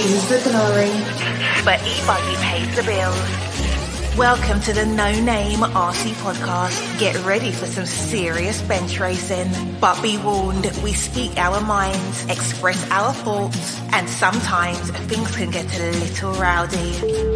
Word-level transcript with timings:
is 0.00 0.28
the 0.28 0.50
glory. 0.50 0.90
But 1.64 1.80
e-buggy 1.86 2.36
pays 2.36 2.76
the 2.76 2.82
bills. 2.82 4.16
Welcome 4.16 4.60
to 4.62 4.72
the 4.72 4.86
No 4.86 5.12
Name 5.12 5.60
RC 5.60 6.12
podcast. 6.14 6.98
Get 6.98 7.22
ready 7.24 7.52
for 7.52 7.66
some 7.66 7.86
serious 7.86 8.60
bench 8.62 8.98
racing. 8.98 9.48
But 9.78 10.00
be 10.02 10.18
warned, 10.18 10.64
we 10.82 10.92
speak 10.94 11.36
our 11.36 11.60
minds, 11.60 12.24
express 12.26 12.90
our 12.90 13.12
thoughts, 13.12 13.78
and 13.92 14.08
sometimes 14.08 14.90
things 14.90 15.36
can 15.36 15.50
get 15.50 15.66
a 15.78 15.90
little 15.92 16.32
rowdy. 16.34 16.92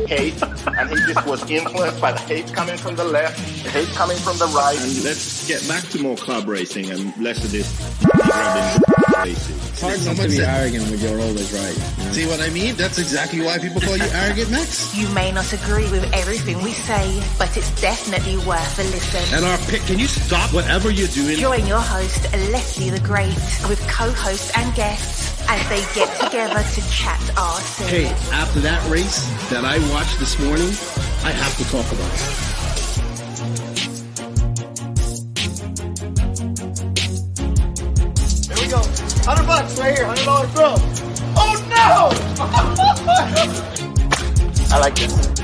Hate, 0.06 0.42
and 0.42 0.90
he 0.90 0.96
just 1.12 1.26
was 1.26 1.48
influenced 1.50 2.00
by 2.00 2.12
the 2.12 2.20
hate 2.20 2.52
coming 2.52 2.76
from 2.76 2.96
the 2.96 3.04
left, 3.04 3.38
the 3.62 3.70
hate 3.70 3.88
coming 3.88 4.16
from 4.18 4.38
the 4.38 4.46
right. 4.46 4.78
And 4.78 5.04
let's 5.04 5.46
get 5.46 5.66
back 5.68 5.84
to 5.90 6.02
more 6.02 6.16
club 6.16 6.48
racing 6.48 6.90
and 6.90 7.16
less 7.22 7.44
of 7.44 7.52
this 7.52 7.68
grabbing 8.00 8.02
racing. 8.02 8.13
It's 9.26 9.80
hard 9.80 10.04
not 10.04 10.16
to 10.22 10.28
be 10.28 10.40
arrogant 10.40 10.90
when 10.90 10.98
you're 11.00 11.20
always 11.20 11.52
right. 11.52 11.74
you 11.98 12.04
know? 12.04 12.12
See 12.12 12.26
what 12.26 12.40
I 12.40 12.50
mean? 12.50 12.74
That's 12.76 12.98
exactly 12.98 13.40
why 13.40 13.58
people 13.58 13.80
call 13.80 13.96
you 13.96 14.06
arrogant, 14.12 14.50
Max. 14.50 14.94
You 14.96 15.08
may 15.14 15.32
not 15.32 15.52
agree 15.52 15.90
with 15.90 16.04
everything 16.12 16.62
we 16.62 16.72
say, 16.72 17.22
but 17.38 17.56
it's 17.56 17.70
definitely 17.80 18.36
worth 18.46 18.78
a 18.78 18.84
listen. 18.84 19.36
And 19.36 19.44
our 19.44 19.58
pick, 19.66 19.82
can 19.82 19.98
you 19.98 20.06
stop 20.06 20.52
whatever 20.52 20.90
you're 20.90 21.08
doing? 21.08 21.36
Join 21.38 21.66
your 21.66 21.80
host, 21.80 22.32
Leslie 22.52 22.90
the 22.90 23.00
Great, 23.00 23.34
with 23.68 23.80
co-hosts 23.88 24.52
and 24.56 24.74
guests 24.74 25.42
as 25.48 25.68
they 25.68 25.80
get 25.94 26.08
together 26.20 26.62
to 26.62 26.80
chat 26.90 27.20
RC. 27.34 27.86
Hey, 27.88 28.06
after 28.32 28.60
that 28.60 28.86
race 28.90 29.24
that 29.50 29.64
I 29.64 29.78
watched 29.92 30.18
this 30.18 30.38
morning, 30.38 30.68
I 31.24 31.32
have 31.32 31.56
to 31.58 31.64
talk 31.70 31.90
about 31.92 32.12
it. 32.12 32.53
Right 39.84 39.98
here, 39.98 40.06
$100 40.06 40.54
bill. 40.54 40.76
Oh 41.36 41.56
no! 41.68 42.10
I 44.74 44.80
like 44.80 44.94
this. 44.94 45.34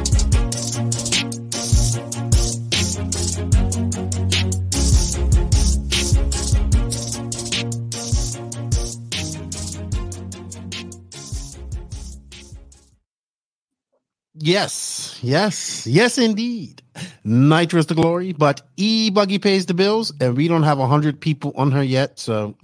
Yes, 14.43 15.19
yes, 15.23 15.87
yes, 15.87 16.17
indeed. 16.17 16.83
Nitrous 17.25 17.87
the 17.87 17.95
glory, 17.95 18.33
but 18.33 18.63
E 18.77 19.11
Buggy 19.11 19.39
pays 19.39 19.67
the 19.67 19.75
bills, 19.75 20.13
and 20.19 20.35
we 20.37 20.49
don't 20.49 20.63
have 20.63 20.79
a 20.79 20.87
hundred 20.87 21.21
people 21.21 21.53
on 21.57 21.71
her 21.73 21.83
yet, 21.83 22.19
so 22.19 22.57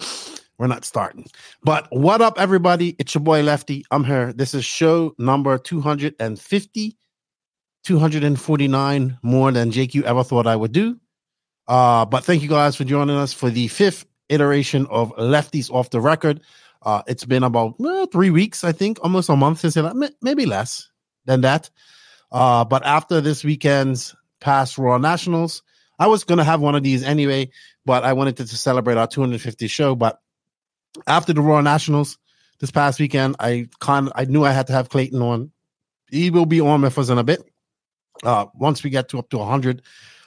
we're 0.59 0.67
not 0.67 0.85
starting. 0.85 1.27
But 1.63 1.87
what 1.91 2.23
up, 2.23 2.41
everybody? 2.41 2.97
It's 2.99 3.15
your 3.15 3.23
boy 3.23 3.43
Lefty. 3.43 3.85
I'm 3.91 4.05
here. 4.05 4.33
This 4.33 4.55
is 4.55 4.65
show 4.65 5.15
number 5.19 5.59
250, 5.59 6.97
249 7.85 9.19
more 9.23 9.53
than 9.53 9.71
JQ 9.71 10.03
ever 10.03 10.25
thought 10.25 10.47
I 10.47 10.57
would 10.57 10.73
do. 10.73 10.99
Uh, 11.69 12.05
but 12.07 12.25
thank 12.25 12.43
you 12.43 12.49
guys 12.49 12.77
for 12.77 12.85
joining 12.85 13.17
us 13.17 13.33
for 13.33 13.51
the 13.51 13.69
fifth 13.69 14.07
iteration 14.29 14.87
of 14.87 15.15
Lefties 15.17 15.71
Off 15.71 15.91
the 15.91 16.01
Record. 16.01 16.41
Uh, 16.83 17.03
it's 17.07 17.25
been 17.25 17.43
about 17.43 17.75
three 18.13 18.31
weeks, 18.31 18.65
I 18.65 18.73
think, 18.73 18.99
almost 19.03 19.29
a 19.29 19.37
month 19.37 19.61
since 19.61 19.77
it, 19.77 20.15
maybe 20.23 20.47
less 20.47 20.89
than 21.25 21.41
that. 21.43 21.69
Uh, 22.31 22.65
but 22.65 22.85
after 22.85 23.21
this 23.21 23.45
weekend's 23.45 24.15
past 24.41 24.79
ROAR 24.79 24.99
Nationals, 24.99 25.63
I 25.99 26.07
was 26.07 26.25
going 26.25 26.39
to 26.39 26.45
have 26.45 26.61
one 26.61 26.75
of 26.75 26.83
these 26.83 27.03
anyway, 27.03 27.51
but 27.85 28.05
I 28.05 28.13
wanted 28.13 28.37
to, 28.37 28.47
to 28.47 28.57
celebrate 28.57 28.99
our 28.99 29.07
250 29.07 29.67
show. 29.67 29.95
But 29.95 30.21
after 31.07 31.33
the 31.33 31.41
ROAR 31.41 31.63
Nationals 31.63 32.19
this 32.61 32.71
past 32.71 32.99
weekend, 33.01 33.37
I 33.41 33.69
kind 33.81 34.11
I 34.15 34.25
knew 34.25 34.45
I 34.45 34.53
had 34.53 34.67
to 34.69 34.73
have 34.73 34.89
Clayton 34.89 35.21
on. 35.21 35.51
He 36.11 36.31
will 36.31 36.47
be 36.47 36.61
on 36.61 36.83
with 36.83 36.99
us 36.99 37.09
in 37.09 37.19
a 37.19 37.25
bit. 37.25 37.43
Uh, 38.23 38.47
once 38.55 38.83
we 38.83 38.91
get 38.91 39.09
to 39.11 39.19
up 39.19 39.29
to 39.29 39.39
100 39.39 39.83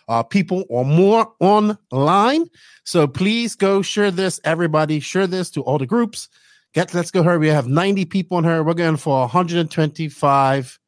uh, 0.10 0.24
people 0.24 0.66
or 0.70 0.86
more 0.86 1.32
online. 1.40 2.46
So 2.84 3.08
please 3.08 3.56
go 3.56 3.82
share 3.82 4.12
this, 4.12 4.40
everybody. 4.44 5.00
Share 5.00 5.28
this 5.28 5.50
to 5.52 5.62
all 5.62 5.78
the 5.78 5.86
groups. 5.86 6.30
Get 6.74 6.94
let's 6.94 7.12
go 7.12 7.24
her. 7.24 7.40
We 7.40 7.48
have 7.48 7.68
90 7.68 8.06
people 8.06 8.38
on 8.38 8.44
her. 8.44 8.64
We're 8.64 8.74
going 8.74 8.98
for 8.98 9.22
125 9.22 10.80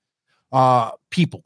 uh 0.51 0.91
people 1.11 1.45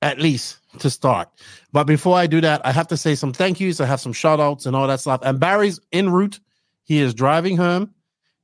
at 0.00 0.18
least 0.18 0.58
to 0.78 0.90
start. 0.90 1.28
But 1.72 1.84
before 1.84 2.16
I 2.16 2.26
do 2.26 2.40
that, 2.40 2.64
I 2.64 2.72
have 2.72 2.88
to 2.88 2.96
say 2.96 3.14
some 3.14 3.32
thank 3.32 3.60
yous. 3.60 3.80
I 3.80 3.86
have 3.86 4.00
some 4.00 4.12
shout 4.12 4.40
outs 4.40 4.66
and 4.66 4.76
all 4.76 4.86
that 4.88 5.00
stuff. 5.00 5.20
And 5.22 5.40
Barry's 5.40 5.80
en 5.92 6.10
route. 6.10 6.40
He 6.84 7.00
is 7.00 7.14
driving 7.14 7.56
home. 7.56 7.94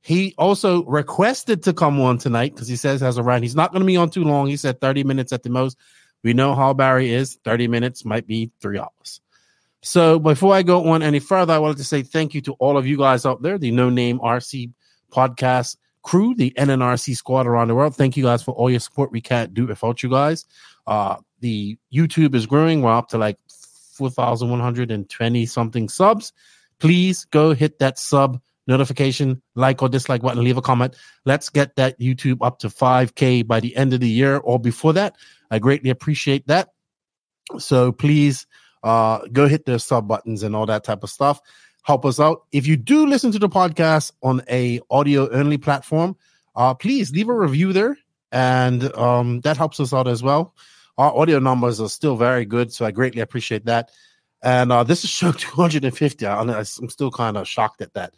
He 0.01 0.33
also 0.37 0.83
requested 0.85 1.63
to 1.63 1.73
come 1.73 1.99
on 1.99 2.17
tonight 2.17 2.53
because 2.53 2.67
he 2.67 2.77
says 2.77 3.01
has 3.01 3.17
a 3.17 3.23
ride. 3.23 3.43
He's 3.43 3.55
not 3.55 3.71
going 3.71 3.81
to 3.81 3.87
be 3.87 3.97
on 3.97 4.09
too 4.09 4.23
long. 4.23 4.47
He 4.47 4.57
said 4.57 4.79
30 4.79 5.03
minutes 5.03 5.33
at 5.33 5.43
the 5.43 5.49
most. 5.49 5.77
We 6.23 6.33
know 6.33 6.55
how 6.55 6.73
Barry 6.73 7.11
is. 7.11 7.37
30 7.43 7.67
minutes 7.67 8.05
might 8.05 8.25
be 8.25 8.51
three 8.61 8.79
hours. 8.79 9.21
So 9.81 10.19
before 10.19 10.53
I 10.53 10.63
go 10.63 10.89
on 10.89 11.01
any 11.01 11.19
further, 11.19 11.53
I 11.53 11.59
wanted 11.59 11.77
to 11.77 11.83
say 11.83 12.01
thank 12.01 12.33
you 12.33 12.41
to 12.41 12.53
all 12.53 12.77
of 12.77 12.85
you 12.85 12.97
guys 12.97 13.25
out 13.25 13.41
there, 13.41 13.57
the 13.57 13.71
No 13.71 13.89
Name 13.89 14.19
RC 14.19 14.71
podcast 15.11 15.77
crew, 16.01 16.35
the 16.35 16.51
NNRC 16.57 17.15
squad 17.15 17.47
around 17.47 17.69
the 17.69 17.75
world. 17.75 17.95
Thank 17.95 18.17
you 18.17 18.23
guys 18.23 18.43
for 18.43 18.51
all 18.51 18.69
your 18.69 18.79
support. 18.79 19.11
We 19.11 19.21
can't 19.21 19.53
do 19.53 19.63
it 19.63 19.69
without 19.69 20.03
you 20.03 20.09
guys. 20.09 20.45
Uh, 20.85 21.17
the 21.39 21.77
YouTube 21.93 22.35
is 22.35 22.45
growing. 22.45 22.81
We're 22.81 22.95
up 22.95 23.09
to 23.09 23.17
like 23.17 23.37
4,120 23.93 25.45
something 25.45 25.89
subs. 25.89 26.33
Please 26.79 27.25
go 27.25 27.53
hit 27.53 27.79
that 27.79 27.99
sub 27.99 28.41
notification, 28.67 29.41
like 29.55 29.81
or 29.81 29.89
dislike 29.89 30.21
button, 30.21 30.43
leave 30.43 30.57
a 30.57 30.61
comment. 30.61 30.95
Let's 31.25 31.49
get 31.49 31.75
that 31.75 31.99
YouTube 31.99 32.37
up 32.41 32.59
to 32.59 32.69
5K 32.69 33.45
by 33.45 33.59
the 33.59 33.75
end 33.75 33.93
of 33.93 33.99
the 33.99 34.09
year 34.09 34.37
or 34.37 34.59
before 34.59 34.93
that. 34.93 35.15
I 35.51 35.59
greatly 35.59 35.89
appreciate 35.89 36.47
that. 36.47 36.69
So 37.57 37.91
please 37.91 38.45
uh, 38.83 39.19
go 39.31 39.47
hit 39.47 39.65
the 39.65 39.79
sub 39.79 40.07
buttons 40.07 40.43
and 40.43 40.55
all 40.55 40.67
that 40.67 40.83
type 40.83 41.03
of 41.03 41.09
stuff. 41.09 41.41
Help 41.83 42.05
us 42.05 42.19
out. 42.19 42.43
If 42.51 42.67
you 42.67 42.77
do 42.77 43.07
listen 43.07 43.31
to 43.31 43.39
the 43.39 43.49
podcast 43.49 44.11
on 44.21 44.43
a 44.49 44.79
audio 44.91 45.29
only 45.31 45.57
platform, 45.57 46.15
uh, 46.55 46.73
please 46.73 47.11
leave 47.11 47.29
a 47.29 47.33
review 47.33 47.73
there, 47.73 47.97
and 48.31 48.93
um, 48.95 49.41
that 49.41 49.57
helps 49.57 49.79
us 49.79 49.93
out 49.93 50.07
as 50.07 50.21
well. 50.21 50.53
Our 50.97 51.17
audio 51.17 51.39
numbers 51.39 51.79
are 51.79 51.89
still 51.89 52.17
very 52.17 52.45
good, 52.45 52.73
so 52.73 52.85
I 52.85 52.91
greatly 52.91 53.21
appreciate 53.21 53.65
that. 53.65 53.91
And 54.41 54.71
uh, 54.71 54.83
this 54.83 55.03
is 55.03 55.09
show 55.09 55.31
250. 55.37 56.25
I- 56.25 56.41
I'm 56.41 56.63
still 56.65 57.11
kind 57.11 57.37
of 57.37 57.47
shocked 57.47 57.81
at 57.81 57.93
that. 57.93 58.13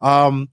Um, 0.00 0.48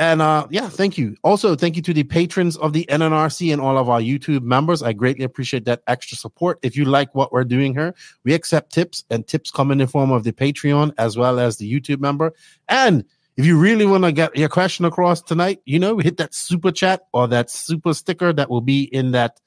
and 0.00 0.22
uh, 0.22 0.46
yeah, 0.48 0.70
thank 0.70 0.96
you. 0.96 1.14
Also, 1.22 1.54
thank 1.54 1.76
you 1.76 1.82
to 1.82 1.92
the 1.92 2.04
patrons 2.04 2.56
of 2.56 2.72
the 2.72 2.86
NNRC 2.88 3.52
and 3.52 3.60
all 3.60 3.76
of 3.76 3.90
our 3.90 4.00
YouTube 4.00 4.42
members. 4.42 4.82
I 4.82 4.94
greatly 4.94 5.26
appreciate 5.26 5.66
that 5.66 5.82
extra 5.86 6.16
support. 6.16 6.58
If 6.62 6.74
you 6.74 6.86
like 6.86 7.14
what 7.14 7.32
we're 7.32 7.44
doing 7.44 7.74
here, 7.74 7.94
we 8.24 8.32
accept 8.32 8.72
tips, 8.72 9.04
and 9.10 9.26
tips 9.26 9.50
come 9.50 9.70
in 9.70 9.76
the 9.76 9.86
form 9.86 10.10
of 10.10 10.24
the 10.24 10.32
Patreon 10.32 10.94
as 10.96 11.18
well 11.18 11.38
as 11.38 11.58
the 11.58 11.70
YouTube 11.70 12.00
member. 12.00 12.32
And 12.66 13.04
if 13.36 13.44
you 13.44 13.58
really 13.58 13.84
want 13.84 14.04
to 14.04 14.12
get 14.12 14.34
your 14.34 14.48
question 14.48 14.86
across 14.86 15.20
tonight, 15.20 15.60
you 15.66 15.78
know, 15.78 15.98
hit 15.98 16.16
that 16.16 16.34
super 16.34 16.72
chat 16.72 17.02
or 17.12 17.28
that 17.28 17.50
super 17.50 17.92
sticker 17.92 18.32
that 18.32 18.48
will 18.48 18.62
be 18.62 18.84
in 18.84 19.10
that 19.10 19.38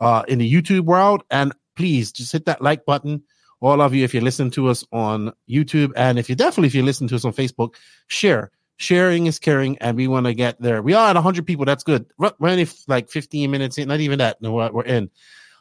uh, 0.00 0.22
in 0.26 0.38
the 0.38 0.50
YouTube 0.50 0.86
world. 0.86 1.22
And 1.30 1.52
please 1.76 2.12
just 2.12 2.32
hit 2.32 2.46
that 2.46 2.62
like 2.62 2.86
button. 2.86 3.22
All 3.60 3.80
of 3.80 3.94
you, 3.94 4.04
if 4.04 4.14
you 4.14 4.20
listen 4.20 4.50
to 4.52 4.68
us 4.68 4.84
on 4.92 5.32
YouTube, 5.48 5.92
and 5.96 6.18
if 6.18 6.28
you 6.28 6.36
definitely 6.36 6.68
if 6.68 6.74
you 6.74 6.82
listen 6.82 7.08
to 7.08 7.16
us 7.16 7.24
on 7.24 7.32
Facebook, 7.32 7.74
share. 8.06 8.50
Sharing 8.76 9.26
is 9.26 9.40
caring, 9.40 9.76
and 9.78 9.96
we 9.96 10.06
want 10.06 10.26
to 10.26 10.34
get 10.34 10.60
there. 10.60 10.82
We 10.82 10.94
are 10.94 11.10
at 11.10 11.16
100 11.16 11.44
people. 11.44 11.64
That's 11.64 11.82
good. 11.82 12.06
We're 12.16 12.30
only 12.40 12.68
like 12.86 13.10
15 13.10 13.50
minutes 13.50 13.76
in, 13.76 13.88
not 13.88 13.98
even 13.98 14.20
that. 14.20 14.40
No, 14.40 14.52
we're, 14.52 14.70
we're 14.70 14.84
in. 14.84 15.10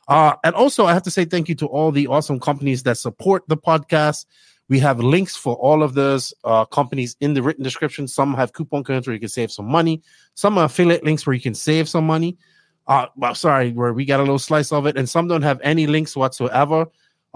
Uh, 0.07 0.35
and 0.44 0.53
also, 0.53 0.85
I 0.85 0.94
have 0.94 1.01
to 1.03 1.11
say 1.11 1.25
thank 1.25 1.49
you 1.49 1.55
to 1.55 1.65
all 1.65 1.91
the 1.91 2.07
awesome 2.07 2.39
companies 2.39 2.83
that 2.83 2.97
support 2.97 3.44
the 3.47 3.57
podcast. 3.57 4.27
We 4.69 4.79
have 4.79 4.99
links 4.99 5.35
for 5.35 5.55
all 5.55 5.81
of 5.81 5.95
those 5.95 6.31
uh, 6.44 6.65
companies 6.65 7.15
in 7.19 7.33
the 7.33 7.41
written 7.41 7.63
description. 7.63 8.07
Some 8.07 8.35
have 8.35 8.53
coupon 8.53 8.83
codes 8.83 9.07
where 9.07 9.15
you 9.15 9.19
can 9.19 9.29
save 9.29 9.51
some 9.51 9.65
money. 9.65 10.03
Some 10.35 10.59
are 10.59 10.65
affiliate 10.65 11.03
links 11.03 11.25
where 11.25 11.33
you 11.33 11.41
can 11.41 11.55
save 11.55 11.89
some 11.89 12.05
money. 12.05 12.38
Uh, 12.85 13.07
well, 13.15 13.33
sorry, 13.33 13.71
where 13.71 13.94
we 13.94 14.05
got 14.05 14.19
a 14.19 14.23
little 14.23 14.39
slice 14.39 14.71
of 14.71 14.85
it, 14.85 14.95
and 14.95 15.09
some 15.09 15.27
don't 15.27 15.41
have 15.41 15.59
any 15.63 15.88
links 15.88 16.15
whatsoever 16.15 16.85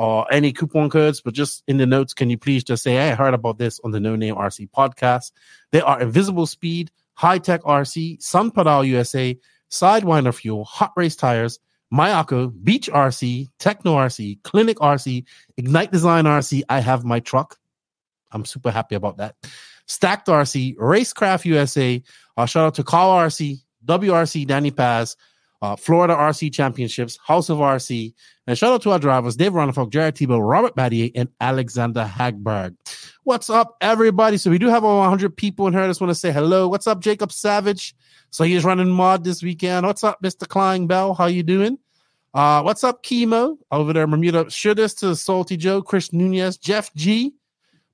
or 0.02 0.26
any 0.34 0.52
coupon 0.52 0.90
codes. 0.90 1.22
But 1.22 1.36
just 1.36 1.62
in 1.68 1.78
the 1.78 1.86
notes, 1.86 2.16
can 2.16 2.32
you 2.32 2.38
please 2.38 2.64
just 2.64 2.82
say, 2.82 2.94
"Hey, 2.94 3.12
I 3.12 3.16
heard 3.16 3.36
about 3.36 3.60
this 3.60 3.80
on 3.84 3.92
the 3.92 4.00
No 4.00 4.16
Name 4.16 4.34
RC 4.36 4.68
podcast"? 4.76 5.32
They 5.72 5.80
are 5.80 6.02
Invisible 6.02 6.48
Speed, 6.48 6.90
High 7.14 7.38
Tech 7.38 7.62
RC, 7.62 8.18
Sunpadow 8.18 8.88
USA, 8.88 9.38
Sidewinder 9.70 10.34
Fuel, 10.34 10.66
HOTRACE 10.66 11.16
Tires, 11.16 11.60
Mayako, 11.94 12.52
Beach 12.64 12.90
RC, 12.92 13.50
Techno 13.60 13.94
RC, 13.96 14.42
Clinic 14.42 14.78
RC, 14.78 15.24
Ignite 15.58 15.92
Design 15.92 16.26
RC. 16.26 16.64
I 16.68 16.80
have 16.80 17.06
my 17.06 17.20
truck. 17.20 17.60
I'm 18.32 18.44
super 18.44 18.72
happy 18.72 18.96
about 18.96 19.18
that. 19.18 19.36
Stacked 19.86 20.30
RC, 20.30 20.78
Racecraft 20.78 21.46
USA. 21.46 22.02
Uh, 22.36 22.48
shout 22.48 22.66
out 22.66 22.74
to 22.76 22.84
Cow 22.84 23.10
RC, 23.10 23.60
WRC 23.86 24.48
Danny 24.48 24.72
Paz, 24.72 25.16
uh, 25.62 25.76
Florida 25.76 26.16
RC 26.16 26.54
Championships, 26.54 27.18
House 27.24 27.50
of 27.50 27.60
RC, 27.60 28.14
and 28.48 28.58
shout 28.58 28.74
out 28.74 28.82
to 28.82 28.92
our 28.92 29.00
drivers 29.00 29.36
Dave 29.36 29.52
Ronnefalk, 29.52 29.92
Jared 29.92 30.16
Tebo, 30.16 30.46
Robert 30.46 30.76
Batlle, 30.76 31.12
and 31.14 31.30
Alexander 31.40 32.04
Hagberg. 32.04 32.76
What's 33.24 33.50
up, 33.50 33.78
everybody? 33.82 34.38
So 34.38 34.50
we 34.50 34.58
do 34.58 34.68
have 34.68 34.84
over 34.84 35.00
100 35.00 35.38
people 35.38 35.68
in 35.68 35.74
here. 35.74 35.84
I 35.84 35.88
just 35.88 36.02
want 36.02 36.10
to 36.10 36.16
say 36.16 36.32
hello. 36.32 36.68
What's 36.68 36.88
up, 36.88 37.00
Jacob 37.00 37.32
Savage? 37.32 37.96
So 38.32 38.44
he's 38.44 38.66
running 38.66 38.90
mod 38.90 39.24
this 39.24 39.44
weekend. 39.44 39.86
What's 39.86 40.04
up, 40.04 40.22
Mr. 40.24 40.48
Klein 40.48 40.88
Bell? 40.88 41.14
How 41.14 41.28
you 41.28 41.44
doing? 41.44 41.78
Uh, 42.34 42.62
what's 42.62 42.84
up, 42.84 43.04
Chemo 43.04 43.58
over 43.72 43.94
there 43.94 44.06
in 44.06 44.10
Bermuda? 44.10 44.50
Sure 44.50 44.74
this 44.74 44.94
to 44.96 45.16
Salty 45.16 45.58
Joe, 45.58 45.82
Chris 45.82 46.14
Nunez, 46.14 46.58
Jeff 46.58 46.94
G, 46.96 47.34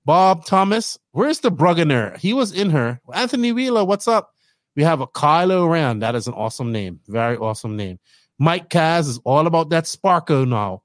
Bob 0.05 0.45
Thomas. 0.45 0.97
Where's 1.11 1.39
the 1.39 1.51
Bruggener? 1.51 2.15
He 2.17 2.33
was 2.33 2.51
in 2.51 2.69
her. 2.69 3.01
Anthony 3.13 3.51
Wheeler, 3.51 3.83
what's 3.83 4.07
up? 4.07 4.35
We 4.77 4.83
have 4.83 5.01
a 5.01 5.07
Kylo 5.07 5.67
Ran. 5.67 5.99
That 5.99 6.13
is 6.13 6.27
an 6.27 6.35
awesome 6.35 6.71
name. 6.71 6.99
Very 7.07 7.35
awesome 7.35 7.75
name. 7.75 7.97
Mike 8.37 8.69
Kaz 8.69 9.09
is 9.09 9.19
all 9.23 9.47
about 9.47 9.71
that 9.71 9.85
Sparko 9.85 10.47
now. 10.47 10.83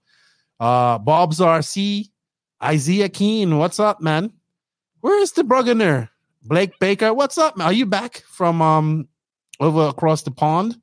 Uh, 0.59 0.97
Bob's 0.97 1.41
RC, 1.41 2.09
Isaiah 2.65 3.11
Keen, 3.11 3.59
what's 3.59 3.79
up, 3.79 4.01
man? 4.01 4.33
Where 5.03 5.21
is 5.21 5.33
the 5.33 5.43
Bruggener? 5.43 6.09
Blake 6.45 6.73
Baker, 6.81 7.13
what's 7.13 7.37
up? 7.37 7.61
Are 7.61 7.73
you 7.73 7.85
back 7.85 8.23
from 8.27 8.63
um 8.63 9.09
over 9.61 9.89
across 9.89 10.23
the 10.23 10.31
pond? 10.31 10.81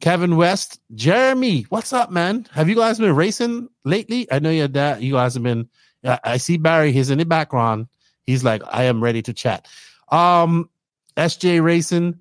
Kevin 0.00 0.36
West, 0.36 0.80
Jeremy, 0.96 1.62
what's 1.68 1.92
up, 1.92 2.10
man? 2.10 2.48
Have 2.50 2.68
you 2.68 2.74
guys 2.74 2.98
been 2.98 3.14
racing 3.14 3.68
lately? 3.84 4.26
I 4.32 4.40
know 4.40 4.50
your 4.50 4.68
dad, 4.68 5.00
you 5.00 5.12
guys 5.12 5.34
have 5.34 5.44
been. 5.44 5.68
I 6.02 6.38
see 6.38 6.56
Barry, 6.56 6.90
he's 6.90 7.10
in 7.10 7.18
the 7.18 7.24
background. 7.24 7.86
He's 8.24 8.42
like, 8.42 8.62
I 8.66 8.84
am 8.84 9.00
ready 9.00 9.22
to 9.22 9.32
chat. 9.32 9.68
Um, 10.10 10.68
SJ 11.16 11.62
Racing, 11.62 12.18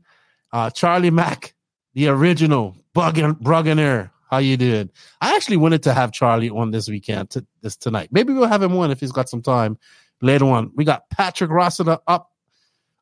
uh, 0.51 0.69
Charlie 0.69 1.11
Mack, 1.11 1.53
the 1.93 2.07
original 2.07 2.75
Bruggen, 2.95 3.39
Bruggener. 3.41 4.11
How 4.29 4.39
you 4.39 4.57
doing? 4.57 4.89
I 5.21 5.35
actually 5.35 5.57
wanted 5.57 5.83
to 5.83 5.93
have 5.93 6.11
Charlie 6.11 6.49
on 6.49 6.71
this 6.71 6.89
weekend, 6.89 7.33
this 7.61 7.75
tonight. 7.75 8.09
Maybe 8.11 8.33
we'll 8.33 8.47
have 8.47 8.63
him 8.63 8.75
on 8.75 8.89
if 8.89 8.99
he's 8.99 9.11
got 9.11 9.29
some 9.29 9.41
time 9.41 9.77
later 10.21 10.45
on. 10.45 10.71
We 10.75 10.83
got 10.83 11.09
Patrick 11.09 11.51
Rossiter 11.51 11.99
up 12.07 12.31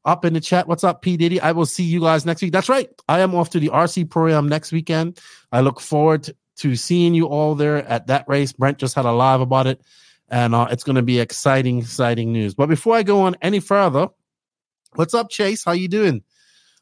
up 0.05 0.25
in 0.25 0.33
the 0.33 0.41
chat. 0.41 0.67
What's 0.67 0.83
up, 0.83 1.01
P. 1.01 1.15
Diddy? 1.15 1.39
I 1.39 1.53
will 1.53 1.65
see 1.65 1.83
you 1.83 2.01
guys 2.01 2.25
next 2.25 2.41
week. 2.41 2.51
That's 2.51 2.69
right. 2.69 2.89
I 3.07 3.21
am 3.21 3.33
off 3.35 3.49
to 3.51 3.59
the 3.59 3.69
RC 3.69 4.09
program 4.09 4.49
next 4.49 4.71
weekend. 4.71 5.19
I 5.51 5.61
look 5.61 5.79
forward 5.79 6.29
to 6.57 6.75
seeing 6.75 7.13
you 7.13 7.27
all 7.27 7.55
there 7.55 7.77
at 7.87 8.07
that 8.07 8.25
race. 8.27 8.51
Brent 8.51 8.77
just 8.77 8.95
had 8.95 9.05
a 9.05 9.11
live 9.11 9.41
about 9.41 9.67
it, 9.67 9.81
and 10.29 10.53
uh, 10.53 10.67
it's 10.71 10.83
going 10.83 10.97
to 10.97 11.01
be 11.01 11.19
exciting, 11.19 11.79
exciting 11.79 12.33
news. 12.33 12.53
But 12.53 12.67
before 12.67 12.95
I 12.95 13.03
go 13.03 13.21
on 13.21 13.35
any 13.41 13.59
further, 13.59 14.09
what's 14.95 15.13
up, 15.13 15.29
Chase? 15.29 15.63
How 15.63 15.71
you 15.71 15.87
doing? 15.87 16.23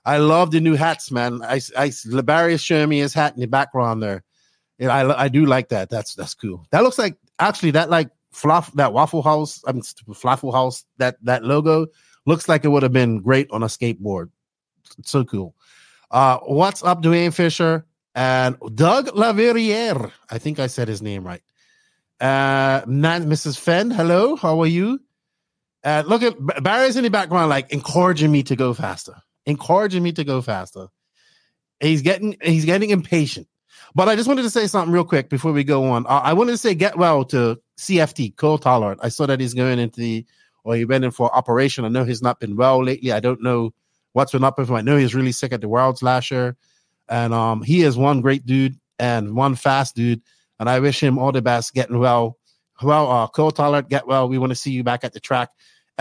I 0.05 0.17
love 0.17 0.51
the 0.51 0.59
new 0.59 0.75
hats, 0.75 1.11
man. 1.11 1.41
I, 1.43 1.55
I 1.77 1.89
Labarius 1.89 2.63
showing 2.63 2.89
me 2.89 2.99
his 2.99 3.13
hat 3.13 3.35
in 3.35 3.41
the 3.41 3.47
background 3.47 4.01
there. 4.01 4.23
And 4.79 4.91
I, 4.91 5.23
I 5.23 5.27
do 5.27 5.45
like 5.45 5.69
that. 5.69 5.89
That's 5.89 6.15
that's 6.15 6.33
cool. 6.33 6.65
That 6.71 6.83
looks 6.83 6.97
like 6.97 7.17
actually 7.39 7.71
that 7.71 7.89
like 7.89 8.09
fluff 8.31 8.73
that 8.73 8.93
Waffle 8.93 9.21
House. 9.21 9.61
I 9.67 9.73
mean, 9.73 9.83
Flaffle 10.13 10.51
House. 10.51 10.85
That 10.97 11.17
that 11.23 11.43
logo 11.43 11.87
looks 12.25 12.49
like 12.49 12.65
it 12.65 12.69
would 12.69 12.83
have 12.83 12.93
been 12.93 13.19
great 13.21 13.49
on 13.51 13.61
a 13.61 13.67
skateboard. 13.67 14.29
It's 14.97 15.11
so 15.11 15.23
cool. 15.23 15.55
Uh, 16.09 16.39
what's 16.39 16.83
up, 16.83 17.01
Dwayne 17.01 17.33
Fisher 17.33 17.85
and 18.15 18.57
Doug 18.75 19.07
Laverriere? 19.07 20.11
I 20.29 20.37
think 20.37 20.59
I 20.59 20.67
said 20.67 20.87
his 20.87 21.01
name 21.01 21.23
right. 21.23 21.41
Uh, 22.19 22.81
Mrs. 22.81 23.57
Fenn, 23.57 23.89
hello, 23.89 24.35
how 24.35 24.61
are 24.61 24.67
you? 24.67 24.99
Uh, 25.83 26.03
look 26.05 26.21
at 26.21 26.35
Barry's 26.63 26.95
in 26.95 27.03
the 27.03 27.09
background, 27.09 27.49
like 27.49 27.71
encouraging 27.71 28.31
me 28.31 28.43
to 28.43 28.55
go 28.55 28.73
faster, 28.73 29.15
encouraging 29.45 30.03
me 30.03 30.11
to 30.13 30.23
go 30.23 30.41
faster. 30.41 30.87
He's 31.79 32.01
getting 32.01 32.37
he's 32.41 32.65
getting 32.65 32.91
impatient. 32.91 33.47
But 33.93 34.07
I 34.07 34.15
just 34.15 34.27
wanted 34.27 34.43
to 34.43 34.49
say 34.49 34.67
something 34.67 34.93
real 34.93 35.03
quick 35.03 35.29
before 35.29 35.51
we 35.51 35.63
go 35.63 35.85
on. 35.89 36.05
Uh, 36.05 36.21
I 36.23 36.33
wanted 36.33 36.51
to 36.51 36.57
say 36.57 36.75
get 36.75 36.97
well 36.97 37.25
to 37.25 37.59
CFT 37.77 38.35
Cole 38.35 38.59
Tollard. 38.59 38.97
I 39.01 39.09
saw 39.09 39.25
that 39.25 39.39
he's 39.39 39.53
going 39.53 39.79
into 39.79 39.99
the 39.99 40.25
or 40.63 40.75
he 40.75 40.85
went 40.85 41.03
in 41.03 41.11
for 41.11 41.35
operation. 41.35 41.85
I 41.85 41.89
know 41.89 42.03
he's 42.03 42.21
not 42.21 42.39
been 42.39 42.55
well 42.55 42.83
lately. 42.83 43.11
I 43.11 43.19
don't 43.19 43.41
know 43.41 43.73
what's 44.13 44.31
been 44.31 44.43
up 44.43 44.59
with 44.59 44.69
him. 44.69 44.75
I 44.75 44.81
know 44.81 44.97
he's 44.97 45.15
really 45.15 45.31
sick 45.31 45.51
at 45.51 45.61
the 45.61 45.67
Worlds 45.67 46.03
last 46.03 46.31
year, 46.31 46.55
and 47.09 47.33
um, 47.33 47.63
he 47.63 47.81
is 47.81 47.97
one 47.97 48.21
great 48.21 48.45
dude 48.45 48.79
and 48.99 49.35
one 49.35 49.55
fast 49.55 49.95
dude. 49.95 50.21
And 50.59 50.69
I 50.69 50.79
wish 50.79 51.01
him 51.01 51.17
all 51.17 51.31
the 51.31 51.41
best, 51.41 51.73
getting 51.73 51.97
well. 51.97 52.37
Well, 52.83 53.11
uh, 53.11 53.27
Cole 53.27 53.51
Tollard, 53.51 53.89
get 53.89 54.07
well. 54.07 54.29
We 54.29 54.37
want 54.37 54.51
to 54.51 54.55
see 54.55 54.71
you 54.71 54.83
back 54.83 55.03
at 55.03 55.13
the 55.13 55.19
track. 55.19 55.49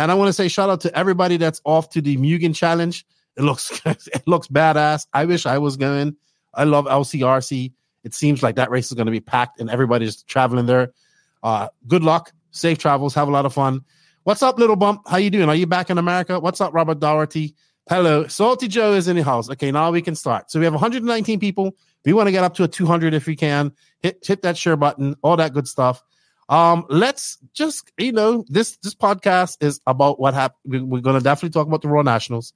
And 0.00 0.10
I 0.10 0.14
want 0.14 0.30
to 0.30 0.32
say 0.32 0.48
shout 0.48 0.70
out 0.70 0.80
to 0.82 0.98
everybody 0.98 1.36
that's 1.36 1.60
off 1.64 1.90
to 1.90 2.00
the 2.00 2.16
Mugen 2.16 2.54
Challenge. 2.54 3.04
It 3.36 3.42
looks 3.42 3.82
it 3.84 4.22
looks 4.26 4.48
badass. 4.48 5.06
I 5.12 5.26
wish 5.26 5.44
I 5.44 5.58
was 5.58 5.76
going. 5.76 6.16
I 6.54 6.64
love 6.64 6.86
LCRC. 6.86 7.72
It 8.02 8.14
seems 8.14 8.42
like 8.42 8.56
that 8.56 8.70
race 8.70 8.86
is 8.86 8.94
going 8.94 9.06
to 9.06 9.12
be 9.12 9.20
packed 9.20 9.60
and 9.60 9.68
everybody's 9.68 10.22
traveling 10.22 10.64
there. 10.64 10.94
Uh, 11.42 11.68
good 11.86 12.02
luck, 12.02 12.32
safe 12.50 12.78
travels, 12.78 13.14
have 13.14 13.28
a 13.28 13.30
lot 13.30 13.44
of 13.44 13.52
fun. 13.52 13.84
What's 14.24 14.42
up, 14.42 14.58
little 14.58 14.76
bump? 14.76 15.06
How 15.06 15.18
you 15.18 15.28
doing? 15.28 15.50
Are 15.50 15.54
you 15.54 15.66
back 15.66 15.90
in 15.90 15.98
America? 15.98 16.40
What's 16.40 16.62
up, 16.62 16.72
Robert 16.72 16.98
Doherty? 16.98 17.54
Hello, 17.88 18.26
Salty 18.26 18.68
Joe 18.68 18.94
is 18.94 19.06
in 19.06 19.16
the 19.16 19.24
house. 19.24 19.50
Okay, 19.50 19.70
now 19.70 19.90
we 19.90 20.00
can 20.00 20.14
start. 20.14 20.50
So 20.50 20.58
we 20.58 20.64
have 20.64 20.72
119 20.72 21.40
people. 21.40 21.76
We 22.06 22.14
want 22.14 22.26
to 22.28 22.32
get 22.32 22.42
up 22.42 22.54
to 22.54 22.64
a 22.64 22.68
200 22.68 23.12
if 23.12 23.26
we 23.26 23.36
can. 23.36 23.72
Hit 23.98 24.24
hit 24.26 24.40
that 24.42 24.56
share 24.56 24.76
button, 24.76 25.14
all 25.22 25.36
that 25.36 25.52
good 25.52 25.68
stuff. 25.68 26.02
Um, 26.50 26.84
let's 26.88 27.38
just 27.54 27.92
you 27.96 28.12
know 28.12 28.44
this 28.48 28.76
this 28.82 28.94
podcast 28.94 29.56
is 29.60 29.80
about 29.86 30.18
what 30.20 30.34
happened. 30.34 30.90
We're 30.90 31.00
to 31.00 31.20
definitely 31.20 31.50
talk 31.50 31.68
about 31.68 31.80
the 31.80 31.88
ROAR 31.88 32.02
Nationals 32.02 32.52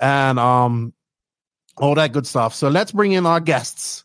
and 0.00 0.38
um 0.38 0.94
all 1.76 1.94
that 1.94 2.12
good 2.12 2.26
stuff. 2.26 2.54
So 2.54 2.68
let's 2.68 2.92
bring 2.92 3.12
in 3.12 3.26
our 3.26 3.38
guests, 3.38 4.04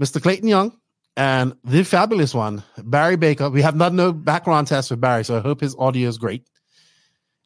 Mr. 0.00 0.20
Clayton 0.20 0.48
Young 0.48 0.76
and 1.16 1.54
the 1.62 1.84
fabulous 1.84 2.34
one, 2.34 2.62
Barry 2.78 3.16
Baker. 3.16 3.50
We 3.50 3.60
have 3.60 3.76
not 3.76 3.92
no 3.92 4.12
background 4.12 4.66
test 4.66 4.90
with 4.90 5.00
Barry, 5.00 5.24
so 5.24 5.36
I 5.36 5.40
hope 5.40 5.60
his 5.60 5.76
audio 5.78 6.08
is 6.08 6.16
great. 6.16 6.48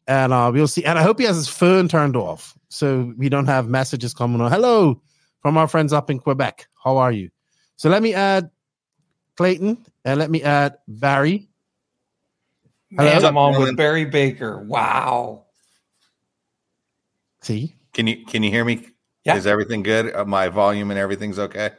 And 0.07 0.33
uh, 0.33 0.49
we'll 0.53 0.67
see. 0.67 0.85
And 0.85 0.97
I 0.97 1.03
hope 1.03 1.19
he 1.19 1.25
has 1.25 1.35
his 1.35 1.49
phone 1.49 1.87
turned 1.87 2.15
off 2.15 2.57
so 2.69 3.13
we 3.17 3.29
don't 3.29 3.45
have 3.45 3.67
messages 3.67 4.13
coming 4.13 4.41
on. 4.41 4.49
Hello 4.51 5.01
from 5.41 5.57
our 5.57 5.67
friends 5.67 5.93
up 5.93 6.09
in 6.09 6.17
Quebec. 6.17 6.67
How 6.83 6.97
are 6.97 7.11
you? 7.11 7.29
So 7.75 7.89
let 7.89 8.01
me 8.01 8.13
add 8.13 8.49
Clayton 9.37 9.85
and 10.09 10.19
let 10.19 10.31
me 10.31 10.41
add 10.41 10.77
Barry. 10.87 11.47
Man, 12.89 13.23
I'm 13.23 13.37
on 13.37 13.59
with 13.61 13.77
Barry 13.77 14.05
Baker. 14.05 14.59
Wow. 14.59 15.45
See? 17.41 17.75
Can 17.93 18.07
you 18.07 18.25
can 18.25 18.41
you 18.41 18.49
hear 18.49 18.65
me? 18.65 18.87
Yeah. 19.23 19.35
Is 19.35 19.45
everything 19.45 19.83
good? 19.83 20.15
Uh, 20.15 20.25
my 20.25 20.49
volume 20.49 20.89
and 20.89 20.99
everything's 20.99 21.37
okay? 21.37 21.71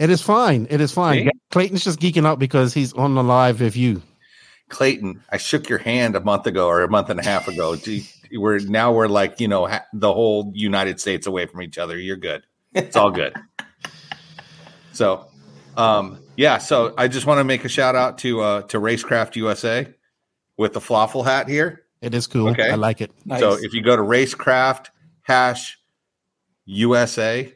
It 0.00 0.10
is 0.10 0.20
fine. 0.20 0.66
It 0.68 0.80
is 0.80 0.92
fine. 0.92 1.26
See? 1.26 1.30
Clayton's 1.50 1.84
just 1.84 2.00
geeking 2.00 2.26
out 2.26 2.40
because 2.40 2.74
he's 2.74 2.92
on 2.94 3.14
the 3.14 3.22
live 3.22 3.60
with 3.60 3.76
you. 3.76 4.02
Clayton, 4.68 5.22
I 5.30 5.36
shook 5.36 5.68
your 5.68 5.78
hand 5.78 6.16
a 6.16 6.20
month 6.20 6.46
ago 6.46 6.66
or 6.66 6.82
a 6.82 6.90
month 6.90 7.10
and 7.10 7.20
a 7.20 7.24
half 7.24 7.46
ago. 7.46 7.76
Gee, 7.84 8.08
We're 8.32 8.58
now 8.58 8.92
we're 8.92 9.08
like 9.08 9.38
you 9.38 9.46
know 9.46 9.68
the 9.92 10.12
whole 10.12 10.50
United 10.56 11.00
States 11.00 11.28
away 11.28 11.46
from 11.46 11.62
each 11.62 11.78
other. 11.78 11.96
You're 11.96 12.16
good. 12.16 12.42
It's 12.74 12.96
all 12.96 13.12
good. 13.12 13.36
so, 14.92 15.28
um, 15.76 16.18
yeah. 16.40 16.56
So 16.56 16.94
I 16.96 17.06
just 17.06 17.26
want 17.26 17.38
to 17.38 17.44
make 17.44 17.66
a 17.66 17.68
shout 17.68 17.94
out 17.94 18.16
to 18.18 18.40
uh, 18.40 18.62
to 18.62 18.80
Racecraft 18.80 19.36
USA 19.36 19.86
with 20.56 20.72
the 20.72 20.80
Floffle 20.80 21.22
hat 21.22 21.48
here. 21.48 21.82
It 22.00 22.14
is 22.14 22.26
cool. 22.26 22.48
Okay. 22.48 22.70
I 22.70 22.76
like 22.76 23.02
it. 23.02 23.12
Nice. 23.26 23.40
So 23.40 23.58
if 23.60 23.74
you 23.74 23.82
go 23.82 23.94
to 23.94 24.02
Racecraft 24.02 24.86
hash 25.20 25.78
USA, 26.64 27.54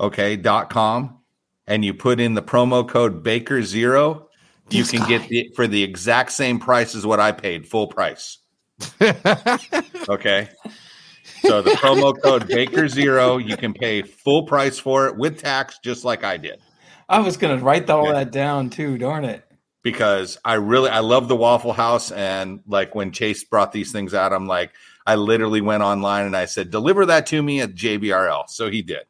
okay, 0.00 0.36
dot 0.36 0.70
com, 0.70 1.18
and 1.66 1.84
you 1.84 1.92
put 1.92 2.20
in 2.20 2.32
the 2.32 2.42
promo 2.42 2.88
code 2.88 3.22
Baker 3.22 3.62
Zero, 3.62 4.30
you 4.70 4.82
This 4.82 4.92
can 4.92 5.00
guy. 5.00 5.08
get 5.08 5.28
the 5.28 5.50
for 5.54 5.66
the 5.66 5.82
exact 5.82 6.32
same 6.32 6.58
price 6.58 6.94
as 6.94 7.04
what 7.04 7.20
I 7.20 7.32
paid, 7.32 7.68
full 7.68 7.88
price. 7.88 8.38
Okay. 10.08 10.48
So 11.42 11.60
the 11.60 11.72
promo 11.72 12.14
code 12.22 12.46
Baker 12.46 12.88
Zero, 12.88 13.36
you 13.38 13.56
can 13.56 13.74
pay 13.74 14.02
full 14.02 14.44
price 14.46 14.78
for 14.78 15.08
it 15.08 15.16
with 15.16 15.38
tax, 15.38 15.78
just 15.82 16.04
like 16.04 16.22
I 16.24 16.36
did. 16.36 16.60
I 17.08 17.20
was 17.20 17.36
gonna 17.36 17.58
write 17.58 17.88
all 17.90 18.06
Yeah. 18.06 18.12
that 18.14 18.32
down 18.32 18.70
too. 18.70 18.98
Darn 18.98 19.24
it. 19.24 19.42
because 19.82 20.36
I 20.44 20.54
really 20.54 20.90
I 20.90 20.98
love 20.98 21.28
the 21.28 21.36
Waffle 21.36 21.72
House 21.72 22.10
and 22.10 22.60
like 22.66 22.94
when 22.96 23.12
Chase 23.12 23.44
brought 23.44 23.70
these 23.72 23.92
things 23.92 24.14
out, 24.14 24.32
I'm 24.32 24.46
like 24.48 24.72
I 25.06 25.14
literally 25.14 25.60
went 25.60 25.84
online 25.84 26.26
and 26.26 26.36
I 26.36 26.46
said 26.46 26.70
deliver 26.70 27.06
that 27.06 27.26
to 27.26 27.40
me 27.42 27.60
at 27.60 27.74
JBRL, 27.74 28.48
so 28.48 28.68
he 28.70 28.82
did. 28.82 29.04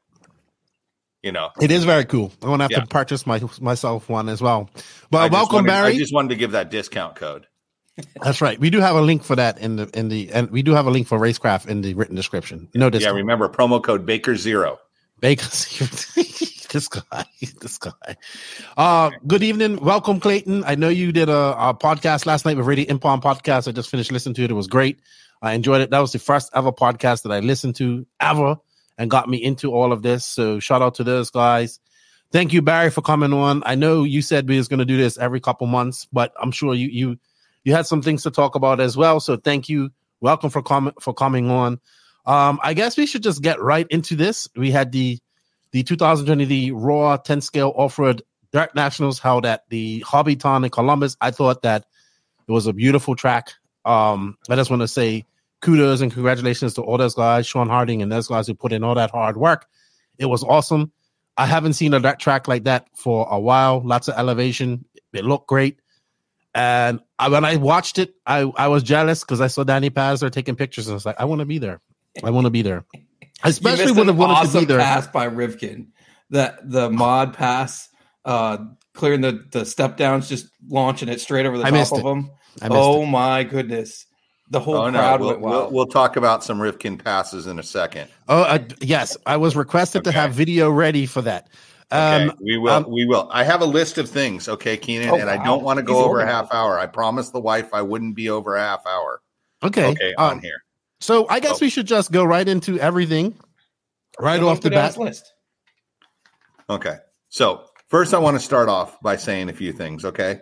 You 1.23 1.33
know, 1.33 1.49
It 1.61 1.71
is 1.73 1.85
very 1.85 2.05
cool. 2.05 2.31
I'm 2.43 2.50
gonna 2.50 2.65
have 2.65 2.71
Yeah. 2.71 2.81
to 2.81 2.87
purchase 2.87 3.26
my 3.26 3.41
myself 3.61 4.09
one 4.11 4.29
as 4.29 4.43
well. 4.43 4.69
But 5.11 5.19
I 5.19 5.26
welcome, 5.29 5.55
wanted- 5.57 5.69
Barry. 5.69 5.93
I 5.95 5.99
just 5.99 6.12
wanted 6.12 6.29
to 6.29 6.37
give 6.37 6.53
that 6.53 6.71
discount 6.71 7.17
code. 7.17 7.47
That's 8.23 8.43
right. 8.43 8.61
We 8.61 8.69
do 8.69 8.81
have 8.81 8.95
a 8.97 9.00
link 9.00 9.25
for 9.25 9.35
that 9.37 9.59
in 9.59 9.76
the 9.76 9.91
in 9.99 10.09
the 10.11 10.31
and 10.31 10.50
we 10.50 10.62
do 10.62 10.73
have 10.75 10.87
a 10.87 10.91
link 10.91 11.07
for 11.09 11.19
racecraft 11.19 11.67
in 11.69 11.81
the 11.81 11.95
written 11.95 12.15
description. 12.15 12.69
No 12.75 12.91
discount. 12.91 13.15
Yeah, 13.17 13.21
remember 13.21 13.49
promo 13.49 13.83
code 13.83 14.05
Baker 14.05 14.37
Zero. 14.37 14.79
Because 15.21 15.65
this 16.76 16.88
guy, 16.88 17.25
this 17.61 17.78
guy. 17.78 18.16
Uh 18.76 19.11
good 19.26 19.42
evening. 19.42 19.83
Welcome, 19.83 20.21
Clayton. 20.21 20.62
I 20.64 20.75
know 20.75 20.90
you 20.90 21.11
did 21.11 21.30
a, 21.30 21.56
a 21.56 21.75
podcast 21.75 22.26
last 22.26 22.45
night 22.45 22.59
with 22.59 22.66
Radio 22.66 22.85
Impalm 22.90 23.23
Podcast. 23.23 23.66
I 23.66 23.73
just 23.73 23.88
finished 23.88 24.12
listening 24.12 24.35
to 24.35 24.45
it. 24.45 24.50
It 24.50 24.54
was 24.54 24.66
great. 24.66 25.00
I 25.40 25.54
enjoyed 25.54 25.80
it. 25.80 25.88
That 25.88 26.00
was 26.00 26.12
the 26.12 26.18
first 26.18 26.50
ever 26.54 26.73
podcast 26.73 27.23
that 27.23 27.33
I 27.33 27.40
listened 27.40 27.76
to 27.76 28.06
ever 28.21 28.56
and 28.99 29.11
got 29.11 29.26
me 29.26 29.42
into 29.42 29.73
all 29.73 29.90
of 29.90 30.02
this. 30.02 30.26
So 30.26 30.61
shout 30.61 30.83
out 30.83 30.97
to 30.97 31.04
those 31.04 31.30
guys. 31.30 31.80
Thank 32.30 32.52
you, 32.52 32.61
Barry, 32.61 32.90
for 32.90 33.00
coming 33.00 33.33
on. 33.33 33.62
I 33.64 33.75
know 33.75 34.04
you 34.04 34.21
said 34.21 34.47
we 34.47 34.59
was 34.59 34.68
going 34.68 34.80
to 34.80 34.85
do 34.85 34.99
this 34.99 35.16
every 35.16 35.40
couple 35.40 35.66
months, 35.66 36.06
but 36.12 36.35
I'm 36.38 36.50
sure 36.50 36.75
you 36.75 36.88
you 36.88 37.18
you 37.64 37.73
had 37.73 37.87
some 37.87 38.02
things 38.02 38.23
to 38.25 38.30
talk 38.30 38.54
about 38.54 38.80
as 38.80 38.99
well. 38.99 39.18
So 39.21 39.38
thank 39.38 39.71
you. 39.71 39.90
Welcome 40.21 40.50
for 40.50 40.61
com- 40.61 40.92
for 41.00 41.14
coming 41.14 41.50
on. 41.50 41.80
Um, 42.26 42.61
I 42.62 42.75
guess 42.75 42.99
we 42.99 43.06
should 43.06 43.23
just 43.23 43.40
get 43.40 43.62
right 43.62 43.87
into 43.88 44.14
this. 44.14 44.49
We 44.56 44.71
had 44.71 44.92
the 44.92 45.18
the 45.73 45.82
2020 45.82 46.44
the 46.44 46.73
ROAR 46.73 47.18
10 47.18 47.40
scale 47.40 47.73
off 47.76 47.99
road 47.99 48.23
dirt 48.52 48.75
nationals 48.75 49.18
held 49.18 49.44
at 49.44 49.68
the 49.68 50.00
Hobbytown 50.06 50.64
in 50.64 50.70
Columbus. 50.70 51.16
I 51.20 51.30
thought 51.30 51.62
that 51.62 51.85
it 52.49 52.52
was 52.52 52.66
a 52.66 52.73
beautiful 52.73 53.16
track. 53.16 53.52
Um, 53.85 54.37
I 54.49 54.56
just 54.56 54.70
want 54.70 54.82
to 54.82 54.88
say 54.88 55.26
kudos 55.61 56.00
and 56.00 56.12
congratulations 56.12 56.75
to 56.75 56.82
all 56.82 56.99
those 56.99 57.14
guys, 57.14 57.46
Sean 57.46 57.68
Harding 57.68 58.02
and 58.02 58.11
those 58.11 58.28
guys 58.28 58.46
who 58.46 58.54
put 58.54 58.73
in 58.73 58.85
all 58.85 58.94
that 58.94 59.11
hard 59.11 59.37
work. 59.37 59.66
It 60.18 60.26
was 60.26 60.42
awesome. 60.42 60.92
I 61.37 61.46
haven't 61.46 61.75
seen 61.75 61.92
a 61.92 62.00
dirt 62.00 62.18
track 62.18 62.49
like 62.49 62.64
that 62.64 62.88
for 62.94 63.26
a 63.30 63.38
while. 63.38 63.82
Lots 63.85 64.08
of 64.08 64.14
elevation. 64.16 64.85
It 65.12 65.25
looked 65.25 65.49
great. 65.49 65.78
And 66.54 67.00
I, 67.18 67.28
when 67.28 67.44
I 67.44 67.56
watched 67.56 67.99
it, 67.99 68.14
I, 68.26 68.50
I 68.56 68.68
was 68.68 68.82
jealous 68.82 69.20
because 69.20 69.42
I 69.42 69.49
saw 69.49 69.62
Danny 69.62 69.90
Pazzer 69.90 70.30
taking 70.30 70.56
pictures 70.56 70.87
and 70.87 70.92
I 70.92 70.94
was 70.94 71.04
like, 71.04 71.20
I 71.20 71.26
want 71.26 71.40
to 71.40 71.44
be 71.44 71.58
there. 71.58 71.80
I 72.25 72.30
want 72.30 72.46
to 72.46 72.50
be 72.50 72.62
there. 72.62 72.87
Especially 73.45 73.93
would 73.93 74.07
have 74.07 74.16
wanted 74.16 74.33
awesome 74.35 74.52
to 74.52 74.59
be 74.61 74.64
there. 74.66 74.78
pass 74.78 75.07
by 75.07 75.28
Rivkin. 75.28 75.88
That 76.31 76.69
the 76.69 76.90
mod 76.90 77.35
pass, 77.35 77.88
uh, 78.25 78.59
clearing 78.95 79.21
the 79.21 79.45
the 79.52 79.64
step 79.64 79.97
downs, 79.97 80.28
just 80.28 80.49
launching 80.69 81.09
it 81.09 81.21
straight 81.21 81.47
over 81.47 81.57
the 81.59 81.64
I 81.64 81.71
top 81.71 81.93
of 81.93 81.99
it. 81.99 82.02
them. 82.02 82.31
I 82.62 82.69
Oh 82.71 83.02
it. 83.02 83.07
my 83.07 83.45
goodness! 83.45 84.07
The 84.50 84.59
whole 84.59 84.76
Oh 84.76 84.90
no, 84.90 84.99
crowd 84.99 85.21
we'll, 85.21 85.28
went 85.31 85.40
we'll, 85.43 85.50
wild. 85.61 85.73
we'll 85.73 85.87
talk 85.87 86.16
about 86.16 86.43
some 86.43 86.59
Rivkin 86.59 87.02
passes 87.02 87.47
in 87.47 87.59
a 87.59 87.62
second. 87.62 88.09
Oh, 88.28 88.43
uh, 88.43 88.59
yes. 88.81 89.16
I 89.26 89.37
was 89.37 89.55
requested 89.55 90.02
to 90.05 90.12
have 90.12 90.33
video 90.33 90.71
ready 90.71 91.05
for 91.07 91.23
that. 91.23 91.49
Okay, 91.93 92.25
Um, 92.25 92.33
we 92.43 92.57
will. 92.59 92.73
um, 92.73 92.87
we 92.90 93.05
will. 93.07 93.28
I 93.33 93.45
have 93.45 93.61
a 93.61 93.66
list 93.66 93.99
of 93.99 94.09
things. 94.11 94.49
Okay, 94.49 94.76
Keenan, 94.76 95.11
Oh, 95.11 95.16
and 95.19 95.31
I 95.31 95.45
don't 95.45 95.62
want 95.62 95.76
to 95.78 95.85
go 95.85 95.95
He's 95.95 96.05
over 96.05 96.19
a 96.21 96.26
half 96.26 96.52
hour. 96.52 96.78
I 96.81 96.87
promised 96.87 97.33
the 97.33 97.40
wife 97.40 97.73
I 97.73 97.83
wouldn't 97.83 98.16
be 98.16 98.28
over 98.31 98.57
a 98.57 98.61
half 98.61 98.85
hour. 98.87 99.21
okay. 99.62 99.90
Okay, 99.93 100.14
on 100.19 100.40
here. 100.40 100.64
So 101.00 101.26
I 101.29 101.41
guess 101.41 101.57
Oh. 101.57 101.59
we 101.62 101.71
should 101.71 101.87
just 101.87 102.11
go 102.12 102.25
right 102.25 102.47
into 102.47 102.79
everything 102.81 103.38
right 104.19 104.43
off 104.43 104.61
the 104.61 104.71
bat. 104.71 104.97
list. 104.97 105.33
Okay. 106.69 106.97
So 107.29 107.65
first, 107.88 108.15
I 108.15 108.19
want 108.19 108.37
to 108.37 108.43
start 108.43 108.69
off 108.69 109.00
by 109.00 109.17
saying 109.17 109.49
a 109.49 109.53
few 109.53 109.73
things. 109.73 110.05
Okay, 110.05 110.41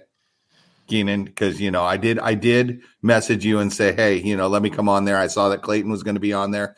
Keenan, 0.87 1.25
because 1.25 1.61
you 1.61 1.71
know 1.71 1.83
I 1.85 1.97
did 1.97 2.19
I 2.19 2.35
did 2.35 2.81
message 3.03 3.45
you 3.45 3.59
and 3.59 3.73
say, 3.73 3.93
hey, 3.93 4.17
you 4.21 4.37
know, 4.37 4.49
let 4.49 4.63
me 4.63 4.71
come 4.71 4.89
on 4.89 5.05
there. 5.05 5.17
I 5.19 5.27
saw 5.27 5.49
that 5.51 5.63
Clayton 5.63 5.91
was 5.91 6.03
going 6.03 6.15
to 6.17 6.21
be 6.21 6.33
on 6.33 6.51
there. 6.51 6.77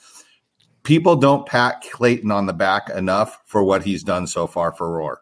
People 0.82 1.16
don't 1.16 1.46
pat 1.46 1.82
Clayton 1.92 2.30
on 2.30 2.46
the 2.46 2.52
back 2.52 2.88
enough 2.90 3.40
for 3.46 3.62
what 3.62 3.82
he's 3.84 4.02
done 4.04 4.26
so 4.26 4.46
far 4.46 4.72
for 4.72 4.90
Roar. 4.90 5.20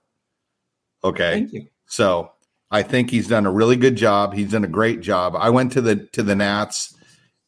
Okay. 1.03 1.33
Thank 1.33 1.53
you. 1.53 1.67
So 1.87 2.33
I 2.71 2.83
think 2.83 3.11
he's 3.11 3.29
done 3.29 3.47
a 3.47 3.51
really 3.51 3.77
good 3.77 3.97
job. 3.97 4.35
He's 4.35 4.51
done 4.53 4.65
a 4.65 4.69
great 4.69 5.01
job. 5.01 5.35
I 5.37 5.51
went 5.51 5.73
to 5.73 5.81
the 5.81 5.97
to 6.13 6.23
the 6.23 6.35
Nats 6.37 6.95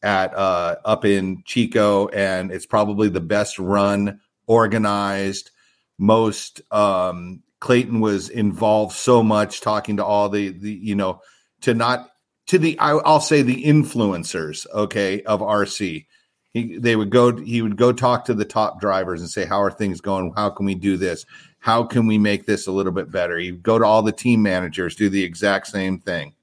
at 0.01 0.33
uh 0.35 0.75
up 0.85 1.05
in 1.05 1.43
Chico, 1.45 2.07
and 2.09 2.51
it's 2.51 2.65
probably 2.65 3.09
the 3.09 3.21
best 3.21 3.59
run, 3.59 4.19
organized, 4.45 5.51
most 5.97 6.61
um 6.71 7.43
Clayton 7.59 7.99
was 7.99 8.29
involved 8.29 8.95
so 8.95 9.23
much 9.23 9.61
talking 9.61 9.97
to 9.97 10.05
all 10.05 10.29
the 10.29 10.49
the 10.49 10.71
you 10.71 10.95
know 10.95 11.21
to 11.61 11.73
not 11.73 12.09
to 12.47 12.57
the 12.57 12.77
I, 12.79 12.91
I'll 12.91 13.19
say 13.19 13.41
the 13.41 13.63
influencers 13.63 14.65
okay 14.73 15.21
of 15.23 15.41
RC. 15.41 16.05
He, 16.53 16.77
they 16.77 16.95
would 16.95 17.09
go 17.09 17.35
he 17.35 17.61
would 17.61 17.77
go 17.77 17.91
talk 17.91 18.25
to 18.25 18.33
the 18.33 18.45
top 18.45 18.79
drivers 18.79 19.21
and 19.21 19.29
say 19.29 19.45
how 19.45 19.61
are 19.61 19.71
things 19.71 20.01
going? 20.01 20.33
How 20.35 20.49
can 20.49 20.65
we 20.65 20.75
do 20.75 20.97
this? 20.97 21.25
How 21.59 21.83
can 21.83 22.07
we 22.07 22.17
make 22.17 22.45
this 22.45 22.67
a 22.67 22.71
little 22.71 22.91
bit 22.93 23.11
better? 23.11 23.37
You 23.39 23.57
go 23.57 23.77
to 23.77 23.85
all 23.85 24.01
the 24.01 24.11
team 24.11 24.41
managers 24.41 24.95
do 24.95 25.09
the 25.09 25.23
exact 25.23 25.67
same 25.67 25.99
thing 25.99 26.33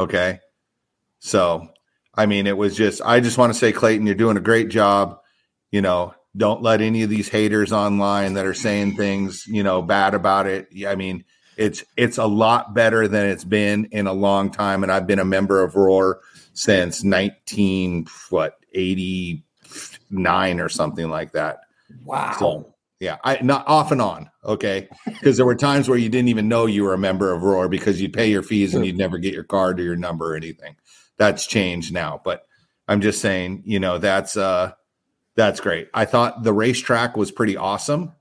okay? 0.00 0.40
So 1.20 1.68
i 2.14 2.26
mean 2.26 2.46
it 2.46 2.56
was 2.56 2.76
just 2.76 3.00
i 3.02 3.20
just 3.20 3.38
want 3.38 3.52
to 3.52 3.58
say 3.58 3.72
clayton 3.72 4.06
you're 4.06 4.14
doing 4.14 4.36
a 4.36 4.40
great 4.40 4.68
job 4.68 5.18
you 5.70 5.80
know 5.82 6.14
don't 6.36 6.62
let 6.62 6.80
any 6.80 7.02
of 7.02 7.10
these 7.10 7.28
haters 7.28 7.72
online 7.72 8.34
that 8.34 8.46
are 8.46 8.54
saying 8.54 8.96
things 8.96 9.46
you 9.46 9.62
know 9.62 9.82
bad 9.82 10.14
about 10.14 10.46
it 10.46 10.68
i 10.86 10.94
mean 10.94 11.24
it's 11.56 11.84
it's 11.96 12.18
a 12.18 12.26
lot 12.26 12.74
better 12.74 13.08
than 13.08 13.26
it's 13.26 13.44
been 13.44 13.86
in 13.86 14.06
a 14.06 14.12
long 14.12 14.50
time 14.50 14.82
and 14.82 14.92
i've 14.92 15.06
been 15.06 15.18
a 15.18 15.24
member 15.24 15.62
of 15.62 15.74
roar 15.76 16.20
since 16.52 17.02
19 17.04 18.06
what 18.30 18.58
89 18.72 20.60
or 20.60 20.68
something 20.68 21.08
like 21.08 21.32
that 21.32 21.60
Wow. 22.04 22.36
so 22.38 22.74
yeah, 23.00 23.16
I 23.24 23.38
not 23.40 23.66
off 23.66 23.92
and 23.92 24.02
on, 24.02 24.30
okay? 24.44 24.86
Because 25.06 25.38
there 25.38 25.46
were 25.46 25.54
times 25.54 25.88
where 25.88 25.96
you 25.96 26.10
didn't 26.10 26.28
even 26.28 26.48
know 26.48 26.66
you 26.66 26.84
were 26.84 26.92
a 26.92 26.98
member 26.98 27.32
of 27.32 27.42
Roar 27.42 27.66
because 27.66 28.00
you'd 28.00 28.12
pay 28.12 28.28
your 28.30 28.42
fees 28.42 28.74
and 28.74 28.84
you'd 28.84 28.98
never 28.98 29.16
get 29.16 29.32
your 29.32 29.42
card 29.42 29.80
or 29.80 29.84
your 29.84 29.96
number 29.96 30.34
or 30.34 30.36
anything. 30.36 30.76
That's 31.20 31.46
changed 31.46 31.92
now, 31.92 32.18
but 32.24 32.46
I'm 32.88 33.02
just 33.02 33.20
saying, 33.20 33.64
you 33.66 33.78
know, 33.78 33.98
that's 33.98 34.38
uh 34.38 34.72
that's 35.36 35.60
great. 35.60 35.88
I 35.92 36.06
thought 36.06 36.42
the 36.42 36.52
racetrack 36.54 37.14
was 37.14 37.30
pretty 37.30 37.58
awesome. 37.58 38.14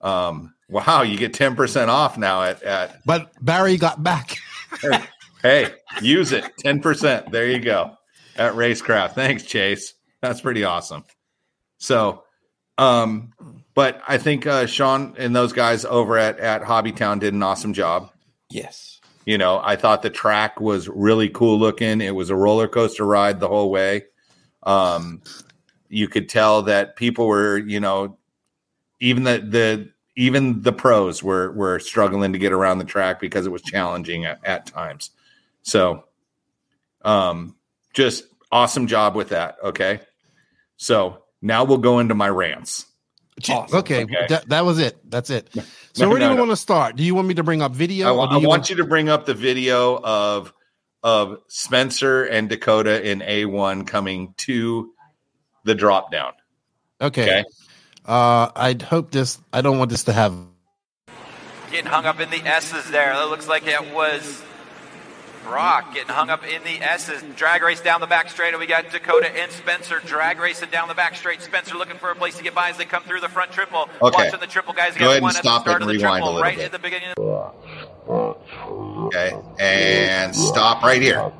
Um, 0.00 0.54
wow, 0.70 1.02
you 1.02 1.18
get 1.18 1.34
10% 1.34 1.88
off 1.88 2.16
now 2.16 2.42
at 2.42 2.62
at 2.62 3.04
But 3.04 3.30
Barry 3.44 3.76
got 3.76 4.02
back. 4.02 4.38
hey, 5.42 5.68
use 6.00 6.32
it. 6.32 6.44
10%. 6.64 7.30
There 7.30 7.46
you 7.46 7.58
go. 7.60 7.96
At 8.36 8.54
Racecraft. 8.54 9.12
Thanks, 9.12 9.42
Chase. 9.42 9.92
That's 10.22 10.40
pretty 10.40 10.64
awesome. 10.64 11.04
So, 11.78 12.24
um, 12.78 13.34
but 13.74 14.00
I 14.08 14.16
think 14.18 14.46
uh, 14.46 14.64
Sean 14.66 15.14
and 15.18 15.36
those 15.36 15.52
guys 15.52 15.84
over 15.84 16.16
at, 16.16 16.38
at 16.38 16.62
Hobbytown 16.62 17.20
did 17.20 17.34
an 17.34 17.42
awesome 17.42 17.74
job. 17.74 18.10
yes. 18.48 18.97
You 19.28 19.36
know, 19.36 19.60
I 19.62 19.76
thought 19.76 20.00
the 20.00 20.08
track 20.08 20.58
was 20.58 20.88
really 20.88 21.28
cool 21.28 21.58
looking. 21.58 22.00
It 22.00 22.14
was 22.14 22.30
a 22.30 22.34
roller 22.34 22.66
coaster 22.66 23.04
ride 23.04 23.40
the 23.40 23.48
whole 23.48 23.70
way. 23.70 24.04
Um, 24.62 25.20
you 25.90 26.08
could 26.08 26.30
tell 26.30 26.62
that 26.62 26.96
people 26.96 27.26
were, 27.26 27.58
you 27.58 27.78
know, 27.78 28.16
even 29.00 29.24
the 29.24 29.38
the 29.46 29.92
even 30.16 30.62
the 30.62 30.72
pros 30.72 31.22
were 31.22 31.52
were 31.52 31.78
struggling 31.78 32.32
to 32.32 32.38
get 32.38 32.54
around 32.54 32.78
the 32.78 32.86
track 32.86 33.20
because 33.20 33.44
it 33.44 33.50
was 33.50 33.60
challenging 33.60 34.24
at, 34.24 34.42
at 34.46 34.64
times. 34.64 35.10
So, 35.60 36.04
um, 37.02 37.54
just 37.92 38.24
awesome 38.50 38.86
job 38.86 39.14
with 39.14 39.28
that. 39.28 39.58
Okay, 39.62 40.00
so 40.78 41.24
now 41.42 41.64
we'll 41.64 41.76
go 41.76 41.98
into 41.98 42.14
my 42.14 42.30
rants. 42.30 42.86
Awesome. 43.48 43.78
Okay, 43.78 44.04
Okay. 44.04 44.26
That, 44.28 44.48
that 44.48 44.64
was 44.64 44.78
it. 44.78 44.98
That's 45.10 45.30
it. 45.30 45.48
So 45.92 46.04
No, 46.04 46.10
where 46.10 46.18
do 46.18 46.24
no, 46.26 46.30
you 46.30 46.36
no. 46.36 46.42
want 46.42 46.50
to 46.52 46.56
start? 46.56 46.96
Do 46.96 47.02
you 47.04 47.14
want 47.14 47.28
me 47.28 47.34
to 47.34 47.42
bring 47.42 47.62
up 47.62 47.72
video? 47.72 48.06
I, 48.06 48.10
or 48.18 48.26
do 48.28 48.36
I 48.36 48.38
you 48.38 48.48
want 48.48 48.70
you 48.70 48.76
to 48.76 48.84
bring 48.84 49.08
up 49.08 49.26
the 49.26 49.34
video 49.34 49.98
of 50.02 50.52
of 51.02 51.38
Spencer 51.46 52.24
and 52.24 52.48
Dakota 52.48 53.08
in 53.08 53.20
A1 53.20 53.86
coming 53.86 54.34
to 54.38 54.92
the 55.64 55.74
drop 55.74 56.10
down. 56.10 56.32
Okay. 57.00 57.22
Okay. 57.22 57.44
Uh, 58.04 58.50
I'd 58.56 58.82
hope 58.82 59.10
this. 59.10 59.38
I 59.52 59.60
don't 59.60 59.78
want 59.78 59.90
this 59.90 60.04
to 60.04 60.12
have. 60.12 60.34
Getting 61.70 61.86
hung 61.86 62.06
up 62.06 62.18
in 62.20 62.30
the 62.30 62.40
S's 62.44 62.90
there. 62.90 63.12
That 63.12 63.28
looks 63.28 63.46
like 63.46 63.66
it 63.66 63.92
was 63.92 64.42
Brock 65.48 65.94
getting 65.94 66.10
hung 66.10 66.28
up 66.28 66.44
in 66.46 66.62
the 66.62 66.82
S's. 66.82 67.24
Drag 67.34 67.62
race 67.62 67.80
down 67.80 68.00
the 68.02 68.06
back 68.06 68.28
straight, 68.28 68.50
and 68.50 68.60
we 68.60 68.66
got 68.66 68.90
Dakota 68.90 69.34
and 69.34 69.50
Spencer 69.50 70.00
drag 70.04 70.38
racing 70.38 70.68
down 70.70 70.88
the 70.88 70.94
back 70.94 71.16
straight. 71.16 71.40
Spencer 71.40 71.74
looking 71.74 71.96
for 71.96 72.10
a 72.10 72.14
place 72.14 72.36
to 72.36 72.42
get 72.42 72.54
by 72.54 72.68
as 72.68 72.76
they 72.76 72.84
come 72.84 73.02
through 73.02 73.20
the 73.20 73.28
front 73.28 73.50
triple. 73.50 73.88
Okay. 74.02 74.24
Watching 74.24 74.40
the 74.40 74.46
triple 74.46 74.74
guys 74.74 74.92
Go 74.92 74.98
get 74.98 75.04
ahead 75.06 75.16
and 75.16 75.22
one 75.22 75.36
at 75.36 75.42
the 75.42 75.48
stop 75.48 75.66
it 75.66 75.72
and 75.72 75.82
of 75.82 75.88
the 75.88 75.94
rewind 75.94 76.22
a 76.22 76.26
triple, 76.26 76.34
little 76.34 76.42
right 76.42 76.56
bit. 76.56 76.66
at 76.66 76.72
the 76.72 76.78
beginning. 76.78 77.14
Okay. 78.08 79.36
And 79.58 80.36
stop 80.36 80.82
right 80.82 81.00
here. 81.00 81.32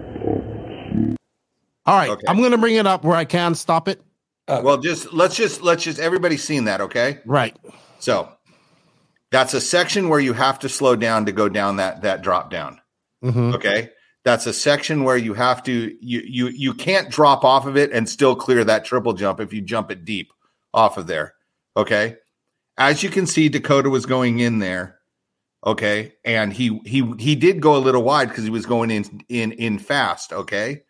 All 1.86 1.96
right, 1.96 2.10
Okay. 2.10 2.24
I'm 2.28 2.38
going 2.38 2.52
to 2.52 2.58
bring 2.58 2.76
it 2.76 2.86
up 2.86 3.04
where 3.04 3.16
I 3.16 3.24
can 3.24 3.54
stop 3.54 3.88
it. 3.88 4.02
Well, 4.48 4.78
just 4.78 5.12
let's 5.12 5.36
just 5.36 5.62
let's 5.62 5.84
just 5.84 6.00
everybody's 6.00 6.42
seen 6.42 6.64
that, 6.64 6.80
okay? 6.80 7.20
Right. 7.24 7.56
So 8.00 8.32
that's 9.30 9.54
a 9.54 9.60
section 9.60 10.08
where 10.08 10.18
you 10.18 10.32
have 10.32 10.58
to 10.60 10.68
slow 10.68 10.96
down 10.96 11.26
to 11.26 11.32
go 11.32 11.48
down 11.48 11.76
that 11.76 12.02
that 12.02 12.22
drop 12.22 12.50
down. 12.50 12.80
Mhm. 13.22 13.54
Okay. 13.54 13.90
That's 14.24 14.46
a 14.46 14.52
section 14.52 15.04
where 15.04 15.16
you 15.16 15.34
have 15.34 15.62
to 15.64 15.96
you 16.00 16.22
you 16.26 16.48
you 16.48 16.74
can't 16.74 17.10
drop 17.10 17.44
off 17.44 17.64
of 17.66 17.76
it 17.76 17.92
and 17.92 18.08
still 18.08 18.34
clear 18.34 18.64
that 18.64 18.84
triple 18.84 19.12
jump 19.12 19.38
if 19.38 19.52
you 19.52 19.60
jump 19.60 19.90
it 19.92 20.04
deep 20.04 20.32
off 20.74 20.98
of 20.98 21.06
there. 21.06 21.34
Okay. 21.76 22.16
As 22.76 23.04
you 23.04 23.08
can 23.08 23.26
see, 23.28 23.48
Dakota 23.48 23.88
was 23.88 24.04
going 24.04 24.40
in 24.40 24.58
there. 24.58 24.98
Okay. 25.64 26.14
And 26.24 26.52
he 26.52 26.80
he 26.84 27.08
he 27.20 27.36
did 27.36 27.60
go 27.60 27.76
a 27.76 27.78
little 27.78 28.02
wide 28.02 28.30
because 28.30 28.42
he 28.44 28.50
was 28.50 28.66
going 28.66 28.90
in 28.90 29.04
in 29.28 29.52
in 29.52 29.78
fast. 29.78 30.32
Okay. 30.32 30.82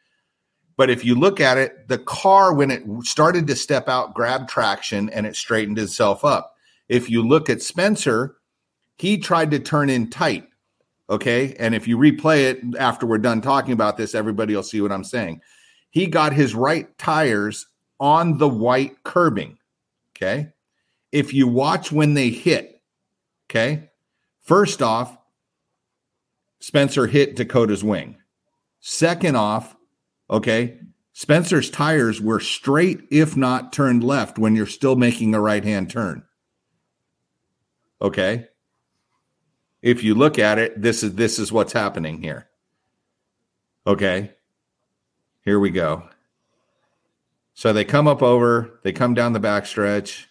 But 0.80 0.88
if 0.88 1.04
you 1.04 1.14
look 1.14 1.40
at 1.40 1.58
it, 1.58 1.88
the 1.88 1.98
car, 1.98 2.54
when 2.54 2.70
it 2.70 2.82
started 3.02 3.46
to 3.48 3.54
step 3.54 3.86
out, 3.86 4.14
grabbed 4.14 4.48
traction 4.48 5.10
and 5.10 5.26
it 5.26 5.36
straightened 5.36 5.78
itself 5.78 6.24
up. 6.24 6.54
If 6.88 7.10
you 7.10 7.22
look 7.22 7.50
at 7.50 7.60
Spencer, 7.60 8.38
he 8.96 9.18
tried 9.18 9.50
to 9.50 9.58
turn 9.58 9.90
in 9.90 10.08
tight. 10.08 10.48
Okay. 11.10 11.54
And 11.58 11.74
if 11.74 11.86
you 11.86 11.98
replay 11.98 12.44
it 12.44 12.60
after 12.78 13.04
we're 13.04 13.18
done 13.18 13.42
talking 13.42 13.74
about 13.74 13.98
this, 13.98 14.14
everybody 14.14 14.56
will 14.56 14.62
see 14.62 14.80
what 14.80 14.90
I'm 14.90 15.04
saying. 15.04 15.42
He 15.90 16.06
got 16.06 16.32
his 16.32 16.54
right 16.54 16.96
tires 16.96 17.66
on 17.98 18.38
the 18.38 18.48
white 18.48 19.02
curbing. 19.02 19.58
Okay. 20.16 20.48
If 21.12 21.34
you 21.34 21.46
watch 21.46 21.92
when 21.92 22.14
they 22.14 22.30
hit, 22.30 22.80
okay, 23.50 23.90
first 24.40 24.80
off, 24.80 25.14
Spencer 26.58 27.06
hit 27.06 27.36
Dakota's 27.36 27.84
wing. 27.84 28.16
Second 28.80 29.36
off, 29.36 29.76
okay, 30.30 30.78
Spencer's 31.12 31.70
tires 31.70 32.20
were 32.20 32.40
straight, 32.40 33.02
if 33.10 33.36
not 33.36 33.72
turned 33.72 34.04
left, 34.04 34.38
when 34.38 34.54
you're 34.54 34.66
still 34.66 34.96
making 34.96 35.34
a 35.34 35.40
right 35.40 35.64
hand 35.64 35.90
turn. 35.90 36.22
Okay. 38.00 38.48
If 39.82 40.02
you 40.04 40.14
look 40.14 40.38
at 40.38 40.58
it, 40.58 40.80
this 40.80 41.02
is 41.02 41.14
this 41.14 41.38
is 41.38 41.52
what's 41.52 41.72
happening 41.72 42.22
here. 42.22 42.48
Okay. 43.86 44.32
Here 45.42 45.58
we 45.58 45.70
go. 45.70 46.08
So 47.54 47.72
they 47.72 47.84
come 47.84 48.08
up 48.08 48.22
over, 48.22 48.80
they 48.84 48.92
come 48.92 49.14
down 49.14 49.32
the 49.32 49.40
backstretch, 49.40 50.26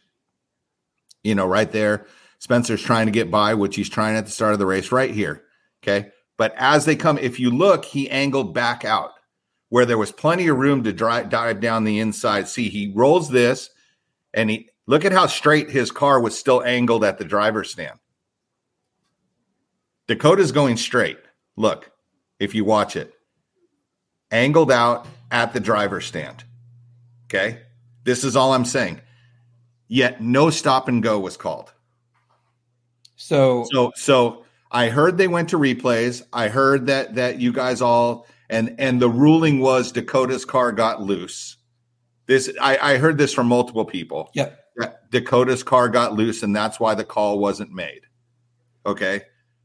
you 1.23 1.35
know, 1.35 1.45
right 1.45 1.71
there. 1.71 2.07
Spencer's 2.39 2.81
trying 2.81 3.05
to 3.07 3.11
get 3.11 3.29
by, 3.29 3.53
which 3.53 3.75
he's 3.75 3.89
trying 3.89 4.15
at 4.15 4.25
the 4.25 4.31
start 4.31 4.53
of 4.53 4.59
the 4.59 4.65
race 4.65 4.91
right 4.91 5.11
here. 5.11 5.43
Okay. 5.83 6.09
But 6.37 6.53
as 6.57 6.85
they 6.85 6.95
come, 6.95 7.17
if 7.17 7.39
you 7.39 7.51
look, 7.51 7.85
he 7.85 8.09
angled 8.09 8.53
back 8.53 8.85
out 8.85 9.18
where 9.69 9.85
there 9.85 9.97
was 9.97 10.11
plenty 10.11 10.47
of 10.47 10.57
room 10.57 10.83
to 10.83 10.91
drive, 10.91 11.29
dive 11.29 11.61
down 11.61 11.83
the 11.83 11.99
inside. 11.99 12.47
See, 12.47 12.69
he 12.69 12.91
rolls 12.93 13.29
this 13.29 13.69
and 14.33 14.49
he 14.49 14.69
look 14.87 15.05
at 15.05 15.11
how 15.11 15.27
straight 15.27 15.69
his 15.69 15.91
car 15.91 16.19
was 16.19 16.37
still 16.37 16.63
angled 16.63 17.03
at 17.03 17.17
the 17.17 17.25
driver's 17.25 17.71
stand. 17.71 17.99
Dakota's 20.07 20.51
going 20.51 20.77
straight. 20.77 21.19
Look, 21.55 21.91
if 22.39 22.55
you 22.55 22.65
watch 22.65 22.95
it, 22.95 23.13
angled 24.31 24.71
out 24.71 25.07
at 25.29 25.53
the 25.53 25.59
driver's 25.59 26.05
stand. 26.05 26.43
Okay. 27.25 27.61
This 28.03 28.23
is 28.23 28.35
all 28.35 28.53
I'm 28.53 28.65
saying. 28.65 29.01
Yet 29.87 30.21
no 30.21 30.49
stop 30.49 30.87
and 30.87 31.03
go 31.03 31.19
was 31.19 31.37
called. 31.37 31.71
So, 33.15 33.65
So, 33.71 33.91
so 33.95 34.45
I 34.71 34.89
heard 34.89 35.17
they 35.17 35.27
went 35.27 35.49
to 35.49 35.57
replays. 35.57 36.23
I 36.31 36.47
heard 36.47 36.87
that 36.87 37.15
that 37.15 37.39
you 37.39 37.51
guys 37.51 37.81
all 37.81 38.25
and 38.49 38.75
and 38.79 39.01
the 39.01 39.09
ruling 39.09 39.59
was 39.59 39.91
Dakota's 39.91 40.45
car 40.45 40.71
got 40.71 41.01
loose. 41.01 41.57
This 42.25 42.51
I, 42.61 42.77
I 42.77 42.97
heard 42.97 43.17
this 43.17 43.33
from 43.33 43.47
multiple 43.47 43.85
people. 43.85 44.31
yeah. 44.33 44.51
Dakota's 45.11 45.63
car 45.63 45.89
got 45.89 46.13
loose, 46.13 46.43
and 46.43 46.55
that's 46.55 46.79
why 46.79 46.93
the 46.95 47.03
call 47.03 47.39
wasn't 47.39 47.71
made. 47.71 48.01
Okay. 48.85 49.23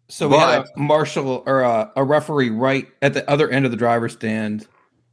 So 0.08 0.28
we 0.28 0.36
had 0.36 0.64
a 0.64 0.78
marshal 0.78 1.42
or 1.46 1.60
a, 1.60 1.92
a 1.96 2.04
referee 2.04 2.50
right 2.50 2.86
at 3.00 3.14
the 3.14 3.28
other 3.30 3.48
end 3.48 3.64
of 3.64 3.70
the 3.70 3.76
driver's 3.76 4.12
stand, 4.12 4.66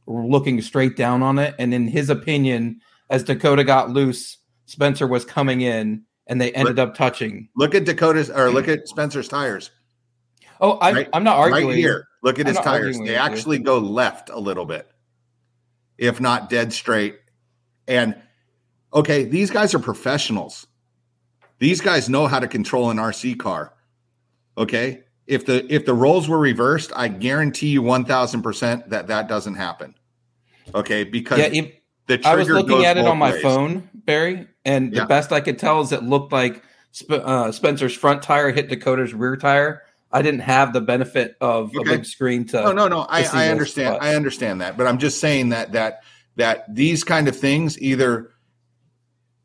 looking 0.06 0.60
straight 0.60 0.96
down 0.96 1.22
on 1.22 1.38
it, 1.38 1.54
and 1.58 1.72
in 1.72 1.88
his 1.88 2.10
opinion, 2.10 2.80
as 3.10 3.24
Dakota 3.24 3.64
got 3.64 3.90
loose, 3.90 4.38
Spencer 4.66 5.06
was 5.06 5.24
coming 5.24 5.60
in, 5.60 6.02
and 6.26 6.40
they 6.40 6.52
ended 6.52 6.78
up 6.78 6.94
touching. 6.94 7.48
Look 7.56 7.74
at 7.74 7.84
Dakota's 7.84 8.30
or 8.30 8.50
look 8.50 8.68
at 8.68 8.88
Spencer's 8.88 9.28
tires. 9.28 9.70
Oh, 10.62 10.72
I, 10.78 10.92
Right- 10.92 11.08
I'm 11.12 11.24
not 11.24 11.36
arguing. 11.36 11.66
Right 11.68 11.76
here. 11.76 12.06
Look 12.22 12.38
at 12.38 12.46
I'm 12.46 12.54
his 12.54 12.64
tires. 12.64 12.96
They 12.96 13.02
with 13.02 13.10
you. 13.10 13.16
actually 13.16 13.58
go 13.58 13.78
left 13.78 14.30
a 14.30 14.38
little 14.38 14.64
bit, 14.64 14.88
if 15.98 16.20
not 16.20 16.48
dead 16.48 16.72
straight. 16.72 17.18
And 17.88 18.14
okay, 18.94 19.24
these 19.24 19.50
guys 19.50 19.74
are 19.74 19.80
professionals. 19.80 20.66
These 21.58 21.80
guys 21.80 22.08
know 22.08 22.28
how 22.28 22.38
to 22.38 22.46
control 22.46 22.90
an 22.90 22.96
RC 22.98 23.38
car. 23.38 23.74
Okay. 24.56 25.02
If 25.26 25.46
the 25.46 25.66
if 25.72 25.84
the 25.84 25.94
roles 25.94 26.28
were 26.28 26.38
reversed, 26.38 26.92
I 26.94 27.08
guarantee 27.08 27.68
you 27.68 27.82
one 27.82 28.04
thousand 28.04 28.42
percent 28.42 28.90
that 28.90 29.08
that 29.08 29.28
doesn't 29.28 29.54
happen. 29.56 29.94
Okay, 30.74 31.02
because 31.04 31.38
Yeah, 31.38 31.46
it- 31.46 31.82
the 32.06 32.18
trigger 32.18 32.28
I 32.28 32.34
was 32.36 32.48
looking 32.48 32.84
at 32.84 32.98
it 32.98 33.06
on 33.06 33.16
my 33.18 33.30
ways. 33.32 33.42
phone, 33.42 33.88
Barry, 33.94 34.46
and 34.64 34.92
Yeah. 34.92 35.00
the 35.02 35.06
best 35.06 35.32
I 35.32 35.40
could 35.40 35.58
tell 35.58 35.80
is 35.80 35.92
it 35.92 36.02
looked 36.02 36.32
like 36.32 36.62
Sp- 36.90 37.22
uh, 37.24 37.50
Spencer's 37.52 37.94
front 37.94 38.22
tire 38.22 38.50
hit 38.50 38.68
Dakota's 38.68 39.14
rear 39.14 39.36
tire. 39.36 39.82
I 40.12 40.22
didn't 40.22 40.40
have 40.40 40.72
the 40.72 40.80
benefit 40.80 41.36
of 41.40 41.70
Okay. 41.74 41.78
a 41.90 41.96
big 41.96 42.04
screen 42.04 42.44
to. 42.48 42.60
No, 42.62 42.72
no, 42.72 42.88
no. 42.88 43.00
I, 43.08 43.24
I 43.32 43.48
understand. 43.48 43.98
I 44.00 44.14
understand 44.14 44.60
that, 44.60 44.76
but 44.76 44.86
I'm 44.86 44.98
just 44.98 45.20
saying 45.20 45.50
that 45.50 45.72
that 45.72 46.00
that 46.36 46.72
these 46.74 47.04
kind 47.04 47.28
of 47.28 47.36
things 47.36 47.80
either 47.80 48.30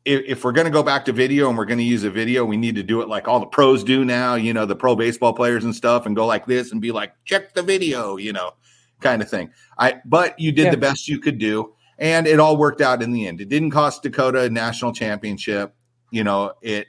if, 0.04 0.22
if 0.26 0.44
we're 0.44 0.52
going 0.52 0.66
to 0.66 0.70
go 0.70 0.82
back 0.82 1.04
to 1.06 1.12
video 1.12 1.48
and 1.48 1.58
we're 1.58 1.66
going 1.66 1.78
to 1.78 1.84
use 1.84 2.04
a 2.04 2.10
video, 2.10 2.44
we 2.44 2.56
need 2.56 2.74
to 2.76 2.82
do 2.82 3.02
it 3.02 3.08
like 3.08 3.28
all 3.28 3.40
the 3.40 3.46
pros 3.46 3.84
do 3.84 4.04
now. 4.04 4.34
You 4.36 4.54
know, 4.54 4.64
the 4.66 4.76
pro 4.76 4.96
baseball 4.96 5.32
players 5.34 5.64
and 5.64 5.74
stuff, 5.74 6.06
and 6.06 6.16
go 6.16 6.26
like 6.26 6.46
this 6.46 6.72
and 6.72 6.80
be 6.80 6.92
like, 6.92 7.12
check 7.24 7.54
the 7.54 7.62
video. 7.62 8.16
You 8.16 8.32
know, 8.32 8.52
kind 9.00 9.22
of 9.22 9.28
thing. 9.30 9.50
I 9.78 9.96
but 10.04 10.38
you 10.38 10.52
did 10.52 10.66
Yeah. 10.66 10.70
the 10.72 10.76
best 10.78 11.08
you 11.08 11.18
could 11.18 11.38
do, 11.38 11.74
and 11.98 12.26
it 12.26 12.40
all 12.40 12.56
worked 12.56 12.80
out 12.80 13.02
in 13.02 13.12
the 13.12 13.26
end. 13.26 13.40
It 13.40 13.48
didn't 13.48 13.70
cost 13.70 14.02
Dakota 14.02 14.42
a 14.42 14.50
national 14.50 14.92
championship. 14.92 15.74
You 16.10 16.24
know, 16.24 16.52
it 16.62 16.86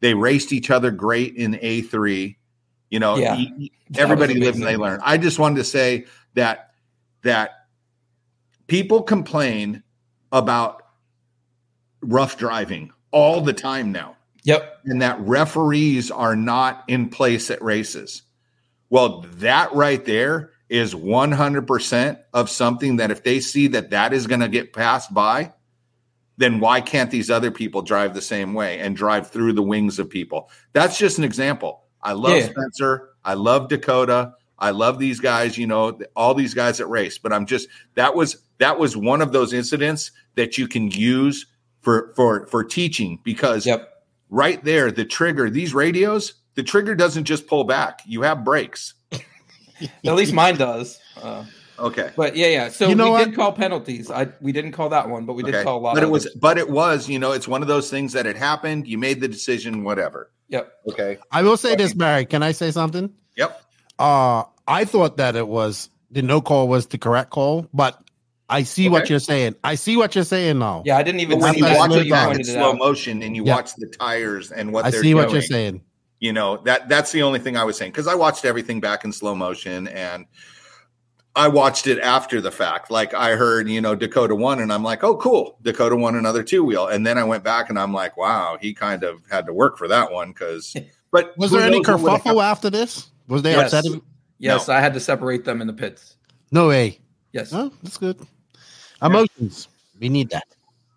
they 0.00 0.14
raced 0.14 0.52
each 0.52 0.70
other 0.70 0.90
great 0.90 1.36
in 1.36 1.58
A 1.62 1.82
three. 1.82 2.38
You 2.90 2.98
know, 2.98 3.16
Yeah. 3.16 3.34
y- 3.36 3.70
everybody 3.96 4.34
lives 4.34 4.58
and 4.58 4.66
they 4.66 4.76
learn. 4.76 5.00
I 5.02 5.16
just 5.16 5.38
wanted 5.38 5.56
to 5.56 5.64
say 5.64 6.06
that 6.34 6.70
that 7.22 7.50
people 8.66 9.02
complain 9.02 9.82
about 10.32 10.82
rough 12.02 12.36
driving 12.38 12.90
all 13.10 13.40
the 13.42 13.52
time 13.52 13.92
now 13.92 14.16
Yep. 14.44 14.80
and 14.86 15.02
that 15.02 15.20
referees 15.20 16.10
are 16.10 16.34
not 16.36 16.84
in 16.88 17.08
place 17.10 17.50
at 17.50 17.62
races. 17.62 18.22
Well, 18.88 19.26
that 19.36 19.72
right 19.74 20.02
there 20.04 20.50
is 20.70 20.94
100% 20.94 22.18
of 22.32 22.48
something 22.48 22.96
that 22.96 23.10
if 23.10 23.22
they 23.22 23.40
see 23.40 23.66
that 23.68 23.90
that 23.90 24.12
is 24.12 24.26
going 24.26 24.40
to 24.40 24.48
get 24.48 24.72
passed 24.72 25.12
by, 25.12 25.52
then 26.38 26.58
why 26.58 26.80
can't 26.80 27.10
these 27.10 27.30
other 27.30 27.50
people 27.50 27.82
drive 27.82 28.14
the 28.14 28.22
same 28.22 28.54
way 28.54 28.78
and 28.78 28.96
drive 28.96 29.30
through 29.30 29.52
the 29.52 29.62
wings 29.62 29.98
of 29.98 30.08
people? 30.08 30.48
That's 30.72 30.96
just 30.96 31.18
an 31.18 31.24
example. 31.24 31.79
I 32.02 32.12
love 32.12 32.36
Yeah. 32.36 32.48
Spencer. 32.50 33.10
I 33.24 33.34
love 33.34 33.68
Dakota. 33.68 34.34
I 34.58 34.70
love 34.70 34.98
these 34.98 35.20
guys, 35.20 35.56
you 35.56 35.66
know, 35.66 35.98
all 36.14 36.34
these 36.34 36.52
guys 36.54 36.78
that 36.78 36.86
race, 36.86 37.16
but 37.18 37.32
I'm 37.32 37.46
just 37.46 37.68
that 37.94 38.14
was 38.14 38.36
that 38.58 38.78
was 38.78 38.96
one 38.96 39.22
of 39.22 39.32
those 39.32 39.52
incidents 39.52 40.10
that 40.34 40.58
you 40.58 40.68
can 40.68 40.90
use 40.90 41.46
for 41.80 42.12
for 42.14 42.46
for 42.46 42.62
teaching 42.64 43.18
because 43.24 43.64
Yep. 43.66 43.88
right 44.28 44.62
there, 44.62 44.90
the 44.92 45.04
trigger, 45.06 45.48
these 45.48 45.72
radios, 45.72 46.34
the 46.56 46.62
trigger 46.62 46.94
doesn't 46.94 47.24
just 47.24 47.46
pull 47.46 47.64
back. 47.64 48.02
You 48.06 48.22
have 48.22 48.44
brakes. 48.44 48.94
At 49.12 50.14
least 50.14 50.34
mine 50.34 50.56
does. 50.56 50.98
Uh, 51.20 51.44
Okay. 51.80 52.10
but 52.16 52.36
yeah, 52.36 52.46
yeah. 52.48 52.68
So 52.68 52.88
You 52.88 52.94
know 52.94 53.06
we 53.06 53.10
what? 53.12 53.24
did 53.26 53.34
call 53.34 53.52
penalties. 53.52 54.10
I 54.10 54.28
we 54.40 54.52
didn't 54.52 54.72
call 54.72 54.90
that 54.90 55.08
one, 55.08 55.24
but 55.26 55.34
we 55.34 55.42
did 55.42 55.54
Okay. 55.54 55.64
call 55.64 55.78
a 55.78 55.80
lot. 55.80 55.94
But 55.94 56.02
of 56.02 56.08
it 56.08 56.12
was 56.12 56.28
but 56.40 56.58
it 56.58 56.68
was, 56.70 57.08
you 57.08 57.18
know, 57.18 57.32
it's 57.32 57.48
one 57.48 57.62
of 57.62 57.68
those 57.68 57.90
things 57.90 58.12
that 58.12 58.26
had 58.26 58.36
happened. 58.36 58.86
You 58.86 58.98
made 58.98 59.20
the 59.20 59.28
decision, 59.28 59.82
whatever. 59.84 60.30
Yep. 60.48 60.72
Okay. 60.90 61.18
I 61.30 61.42
will 61.42 61.56
say 61.56 61.74
this, 61.76 61.94
Barry. 61.94 62.26
Can 62.26 62.42
I 62.42 62.52
say 62.52 62.70
something? 62.70 63.10
Yep. 63.36 63.62
Uh, 63.98 64.44
I 64.68 64.84
thought 64.84 65.16
that 65.18 65.36
it 65.36 65.46
was 65.48 65.90
the 66.10 66.22
no 66.22 66.40
call 66.40 66.68
was 66.68 66.86
the 66.88 66.98
correct 66.98 67.30
call, 67.30 67.66
but 67.72 67.98
I 68.48 68.64
see 68.64 68.88
what 68.88 69.08
you're 69.08 69.20
saying. 69.20 69.54
I 69.62 69.76
see 69.76 69.96
what 69.96 70.14
you're 70.16 70.24
saying 70.24 70.58
now. 70.58 70.82
Yeah, 70.84 70.96
I 70.98 71.02
didn't 71.04 71.20
even 71.20 71.38
But 71.38 71.44
when 71.44 71.54
see 71.54 71.60
you 71.60 71.64
watch 71.76 71.92
it 71.92 72.10
back 72.10 72.34
in 72.36 72.44
slow 72.44 72.70
out. 72.70 72.78
motion 72.78 73.22
and 73.22 73.36
you 73.36 73.44
Yeah. 73.44 73.54
watch 73.54 73.74
the 73.76 73.86
tires 73.86 74.50
and 74.50 74.72
what 74.72 74.84
I 74.86 74.90
they're 74.90 75.02
see 75.02 75.14
what 75.14 75.30
you're 75.30 75.40
saying. 75.42 75.82
you 76.18 76.32
know, 76.32 76.56
that 76.64 76.88
that's 76.88 77.12
the 77.12 77.22
only 77.22 77.38
thing 77.38 77.56
I 77.56 77.62
was 77.64 77.76
saying 77.76 77.92
because 77.92 78.08
I 78.08 78.14
watched 78.16 78.44
everything 78.44 78.80
back 78.80 79.04
in 79.04 79.12
slow 79.12 79.34
motion 79.36 79.86
and 79.86 80.26
I 81.36 81.46
watched 81.48 81.86
it 81.86 81.98
after 82.00 82.40
the 82.40 82.50
fact. 82.50 82.90
Like 82.90 83.14
I 83.14 83.36
heard, 83.36 83.68
you 83.68 83.80
know, 83.80 83.94
Dakota 83.94 84.34
won, 84.34 84.60
and 84.60 84.72
I'm 84.72 84.82
like, 84.82 85.04
oh, 85.04 85.16
cool. 85.16 85.58
Dakota 85.62 85.96
won 85.96 86.16
another 86.16 86.42
two 86.42 86.64
wheel. 86.64 86.88
And 86.88 87.06
then 87.06 87.18
I 87.18 87.24
went 87.24 87.44
back 87.44 87.70
and 87.70 87.78
I'm 87.78 87.92
like, 87.92 88.16
wow, 88.16 88.58
he 88.60 88.74
kind 88.74 89.04
of 89.04 89.22
had 89.30 89.46
to 89.46 89.52
work 89.52 89.78
for 89.78 89.88
that 89.88 90.10
one 90.12 90.30
because. 90.30 90.74
But 91.12 91.36
Was 91.36 91.50
there 91.50 91.62
any 91.62 91.80
knows 91.80 92.00
would've 92.00 92.20
kerfuffle 92.22 92.40
after 92.40 92.70
this? 92.70 93.08
Was 93.26 93.42
they 93.42 93.50
Yes. 93.50 93.74
upset? 93.74 94.00
Yes, 94.38 94.68
I 94.68 94.78
had 94.78 94.94
to 94.94 95.00
separate 95.00 95.44
them 95.44 95.60
in 95.60 95.66
the 95.66 95.72
pits. 95.72 96.14
No 96.52 96.68
way. 96.68 97.00
Yes. 97.32 97.52
Oh, 97.52 97.72
that's 97.82 97.98
good. 97.98 98.16
Emotions. 99.02 99.66
We 99.98 100.08
need 100.08 100.30
that. 100.30 100.44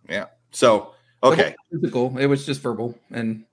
Yeah. 0.07 0.25
So 0.51 0.93
okay, 1.23 1.55
Physical. 1.71 2.15
It 2.19 2.27
was 2.27 2.45
just 2.45 2.61
verbal, 2.61 2.95
and 3.11 3.43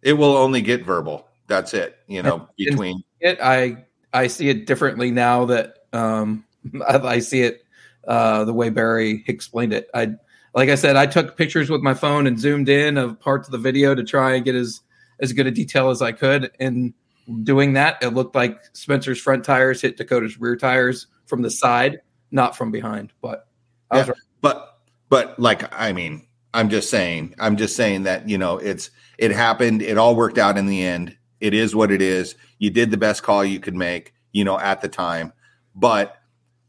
it 0.00 0.14
will 0.14 0.36
only 0.36 0.62
get 0.62 0.84
verbal. 0.86 1.28
That's 1.48 1.74
it. 1.74 1.98
You 2.06 2.22
know, 2.22 2.36
And- 2.36 2.46
between 2.70 3.04
it 3.20 3.38
I 3.42 3.84
I 4.14 4.26
see 4.28 4.48
it 4.48 4.66
differently 4.66 5.10
now 5.10 5.44
that 5.46 5.85
um 5.96 6.44
I, 6.86 6.98
I 6.98 7.18
see 7.20 7.40
it 7.42 7.64
uh 8.06 8.44
the 8.44 8.52
way 8.52 8.70
Barry 8.70 9.24
explained 9.26 9.72
it. 9.72 9.88
I 9.94 10.14
like 10.54 10.68
I 10.70 10.74
said, 10.74 10.96
I 10.96 11.06
took 11.06 11.36
pictures 11.36 11.68
with 11.68 11.82
my 11.82 11.92
phone 11.94 12.26
and 12.26 12.38
zoomed 12.38 12.68
in 12.68 12.96
of 12.96 13.20
parts 13.20 13.46
of 13.48 13.52
the 13.52 13.58
video 13.58 13.94
to 13.94 14.02
try 14.04 14.34
and 14.34 14.44
get 14.44 14.54
as 14.54 14.80
as 15.20 15.32
good 15.32 15.46
a 15.46 15.50
detail 15.50 15.90
as 15.90 16.02
I 16.02 16.12
could. 16.12 16.50
And 16.60 16.94
doing 17.42 17.72
that, 17.74 17.98
it 18.02 18.08
looked 18.08 18.34
like 18.34 18.58
Spencer's 18.74 19.20
front 19.20 19.44
tires 19.44 19.80
hit 19.82 19.96
Dakota's 19.96 20.38
rear 20.38 20.56
tires 20.56 21.06
from 21.26 21.42
the 21.42 21.50
side, 21.50 22.00
not 22.30 22.56
from 22.56 22.70
behind. 22.70 23.12
But 23.20 23.48
I 23.90 23.98
was 23.98 24.06
Yeah. 24.08 24.12
but 24.40 24.78
but 25.08 25.38
like 25.38 25.72
I 25.78 25.92
mean, 25.92 26.26
I'm 26.54 26.68
just 26.70 26.88
saying, 26.90 27.34
I'm 27.38 27.56
just 27.56 27.76
saying 27.76 28.04
that 28.04 28.28
you 28.28 28.38
know, 28.38 28.58
it's 28.58 28.90
it 29.18 29.30
happened. 29.32 29.82
It 29.82 29.98
all 29.98 30.16
worked 30.16 30.38
out 30.38 30.56
in 30.58 30.66
the 30.66 30.82
end. 30.82 31.16
It 31.40 31.52
is 31.54 31.74
what 31.74 31.90
it 31.90 32.00
is. 32.00 32.34
You 32.58 32.70
did 32.70 32.90
the 32.90 32.96
best 32.96 33.22
call 33.22 33.44
you 33.44 33.60
could 33.60 33.74
make. 33.74 34.14
you 34.32 34.44
know, 34.44 34.58
at 34.58 34.82
the 34.82 34.88
time. 34.88 35.32
But 35.76 36.16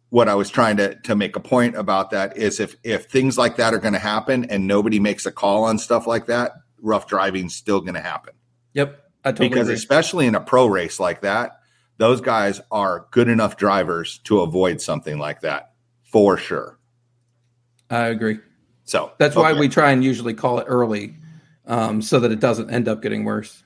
what 0.09 0.29
I 0.29 0.35
was 0.35 0.49
trying 0.49 0.77
to 0.77 0.95
to 1.01 1.15
make 1.15 1.35
a 1.35 1.39
point 1.39 1.75
about 1.75 2.11
that 2.11 2.37
is 2.37 2.59
if 2.59 2.75
if 2.83 3.05
things 3.05 3.37
like 3.37 3.55
that 3.55 3.73
are 3.73 3.79
going 3.79 3.93
to 3.93 3.99
happen 3.99 4.45
and 4.45 4.67
nobody 4.67 4.99
makes 4.99 5.25
a 5.25 5.31
call 5.31 5.63
on 5.63 5.79
stuff 5.79 6.05
like 6.05 6.27
that, 6.27 6.51
rough 6.81 7.07
driving's 7.07 7.55
still 7.55 7.81
going 7.81 7.95
to 7.95 8.01
happen. 8.01 8.33
Yep. 8.73 9.03
I 9.25 9.31
totally 9.31 9.49
because 9.49 9.67
agree. 9.67 9.75
especially 9.75 10.27
in 10.27 10.35
a 10.35 10.39
pro 10.39 10.67
race 10.67 10.99
like 10.99 11.21
that, 11.21 11.59
those 11.97 12.21
guys 12.21 12.61
are 12.71 13.07
good 13.11 13.27
enough 13.27 13.57
drivers 13.57 14.19
to 14.19 14.41
avoid 14.41 14.79
something 14.79 15.17
like 15.17 15.41
that 15.41 15.73
for 16.03 16.37
sure. 16.37 16.77
I 17.89 18.07
agree. 18.07 18.39
So 18.85 19.11
That's 19.17 19.35
why 19.35 19.53
we 19.53 19.67
try 19.67 19.91
and 19.91 20.03
usually 20.03 20.33
call 20.33 20.59
it 20.59 20.65
early, 20.67 21.15
um, 21.65 22.01
so 22.01 22.19
that 22.21 22.31
it 22.31 22.39
doesn't 22.39 22.69
end 22.69 22.87
up 22.87 23.01
getting 23.01 23.25
worse. 23.25 23.63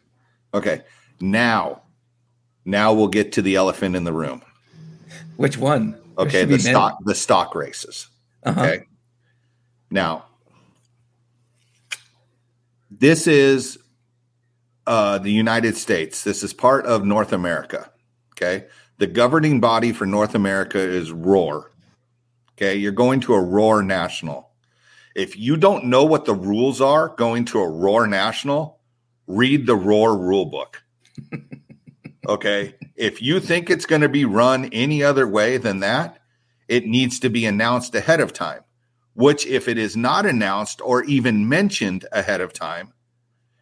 Okay. 0.54 0.82
Now, 1.20 1.84
now 2.66 2.94
we'll 2.94 3.08
get 3.08 3.32
to 3.34 3.44
the 3.44 3.56
elephant 3.56 3.96
in 3.96 4.04
the 4.04 4.14
room. 4.14 4.42
Which 5.42 5.58
one? 5.58 6.00
Okay, 6.20 6.44
the 6.44 6.52
many. 6.52 6.62
stock 6.62 7.04
the 7.04 7.16
stock 7.16 7.56
races. 7.56 8.08
Uh-huh. 8.44 8.62
Okay. 8.62 8.86
Now, 9.90 10.26
this 12.92 13.26
is 13.26 13.80
uh, 14.86 15.18
the 15.18 15.32
United 15.32 15.76
States. 15.78 16.24
This 16.24 16.44
is 16.44 16.54
part 16.54 16.86
of 16.86 17.06
North 17.06 17.34
America. 17.34 17.90
Okay. 18.34 18.68
The 19.00 19.08
governing 19.08 19.60
body 19.60 19.92
for 19.92 20.06
North 20.06 20.36
America 20.36 20.78
is 20.78 21.12
ROAR. 21.12 21.72
Okay. 22.52 22.76
You're 22.76 22.92
going 22.92 23.20
to 23.22 23.34
a 23.34 23.42
ROAR 23.42 23.82
national. 23.82 24.52
If 25.16 25.36
you 25.36 25.58
don't 25.58 25.86
know 25.86 26.04
what 26.06 26.26
the 26.26 26.36
rules 26.36 26.82
are 26.82 27.16
going 27.16 27.46
to 27.46 27.62
a 27.62 27.68
ROAR 27.68 28.06
national, 28.06 28.80
read 29.26 29.66
the 29.66 29.76
ROAR 29.76 30.16
rule 30.20 30.46
book. 30.46 30.84
okay. 32.28 32.76
If 32.96 33.22
you 33.22 33.40
think 33.40 33.70
it's 33.70 33.86
going 33.86 34.02
to 34.02 34.10
be 34.10 34.26
run 34.26 34.66
any 34.66 35.04
other 35.04 35.28
way 35.28 35.58
than 35.58 35.80
that, 35.80 36.20
it 36.68 36.86
needs 36.86 37.20
to 37.22 37.30
be 37.30 37.46
announced 37.46 37.96
ahead 37.96 38.20
of 38.20 38.34
time, 38.34 38.62
which, 39.14 39.46
if 39.46 39.68
it 39.68 39.78
is 39.78 39.98
not 39.98 40.26
announced 40.26 40.82
or 40.84 41.04
even 41.04 41.48
mentioned 41.50 42.06
ahead 42.12 42.42
of 42.42 42.54
time, 42.54 42.94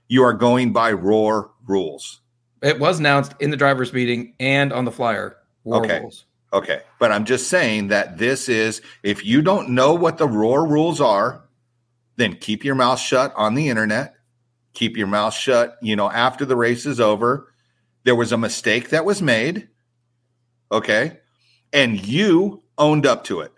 you 0.08 0.24
are 0.24 0.34
going 0.34 0.74
by 0.74 0.92
ROAR 0.92 1.52
rules. 1.68 2.22
It 2.62 2.80
was 2.80 3.00
announced 3.00 3.34
in 3.40 3.52
the 3.52 3.58
drivers' 3.58 3.94
meeting 3.94 4.34
and 4.40 4.74
on 4.74 4.86
the 4.86 4.92
flyer. 4.92 5.38
ROAR 5.66 5.84
Okay. 5.86 6.00
rules. 6.02 6.26
Okay. 6.52 6.82
But 7.00 7.12
I'm 7.12 7.26
just 7.26 7.48
saying 7.48 7.90
that 7.90 8.18
this 8.18 8.50
is, 8.50 8.82
if 9.04 9.24
you 9.24 9.42
don't 9.42 9.70
know 9.70 9.94
what 9.94 10.18
the 10.18 10.28
ROAR 10.28 10.68
rules 10.68 11.00
are, 11.00 11.44
then 12.16 12.36
keep 12.36 12.66
your 12.66 12.76
mouth 12.76 13.00
shut 13.00 13.34
on 13.36 13.54
the 13.54 13.70
internet. 13.70 14.16
Keep 14.74 14.98
your 14.98 15.08
mouth 15.08 15.34
shut, 15.34 15.78
you 15.82 15.96
know, 15.96 16.10
after 16.12 16.46
the 16.46 16.56
race 16.56 16.86
is 16.86 17.00
over. 17.00 17.49
There 18.04 18.16
was 18.16 18.32
a 18.32 18.38
mistake 18.38 18.90
that 18.90 19.06
was 19.06 19.22
made. 19.22 19.70
Okay. 20.72 21.20
And 21.74 22.06
you 22.06 22.64
owned 22.78 23.06
up 23.06 23.24
to 23.26 23.42
it. 23.42 23.52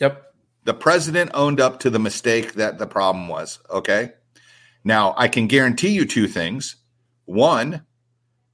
Yep. 0.00 0.22
The 0.64 0.74
president 0.74 1.30
owned 1.34 1.60
up 1.60 1.80
to 1.80 1.90
the 1.90 1.98
mistake 1.98 2.54
that 2.54 2.78
the 2.78 2.86
problem 2.86 3.28
was. 3.28 3.58
Okay. 3.70 4.12
Now, 4.84 5.14
I 5.16 5.28
can 5.28 5.46
guarantee 5.46 5.90
you 5.90 6.04
two 6.04 6.28
things. 6.28 6.76
One, 7.24 7.84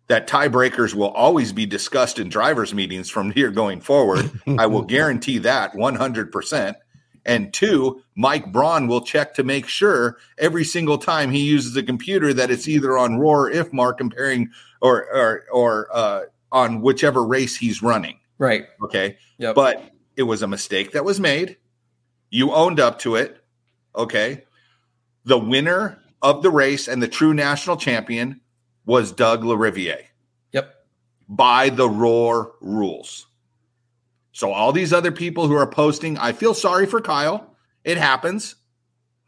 that 0.09 0.26
tiebreakers 0.28 0.94
will 0.94 1.11
always 1.11 1.52
be 1.52 1.66
discussed 1.66 2.18
in 2.18 2.28
drivers' 2.28 2.74
meetings 2.74 3.09
from 3.09 3.31
here 3.31 3.50
going 3.50 3.81
forward. 3.81 4.31
I 4.59 4.66
will 4.66 4.83
guarantee 4.83 5.38
that 5.38 5.72
100%. 5.72 6.74
And 7.24 7.52
two, 7.52 8.02
Mike 8.16 8.50
Braun 8.52 8.88
will 8.88 9.02
check 9.02 9.35
to 9.35 9.44
make 9.44 9.66
sure 9.66 10.18
every 10.38 10.64
single 10.64 10.98
time 10.98 11.31
he 11.31 11.40
uses 11.40 11.76
a 11.76 11.83
computer 11.83 12.35
that 12.35 12.50
it's 12.50 12.66
either 12.66 12.98
on 12.98 13.18
ROAR 13.18 13.46
or 13.46 13.52
IFMAR 13.52 13.96
comparing 13.96 14.50
or 14.83 15.07
or 15.14 15.45
or 15.51 15.88
uh, 15.92 16.23
on 16.51 16.83
whichever 16.83 17.25
race 17.25 17.57
he's 17.57 17.83
running. 17.83 18.18
Right. 18.38 18.66
Okay. 18.83 19.16
Yep. 19.38 19.55
But 19.55 19.83
it 20.16 20.25
was 20.25 20.42
a 20.42 20.47
mistake 20.49 20.92
that 20.92 21.05
was 21.05 21.18
made. 21.18 21.57
You 22.31 22.53
owned 22.53 22.81
up 22.81 22.99
to 23.01 23.16
it. 23.16 23.42
Okay. 23.97 24.45
The 25.25 25.38
winner 25.38 25.99
of 26.21 26.42
the 26.42 26.51
race 26.51 26.88
and 26.88 27.03
the 27.03 27.09
true 27.09 27.33
national 27.33 27.77
champion 27.77 28.40
was 28.85 29.12
Doug 29.12 29.42
LaRiviere 29.42 30.03
Yep. 30.53 30.75
by 31.29 31.68
the 31.71 31.88
ROAR 31.88 32.53
rules. 32.61 33.27
So 34.33 34.53
all 34.53 34.73
these 34.73 34.92
other 34.92 35.12
people 35.12 35.47
who 35.47 35.55
are 35.55 35.66
posting, 35.66 36.18
I 36.18 36.33
feel 36.33 36.55
sorry 36.55 36.87
for 36.87 37.01
Kyle. 37.01 37.55
It 37.85 37.99
happens. 37.99 38.57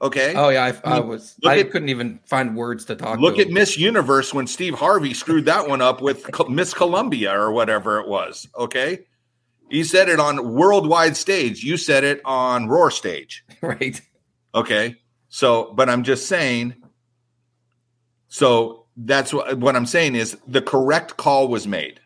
Okay. 0.03 0.35
Oh 0.35 0.49
yeah, 0.51 0.73
I, 0.85 0.97
I 0.97 1.01
was. 1.01 1.37
Look 1.43 1.53
I 1.53 1.61
at- 1.61 1.71
couldn't 1.71 1.89
even 1.89 2.21
find 2.27 2.57
words 2.57 2.85
to 2.87 2.97
talk. 2.97 3.19
Look 3.21 3.37
to 3.37 3.43
at 3.43 3.51
Miss 3.51 3.79
Universe 3.79 4.35
when 4.35 4.47
Steve 4.47 4.75
Harvey 4.75 5.15
screwed 5.15 5.47
that 5.47 5.69
one 5.69 5.81
up 5.81 6.03
with 6.03 6.29
Miss 6.49 6.75
Colombia 6.75 7.33
or 7.39 7.53
whatever 7.53 8.01
it 8.01 8.09
was. 8.09 8.49
Okay. 8.57 9.07
He 9.71 9.83
said 9.83 10.09
it 10.09 10.21
on 10.21 10.53
worldwide 10.53 11.17
stage. 11.17 11.65
You 11.65 11.77
said 11.77 12.05
it 12.05 12.21
on 12.25 12.69
Roar 12.69 12.91
stage. 12.91 13.45
right. 13.63 14.01
Okay. 14.55 14.97
So, 15.29 15.73
but 15.75 15.89
I'm 15.89 16.03
just 16.05 16.27
saying. 16.27 16.75
So 18.29 18.87
that's 18.97 19.33
what, 19.33 19.59
what 19.59 19.77
I'm 19.77 19.87
saying 19.87 20.17
is 20.17 20.37
the 20.47 20.63
correct 20.63 21.17
call 21.17 21.49
was 21.49 21.67
made. 21.67 22.01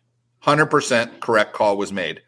100% 0.45 1.21
correct 1.21 1.53
call 1.53 1.77
was 1.77 1.93
made. 1.93 2.23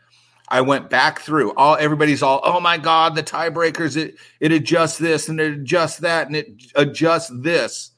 I 0.50 0.62
went 0.62 0.90
back 0.90 1.20
through 1.20 1.52
all 1.54 1.76
everybody's 1.76 2.22
all, 2.22 2.40
oh 2.42 2.58
my 2.60 2.76
God, 2.76 3.14
the 3.14 3.22
tiebreakers, 3.22 3.96
it 3.96 4.16
it 4.40 4.50
adjusts 4.50 4.98
this 4.98 5.28
and 5.28 5.40
it 5.40 5.52
adjusts 5.52 5.98
that 5.98 6.26
and 6.26 6.36
it 6.36 6.72
adjusts 6.74 7.30
this. 7.32 7.92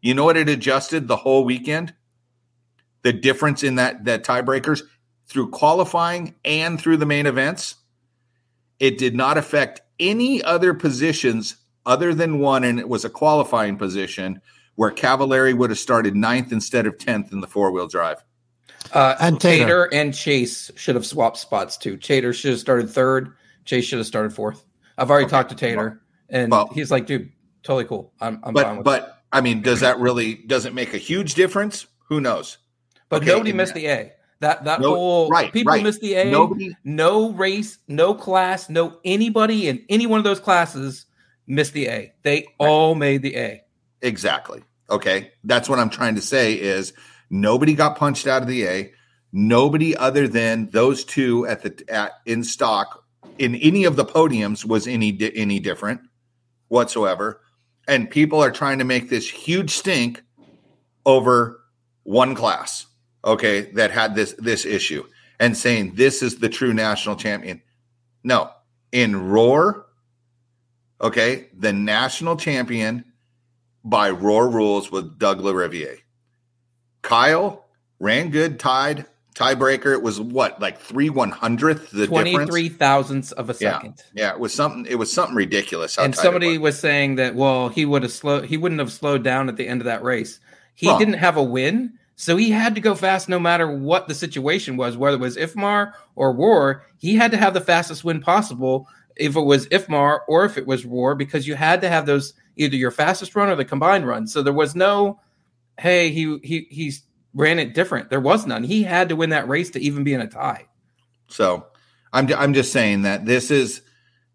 You 0.00 0.14
know 0.14 0.24
what 0.24 0.36
it 0.36 0.48
adjusted 0.48 1.08
the 1.08 1.16
whole 1.16 1.44
weekend? 1.44 1.94
The 3.02 3.12
difference 3.12 3.62
in 3.62 3.74
that 3.76 4.04
that 4.04 4.24
tiebreakers 4.24 4.82
through 5.26 5.50
qualifying 5.50 6.36
and 6.44 6.80
through 6.80 6.98
the 6.98 7.06
main 7.06 7.26
events, 7.26 7.74
it 8.78 8.98
did 8.98 9.16
not 9.16 9.36
affect 9.36 9.80
any 9.98 10.42
other 10.42 10.74
positions 10.74 11.56
other 11.84 12.14
than 12.14 12.38
one, 12.38 12.64
and 12.64 12.78
it 12.78 12.88
was 12.88 13.04
a 13.04 13.10
qualifying 13.10 13.76
position 13.76 14.40
where 14.74 14.90
Cavallari 14.90 15.56
would 15.56 15.70
have 15.70 15.78
started 15.78 16.14
ninth 16.14 16.52
instead 16.52 16.86
of 16.86 16.98
tenth 16.98 17.32
in 17.32 17.40
the 17.40 17.46
four 17.46 17.72
wheel 17.72 17.88
drive. 17.88 18.22
Uh, 18.92 19.16
And 19.20 19.40
Tater. 19.40 19.64
Tater. 19.64 19.84
and 19.92 20.14
Chase 20.14 20.70
should 20.76 20.94
have 20.94 21.06
swapped 21.06 21.38
spots 21.38 21.76
too. 21.76 21.96
Tater 21.96 22.32
should 22.32 22.52
have 22.52 22.60
started 22.60 22.90
third. 22.90 23.32
Chase 23.64 23.84
should 23.84 23.98
have 23.98 24.06
started 24.06 24.32
fourth. 24.32 24.64
I've 24.98 25.10
already 25.10 25.28
talked 25.28 25.50
to 25.50 25.56
Tater, 25.56 26.00
and 26.30 26.50
Well- 26.50 26.70
he's 26.72 26.90
like, 26.90 27.06
"Dude, 27.06 27.30
totally 27.62 27.84
cool. 27.84 28.12
I'm, 28.20 28.40
I'm 28.44 28.54
fine 28.54 28.54
But 28.54 28.70
with 28.70 28.78
it." 28.78 28.84
but 28.84 29.22
I 29.32 29.40
mean, 29.40 29.60
does 29.62 29.80
that 29.80 29.98
really 29.98 30.34
does 30.34 30.64
it 30.66 30.74
make 30.74 30.94
a 30.94 30.98
huge 30.98 31.34
difference? 31.34 31.86
Who 32.08 32.20
knows? 32.20 32.58
But 33.08 33.22
okay, 33.22 33.32
nobody 33.32 33.52
missed 33.52 33.74
that- 33.74 33.80
the 33.80 33.86
A. 33.88 34.12
That 34.40 34.64
that 34.64 34.80
No- 34.80 34.94
whole 34.94 35.28
right, 35.30 35.52
people 35.52 35.72
right. 35.72 35.82
missed 35.82 36.00
the 36.00 36.14
A. 36.14 36.30
Nobody- 36.30 36.76
no 36.84 37.32
race, 37.32 37.78
no 37.88 38.14
class, 38.14 38.68
no 38.70 38.98
anybody 39.04 39.68
in 39.68 39.82
any 39.88 40.06
one 40.06 40.18
of 40.18 40.24
those 40.24 40.40
classes 40.40 41.06
missed 41.46 41.72
the 41.72 41.88
A. 41.88 42.12
They 42.22 42.46
all 42.58 42.94
made 42.94 43.22
the 43.22 43.36
A. 43.36 43.62
Exactly. 44.02 44.62
Okay. 44.90 45.32
That's 45.44 45.68
what 45.68 45.78
I'm 45.78 45.90
trying 45.90 46.14
to 46.16 46.20
say 46.20 46.54
is 46.54 46.92
nobody 47.30 47.74
got 47.74 47.96
punched 47.96 48.26
out 48.26 48.42
of 48.42 48.48
the 48.48 48.66
A. 48.66 48.92
Nobody 49.32 49.96
other 49.96 50.28
than 50.28 50.70
those 50.70 51.04
two 51.04 51.46
at 51.46 51.62
the 51.62 51.84
at 51.88 52.12
in 52.24 52.42
stock 52.42 53.04
in 53.38 53.54
any 53.56 53.84
of 53.84 53.96
the 53.96 54.04
podiums 54.04 54.64
was 54.64 54.86
any 54.86 55.16
any 55.34 55.58
different 55.58 56.00
whatsoever. 56.68 57.40
And 57.88 58.10
people 58.10 58.42
are 58.42 58.50
trying 58.50 58.78
to 58.78 58.84
make 58.84 59.10
this 59.10 59.28
huge 59.28 59.70
stink 59.70 60.22
over 61.04 61.60
one 62.02 62.34
class, 62.34 62.86
okay, 63.24 63.72
that 63.72 63.90
had 63.90 64.14
this 64.14 64.34
this 64.38 64.64
issue 64.64 65.04
and 65.38 65.56
saying 65.56 65.94
this 65.94 66.22
is 66.22 66.38
the 66.38 66.48
true 66.48 66.72
national 66.72 67.16
champion. 67.16 67.62
No, 68.24 68.50
in 68.92 69.28
Roar, 69.28 69.86
okay, 71.00 71.48
the 71.56 71.72
national 71.72 72.36
champion 72.36 73.04
by 73.84 74.10
Roar 74.10 74.48
rules 74.48 74.90
with 74.90 75.18
Doug 75.18 75.40
LaRiviere. 75.40 75.98
Kyle 77.06 77.64
ran 78.00 78.30
good, 78.30 78.58
tied, 78.58 79.06
tiebreaker. 79.34 79.92
It 79.92 80.02
was 80.02 80.20
what, 80.20 80.60
like 80.60 80.80
three 80.80 81.08
one 81.08 81.30
hundredth 81.30 81.90
the 81.90 82.06
Twenty 82.06 82.36
three 82.46 82.68
thousandths 82.68 83.32
of 83.32 83.48
a 83.48 83.54
second. 83.54 84.02
yeah, 84.14 84.32
it 84.32 84.40
was 84.40 84.52
something. 84.52 84.86
It 84.86 84.96
was 84.96 85.12
something 85.12 85.36
ridiculous. 85.36 85.96
and 85.98 86.14
somebody 86.14 86.58
was. 86.58 86.74
was 86.74 86.80
saying 86.80 87.16
that 87.16 87.34
well 87.34 87.68
he 87.68 87.84
would 87.86 88.02
have 88.02 88.12
slowed 88.12 88.46
he 88.46 88.56
wouldn't 88.56 88.80
have 88.80 88.92
slowed 88.92 89.22
down 89.22 89.48
at 89.48 89.56
the 89.56 89.68
end 89.68 89.80
of 89.80 89.84
that 89.84 90.02
race 90.02 90.40
he 90.74 90.88
Well- 90.88 90.98
didn't 90.98 91.14
have 91.14 91.36
a 91.36 91.42
win 91.42 91.92
so 92.16 92.36
he 92.36 92.50
had 92.50 92.74
to 92.74 92.80
go 92.80 92.94
fast 92.94 93.28
no 93.28 93.38
matter 93.38 93.70
what 93.70 94.08
the 94.08 94.14
situation 94.14 94.76
was 94.76 94.96
whether 94.96 95.16
it 95.16 95.20
was 95.20 95.36
ifmar 95.36 95.92
or 96.16 96.32
ROAR 96.32 96.84
he 96.98 97.14
had 97.14 97.30
to 97.30 97.36
have 97.36 97.54
the 97.54 97.60
fastest 97.60 98.04
win 98.04 98.20
possible 98.20 98.88
if 99.16 99.36
it 99.36 99.40
was 99.42 99.66
ifmar 99.68 100.20
or 100.26 100.44
if 100.44 100.58
it 100.58 100.66
was 100.66 100.84
ROAR 100.84 101.14
because 101.14 101.46
you 101.46 101.54
had 101.54 101.80
to 101.82 101.88
have 101.88 102.06
those 102.06 102.32
either 102.56 102.74
your 102.76 102.90
fastest 102.90 103.36
run 103.36 103.48
or 103.48 103.54
the 103.54 103.64
combined 103.64 104.06
run 104.08 104.26
so 104.26 104.42
there 104.42 104.52
was 104.52 104.74
no 104.74 105.20
hey 105.78 106.10
he 106.10 106.38
he 106.42 106.66
he's 106.70 107.02
ran 107.34 107.58
it 107.58 107.74
different 107.74 108.10
there 108.10 108.20
was 108.20 108.46
none 108.46 108.64
he 108.64 108.82
had 108.82 109.08
to 109.10 109.16
win 109.16 109.30
that 109.30 109.48
race 109.48 109.70
to 109.70 109.80
even 109.80 110.04
be 110.04 110.14
in 110.14 110.20
a 110.20 110.26
tie 110.28 110.66
So 111.28 111.66
I'm 112.12 112.32
I'm 112.34 112.54
just 112.54 112.72
saying 112.72 113.02
that 113.02 113.26
this 113.26 113.50
is 113.50 113.82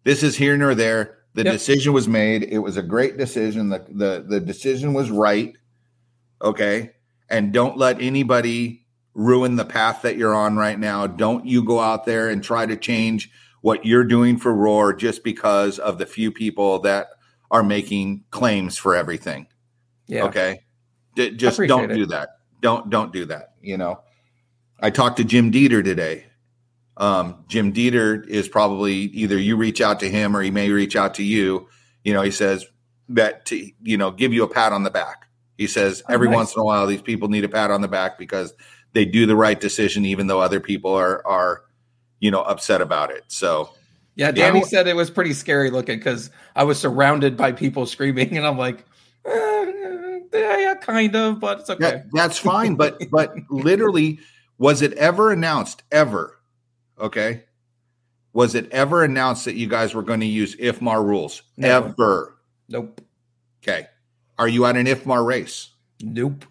this 0.04 0.22
is 0.22 0.36
here 0.36 0.56
nor 0.56 0.74
there. 0.74 1.18
The 1.34 1.44
Yep. 1.44 1.52
decision 1.54 1.92
was 1.94 2.06
made. 2.08 2.42
It 2.44 2.58
was 2.58 2.76
a 2.76 2.82
great 2.82 3.16
decision. 3.16 3.70
The 3.70 3.84
the 3.88 4.24
the 4.28 4.40
decision 4.40 4.92
was 4.92 5.10
right. 5.10 5.56
Okay. 6.42 6.92
And 7.30 7.52
don't 7.52 7.78
let 7.78 8.00
anybody 8.02 8.86
ruin 9.14 9.56
the 9.56 9.64
path 9.64 10.02
that 10.02 10.16
you're 10.16 10.34
on 10.34 10.56
right 10.56 10.78
now. 10.78 11.06
Don't 11.06 11.46
you 11.46 11.64
go 11.64 11.80
out 11.80 12.04
there 12.04 12.28
and 12.28 12.42
try 12.44 12.66
to 12.66 12.76
change 12.76 13.30
what 13.62 13.86
you're 13.86 14.04
doing 14.04 14.38
for 14.38 14.52
Roar 14.54 14.92
just 14.92 15.24
because 15.24 15.78
of 15.78 15.98
the 15.98 16.06
few 16.06 16.30
people 16.30 16.80
that 16.80 17.08
are 17.50 17.62
making 17.62 18.24
claims 18.30 18.76
for 18.76 18.94
everything. 18.94 19.46
Yeah. 20.06 20.24
Okay. 20.24 20.60
D- 21.14 21.30
just 21.32 21.58
don't 21.60 21.90
it. 21.90 21.94
do 21.94 22.06
that. 22.06 22.38
Don't 22.60 22.90
don't 22.90 23.12
do 23.12 23.24
that. 23.26 23.54
You 23.60 23.76
know. 23.76 24.00
I 24.80 24.90
talked 24.90 25.16
to 25.18 25.24
Jim 25.24 25.52
Dieter 25.52 25.84
today. 25.84 26.26
Um, 26.96 27.44
Jim 27.48 27.72
Dieter 27.72 28.26
is 28.26 28.48
probably 28.48 28.94
either 28.94 29.38
you 29.38 29.56
reach 29.56 29.80
out 29.80 30.00
to 30.00 30.10
him 30.10 30.36
or 30.36 30.42
he 30.42 30.50
may 30.50 30.70
reach 30.70 30.96
out 30.96 31.14
to 31.14 31.22
you. 31.22 31.68
You 32.04 32.12
know, 32.12 32.22
he 32.22 32.30
says 32.30 32.66
that 33.08 33.46
to 33.46 33.70
you 33.82 33.96
know 33.96 34.10
give 34.10 34.32
you 34.32 34.42
a 34.44 34.48
pat 34.48 34.72
on 34.72 34.82
the 34.82 34.90
back. 34.90 35.28
He 35.58 35.66
says 35.66 36.02
Oh, 36.08 36.14
every 36.14 36.28
nice. 36.28 36.36
once 36.36 36.54
in 36.56 36.60
a 36.60 36.64
while 36.64 36.86
these 36.86 37.02
people 37.02 37.28
need 37.28 37.44
a 37.44 37.48
pat 37.48 37.70
on 37.70 37.80
the 37.80 37.88
back 37.88 38.18
because 38.18 38.52
they 38.92 39.04
do 39.04 39.26
the 39.26 39.36
right 39.36 39.58
decision 39.60 40.04
even 40.04 40.26
though 40.26 40.40
other 40.40 40.60
people 40.60 40.92
are 40.94 41.26
are 41.26 41.62
you 42.20 42.30
know 42.30 42.42
upset 42.42 42.80
about 42.80 43.10
it. 43.10 43.24
So 43.28 43.70
Yeah, 44.16 44.30
Danny 44.32 44.62
said 44.64 44.86
it 44.88 44.96
was 44.96 45.10
pretty 45.10 45.32
scary 45.32 45.70
looking 45.70 45.98
because 45.98 46.30
I 46.56 46.64
was 46.64 46.78
surrounded 46.78 47.36
by 47.36 47.52
people 47.52 47.86
screaming, 47.86 48.36
and 48.36 48.46
I'm 48.46 48.58
like, 48.58 48.84
eh, 49.26 49.30
yeah, 50.32 50.74
kind 50.80 51.14
of, 51.14 51.40
but 51.40 51.60
it's 51.60 51.70
okay. 51.70 51.90
That, 51.90 52.06
that's 52.12 52.38
fine, 52.38 52.74
but 52.74 53.00
but 53.10 53.34
literally, 53.50 54.20
was 54.58 54.82
it 54.82 54.92
ever 54.94 55.30
announced 55.32 55.82
ever? 55.90 56.38
Okay, 56.98 57.44
was 58.32 58.54
it 58.54 58.70
ever 58.70 59.04
announced 59.04 59.44
that 59.44 59.54
you 59.54 59.68
guys 59.68 59.94
were 59.94 60.02
going 60.02 60.20
to 60.20 60.26
use 60.26 60.56
IFMAR 60.56 61.04
rules 61.04 61.42
Never. 61.56 61.88
ever? 61.88 62.38
Nope. 62.68 63.00
Okay, 63.62 63.86
are 64.38 64.48
you 64.48 64.64
at 64.66 64.76
an 64.76 64.86
IFMAR 64.86 65.24
race? 65.24 65.70
Nope. 66.00 66.44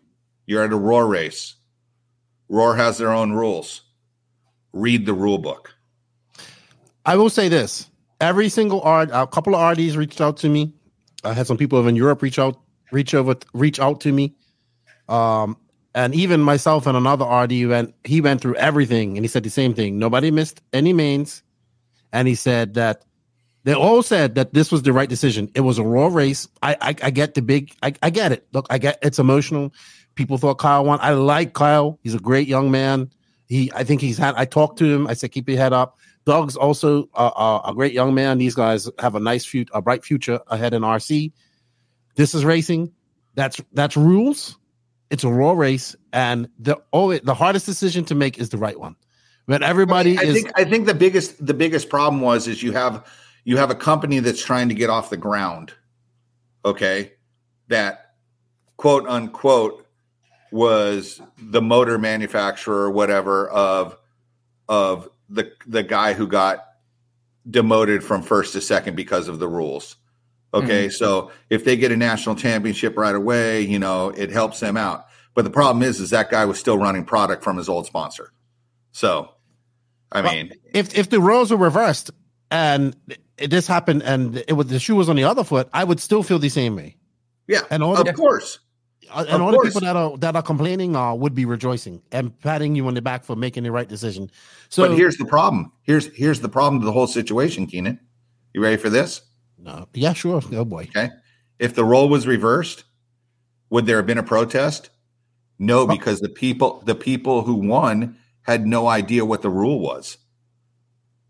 You're 0.45 0.63
at 0.63 0.73
a 0.73 0.77
Roar 0.77 1.07
race. 1.07 1.55
Roar 2.49 2.75
has 2.75 2.97
their 2.97 3.11
own 3.11 3.31
rules. 3.31 3.81
Read 4.73 5.05
the 5.05 5.13
rule 5.13 5.37
book. 5.37 5.73
I 7.05 7.15
will 7.15 7.29
say 7.29 7.49
this: 7.49 7.89
every 8.19 8.49
single 8.49 8.81
art, 8.81 9.09
a 9.11 9.27
couple 9.27 9.55
of 9.55 9.77
RDs 9.77 9.97
reached 9.97 10.21
out 10.21 10.37
to 10.37 10.49
me. 10.49 10.73
I 11.23 11.33
had 11.33 11.47
some 11.47 11.57
people 11.57 11.77
over 11.79 11.89
in 11.89 11.95
Europe 11.95 12.21
reach 12.21 12.39
out, 12.39 12.59
reach 12.91 13.13
over, 13.13 13.35
reach 13.53 13.79
out 13.79 14.01
to 14.01 14.11
me. 14.11 14.35
Um, 15.09 15.57
and 15.93 16.15
even 16.15 16.41
myself 16.41 16.87
and 16.87 16.95
another 16.95 17.25
RD 17.25 17.67
went. 17.67 17.95
He 18.03 18.21
went 18.21 18.41
through 18.41 18.55
everything, 18.55 19.17
and 19.17 19.25
he 19.25 19.27
said 19.27 19.43
the 19.43 19.49
same 19.49 19.73
thing. 19.73 19.99
Nobody 19.99 20.31
missed 20.31 20.61
any 20.71 20.93
mains, 20.93 21.43
and 22.13 22.27
he 22.27 22.35
said 22.35 22.75
that 22.75 23.03
they 23.63 23.73
all 23.73 24.01
said 24.01 24.35
that 24.35 24.53
this 24.53 24.71
was 24.71 24.83
the 24.83 24.93
right 24.93 25.09
decision. 25.09 25.51
It 25.53 25.61
was 25.61 25.77
a 25.77 25.83
ROAR 25.83 26.09
race. 26.09 26.47
I, 26.63 26.77
I, 26.81 26.87
I 27.03 27.09
get 27.11 27.33
the 27.33 27.41
big. 27.41 27.73
I, 27.83 27.93
I 28.01 28.09
get 28.09 28.31
it. 28.31 28.47
Look, 28.53 28.67
I 28.69 28.77
get 28.77 28.99
it's 29.01 29.19
emotional. 29.19 29.73
People 30.15 30.37
thought 30.37 30.57
Kyle 30.57 30.85
won. 30.85 30.99
I 31.01 31.11
like 31.11 31.53
Kyle. 31.53 31.99
He's 32.03 32.15
a 32.15 32.19
great 32.19 32.47
young 32.47 32.71
man. 32.71 33.11
He, 33.47 33.71
I 33.75 33.83
think 33.83 34.01
he's 34.01 34.17
had. 34.17 34.35
I 34.35 34.45
talked 34.45 34.77
to 34.79 34.85
him. 34.85 35.07
I 35.07 35.13
said, 35.13 35.31
keep 35.31 35.47
your 35.47 35.57
head 35.57 35.73
up. 35.73 35.97
Doug's 36.25 36.55
also 36.55 37.09
a, 37.15 37.23
a, 37.23 37.61
a 37.69 37.73
great 37.73 37.93
young 37.93 38.13
man. 38.13 38.37
These 38.37 38.55
guys 38.55 38.89
have 38.99 39.15
a 39.15 39.19
nice 39.19 39.45
future, 39.45 39.71
a 39.73 39.81
bright 39.81 40.03
future 40.05 40.39
ahead 40.47 40.73
in 40.73 40.83
RC. 40.83 41.31
This 42.21 42.35
is 42.35 42.45
racing. 42.45 42.91
That's 43.33 43.59
that's 43.73 43.97
rules. 43.97 44.55
It's 45.09 45.23
a 45.23 45.27
ROAR 45.27 45.55
race, 45.55 45.95
and 46.13 46.47
the 46.59 46.77
oh, 46.93 47.17
the 47.17 47.33
hardest 47.33 47.65
decision 47.65 48.05
to 48.05 48.13
make 48.13 48.37
is 48.37 48.49
the 48.49 48.59
right 48.59 48.79
one. 48.79 48.95
When 49.47 49.63
everybody 49.63 50.19
I 50.19 50.21
is, 50.21 50.35
think 50.35 50.51
I 50.55 50.63
think 50.63 50.85
the 50.85 50.93
biggest 50.93 51.43
the 51.43 51.55
biggest 51.55 51.89
problem 51.89 52.21
was 52.21 52.47
is 52.47 52.61
you 52.61 52.73
have 52.73 53.07
you 53.43 53.57
have 53.57 53.71
a 53.71 53.75
company 53.75 54.19
that's 54.19 54.45
trying 54.45 54.69
to 54.69 54.75
get 54.75 54.87
off 54.87 55.09
the 55.09 55.17
ground. 55.17 55.73
Okay, 56.63 57.13
that 57.69 58.13
quote 58.77 59.07
unquote 59.07 59.87
was 60.51 61.19
the 61.39 61.63
motor 61.63 61.97
manufacturer 61.97 62.83
or 62.83 62.91
whatever 62.91 63.49
of 63.49 63.97
of 64.69 65.09
the 65.27 65.51
the 65.65 65.81
guy 65.81 66.13
who 66.13 66.27
got 66.27 66.67
demoted 67.49 68.03
from 68.03 68.21
first 68.21 68.53
to 68.53 68.61
second 68.61 68.95
because 68.95 69.27
of 69.27 69.39
the 69.39 69.47
rules. 69.47 69.95
Okay, 70.53 70.89
so 70.89 71.31
if 71.49 71.63
they 71.63 71.77
get 71.77 71.91
a 71.93 71.97
national 71.97 72.35
championship 72.35 72.97
right 72.97 73.15
away, 73.15 73.61
you 73.61 73.79
know, 73.79 74.09
it 74.09 74.29
helps 74.31 74.59
them 74.59 74.75
out. 74.75 75.05
But 75.33 75.43
the 75.45 75.49
problem 75.49 75.81
is 75.81 75.99
is 76.01 76.09
that 76.09 76.29
guy 76.29 76.43
was 76.45 76.59
still 76.59 76.77
running 76.77 77.05
product 77.05 77.41
from 77.43 77.55
his 77.57 77.69
old 77.69 77.85
sponsor. 77.85 78.33
So 78.91 79.29
I 80.11 80.21
Well, 80.21 80.33
mean, 80.33 80.53
if 80.73 80.93
if 80.97 81.09
the 81.09 81.21
roles 81.21 81.51
were 81.51 81.57
reversed 81.57 82.11
and 82.49 82.93
this 83.37 83.65
happened 83.65 84.03
and 84.03 84.43
it 84.47 84.53
was 84.53 84.67
the 84.67 84.79
shoe 84.79 84.95
was 84.95 85.07
on 85.07 85.15
the 85.15 85.23
other 85.23 85.45
foot, 85.45 85.69
I 85.73 85.85
would 85.85 86.01
still 86.01 86.21
feel 86.21 86.37
the 86.37 86.49
same 86.49 86.75
way. 86.75 86.97
yeah, 87.47 87.61
And 87.69 87.81
all 87.81 87.95
of 87.97 88.05
the, 88.05 88.11
course. 88.13 88.59
and 89.15 89.29
of 89.29 89.41
all 89.41 89.51
the 89.51 89.59
people 89.59 89.81
that 89.81 89.95
are 89.95 90.17
that 90.17 90.35
are 90.35 90.43
complaining 90.43 90.97
uh, 90.97 91.13
would 91.15 91.33
be 91.33 91.45
rejoicing 91.45 92.01
and 92.11 92.37
patting 92.41 92.75
you 92.75 92.85
on 92.87 92.93
the 92.93 93.01
back 93.01 93.23
for 93.23 93.37
making 93.37 93.63
the 93.63 93.71
right 93.71 93.87
decision. 93.87 94.29
So 94.67 94.85
but 94.85 94.97
here's 94.97 95.15
the 95.15 95.25
problem. 95.25 95.71
Here's 95.83 96.07
here's 96.13 96.41
the 96.41 96.49
problem 96.49 96.81
to 96.81 96.85
the 96.85 96.91
whole 96.91 97.07
situation, 97.07 97.67
Keenan. 97.67 98.01
You 98.53 98.61
ready 98.61 98.75
for 98.75 98.89
this? 98.89 99.21
No, 99.61 99.87
yeah, 99.93 100.13
sure. 100.13 100.41
Oh 100.51 100.65
boy. 100.65 100.83
Okay. 100.89 101.09
If 101.59 101.75
the 101.75 101.85
role 101.85 102.09
was 102.09 102.25
reversed, 102.27 102.83
would 103.69 103.85
there 103.85 103.97
have 103.97 104.05
been 104.07 104.17
a 104.17 104.23
protest? 104.23 104.89
No, 105.59 105.85
because 105.85 106.19
the 106.19 106.29
people 106.29 106.81
the 106.85 106.95
people 106.95 107.43
who 107.43 107.53
won 107.55 108.17
had 108.43 108.65
no 108.65 108.87
idea 108.87 109.23
what 109.25 109.41
the 109.43 109.49
rule 109.49 109.79
was. 109.79 110.17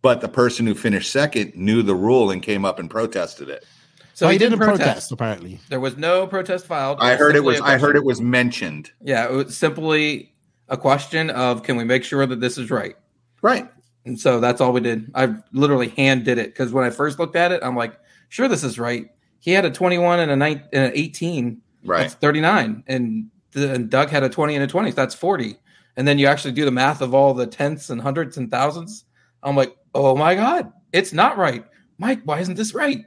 But 0.02 0.22
the 0.22 0.30
person 0.30 0.66
who 0.66 0.74
finished 0.74 1.12
second 1.12 1.56
knew 1.56 1.84
the 1.84 1.94
rule 1.94 2.32
and 2.32 2.42
came 2.42 2.66
up 2.66 2.80
and 2.80 2.90
protested 2.90 3.50
it. 3.50 3.66
So 4.14 4.26
Well, 4.26 4.32
he, 4.32 4.36
he 4.36 4.40
didn't 4.40 4.52
didn't 4.60 4.68
protest. 4.70 4.88
protest 4.88 5.12
apparently. 5.12 5.60
There 5.70 5.80
was 5.80 5.98
no 5.98 6.26
protest 6.28 6.66
filed. 6.66 7.00
I 7.02 7.16
heard 7.16 7.36
it 7.36 7.44
was 7.44 7.60
a 7.60 7.64
I 7.64 7.78
heard 7.78 7.96
it 7.96 8.04
was 8.06 8.22
mentioned. 8.22 8.92
Yeah, 9.02 9.26
it 9.26 9.32
was 9.32 9.58
simply 9.58 10.34
a 10.70 10.78
question 10.78 11.30
of 11.32 11.64
can 11.64 11.76
we 11.76 11.84
make 11.84 12.04
sure 12.04 12.26
that 12.26 12.40
this 12.40 12.58
is 12.58 12.72
right? 12.72 12.96
Right. 13.42 13.70
And 14.06 14.20
so 14.20 14.40
that's 14.40 14.62
all 14.62 14.74
we 14.74 14.82
did. 14.82 15.12
I 15.14 15.36
literally 15.52 15.90
hand 15.90 16.26
did 16.26 16.38
it 16.38 16.48
because 16.48 16.72
when 16.72 16.86
I 16.86 16.90
first 16.90 17.20
looked 17.20 17.36
at 17.36 17.52
it, 17.52 17.62
I'm 17.64 17.76
like, 17.76 17.94
sure, 18.32 18.48
this 18.48 18.64
is 18.64 18.80
right. 18.80 19.08
He 19.40 19.52
had 19.52 19.66
a 19.66 19.70
21 19.70 20.20
and 20.20 20.32
a, 20.32 20.36
nine, 20.36 20.64
and 20.72 20.86
an 20.86 20.92
18. 20.96 21.62
Right. 21.84 22.02
That's 22.02 22.14
39. 22.16 22.84
And, 22.88 23.30
the, 23.52 23.74
and 23.74 23.90
Doug 23.90 24.10
had 24.10 24.24
a 24.24 24.30
20 24.30 24.56
and 24.56 24.64
a 24.64 24.68
20. 24.68 24.92
So 24.92 24.96
that's 24.96 25.14
40. 25.14 25.58
And 25.98 26.08
then 26.08 26.18
you 26.18 26.28
actually 26.28 26.54
do 26.54 26.64
the 26.64 26.72
math 26.72 27.02
of 27.02 27.14
all 27.14 27.34
the 27.34 27.46
tenths 27.46 27.90
and 27.90 28.02
hundreds 28.02 28.38
and 28.38 28.50
thousands. 28.50 29.04
I'm 29.44 29.56
like, 29.56 29.76
oh 29.94 30.16
my 30.16 30.36
God, 30.36 30.72
it's 30.94 31.12
not 31.12 31.38
right. 31.38 31.66
Mike, 31.98 32.22
why 32.24 32.40
isn't 32.40 32.56
this 32.56 32.74
right? 32.74 33.04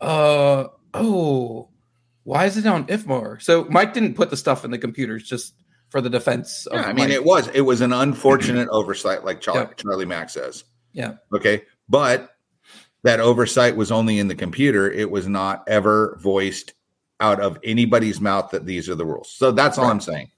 Uh, 0.00 0.68
oh, 0.94 1.68
why 2.22 2.46
is 2.46 2.56
it 2.56 2.64
on 2.66 2.86
IFMAR? 2.86 3.42
So 3.42 3.66
Mike 3.68 3.92
didn't 3.92 4.14
put 4.14 4.30
the 4.30 4.36
stuff 4.36 4.64
in 4.64 4.70
the 4.70 4.78
computers 4.78 5.24
just 5.24 5.54
for 5.90 6.00
the 6.00 6.08
defense. 6.10 6.66
Of 6.66 6.80
Yeah, 6.80 6.86
I 6.86 6.92
mean 6.92 7.08
Mike. 7.08 7.10
it 7.10 7.24
was 7.24 7.48
it 7.48 7.60
was 7.60 7.82
an 7.82 7.92
unfortunate 7.92 8.68
oversight 8.70 9.24
like 9.24 9.40
Charlie. 9.40 9.68
Charlie 9.76 10.06
Mack 10.06 10.30
says. 10.30 10.64
Yeah. 10.92 11.14
Okay. 11.32 11.64
But 11.88 12.35
that 13.06 13.20
oversight 13.20 13.76
was 13.76 13.92
only 13.92 14.18
in 14.18 14.26
the 14.26 14.34
computer. 14.34 14.90
It 14.90 15.12
was 15.12 15.28
not 15.28 15.62
ever 15.68 16.18
voiced 16.20 16.74
out 17.20 17.40
of 17.40 17.56
anybody's 17.62 18.20
mouth 18.20 18.50
that 18.50 18.66
these 18.66 18.88
are 18.88 18.96
the 18.96 19.06
rules. 19.06 19.30
So 19.30 19.52
that's 19.52 19.78
all 19.78 19.86
I'm 19.86 20.00
saying. 20.00 20.28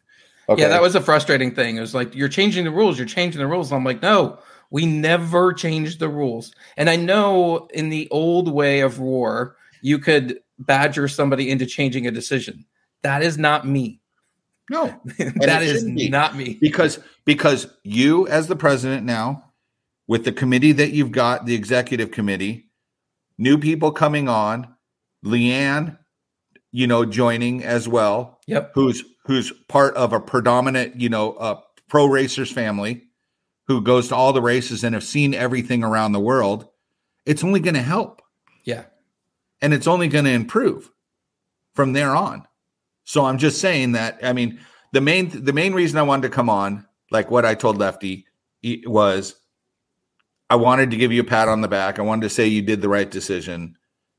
Okay. 0.50 0.60
Yeah, 0.62 0.68
that 0.68 0.82
was 0.82 0.94
a 0.94 1.00
frustrating 1.00 1.54
thing. 1.54 1.78
It 1.78 1.80
was 1.80 1.94
like 1.94 2.14
you're 2.14 2.28
changing 2.28 2.66
the 2.66 2.70
rules, 2.70 2.98
you're 2.98 3.06
changing 3.06 3.38
the 3.38 3.46
rules. 3.46 3.72
I'm 3.72 3.84
like, 3.84 4.02
no, 4.02 4.38
we 4.70 4.84
never 4.84 5.54
changed 5.54 5.98
the 5.98 6.10
rules. 6.10 6.54
And 6.76 6.90
I 6.90 6.96
know 6.96 7.68
in 7.72 7.88
the 7.88 8.06
old 8.10 8.52
way 8.52 8.80
of 8.80 9.00
ROAR, 9.00 9.56
you 9.80 9.98
could 9.98 10.40
badger 10.58 11.08
somebody 11.08 11.50
into 11.50 11.64
changing 11.64 12.06
a 12.06 12.10
decision. 12.10 12.66
That 13.00 13.22
is 13.22 13.38
not 13.38 13.66
me. 13.66 13.98
no 14.68 14.94
that 15.36 15.62
is 15.62 15.86
not 15.86 16.36
me. 16.36 16.58
because 16.60 16.98
because 17.24 17.66
you 17.82 18.28
as 18.28 18.46
the 18.46 18.56
president 18.56 19.06
now 19.06 19.47
with 20.08 20.24
the 20.24 20.32
committee 20.32 20.72
that 20.72 20.90
you've 20.90 21.12
got 21.12 21.46
the 21.46 21.54
executive 21.54 22.10
committee 22.10 22.70
new 23.38 23.56
people 23.58 23.92
coming 23.92 24.28
on 24.28 24.74
leanne 25.24 25.96
you 26.72 26.86
know 26.86 27.04
joining 27.04 27.62
as 27.62 27.86
well 27.88 28.38
Yep. 28.46 28.72
who's 28.74 29.04
who's 29.26 29.52
part 29.68 29.94
of 29.96 30.12
a 30.12 30.20
predominant 30.20 31.00
you 31.00 31.08
know 31.08 31.32
uh, 31.34 31.60
pro 31.88 32.06
racers 32.06 32.50
family 32.50 33.04
who 33.66 33.80
goes 33.82 34.08
to 34.08 34.16
all 34.16 34.32
the 34.32 34.42
races 34.42 34.82
and 34.84 34.94
have 34.94 35.04
seen 35.04 35.34
everything 35.34 35.84
around 35.84 36.12
the 36.12 36.20
world 36.20 36.66
it's 37.26 37.44
only 37.44 37.60
going 37.60 37.74
to 37.74 37.82
help 37.82 38.22
Yeah. 38.64 38.84
and 39.60 39.74
it's 39.74 39.86
only 39.86 40.08
going 40.08 40.24
to 40.24 40.30
improve 40.32 40.90
from 41.74 41.92
there 41.92 42.16
on. 42.16 42.44
So 43.04 43.24
I'm 43.24 43.38
just 43.38 43.60
saying 43.60 43.92
that 43.92 44.18
I 44.22 44.32
mean 44.32 44.58
the 44.92 45.00
main 45.00 45.28
the 45.44 45.52
main 45.52 45.74
reason 45.74 45.98
I 45.98 46.02
wanted 46.02 46.28
to 46.28 46.34
come 46.34 46.48
on, 46.50 46.86
like 47.10 47.30
what 47.30 47.44
I 47.44 47.54
told 47.54 47.76
Lefty, 47.78 48.26
was 48.86 49.34
I 50.50 50.56
wanted 50.56 50.90
to 50.92 50.96
give 50.96 51.12
you 51.12 51.20
a 51.20 51.24
pat 51.24 51.48
on 51.48 51.60
the 51.60 51.68
back. 51.68 51.98
I 51.98 52.02
wanted 52.02 52.22
to 52.22 52.30
say 52.30 52.46
you 52.46 52.62
did 52.62 52.80
the 52.80 52.88
right 52.88 53.10
decision. 53.10 53.76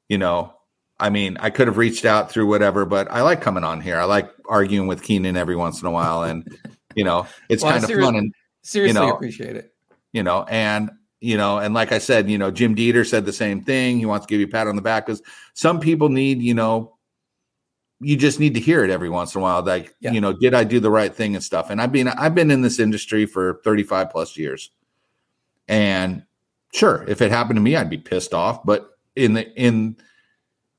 You 0.09 0.17
know, 0.17 0.53
I 0.99 1.09
mean, 1.09 1.37
I 1.39 1.49
could 1.49 1.67
have 1.67 1.77
reached 1.77 2.05
out 2.05 2.31
through 2.31 2.47
whatever, 2.47 2.85
but 2.85 3.09
I 3.11 3.21
like 3.21 3.41
coming 3.41 3.63
on 3.63 3.81
here. 3.81 3.97
I 3.97 4.03
like 4.05 4.29
arguing 4.47 4.87
with 4.87 5.01
Keenan 5.03 5.37
every 5.37 5.55
once 5.55 5.81
in 5.81 5.87
a 5.87 5.91
while, 5.91 6.23
and 6.23 6.47
you 6.95 7.03
know, 7.03 7.25
it's 7.49 7.63
Well, 7.63 7.71
kind 7.79 7.83
of 7.83 7.89
fun. 7.99 8.15
And 8.15 8.33
Seriously 8.61 8.99
know, 8.99 9.13
appreciate 9.13 9.55
it. 9.55 9.73
you 10.11 10.21
know, 10.23 10.43
and 10.49 10.91
you 11.21 11.37
know, 11.37 11.57
and 11.59 11.73
like 11.73 11.91
I 11.91 11.97
said, 11.97 12.29
you 12.29 12.37
know, 12.37 12.51
Jim 12.51 12.75
Dieter 12.75 13.05
said 13.07 13.25
the 13.25 13.33
same 13.33 13.61
thing. 13.61 13.97
He 13.99 14.05
wants 14.05 14.25
to 14.25 14.29
give 14.29 14.39
you 14.39 14.47
a 14.47 14.49
pat 14.49 14.67
on 14.67 14.75
the 14.75 14.81
back 14.81 15.05
because 15.05 15.21
some 15.53 15.79
people 15.79 16.09
need, 16.09 16.41
you 16.41 16.53
know, 16.53 16.97
you 17.99 18.15
just 18.15 18.39
need 18.39 18.53
to 18.53 18.59
hear 18.59 18.83
it 18.83 18.89
every 18.89 19.09
once 19.09 19.35
in 19.35 19.39
a 19.39 19.41
while. 19.41 19.61
Like, 19.63 19.93
Yeah. 19.99 20.11
you 20.11 20.21
know, 20.21 20.31
did 20.33 20.53
I 20.53 20.63
do 20.63 20.79
the 20.79 20.91
right 20.91 21.13
thing 21.13 21.35
and 21.35 21.43
stuff? 21.43 21.69
And 21.69 21.81
I've 21.81 21.91
been 21.91 22.07
I've 22.07 22.35
been 22.35 22.51
in 22.51 22.61
this 22.61 22.79
industry 22.79 23.25
for 23.25 23.59
35 23.63 24.09
plus 24.11 24.37
years. 24.37 24.71
And 25.69 26.23
sure, 26.73 27.05
if 27.07 27.21
it 27.21 27.31
happened 27.31 27.57
to 27.57 27.61
me, 27.61 27.77
I'd 27.77 27.89
be 27.89 27.97
pissed 27.97 28.33
off. 28.33 28.65
But 28.65 28.89
in 29.15 29.33
the 29.33 29.49
in 29.53 29.95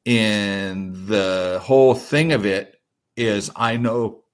in 0.04 1.06
the 1.06 1.60
whole 1.62 1.94
thing 1.94 2.32
of 2.32 2.44
it 2.44 2.80
is 3.16 3.50
I 3.56 3.76
know 3.78 4.24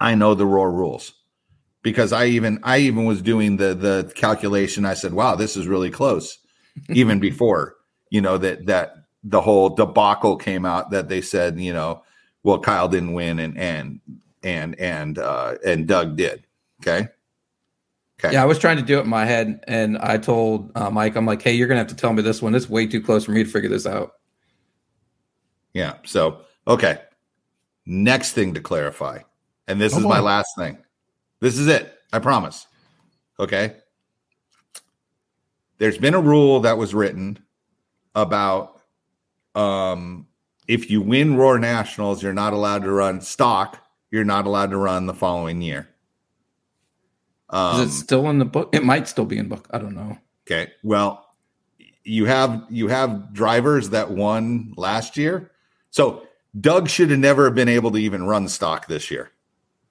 I 0.00 0.14
know 0.16 0.34
the 0.34 0.46
Roar 0.46 0.72
rules. 0.72 1.12
Because 1.82 2.12
I 2.12 2.26
even 2.26 2.60
I 2.62 2.78
even 2.78 3.04
was 3.04 3.22
doing 3.22 3.56
the 3.56 3.74
the 3.74 4.12
calculation. 4.14 4.84
I 4.84 4.94
said, 4.94 5.14
wow, 5.14 5.36
this 5.36 5.56
is 5.56 5.66
really 5.66 5.90
close. 5.90 6.38
even 6.90 7.20
before, 7.20 7.76
you 8.10 8.20
know, 8.20 8.38
that 8.38 8.66
that 8.66 8.94
the 9.22 9.40
whole 9.40 9.70
debacle 9.70 10.36
came 10.36 10.64
out 10.64 10.90
that 10.90 11.08
they 11.08 11.20
said, 11.20 11.60
you 11.60 11.72
know, 11.72 12.02
well, 12.42 12.58
Kyle 12.58 12.88
didn't 12.88 13.12
win 13.12 13.38
and 13.38 13.58
and 13.58 14.00
and 14.42 14.78
and 14.78 15.18
uh 15.18 15.56
and 15.64 15.86
Doug 15.86 16.16
did. 16.16 16.44
Okay. 16.82 17.08
Okay. 18.22 18.34
Yeah, 18.34 18.42
I 18.42 18.46
was 18.46 18.58
trying 18.58 18.76
to 18.76 18.82
do 18.82 18.98
it 18.98 19.04
in 19.04 19.08
my 19.08 19.24
head, 19.24 19.64
and 19.66 19.96
I 19.98 20.18
told 20.18 20.72
uh, 20.74 20.90
Mike, 20.90 21.16
I'm 21.16 21.24
like, 21.24 21.40
"Hey, 21.40 21.54
you're 21.54 21.68
gonna 21.68 21.80
have 21.80 21.86
to 21.88 21.96
tell 21.96 22.12
me 22.12 22.20
this 22.20 22.42
one. 22.42 22.54
It's 22.54 22.68
way 22.68 22.86
too 22.86 23.00
close 23.00 23.24
for 23.24 23.30
me 23.30 23.42
to 23.42 23.48
figure 23.48 23.70
this 23.70 23.86
out." 23.86 24.12
Yeah. 25.72 25.94
So, 26.04 26.42
okay. 26.66 27.00
Next 27.86 28.32
thing 28.32 28.52
to 28.54 28.60
clarify, 28.60 29.20
and 29.68 29.80
this 29.80 29.94
Oh, 29.94 29.98
is 29.98 30.04
my 30.04 30.20
last 30.20 30.50
thing. 30.58 30.78
This 31.40 31.58
is 31.58 31.66
it. 31.66 31.94
I 32.12 32.18
promise. 32.18 32.66
Okay. 33.38 33.76
There's 35.78 35.96
been 35.96 36.12
a 36.12 36.20
rule 36.20 36.60
that 36.60 36.76
was 36.76 36.92
written 36.92 37.38
about 38.14 38.82
um, 39.54 40.26
if 40.68 40.90
you 40.90 41.00
win 41.00 41.36
Roar 41.36 41.58
Nationals, 41.58 42.22
you're 42.22 42.34
not 42.34 42.52
allowed 42.52 42.82
to 42.82 42.92
run 42.92 43.22
stock. 43.22 43.82
You're 44.10 44.24
not 44.24 44.44
allowed 44.44 44.70
to 44.72 44.76
run 44.76 45.06
the 45.06 45.14
following 45.14 45.62
year. 45.62 45.88
Um, 47.50 47.80
Is 47.82 47.94
it 47.94 47.98
still 47.98 48.30
in 48.30 48.38
the 48.38 48.44
book? 48.44 48.70
It 48.72 48.84
might 48.84 49.08
still 49.08 49.24
be 49.24 49.38
in 49.38 49.48
book. 49.48 49.66
I 49.70 49.78
don't 49.78 49.94
know. 49.94 50.16
Okay. 50.46 50.72
Well, 50.82 51.26
you 52.04 52.24
have 52.26 52.64
you 52.70 52.88
have 52.88 53.32
drivers 53.32 53.90
that 53.90 54.10
won 54.10 54.72
last 54.76 55.16
year. 55.16 55.50
So 55.90 56.26
Doug 56.60 56.88
should 56.88 57.10
have 57.10 57.18
never 57.18 57.50
been 57.50 57.68
able 57.68 57.90
to 57.92 57.98
even 57.98 58.24
run 58.24 58.48
stock 58.48 58.86
this 58.86 59.10
year. 59.10 59.30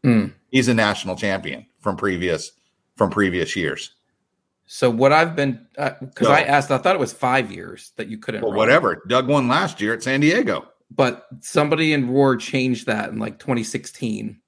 Hmm. 0.03 0.27
He's 0.49 0.67
a 0.67 0.73
national 0.73 1.15
champion 1.15 1.65
from 1.79 1.97
previous 1.97 2.51
from 2.95 3.09
previous 3.09 3.55
years. 3.55 3.91
So 4.65 4.89
what 4.89 5.11
I've 5.11 5.35
been 5.35 5.65
because 5.75 6.27
No. 6.27 6.31
I 6.31 6.41
asked, 6.41 6.69
I 6.71 6.77
thought 6.77 6.95
it 6.95 6.99
was 6.99 7.11
five 7.11 7.51
years 7.51 7.91
that 7.95 8.07
you 8.07 8.17
couldn't. 8.17 8.41
Well, 8.41 8.51
run. 8.51 8.57
whatever. 8.57 9.01
Doug 9.07 9.27
won 9.27 9.47
last 9.47 9.81
year 9.81 9.93
at 9.93 10.03
San 10.03 10.19
Diego. 10.19 10.67
But 10.91 11.27
somebody 11.41 11.93
in 11.93 12.09
Roar 12.09 12.35
changed 12.35 12.85
that 12.87 13.09
in 13.09 13.19
like 13.19 13.39
2016, 13.39 14.39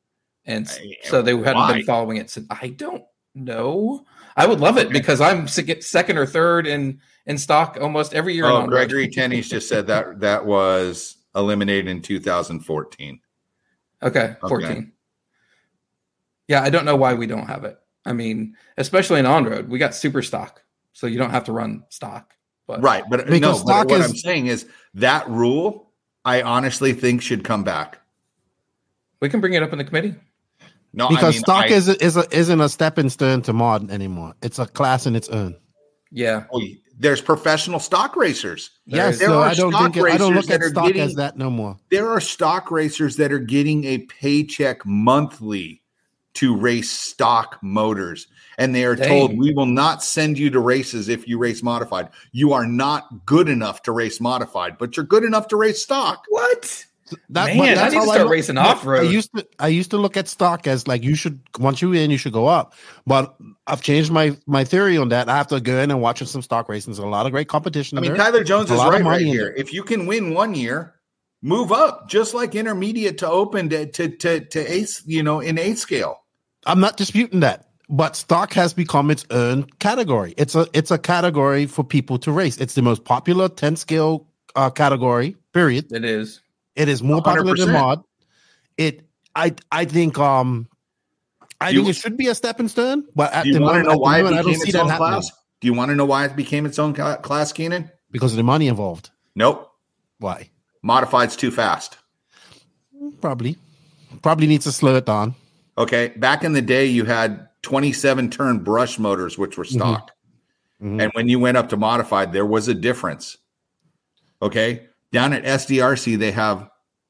and 0.51 0.67
s- 0.67 0.79
I- 0.81 0.97
so 1.07 1.21
they 1.21 1.35
hadn't 1.35 1.67
been 1.67 1.85
following 1.85 2.17
it. 2.17 2.29
So 2.29 2.41
I 2.49 2.69
don't 2.69 3.03
know. 3.33 4.05
I 4.35 4.45
would 4.45 4.59
love 4.59 4.77
it 4.77 4.89
because 4.89 5.19
I'm 5.21 5.47
second 5.47 6.17
or 6.17 6.25
third 6.25 6.67
in 6.67 6.99
in 7.25 7.37
stock 7.37 7.77
almost 7.79 8.13
every 8.13 8.33
year. 8.33 8.45
Oh. 8.45 8.65
Gregory 8.67 9.07
Tenney's 9.07 9.49
just 9.49 9.67
said 9.69 9.87
that 9.87 10.19
that 10.21 10.45
was 10.45 11.17
eliminated 11.35 11.87
in 11.87 12.01
2014. 12.01 13.19
Okay, 14.03 14.35
14. 14.47 14.91
Yeah, 16.47 16.61
I 16.63 16.69
don't 16.69 16.85
know 16.85 16.95
why 16.95 17.13
we 17.13 17.27
don't 17.27 17.45
have 17.47 17.63
it. 17.63 17.79
I 18.05 18.13
mean, 18.13 18.55
especially 18.77 19.19
in 19.19 19.25
on 19.25 19.45
road, 19.45 19.69
we 19.69 19.77
got 19.79 19.93
super 19.95 20.21
stock, 20.21 20.63
so 20.91 21.07
you 21.07 21.17
don't 21.19 21.29
have 21.29 21.43
to 21.45 21.51
run 21.51 21.83
stock. 21.89 22.33
But 22.67 22.81
Right, 22.81 23.03
but 23.09 23.21
uh, 23.21 23.23
Because 23.25 23.41
no, 23.41 23.53
stock 23.53 23.87
but 23.87 23.91
what 23.91 24.01
is- 24.01 24.09
I'm 24.11 24.17
saying 24.17 24.47
is 24.47 24.65
that 24.95 25.29
rule 25.29 25.91
I 26.25 26.41
honestly 26.41 26.93
think 26.93 27.21
should 27.21 27.43
come 27.43 27.63
back. 27.63 27.99
we 29.21 29.29
can 29.29 29.39
bring 29.39 29.53
it 29.53 29.61
up 29.61 29.71
in 29.71 29.77
the 29.77 29.83
committee. 29.83 30.15
No, 30.93 31.07
because 31.09 31.23
I 31.23 31.29
mean, 31.31 31.39
stock 31.39 31.65
I- 31.65 31.67
is 31.73 31.87
is 31.87 32.17
a, 32.17 32.25
isn't 32.37 32.61
a 32.61 32.69
stepping 32.69 33.09
stone 33.09 33.41
to 33.43 33.53
mod 33.53 33.89
anymore. 33.91 34.33
It's 34.41 34.59
a 34.59 34.65
class 34.65 35.05
in 35.05 35.15
its 35.15 35.29
own. 35.29 35.55
Yeah, 36.11 36.43
there's 36.99 37.21
professional 37.21 37.79
stock 37.79 38.15
racers. 38.17 38.69
Yes, 38.85 39.17
There 39.19 39.29
so 39.29 39.39
are 39.39 39.45
I 39.45 39.53
don't 39.53 39.71
stock 39.71 39.93
think 39.93 39.97
it, 40.05 40.11
I 40.13 40.17
don't 40.17 40.33
racers 40.33 40.49
look 40.49 40.53
at 40.53 40.59
that 40.59 40.65
are 40.65 40.69
stock 40.69 40.87
getting- 40.87 41.01
as 41.01 41.15
that 41.15 41.37
no 41.37 41.49
more. 41.49 41.77
There 41.89 42.09
are 42.09 42.19
stock 42.19 42.69
racers 42.69 43.15
that 43.15 43.31
are 43.31 43.39
getting 43.39 43.85
a 43.85 43.99
paycheck 43.99 44.85
monthly 44.85 45.81
to 46.35 46.55
race 46.55 46.89
stock 46.91 47.57
motors. 47.61 48.27
And 48.57 48.75
they 48.75 48.85
are 48.85 48.95
Dang. 48.95 49.07
told, 49.07 49.37
we 49.37 49.53
will 49.53 49.65
not 49.65 50.03
send 50.03 50.37
you 50.37 50.49
to 50.51 50.59
races 50.59 51.09
if 51.09 51.27
you 51.27 51.37
race 51.37 51.63
modified. 51.63 52.09
You 52.31 52.53
are 52.53 52.65
not 52.67 53.25
good 53.25 53.49
enough 53.49 53.81
to 53.83 53.91
race 53.91 54.21
modified, 54.21 54.77
but 54.77 54.95
you're 54.95 55.05
good 55.05 55.23
enough 55.23 55.47
to 55.49 55.55
race 55.57 55.81
stock. 55.81 56.25
what? 56.29 56.85
That, 57.29 57.45
Man, 57.47 57.57
but 57.57 57.67
I 57.69 57.75
that's 57.75 57.93
need 57.93 57.99
to 57.99 58.05
start 58.05 58.19
look- 58.21 58.31
racing 58.31 58.57
off-road. 58.57 59.05
I 59.05 59.09
used 59.09 59.33
to 59.35 59.47
I 59.59 59.67
used 59.67 59.91
to 59.91 59.97
look 59.97 60.17
at 60.17 60.27
stock 60.27 60.67
as 60.67 60.87
like 60.87 61.03
you 61.03 61.15
should 61.15 61.39
once 61.59 61.81
you 61.81 61.93
in 61.93 62.11
you 62.11 62.17
should 62.17 62.33
go 62.33 62.47
up. 62.47 62.73
But 63.05 63.35
I've 63.67 63.81
changed 63.81 64.11
my 64.11 64.37
my 64.47 64.63
theory 64.63 64.97
on 64.97 65.09
that. 65.09 65.29
I 65.29 65.37
have 65.37 65.47
to 65.47 65.59
go 65.59 65.79
in 65.79 65.91
and 65.91 66.01
watch 66.01 66.23
some 66.23 66.41
stock 66.41 66.69
racing. 66.69 66.93
There's 66.93 67.03
a 67.03 67.07
lot 67.07 67.25
of 67.25 67.31
great 67.31 67.47
competition. 67.47 67.97
I 67.97 68.01
mean, 68.01 68.11
there. 68.11 68.17
Tyler 68.17 68.43
Jones 68.43 68.69
There's 68.69 68.79
is 68.79 68.83
a 68.83 68.87
lot 68.87 68.99
of 68.99 69.05
right, 69.05 69.17
right 69.17 69.25
here. 69.25 69.53
If 69.55 69.73
you 69.73 69.83
can 69.83 70.05
win 70.05 70.33
one 70.33 70.55
year, 70.55 70.95
move 71.41 71.71
up, 71.71 72.09
just 72.09 72.33
like 72.33 72.55
intermediate 72.55 73.17
to 73.19 73.29
open 73.29 73.69
to 73.69 73.85
to 73.85 74.09
to, 74.09 74.39
to 74.41 74.71
ace, 74.71 75.03
you 75.05 75.23
know, 75.23 75.39
in 75.39 75.57
eight 75.57 75.77
scale. 75.77 76.21
I'm 76.65 76.79
not 76.79 76.97
disputing 76.97 77.39
that. 77.41 77.67
But 77.89 78.15
stock 78.15 78.53
has 78.53 78.73
become 78.73 79.11
its 79.11 79.25
own 79.31 79.65
category. 79.79 80.33
It's 80.37 80.55
a 80.55 80.65
it's 80.73 80.91
a 80.91 80.97
category 80.97 81.65
for 81.65 81.83
people 81.83 82.17
to 82.19 82.31
race. 82.31 82.57
It's 82.57 82.73
the 82.73 82.81
most 82.81 83.03
popular 83.03 83.49
10 83.49 83.75
scale 83.75 84.27
uh, 84.55 84.69
category. 84.69 85.35
Period. 85.53 85.91
It 85.91 86.05
is. 86.05 86.41
It 86.75 86.87
is 86.89 87.03
more 87.03 87.21
popular 87.21 87.55
than 87.55 87.73
mod. 87.73 88.03
It 88.77 89.05
I 89.35 89.53
I 89.71 89.85
think 89.85 90.17
um 90.17 90.67
I 91.59 91.71
Do 91.71 91.77
think 91.77 91.85
you- 91.85 91.89
it 91.91 91.95
should 91.95 92.17
be 92.17 92.27
a 92.27 92.35
stepping 92.35 92.67
stone, 92.67 93.05
but 93.15 93.31
at 93.33 93.43
Do 93.43 93.49
you 93.49 93.55
the 93.55 93.61
want 93.61 93.73
to 93.75 93.83
moment, 93.83 93.85
know 93.87 93.91
at 93.91 93.95
the 93.95 93.99
why 93.99 94.19
it 94.19 94.23
moment, 94.23 94.39
I 94.39 94.41
became 94.41 94.53
don't 94.53 94.61
see 94.61 94.69
its 94.69 94.73
that 94.73 94.81
own 94.83 94.89
happening 94.89 95.09
class? 95.21 95.31
Do 95.59 95.67
you 95.67 95.73
want 95.73 95.89
to 95.89 95.95
know 95.95 96.05
why 96.05 96.25
it 96.25 96.35
became 96.35 96.65
its 96.65 96.79
own 96.79 96.93
class, 96.93 97.51
Keenan? 97.53 97.91
because 98.09 98.33
of 98.33 98.37
the 98.37 98.43
money 98.43 98.67
involved. 98.67 99.09
Nope. 99.35 99.71
Why? 100.19 100.49
Modified's 100.83 101.35
too 101.37 101.49
fast. 101.51 101.97
Probably, 103.21 103.57
probably 104.21 104.47
needs 104.47 104.65
to 104.65 104.71
slow 104.71 104.95
it 104.95 105.05
down. 105.05 105.35
Okay. 105.77 106.09
Back 106.17 106.43
in 106.43 106.51
the 106.53 106.61
day, 106.61 106.85
you 106.87 107.05
had 107.05 107.47
27 107.61 108.29
turn 108.29 108.59
brush 108.63 108.99
motors, 108.99 109.37
which 109.37 109.57
were 109.57 109.63
stock. 109.63 110.11
Mhm. 110.83 111.01
And 111.01 111.11
when 111.13 111.29
you 111.29 111.39
went 111.39 111.55
up 111.57 111.69
to 111.69 111.77
modified, 111.77 112.33
there 112.33 112.45
was 112.45 112.67
a 112.67 112.73
difference. 112.73 113.37
Okay. 114.41 114.87
Down 115.11 115.33
at 115.33 115.43
SDRC, 115.43 116.17
they 116.17 116.31
have 116.31 116.69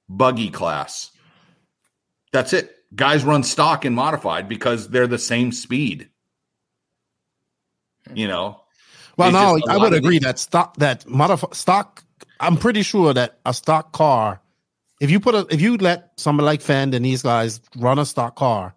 buggy 0.10 0.50
class. 0.50 1.12
That's 2.34 2.54
it. 2.54 2.76
Guys 2.96 3.24
run 3.24 3.44
stock 3.44 3.86
and 3.86 3.96
modified 3.96 4.50
because 4.50 4.90
they're 4.90 5.08
the 5.08 5.20
same 5.20 5.52
speed. 5.52 6.10
Hmm. 8.08 8.16
You 8.18 8.28
know, 8.28 8.62
Well, 9.18 9.32
no, 9.32 9.58
just 9.58 9.68
a 9.68 9.72
I 9.72 9.76
lot 9.76 9.82
would 9.92 9.94
agree 9.94 10.20
the- 10.20 10.26
that 10.26 10.40
stock 10.40 10.76
that 10.78 11.06
modif- 11.06 11.54
stock. 11.56 12.04
I'm 12.40 12.58
pretty 12.58 12.82
sure 12.82 13.14
that 13.14 13.40
a 13.46 13.54
stock 13.54 13.92
car, 13.92 14.42
if 15.00 15.12
you 15.12 15.20
put 15.20 15.36
a, 15.36 15.46
if 15.52 15.62
you 15.62 15.78
let 15.78 16.12
somebody 16.18 16.46
like 16.46 16.62
Phend 16.62 16.94
and 16.96 17.06
these 17.06 17.22
guys 17.22 17.62
run 17.78 18.00
a 18.00 18.06
stock 18.06 18.36
car, 18.36 18.74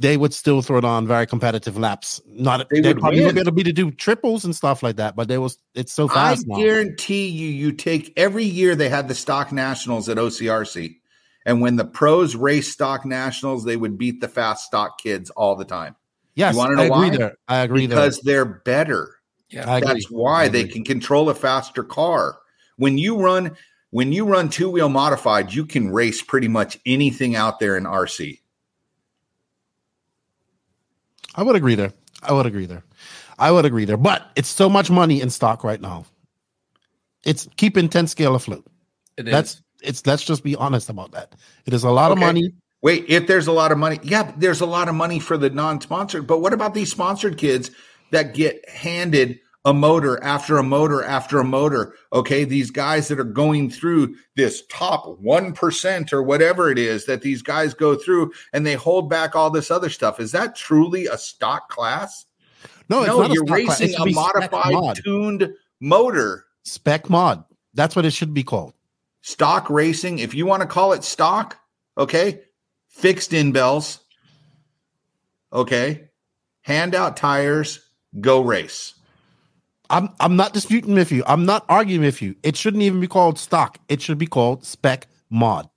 they 0.00 0.16
would 0.16 0.32
still 0.32 0.62
throw 0.62 0.78
it 0.78 0.84
on 0.84 1.06
very 1.06 1.26
competitive 1.26 1.76
laps. 1.78 2.20
Not 2.26 2.68
They 2.70 2.80
they 2.80 2.88
would 2.88 2.96
would 2.96 3.00
probably 3.00 3.20
win. 3.24 3.26
would 3.26 3.34
be 3.34 3.40
able 3.60 3.64
to 3.64 3.72
do 3.72 3.90
triples 3.90 4.44
and 4.44 4.56
stuff 4.56 4.82
like 4.82 4.96
that, 4.96 5.14
but 5.14 5.28
they 5.28 5.38
was 5.38 5.58
it's 5.74 5.92
so 5.92 6.08
I 6.08 6.14
fast 6.14 6.46
now. 6.46 6.56
guarantee 6.56 7.26
you, 7.28 7.48
you 7.48 7.72
take 7.72 8.12
every 8.16 8.44
year 8.44 8.74
they 8.74 8.88
had 8.88 9.08
the 9.08 9.14
stock 9.14 9.52
nationals 9.52 10.08
at 10.08 10.16
OCRC. 10.16 10.96
And 11.46 11.60
when 11.60 11.76
the 11.76 11.84
pros 11.86 12.36
race 12.36 12.70
stock 12.70 13.04
nationals, 13.06 13.64
they 13.64 13.76
would 13.76 13.96
beat 13.98 14.20
the 14.20 14.28
fast 14.28 14.66
stock 14.66 14.98
kids 15.00 15.30
all 15.30 15.56
the 15.56 15.64
time 15.64 15.96
Yes, 16.34 16.54
wanna 16.56 16.76
know 16.76 16.82
I 16.82 16.86
agree 16.86 17.10
why? 17.10 17.16
there. 17.16 17.32
I 17.48 17.58
agree 17.58 17.86
because 17.86 18.20
they're 18.20 18.44
better. 18.44 19.16
Yeah. 19.50 19.68
I 19.70 19.78
agree. 19.78 19.88
That's 19.94 20.10
why 20.10 20.44
I 20.44 20.48
they 20.48 20.60
agree. 20.60 20.72
can 20.72 20.84
control 20.84 21.28
a 21.28 21.34
faster 21.34 21.82
car. 21.82 22.38
When 22.76 22.98
you 22.98 23.18
run 23.20 23.56
when 23.90 24.12
you 24.12 24.24
run 24.24 24.48
two 24.48 24.70
wheel 24.70 24.88
modified, 24.88 25.52
you 25.52 25.66
can 25.66 25.90
race 25.90 26.22
pretty 26.22 26.48
much 26.48 26.78
anything 26.86 27.34
out 27.36 27.58
there 27.58 27.76
in 27.76 27.84
RC. 27.84 28.40
I 31.34 31.42
would 31.42 31.56
agree 31.56 31.74
there. 31.74 31.92
I 32.22 32.32
would 32.32 32.46
agree 32.46 32.66
there. 32.66 32.84
I 33.38 33.50
would 33.50 33.64
agree 33.64 33.84
there. 33.84 33.96
But 33.96 34.30
it's 34.36 34.48
so 34.48 34.68
much 34.68 34.90
money 34.90 35.20
in 35.20 35.30
stock 35.30 35.64
right 35.64 35.80
now. 35.80 36.04
It's 37.24 37.48
keeping 37.56 37.88
10 37.88 38.06
scale 38.06 38.34
afloat. 38.34 38.66
It 39.16 39.28
is. 39.28 39.32
That's 39.32 39.62
it's 39.82 40.06
let's 40.06 40.22
just 40.24 40.42
be 40.44 40.56
honest 40.56 40.90
about 40.90 41.12
that. 41.12 41.34
It 41.66 41.72
is 41.72 41.84
a 41.84 41.90
lot 41.90 42.12
Okay. 42.12 42.20
of 42.20 42.26
money. 42.26 42.52
Wait, 42.82 43.04
if 43.08 43.26
there's 43.26 43.46
a 43.46 43.52
lot 43.52 43.72
of 43.72 43.78
money, 43.78 43.98
yeah, 44.02 44.32
there's 44.38 44.60
a 44.60 44.66
lot 44.66 44.88
of 44.88 44.94
money 44.94 45.18
for 45.18 45.36
the 45.36 45.50
non-sponsored. 45.50 46.26
But 46.26 46.40
what 46.40 46.52
about 46.52 46.72
these 46.74 46.90
sponsored 46.90 47.36
kids 47.36 47.70
that 48.10 48.34
get 48.34 48.66
handed 48.68 49.38
a 49.64 49.74
motor 49.74 50.22
after 50.22 50.56
a 50.56 50.62
motor 50.62 51.02
after 51.02 51.38
a 51.38 51.44
motor? 51.44 51.94
Okay, 52.12 52.44
these 52.44 52.70
guys 52.70 53.08
that 53.08 53.20
are 53.20 53.24
going 53.24 53.70
through 53.70 54.14
this 54.36 54.62
top 54.68 55.18
one 55.20 55.52
percent 55.52 56.12
or 56.12 56.22
whatever 56.22 56.70
it 56.70 56.78
is 56.78 57.06
that 57.06 57.22
these 57.22 57.42
guys 57.42 57.74
go 57.74 57.94
through, 57.96 58.32
and 58.52 58.66
they 58.66 58.74
hold 58.74 59.10
back 59.10 59.36
all 59.36 59.50
this 59.50 59.70
other 59.70 59.90
stuff. 59.90 60.18
Is 60.20 60.32
that 60.32 60.56
truly 60.56 61.06
a 61.06 61.18
stock 61.18 61.68
class? 61.68 62.24
No, 62.88 63.00
it's 63.00 63.08
no, 63.08 63.20
not 63.20 63.30
a 63.30 63.34
you're 63.34 63.46
stock 63.46 63.56
racing 63.56 63.94
a 63.96 64.06
modified, 64.06 64.72
mod. 64.72 64.96
tuned 64.96 65.54
motor. 65.80 66.46
Spec 66.64 67.08
mod. 67.08 67.44
That's 67.74 67.94
what 67.94 68.04
it 68.04 68.12
should 68.12 68.34
be 68.34 68.42
called. 68.42 68.74
stock 69.22 69.68
racing, 69.70 70.18
if 70.18 70.34
you 70.34 70.46
want 70.46 70.62
to 70.62 70.68
call 70.68 70.92
it 70.92 71.04
stock, 71.04 71.58
okay, 71.98 72.40
fixed 72.88 73.32
in 73.32 73.52
bells, 73.52 74.00
okay, 75.52 76.08
hand 76.62 76.94
out 76.94 77.16
tires, 77.16 77.80
go 78.20 78.40
race. 78.40 78.94
I'm 79.90 80.08
I'm 80.20 80.36
not 80.36 80.54
disputing 80.54 80.94
with 80.94 81.12
you. 81.12 81.22
I'm 81.26 81.44
not 81.44 81.64
arguing 81.68 82.02
with 82.02 82.22
you. 82.22 82.36
It 82.42 82.56
shouldn't 82.56 82.82
even 82.82 83.00
be 83.00 83.08
called 83.08 83.38
stock. 83.38 83.78
It 83.88 84.00
should 84.00 84.18
be 84.18 84.26
called 84.26 84.64
spec 84.64 85.08
mod 85.28 85.68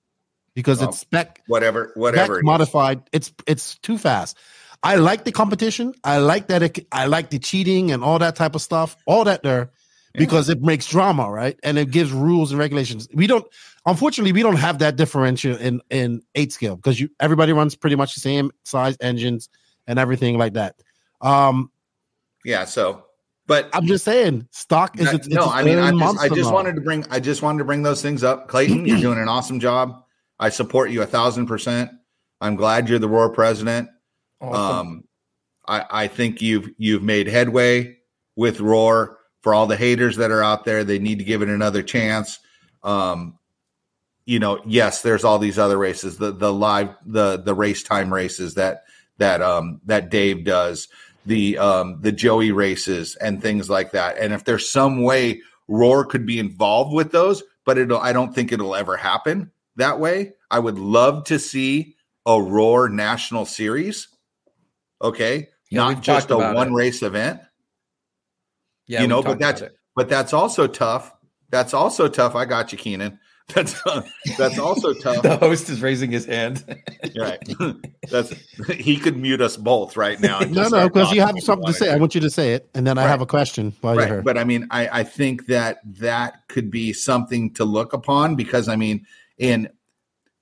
because 0.56 0.80
Well, 0.80 0.90
it's 0.90 1.00
spec 1.00 1.42
Whatever, 1.48 1.92
whatever. 1.96 2.36
spec 2.36 2.40
it 2.40 2.46
modified. 2.46 3.02
It's 3.12 3.34
it's 3.48 3.78
too 3.80 3.98
fast. 3.98 4.38
I 4.84 4.96
like 4.96 5.24
the 5.24 5.32
competition. 5.32 5.94
I 6.04 6.18
like 6.20 6.48
that. 6.48 6.62
It, 6.62 6.88
I 6.92 7.08
like 7.08 7.30
the 7.30 7.40
cheating 7.40 7.92
and 7.92 8.04
all 8.04 8.20
that 8.20 8.36
type 8.36 8.54
of 8.56 8.62
stuff. 8.62 8.96
All 9.06 9.24
that 9.26 9.42
there 9.44 9.72
because 10.16 10.50
it 10.50 10.62
makes 10.62 10.88
drama, 10.88 11.30
right? 11.30 11.60
And 11.64 11.78
it 11.78 11.90
gives 11.90 12.12
rules 12.12 12.52
and 12.52 12.60
regulations. 12.60 13.08
We 13.14 13.28
don't. 13.28 13.46
Unfortunately, 13.86 14.32
we 14.32 14.44
don't 14.44 14.58
have 14.58 14.80
that 14.80 14.96
differential 14.96 15.56
in 15.58 15.82
in 15.90 16.22
eight 16.36 16.54
scale 16.54 16.76
because 16.76 17.00
you 17.00 17.10
everybody 17.20 17.54
runs 17.54 17.76
pretty 17.76 17.96
much 17.96 18.14
the 18.14 18.20
same 18.22 18.52
size 18.64 18.96
engines 19.02 19.50
and 19.88 20.00
everything 20.00 20.38
like 20.38 20.54
that. 20.54 20.76
Um, 21.22 21.72
Yeah, 22.46 22.66
so 22.66 23.06
but 23.48 23.70
I'm 23.74 23.86
just 23.86 24.06
saying, 24.06 24.48
stock 24.52 25.00
is 25.00 25.06
No, 25.06 25.12
it's, 25.12 25.28
no, 25.28 25.44
it's 25.44 25.54
I 25.54 25.64
mean, 25.64 25.80
I 25.80 25.92
just, 25.92 26.20
I 26.20 26.30
just 26.30 26.52
wanted 26.52 26.76
to 26.76 26.82
bring, 26.82 27.06
I 27.10 27.20
just 27.20 27.42
wanted 27.42 27.60
to 27.60 27.66
bring 27.66 27.84
those 27.84 28.02
things 28.02 28.24
up. 28.24 28.48
Clayton, 28.48 28.86
you're 28.86 29.00
doing 29.00 29.20
an 29.20 29.28
awesome 29.28 29.60
job. 29.60 30.04
I 30.40 30.50
support 30.50 30.92
you 30.92 31.02
a 31.02 31.06
thousand 31.06 31.48
percent. 31.48 31.92
I'm 32.42 32.56
glad 32.56 32.90
you're 32.90 33.00
the 33.00 33.10
Roar 33.10 33.30
president. 33.30 33.90
Awesome. 34.42 34.88
Um, 34.88 35.04
I, 35.68 35.86
I 35.90 36.08
think 36.08 36.42
you've 36.42 36.70
you've 36.78 37.04
made 37.04 37.28
headway 37.28 37.98
with 38.36 38.60
Roar. 38.60 39.20
For 39.42 39.54
all 39.54 39.68
the 39.68 39.76
haters 39.76 40.16
that 40.16 40.32
are 40.32 40.42
out 40.42 40.64
there, 40.64 40.86
they 40.86 41.00
need 41.00 41.20
to 41.20 41.26
give 41.26 41.42
it 41.42 41.50
another 41.50 41.84
chance. 41.84 42.40
Um, 42.82 43.38
you 44.26 44.40
know, 44.40 44.62
yes, 44.66 45.02
there's 45.02 45.26
all 45.26 45.38
these 45.38 45.60
other 45.60 45.78
races, 45.78 46.18
the 46.18 46.32
the 46.32 46.54
live 46.54 46.96
the 47.06 47.42
the 47.44 47.54
race 47.54 47.84
time 47.84 48.14
races 48.14 48.54
that 48.54 48.84
that 49.18 49.42
um 49.42 49.82
that 49.84 50.10
Dave 50.10 50.46
does, 50.46 50.88
the 51.26 51.58
um 51.58 52.00
the 52.02 52.12
Joey 52.12 52.52
races 52.52 53.16
and 53.16 53.42
things 53.42 53.70
like 53.70 53.92
that. 53.92 54.18
And 54.18 54.34
if 54.34 54.44
there's 54.44 54.72
some 54.72 55.04
way 55.04 55.42
Roar 55.68 56.06
could 56.06 56.26
be 56.26 56.40
involved 56.40 56.94
with 56.94 57.12
those, 57.12 57.44
but 57.66 57.78
it'll 57.78 58.00
I 58.00 58.14
don't 58.14 58.34
think 58.34 58.52
it'll 58.52 58.76
ever 58.76 58.98
happen 58.98 59.52
that 59.78 60.00
way. 60.00 60.34
I 60.52 60.60
would 60.60 60.78
love 60.78 61.26
to 61.26 61.40
see 61.40 61.96
a 62.26 62.42
Roar 62.42 62.90
National 62.90 63.46
Series. 63.46 64.08
Okay. 65.02 65.50
Yeah, 65.70 65.80
Not 65.92 66.04
just 66.04 66.30
a 66.30 66.38
one 66.38 66.70
it. 66.70 66.74
race 66.74 67.02
event 67.02 67.42
yeah, 68.88 69.02
you 69.02 69.08
know, 69.08 69.22
but 69.22 69.40
that's 69.40 69.64
but 69.96 70.10
that's 70.10 70.34
also 70.34 70.68
tough. 70.68 71.14
That's 71.50 71.74
also 71.74 72.08
tough. 72.08 72.36
I 72.36 72.46
got 72.46 72.72
you, 72.72 72.78
Keenan. 72.78 73.20
That's 73.54 73.86
uh, 73.86 74.02
that's 74.38 74.58
also 74.58 74.94
tough. 75.02 75.22
the 75.22 75.38
host 75.38 75.70
is 75.70 75.82
raising 75.82 76.12
his 76.12 76.26
hand. 76.26 76.64
right. 77.18 77.44
That's 78.10 78.32
he 78.70 78.98
could 78.98 79.18
mute 79.18 79.42
us 79.42 79.58
both 79.58 79.98
right 79.98 80.20
now. 80.20 80.40
No, 80.40 80.70
no, 80.70 80.88
because 80.88 81.12
you 81.12 81.22
have 81.22 81.38
something 81.40 81.68
to 81.68 81.74
say. 81.74 81.92
I 81.92 81.98
want 81.98 82.16
you 82.16 82.22
to 82.22 82.30
say 82.30 82.54
it, 82.54 82.70
and 82.74 82.88
then 82.88 82.98
I 82.98 83.04
have 83.04 83.22
a 83.22 83.26
question 83.26 83.74
while 83.82 83.96
you're 83.96 84.08
here. 84.08 84.22
But 84.22 84.38
I 84.38 84.44
mean, 84.44 84.68
I, 84.72 85.00
I 85.00 85.04
think 85.04 85.48
that 85.48 85.80
that 86.00 86.48
could 86.48 86.72
be 86.72 86.94
something 86.94 87.54
to 87.56 87.66
look 87.66 87.94
upon 87.94 88.36
because 88.36 88.68
I 88.68 88.76
mean, 88.76 89.06
in 89.38 89.70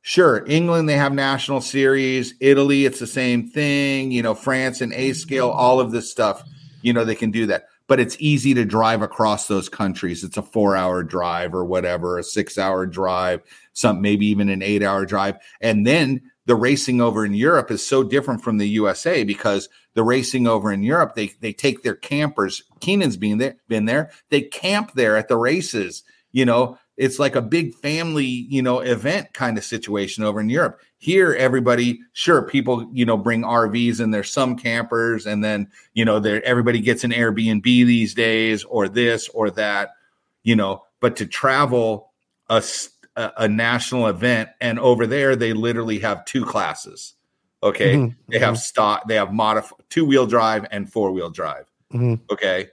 sure, 0.02 0.45
England 0.47 0.88
they 0.88 0.97
have 0.97 1.14
national 1.14 1.62
series, 1.62 2.36
Italy 2.39 2.86
it's 2.86 2.99
the 2.99 3.08
same 3.08 3.49
thing, 3.49 4.12
you 4.12 4.22
know, 4.22 4.36
France 4.36 4.82
and 4.82 4.93
A 4.93 5.14
scale, 5.14 5.49
all 5.49 5.80
of 5.80 5.91
this 5.91 6.10
stuff, 6.10 6.43
you 6.82 6.93
know, 6.93 7.04
they 7.04 7.16
can 7.16 7.32
do 7.32 7.47
that. 7.47 7.66
But 7.92 8.00
it's 8.00 8.16
easy 8.22 8.54
to 8.54 8.64
drive 8.64 9.02
across 9.02 9.50
those 9.50 9.68
countries. 9.68 10.24
It's 10.24 10.38
a 10.38 10.42
four 10.42 10.78
hour 10.78 11.04
drive 11.04 11.54
or 11.54 11.66
whatever, 11.66 12.18
a 12.18 12.24
six 12.24 12.58
hour 12.58 12.86
drive, 12.86 13.42
some 13.74 14.02
maybe 14.02 14.28
even 14.28 14.48
an 14.48 14.62
eight 14.62 14.82
hour 14.82 15.06
drive. 15.06 15.36
And 15.60 15.86
then 15.86 16.22
the 16.46 16.56
racing 16.56 17.02
over 17.02 17.26
in 17.26 17.34
Europe 17.34 17.70
is 17.70 17.86
so 17.86 18.02
different 18.02 18.46
from 18.46 18.60
the 18.60 18.70
USA 18.70 19.26
because 19.26 19.68
the 19.94 20.06
racing 20.06 20.48
over 20.48 20.72
in 20.72 20.84
Europe, 20.84 21.16
they 21.16 21.34
they 21.42 21.52
take 21.52 21.84
their 21.84 21.96
campers. 21.96 22.64
Keenan's 22.80 23.18
been 23.18 23.39
there, 23.39 23.58
been 23.68 23.84
there. 23.84 24.12
They 24.30 24.39
camp 24.39 24.94
there 24.94 25.18
at 25.18 25.28
the 25.28 25.36
races. 25.36 26.04
You 26.32 26.46
know, 26.46 26.78
it's 26.96 27.20
like 27.20 27.36
a 27.36 27.42
big 27.42 27.76
family, 27.76 28.24
you 28.24 28.62
know, 28.62 28.80
event 28.80 29.34
kind 29.34 29.58
of 29.58 29.66
situation 29.66 30.24
over 30.24 30.39
in 30.39 30.48
Europe. 30.48 30.80
Here, 31.04 31.34
everybody, 31.34 31.99
sure, 32.14 32.43
people, 32.43 32.88
you 32.93 33.06
know, 33.06 33.18
bring 33.18 33.41
RVs 33.41 33.99
and 33.99 34.14
there's 34.14 34.30
some 34.30 34.56
campers, 34.56 35.26
and 35.26 35.43
then 35.43 35.68
you 35.95 36.06
know, 36.06 36.20
there 36.20 36.45
everybody 36.45 36.80
gets 36.80 37.04
an 37.04 37.10
Airbnb 37.10 37.64
these 37.64 38.14
days, 38.14 38.64
or 38.66 38.88
this 38.88 39.28
or 39.30 39.49
that, 39.49 39.95
you 40.43 40.56
know. 40.56 40.84
But 40.99 41.16
to 41.16 41.26
travel 41.26 42.12
a 42.47 43.47
national 43.47 44.06
event, 44.08 44.49
and 44.62 44.78
over 44.78 45.08
there 45.08 45.36
they 45.36 45.54
literally 45.54 45.97
have 45.99 46.24
two 46.26 46.45
classes. 46.45 47.16
Okay, 47.64 47.95
Mhm, 47.95 48.16
they 48.28 48.38
have 48.38 48.60
stock, 48.60 49.08
they 49.08 49.16
have 49.16 49.30
modif- 49.30 49.74
two 49.89 50.06
wheel 50.06 50.28
drive 50.28 50.68
and 50.70 50.91
four 50.91 51.12
wheel 51.12 51.32
drive. 51.32 51.66
Mhm. 51.91 52.20
Okay, 52.32 52.68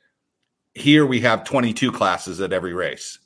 here 0.74 1.06
we 1.06 1.20
have 1.20 1.44
22 1.44 1.90
classes 1.92 2.42
at 2.42 2.52
every 2.52 2.74
race. 2.74 3.20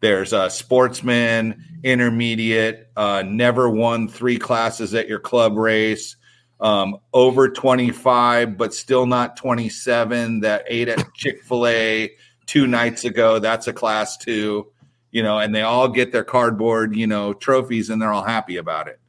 There's 0.00 0.32
a 0.32 0.48
sportsman, 0.48 1.64
intermediate, 1.82 2.90
uh, 2.96 3.24
never 3.26 3.68
won 3.68 4.08
three 4.08 4.38
classes 4.38 4.94
at 4.94 5.08
your 5.08 5.18
club 5.18 5.56
race, 5.56 6.16
um, 6.60 6.98
over 7.12 7.48
25, 7.48 8.56
but 8.56 8.74
still 8.74 9.06
not 9.06 9.36
27. 9.36 10.40
That 10.40 10.64
ate 10.68 10.88
at 10.88 11.12
Chick 11.14 11.42
fil 11.42 11.66
A 11.66 12.12
two 12.46 12.66
nights 12.66 13.04
ago. 13.04 13.38
That's 13.38 13.66
a 13.66 13.72
class 13.72 14.16
two, 14.16 14.70
you 15.10 15.22
know, 15.22 15.38
and 15.38 15.54
they 15.54 15.62
all 15.62 15.88
get 15.88 16.12
their 16.12 16.24
cardboard, 16.24 16.94
you 16.94 17.06
know, 17.06 17.32
trophies 17.32 17.90
and 17.90 18.00
they're 18.00 18.12
all 18.12 18.24
happy 18.24 18.56
about 18.56 18.88
it. 18.88 19.00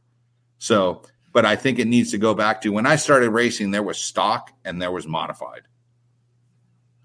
So, 0.57 1.03
but 1.31 1.45
I 1.45 1.55
think 1.55 1.79
it 1.79 1.87
needs 1.87 2.11
to 2.11 2.17
go 2.17 2.33
back 2.33 2.61
to 2.61 2.69
when 2.69 2.85
I 2.85 2.95
started 2.95 3.29
racing, 3.29 3.71
there 3.71 3.83
was 3.83 3.99
stock 3.99 4.51
and 4.65 4.81
there 4.81 4.91
was 4.91 5.07
modified. 5.07 5.61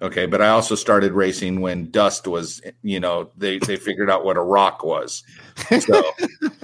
Okay, 0.04 0.26
but 0.26 0.42
I 0.42 0.48
also 0.48 0.74
started 0.74 1.12
racing 1.12 1.62
when 1.62 1.90
dust 1.90 2.26
was, 2.26 2.60
you 2.82 3.00
know, 3.00 3.30
they 3.38 3.58
they 3.58 3.76
figured 3.76 4.10
out 4.10 4.22
what 4.22 4.36
a 4.36 4.42
rock 4.42 4.84
was. 4.84 5.24
So, 5.80 6.02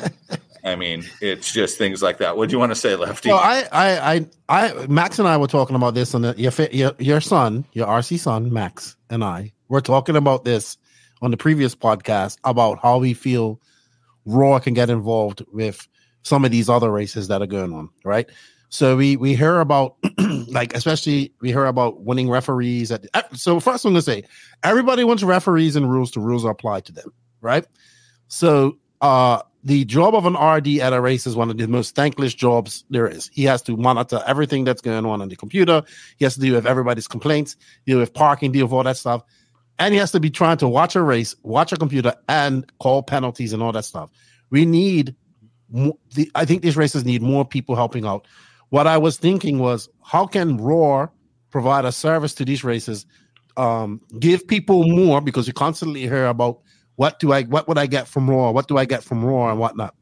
I 0.65 0.77
mean, 0.77 1.07
it's 1.23 1.51
just 1.51 1.79
things 1.79 2.03
like 2.03 2.19
that. 2.19 2.37
What 2.37 2.51
do 2.51 2.53
you 2.53 2.59
want 2.59 2.73
to 2.73 2.77
say, 2.77 2.97
Lefty? 2.97 3.31
Well, 3.31 3.39
I, 3.39 3.67
I, 3.73 4.15
I, 4.15 4.27
I, 4.49 4.87
Max 4.89 5.19
and 5.19 5.27
I 5.27 5.39
were 5.39 5.47
talking 5.47 5.75
about 5.75 5.95
this, 5.95 6.13
and 6.13 6.39
your, 6.39 6.53
your, 6.71 6.93
your 6.99 7.21
son, 7.23 7.65
your 7.73 7.87
RC 7.87 8.19
son, 8.19 8.53
Max, 8.53 8.95
and 9.09 9.25
I 9.25 9.53
were 9.69 9.81
talking 9.81 10.17
about 10.17 10.45
this 10.45 10.77
on 11.23 11.31
the 11.31 11.39
previous 11.39 11.75
podcast 11.75 12.37
about 12.45 12.79
how 12.83 12.99
we 12.99 13.15
feel 13.15 13.59
Roar 14.27 14.61
can 14.61 14.75
get 14.75 14.91
involved 14.91 15.43
with 15.51 15.89
some 16.25 16.45
of 16.45 16.51
these 16.51 16.69
other 16.69 16.91
races 16.91 17.29
that 17.29 17.41
are 17.41 17.47
going 17.47 17.73
on, 17.73 17.89
right? 18.05 18.29
So 18.71 18.97
we 18.97 19.17
we 19.17 19.35
hear 19.35 19.61
about 19.61 19.97
like 20.49 20.75
especially 20.75 21.35
we 21.41 21.51
hear 21.51 21.67
about 21.67 22.03
winning 22.03 22.31
referees 22.31 22.93
at 22.93 23.05
uh, 23.15 23.23
so 23.35 23.59
first 23.59 23.85
I'm 23.85 23.93
gonna 23.93 24.03
say 24.03 24.25
everybody 24.63 25.03
wants 25.05 25.23
referees 25.25 25.77
and 25.77 25.91
rules 25.91 26.13
to 26.13 26.21
rules 26.21 26.45
are 26.45 26.53
applied 26.53 26.85
to 26.87 26.93
them, 26.93 27.13
right? 27.41 27.67
So 28.29 28.79
uh 29.01 29.43
the 29.63 29.85
job 29.85 30.15
of 30.15 30.25
an 30.25 30.35
RD 30.35 30.79
at 30.79 30.93
a 30.93 31.01
race 31.01 31.27
is 31.27 31.37
one 31.37 31.51
of 31.51 31.59
the 31.59 31.67
most 31.67 31.95
thankless 31.95 32.33
jobs 32.33 32.85
there 32.91 33.07
is. 33.07 33.29
He 33.33 33.45
has 33.45 33.61
to 33.63 33.77
monitor 33.77 34.23
everything 34.27 34.65
that's 34.65 34.81
going 34.81 35.05
on 35.05 35.21
on 35.21 35.29
the 35.29 35.37
computer. 35.37 35.83
He 36.17 36.25
has 36.25 36.35
to 36.35 36.41
deal 36.41 36.55
with 36.55 36.67
everybody's 36.67 37.07
complaints, 37.07 37.57
deal 37.85 37.99
with 37.99 38.15
parking, 38.15 38.53
deal 38.53 38.67
with 38.67 38.73
all 38.73 38.85
that 38.85 38.97
stuff. 38.97 39.23
And 39.79 39.93
he 39.93 40.01
has 40.01 40.13
to 40.13 40.21
be 40.21 40.31
trying 40.31 40.57
to 40.59 40.69
watch 40.69 40.97
a 40.97 41.03
race, 41.03 41.35
watch 41.43 41.73
a 41.73 41.77
computer, 41.77 42.15
and 42.29 42.71
call 42.79 43.03
penalties 43.03 43.53
and 43.53 43.63
all 43.63 43.73
that 43.73 43.85
stuff. 43.85 44.11
We 44.51 44.65
need, 44.65 45.15
the, 45.71 46.31
I 46.35 46.45
think 46.47 46.63
these 46.63 46.77
races 46.77 47.05
need 47.05 47.21
more 47.21 47.45
people 47.45 47.77
helping 47.77 48.07
out. 48.07 48.27
What 48.71 48.87
I 48.87 48.99
was 48.99 49.19
thinking 49.19 49.59
was, 49.59 49.89
how 50.03 50.27
can 50.27 50.57
Roar 50.57 51.13
provide 51.51 51.85
a 51.85 51.93
service 51.93 52.35
to 52.35 52.45
these 52.45 52.65
races, 52.65 53.05
um, 53.57 54.01
give 54.19 54.47
people 54.47 54.89
more 54.89 55.21
because 55.21 55.47
you 55.47 55.53
constantly 55.53 56.03
hear 56.03 56.27
about 56.27 56.61
what 56.97 57.19
do 57.19 57.33
I, 57.33 57.43
what 57.43 57.67
would 57.69 57.79
I 57.79 57.87
get 57.87 58.07
from 58.09 58.31
Roar, 58.31 58.53
what 58.53 58.69
do 58.69 58.79
I 58.79 58.85
get 58.85 59.03
from 59.03 59.25
Roar, 59.25 59.51
and 59.51 59.59
whatnot. 59.59 59.95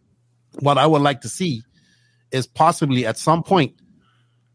What 0.60 0.78
I 0.78 0.86
would 0.86 1.02
like 1.02 1.22
to 1.22 1.28
see 1.28 1.62
is 2.30 2.46
possibly 2.46 3.06
at 3.06 3.16
some 3.16 3.42
point, 3.42 3.74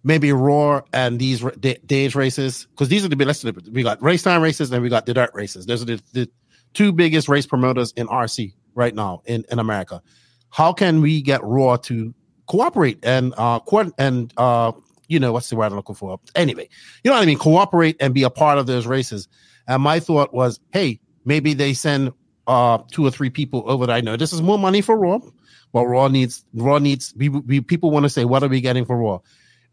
maybe 0.03 0.31
Roar 0.31 0.85
and 0.93 1.17
these 1.19 1.41
da- 1.59 1.79
days 1.85 2.15
races, 2.15 2.67
because 2.71 2.89
these 2.89 3.03
are 3.05 3.07
the 3.07 3.15
let's 3.25 3.43
we 3.43 3.83
got 3.83 4.01
race 4.01 4.21
time 4.21 4.41
races 4.41 4.71
and 4.71 4.83
we 4.83 4.89
got 4.89 5.05
the 5.05 5.13
dirt 5.13 5.31
races. 5.33 5.65
Those 5.65 5.81
are 5.81 5.85
the, 5.85 6.01
the 6.13 6.29
two 6.73 6.91
biggest 6.91 7.29
race 7.29 7.47
promoters 7.47 7.93
in 7.93 8.07
RC 8.07 8.53
right 8.75 8.93
now 8.93 9.21
in, 9.25 9.45
in 9.49 9.59
America. 9.59 10.01
How 10.49 10.73
can 10.73 11.01
we 11.01 11.21
get 11.21 11.43
Roar 11.43 11.77
to 11.79 12.13
cooperate 12.47 12.99
and 13.03 13.33
uh 13.37 13.59
co- 13.61 13.91
and 13.97 14.33
uh 14.37 14.71
you 15.07 15.19
know 15.19 15.33
what's 15.33 15.49
the 15.49 15.55
word 15.55 15.67
I'm 15.67 15.75
looking 15.75 15.95
for? 15.95 16.19
Anyway, 16.35 16.69
you 17.03 17.11
know 17.11 17.15
what 17.17 17.23
I 17.23 17.25
mean, 17.27 17.37
cooperate 17.39 17.97
and 17.99 18.13
be 18.13 18.23
a 18.23 18.29
part 18.29 18.57
of 18.57 18.67
those 18.67 18.87
races. 18.87 19.27
And 19.67 19.83
my 19.83 19.99
thought 19.99 20.33
was, 20.33 20.59
hey, 20.73 20.99
maybe 21.25 21.53
they 21.53 21.73
send 21.73 22.13
uh 22.47 22.79
two 22.91 23.05
or 23.05 23.11
three 23.11 23.29
people 23.29 23.63
over 23.67 23.87
there. 23.87 23.95
I 23.95 24.01
know 24.01 24.17
this 24.17 24.33
is 24.33 24.41
more 24.41 24.59
money 24.59 24.81
for 24.81 24.97
Roar, 24.97 25.21
but 25.73 25.85
Roar 25.87 26.09
needs 26.09 26.45
Roar 26.53 26.79
needs 26.79 27.13
we, 27.17 27.29
we 27.29 27.61
people 27.61 27.91
want 27.91 28.03
to 28.05 28.09
say, 28.09 28.25
what 28.25 28.43
are 28.43 28.49
we 28.49 28.61
getting 28.61 28.85
for 28.85 28.97
Roar? 28.97 29.21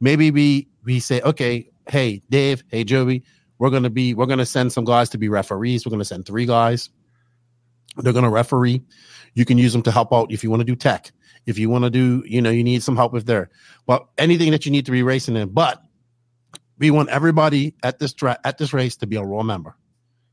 Maybe 0.00 0.30
we 0.30 0.68
we 0.84 1.00
say, 1.00 1.20
okay, 1.22 1.70
hey 1.88 2.22
Dave, 2.30 2.64
hey 2.68 2.84
Joey, 2.84 3.24
we're 3.58 3.70
gonna 3.70 3.90
be 3.90 4.14
we're 4.14 4.26
gonna 4.26 4.46
send 4.46 4.72
some 4.72 4.84
guys 4.84 5.10
to 5.10 5.18
be 5.18 5.28
referees. 5.28 5.86
We're 5.86 5.90
gonna 5.90 6.04
send 6.04 6.26
three 6.26 6.46
guys 6.46 6.90
They're 7.98 8.12
to 8.12 8.30
referee. 8.30 8.82
You 9.34 9.44
can 9.44 9.58
use 9.58 9.72
them 9.72 9.82
to 9.82 9.92
help 9.92 10.12
out 10.12 10.32
if 10.32 10.44
you 10.44 10.50
want 10.50 10.60
to 10.60 10.64
do 10.64 10.76
tech. 10.76 11.12
If 11.46 11.58
you 11.58 11.68
want 11.70 11.84
to 11.84 11.90
do, 11.90 12.22
you 12.26 12.40
know, 12.42 12.50
you 12.50 12.62
need 12.62 12.82
some 12.82 12.96
help 12.96 13.12
with 13.12 13.26
there. 13.26 13.50
Well, 13.86 14.10
anything 14.18 14.50
that 14.52 14.66
you 14.66 14.72
need 14.72 14.86
to 14.86 14.92
be 14.92 15.02
racing 15.02 15.36
in. 15.36 15.48
But 15.48 15.82
we 16.78 16.90
want 16.90 17.08
everybody 17.08 17.74
at 17.82 17.98
this 17.98 18.12
tra- 18.12 18.38
at 18.44 18.58
this 18.58 18.72
race 18.72 18.96
to 18.98 19.06
be 19.06 19.16
a 19.16 19.22
Roar 19.24 19.44
member. 19.44 19.76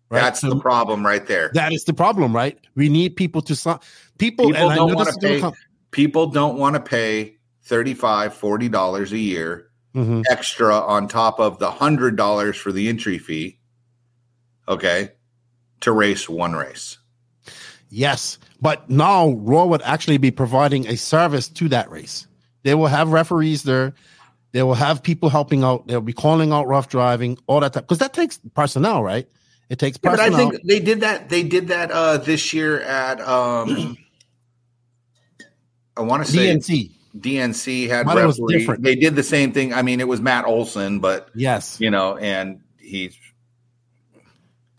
Right? 0.10 0.22
That's 0.22 0.39
So 0.41 0.49
the 0.49 0.60
problem 0.60 1.05
right 1.05 1.26
there. 1.26 1.51
that 1.53 1.74
is 1.74 1.84
the 1.84 1.93
problem, 1.93 2.34
right? 2.36 2.58
We 2.76 2.88
need 2.89 3.16
people 3.16 3.41
to 3.43 3.55
sign. 3.55 3.80
People, 4.18 4.47
People 4.47 4.70
and 4.70 4.76
don't 4.78 4.95
want 4.95 5.10
to 5.10 5.20
pay. 5.20 5.43
People 5.91 6.28
don't 6.28 6.58
want 6.58 6.76
to 6.76 6.82
pay 6.82 7.38
35 7.64 8.34
40 8.34 8.70
dollars 8.70 9.12
a 9.12 9.18
year 9.18 9.68
Mhm. 9.95 10.24
extra 10.30 10.78
on 10.80 11.08
top 11.10 11.39
of 11.39 11.60
the 11.60 11.72
hundred 11.72 12.16
dollars 12.16 12.55
for 12.55 12.72
the 12.72 12.88
entry 12.88 13.18
fee. 13.18 13.60
Okay, 14.70 15.12
to 15.82 15.91
race 15.91 16.30
one 16.30 16.53
race. 16.53 16.97
Yes, 17.89 18.38
but 18.61 18.89
now 18.89 19.29
Roar 19.29 19.69
would 19.69 19.81
actually 19.83 20.17
be 20.17 20.31
providing 20.31 20.88
a 20.88 20.97
service 20.97 21.47
to 21.49 21.69
that 21.69 21.89
race. 21.89 22.27
They 22.63 22.75
will 22.75 22.88
have 22.88 23.09
referees 23.09 23.63
there. 23.63 23.93
They 24.51 24.63
will 24.63 24.73
have 24.73 25.03
people 25.03 25.29
helping 25.29 25.63
out. 25.63 25.88
They'll 25.88 26.01
be 26.01 26.13
calling 26.13 26.51
out 26.51 26.67
rough 26.67 26.89
driving, 26.89 27.38
all 27.47 27.59
that 27.61 27.73
type. 27.73 27.83
because 27.85 27.99
that 27.99 28.13
takes 28.13 28.39
personnel, 28.53 29.03
right? 29.03 29.27
It 29.69 29.79
takes 29.79 29.97
Yeah, 30.03 30.11
but. 30.11 30.19
I 30.19 30.29
think 30.29 30.55
they 30.63 30.79
did 30.79 31.01
that. 31.01 31.29
They 31.29 31.43
did 31.43 31.67
that 31.69 31.91
uh, 31.91 32.17
this 32.17 32.53
year 32.53 32.81
at. 32.81 33.21
Um, 33.21 33.97
I 35.95 36.01
want 36.01 36.25
to 36.25 36.31
say 36.31 36.55
DNC. 36.55 36.91
DNC 37.17 37.88
had 37.89 38.05
But 38.05 38.17
it 38.17 38.25
was 38.25 38.39
referee. 38.39 38.59
different. 38.59 38.83
They 38.83 38.95
did 38.95 39.15
the 39.15 39.23
same 39.23 39.51
thing. 39.51 39.73
I 39.73 39.81
mean, 39.81 39.99
it 39.99 40.07
was 40.07 40.21
Matt 40.21 40.45
Olson, 40.45 40.99
but 40.99 41.29
Yes, 41.35 41.77
you 41.79 41.89
know, 41.89 42.17
and 42.17 42.61
he's 42.79 43.17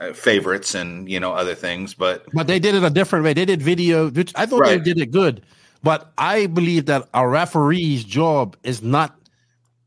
uh, 0.00 0.12
favorites 0.12 0.74
and 0.74 1.08
you 1.10 1.18
know 1.20 1.32
other 1.32 1.54
things, 1.54 1.94
but 1.94 2.24
but 2.32 2.46
they 2.46 2.58
did 2.58 2.74
it 2.74 2.84
a 2.84 2.90
different 2.90 3.24
way. 3.24 3.32
They 3.34 3.44
did 3.44 3.60
video, 3.62 4.10
which 4.10 4.32
I 4.36 4.46
thought 4.46 4.60
Right. 4.60 4.78
they 4.78 4.84
did 4.94 4.98
it 4.98 5.10
good. 5.10 5.42
But 5.82 6.12
I 6.18 6.46
believe 6.46 6.86
that 6.86 7.08
a 7.14 7.26
referee's 7.28 8.02
job 8.04 8.56
is 8.64 8.82
not 8.82 9.16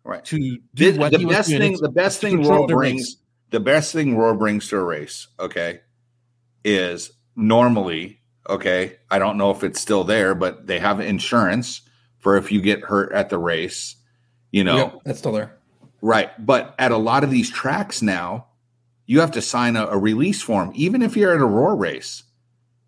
right. 0.05 0.23
to 0.25 0.37
do 0.73 0.91
The, 0.93 0.97
what 0.97 1.11
the 1.11 1.25
best 1.25 1.49
doing. 1.49 1.61
thing, 1.61 1.71
It's 1.73 1.81
the 1.81 1.89
best 1.89 2.21
thing 2.21 2.37
control 2.37 2.59
Roar 2.59 2.67
the 2.67 2.73
brings, 2.75 3.01
race. 3.01 3.15
the 3.49 3.59
best 3.59 3.91
thing 3.93 4.17
Roar 4.17 4.33
brings 4.35 4.67
to 4.69 4.77
a 4.77 4.83
race, 4.83 5.27
okay, 5.39 5.81
is 6.63 7.11
normally 7.35 8.19
okay. 8.49 8.97
I 9.09 9.19
don't 9.19 9.37
know 9.37 9.51
if 9.51 9.63
it's 9.63 9.79
still 9.81 10.03
there, 10.03 10.33
but 10.35 10.67
they 10.67 10.79
have 10.79 10.99
insurance 10.99 11.81
for 12.19 12.37
if 12.37 12.51
you 12.51 12.61
get 12.61 12.81
hurt 12.81 13.11
at 13.13 13.29
the 13.29 13.37
race. 13.37 13.95
You 14.51 14.63
know, 14.65 14.75
Yep, 14.77 14.95
that's 15.05 15.19
still 15.19 15.31
there. 15.31 15.57
Right. 16.01 16.29
But 16.45 16.75
at 16.79 16.91
a 16.91 16.97
lot 16.97 17.23
of 17.23 17.31
these 17.31 17.49
tracks 17.49 18.01
now, 18.01 18.47
you 19.11 19.19
have 19.19 19.31
to 19.31 19.41
sign 19.41 19.75
a, 19.75 19.87
a 19.87 19.97
release 19.97 20.41
form, 20.41 20.71
even 20.73 21.01
if 21.01 21.17
you're 21.17 21.35
at 21.35 21.41
a 21.41 21.45
Roar 21.45 21.75
race, 21.75 22.23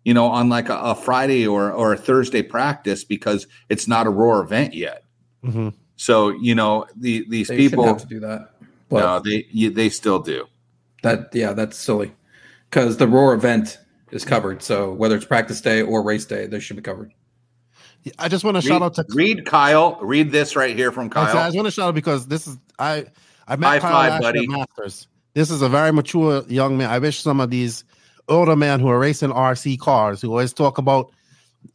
you 0.06 0.14
know, 0.14 0.24
on 0.24 0.48
like 0.48 0.70
a, 0.70 0.74
a 0.74 0.94
Friday 0.94 1.46
or, 1.46 1.70
or 1.70 1.92
a 1.92 1.98
Thursday 1.98 2.40
practice 2.40 3.04
because 3.04 3.46
it's 3.68 3.86
not 3.86 4.06
a 4.06 4.10
Roar 4.10 4.42
event 4.42 4.72
yet. 4.72 5.04
Mhm. 5.44 5.74
So, 5.96 6.30
you 6.30 6.54
know, 6.54 6.86
the, 6.96 7.26
these 7.28 7.48
They 7.48 7.58
people, 7.58 7.84
have 7.84 7.98
to 7.98 8.06
do 8.06 8.20
that. 8.20 8.52
But 8.88 9.00
no, 9.00 9.20
they, 9.20 9.46
you, 9.50 9.68
they 9.68 9.90
still 9.90 10.18
do. 10.18 10.46
that 11.02 11.28
yeah, 11.34 11.52
that's 11.52 11.76
silly 11.76 12.14
because 12.70 12.96
the 12.96 13.06
Roar 13.06 13.34
event 13.34 13.78
is 14.10 14.24
covered. 14.24 14.62
So 14.62 14.94
whether 14.94 15.16
it's 15.16 15.26
practice 15.26 15.60
day 15.60 15.82
or 15.82 16.02
race 16.02 16.24
day, 16.24 16.46
they 16.46 16.58
should 16.58 16.76
be 16.76 16.82
covered. 16.82 17.12
I 18.18 18.28
just 18.28 18.44
want 18.44 18.54
to 18.54 18.60
Read, 18.60 18.68
shout 18.68 18.80
out 18.80 18.94
to 18.94 19.04
read 19.10 19.44
Kyle. 19.44 19.98
Read 20.00 20.32
this 20.32 20.56
right 20.56 20.74
here 20.74 20.90
from 20.90 21.10
Kyle. 21.10 21.36
I 21.36 21.48
just 21.48 21.56
want 21.56 21.66
to 21.66 21.70
shout 21.70 21.88
out 21.88 21.94
because 21.94 22.26
this 22.26 22.46
is 22.46 22.56
I 22.78 23.08
I 23.46 23.56
met 23.56 23.66
High 23.66 23.78
Kyle 23.80 23.92
five, 23.92 24.10
last 24.12 24.22
year 24.22 24.28
at 24.28 24.34
buddy. 24.34 24.46
Masters. 24.46 25.08
This 25.34 25.50
is 25.50 25.62
a 25.62 25.68
very 25.68 25.92
mature 25.92 26.44
young 26.48 26.76
man. 26.78 26.90
I 26.90 26.98
wish 26.98 27.20
some 27.20 27.40
of 27.40 27.50
these 27.50 27.84
older 28.28 28.56
men 28.56 28.80
who 28.80 28.88
are 28.88 28.98
racing 28.98 29.30
RC 29.30 29.78
cars 29.80 30.20
who 30.22 30.30
always 30.30 30.52
talk 30.52 30.78
about 30.78 31.12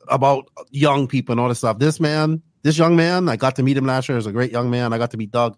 about 0.07 0.47
young 0.71 1.07
people 1.07 1.33
and 1.33 1.39
all 1.39 1.49
this 1.49 1.57
stuff. 1.59 1.77
This 1.79 1.99
man, 1.99 2.41
this 2.63 2.77
young 2.77 2.95
man, 2.95 3.27
I 3.27 3.35
got 3.35 3.55
to 3.57 3.63
meet 3.63 3.75
him 3.77 3.85
last 3.85 4.07
year. 4.07 4.17
He's 4.17 4.25
a 4.27 4.31
great 4.31 4.51
young 4.51 4.69
man. 4.69 4.93
I 4.93 4.97
got 4.97 5.11
to 5.11 5.17
meet 5.17 5.31
Doug, 5.31 5.57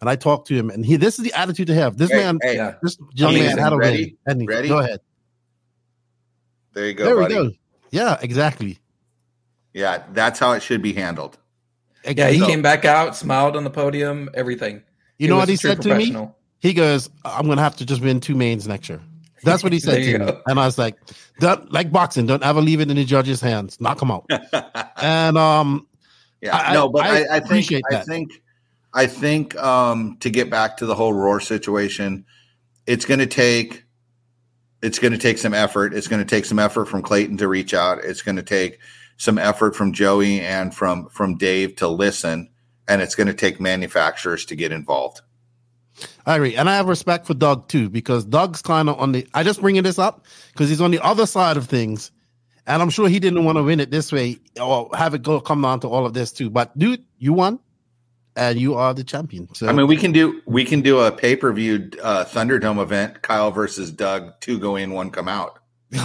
and 0.00 0.10
I 0.10 0.16
talked 0.16 0.48
to 0.48 0.54
him, 0.54 0.70
and 0.70 0.84
he. 0.84 0.96
This 0.96 1.18
is 1.18 1.24
the 1.24 1.32
attitude 1.34 1.68
to 1.68 1.74
have. 1.74 1.96
This 1.96 2.10
Hey, 2.10 2.16
man, 2.18 2.38
hey, 2.42 2.56
Yeah. 2.56 2.74
this 2.82 2.98
young 3.14 3.30
Amazing. 3.34 3.56
man 3.56 3.58
had 3.58 3.72
a 3.72 3.76
Ready? 3.76 4.04
win. 4.04 4.16
And 4.26 4.40
he- 4.40 4.46
Ready? 4.46 4.68
Go 4.68 4.78
ahead. 4.78 5.00
there 6.74 6.86
you 6.88 6.94
go, 6.94 7.04
there 7.04 7.16
buddy. 7.16 7.34
we 7.38 7.48
go. 7.50 7.56
Yeah, 7.90 8.18
exactly. 8.20 8.78
Yeah, 9.72 10.02
that's 10.12 10.38
how 10.38 10.52
it 10.52 10.62
should 10.62 10.82
be 10.82 10.92
handled. 10.94 11.38
Yeah, 12.04 12.28
he 12.30 12.38
So, 12.40 12.46
came 12.46 12.62
back 12.62 12.84
out, 12.84 13.14
smiled 13.16 13.56
on 13.56 13.64
the 13.64 13.70
podium, 13.70 14.30
everything. 14.34 14.76
You 15.18 15.24
He 15.24 15.28
know 15.28 15.36
was 15.36 15.42
what 15.42 15.48
a 15.48 15.52
he 15.52 15.56
said 15.56 15.82
to 15.82 15.94
me? 15.94 16.16
He 16.60 16.72
goes, 16.72 17.10
"I'm 17.24 17.46
gonna 17.46 17.62
have 17.62 17.76
to 17.76 17.86
just 17.86 18.02
win 18.02 18.20
two 18.20 18.34
mains 18.34 18.66
next 18.66 18.88
year." 18.88 19.00
That's 19.42 19.62
what 19.62 19.72
he 19.72 19.78
said 19.78 19.96
to 20.02 20.18
me, 20.18 20.32
and 20.46 20.58
I 20.58 20.66
was 20.66 20.78
like, 20.78 20.96
"Don't 21.40 21.70
like 21.72 21.92
boxing. 21.92 22.26
Don't 22.26 22.42
ever 22.42 22.60
leave 22.60 22.80
it 22.80 22.90
in 22.90 22.96
the 22.96 23.04
judge's 23.04 23.40
hands. 23.40 23.80
Knock 23.80 24.00
him 24.00 24.10
out." 24.10 24.26
and 25.02 25.36
um, 25.38 25.86
Yeah, 26.40 26.56
I- 26.56 26.74
no, 26.74 26.88
but 26.88 27.04
I 27.04 27.08
I, 27.08 27.12
I, 27.12 27.40
think 27.40 27.44
appreciate 27.44 27.84
I 27.90 27.96
think 27.96 28.30
I 28.92 29.06
think 29.06 29.56
um, 29.56 30.16
to 30.20 30.30
get 30.30 30.50
back 30.50 30.78
to 30.78 30.86
the 30.86 30.94
whole 30.94 31.12
roar 31.12 31.38
situation, 31.38 32.24
it's 32.86 33.04
going 33.04 33.20
to 33.20 33.26
take 33.26 33.84
it's 34.82 34.98
going 34.98 35.12
to 35.12 35.18
take 35.18 35.38
some 35.38 35.54
effort. 35.54 35.94
It's 35.94 36.08
going 36.08 36.24
to 36.24 36.28
take 36.28 36.44
some 36.44 36.58
effort 36.58 36.86
from 36.86 37.02
Clayton 37.02 37.36
to 37.38 37.48
reach 37.48 37.74
out. 37.74 37.98
It's 38.04 38.22
going 38.22 38.36
to 38.36 38.42
take 38.42 38.78
some 39.16 39.38
effort 39.38 39.74
from 39.74 39.92
Joey 39.92 40.40
and 40.40 40.74
from 40.74 41.08
from 41.08 41.36
Dave 41.36 41.76
to 41.76 41.88
listen, 41.88 42.50
and 42.88 43.02
it's 43.02 43.14
going 43.14 43.26
to 43.26 43.34
take 43.34 43.60
manufacturers 43.60 44.44
to 44.46 44.56
get 44.56 44.72
involved. 44.72 45.20
I 46.26 46.36
agree, 46.36 46.56
and 46.56 46.68
I 46.68 46.76
have 46.76 46.88
respect 46.88 47.26
for 47.26 47.34
Doug 47.34 47.68
too 47.68 47.88
because 47.88 48.24
Doug's 48.24 48.62
kind 48.62 48.88
of 48.88 48.98
on 48.98 49.12
the. 49.12 49.26
I 49.34 49.42
just 49.42 49.60
bringing 49.60 49.82
this 49.82 49.98
up 49.98 50.24
because 50.52 50.68
he's 50.68 50.80
on 50.80 50.90
the 50.90 51.02
other 51.04 51.26
side 51.26 51.56
of 51.56 51.66
things, 51.66 52.10
and 52.66 52.82
I'm 52.82 52.90
sure 52.90 53.08
he 53.08 53.18
didn't 53.18 53.44
want 53.44 53.56
to 53.56 53.62
win 53.62 53.80
it 53.80 53.90
this 53.90 54.12
way 54.12 54.38
or 54.60 54.90
have 54.94 55.14
it 55.14 55.22
go 55.22 55.40
come 55.40 55.62
down 55.62 55.80
to 55.80 55.88
all 55.88 56.04
of 56.04 56.14
this 56.14 56.32
too. 56.32 56.50
But 56.50 56.76
dude, 56.78 57.04
you 57.18 57.32
won, 57.32 57.58
and 58.36 58.58
you 58.58 58.74
are 58.74 58.92
the 58.92 59.04
champion. 59.04 59.52
So 59.54 59.68
I 59.68 59.72
mean, 59.72 59.86
we 59.86 59.96
can 59.96 60.12
do 60.12 60.42
we 60.46 60.64
can 60.64 60.82
do 60.82 61.00
a 61.00 61.10
pay 61.10 61.36
per 61.36 61.52
view 61.52 61.90
uh, 62.02 62.24
Thunderdome 62.24 62.80
event, 62.80 63.22
Kyle 63.22 63.50
versus 63.50 63.90
Doug, 63.90 64.38
two 64.40 64.58
go 64.58 64.76
in, 64.76 64.92
one 64.92 65.10
come 65.10 65.28
out. 65.28 65.58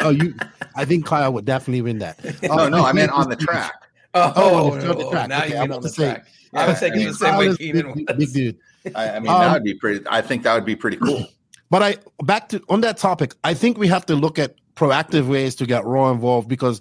oh, 0.00 0.10
you. 0.10 0.34
I 0.76 0.84
think 0.84 1.04
Kyle 1.04 1.32
would 1.32 1.44
definitely 1.44 1.82
win 1.82 1.98
that. 1.98 2.18
No, 2.42 2.68
no, 2.68 2.84
I 2.84 2.92
meant 2.92 3.12
on 3.12 3.28
the 3.28 3.36
track. 3.48 3.72
Oh, 4.14 4.32
Oh, 4.36 4.74
no, 4.78 4.94
the 4.94 5.10
track. 5.10 5.28
now 5.28 5.38
Okay, 5.44 5.48
you 5.48 5.54
mean 5.54 5.62
on 5.62 5.68
the 5.68 5.74
about 5.76 5.82
to 5.82 5.88
say, 5.90 6.04
track. 6.12 6.26
I 6.54 6.68
was 6.68 6.78
thinking 6.78 7.00
Yeah, 7.02 7.08
the 7.08 7.14
same 7.14 7.36
way 7.36 7.56
Keenan 7.56 7.92
big, 7.94 8.08
was. 8.08 8.16
big 8.16 8.32
dude. 8.32 8.58
I, 8.94 9.10
I 9.10 9.18
mean, 9.20 9.30
Um, 9.32 9.40
that 9.40 9.52
would 9.54 9.64
be 9.64 9.74
pretty. 9.74 10.04
I 10.08 10.20
think 10.22 10.42
that 10.44 10.54
would 10.54 10.64
be 10.64 10.76
pretty 10.76 10.96
cool. 10.98 11.26
But 11.70 11.82
I 11.82 11.96
back 12.22 12.50
to 12.50 12.62
on 12.68 12.82
that 12.82 12.98
topic. 12.98 13.34
I 13.42 13.52
think 13.54 13.78
we 13.78 13.88
have 13.88 14.06
to 14.06 14.14
look 14.14 14.38
at 14.38 14.54
proactive 14.76 15.26
ways 15.26 15.56
to 15.56 15.66
get 15.66 15.84
Roar 15.84 16.12
involved 16.12 16.46
because 16.48 16.80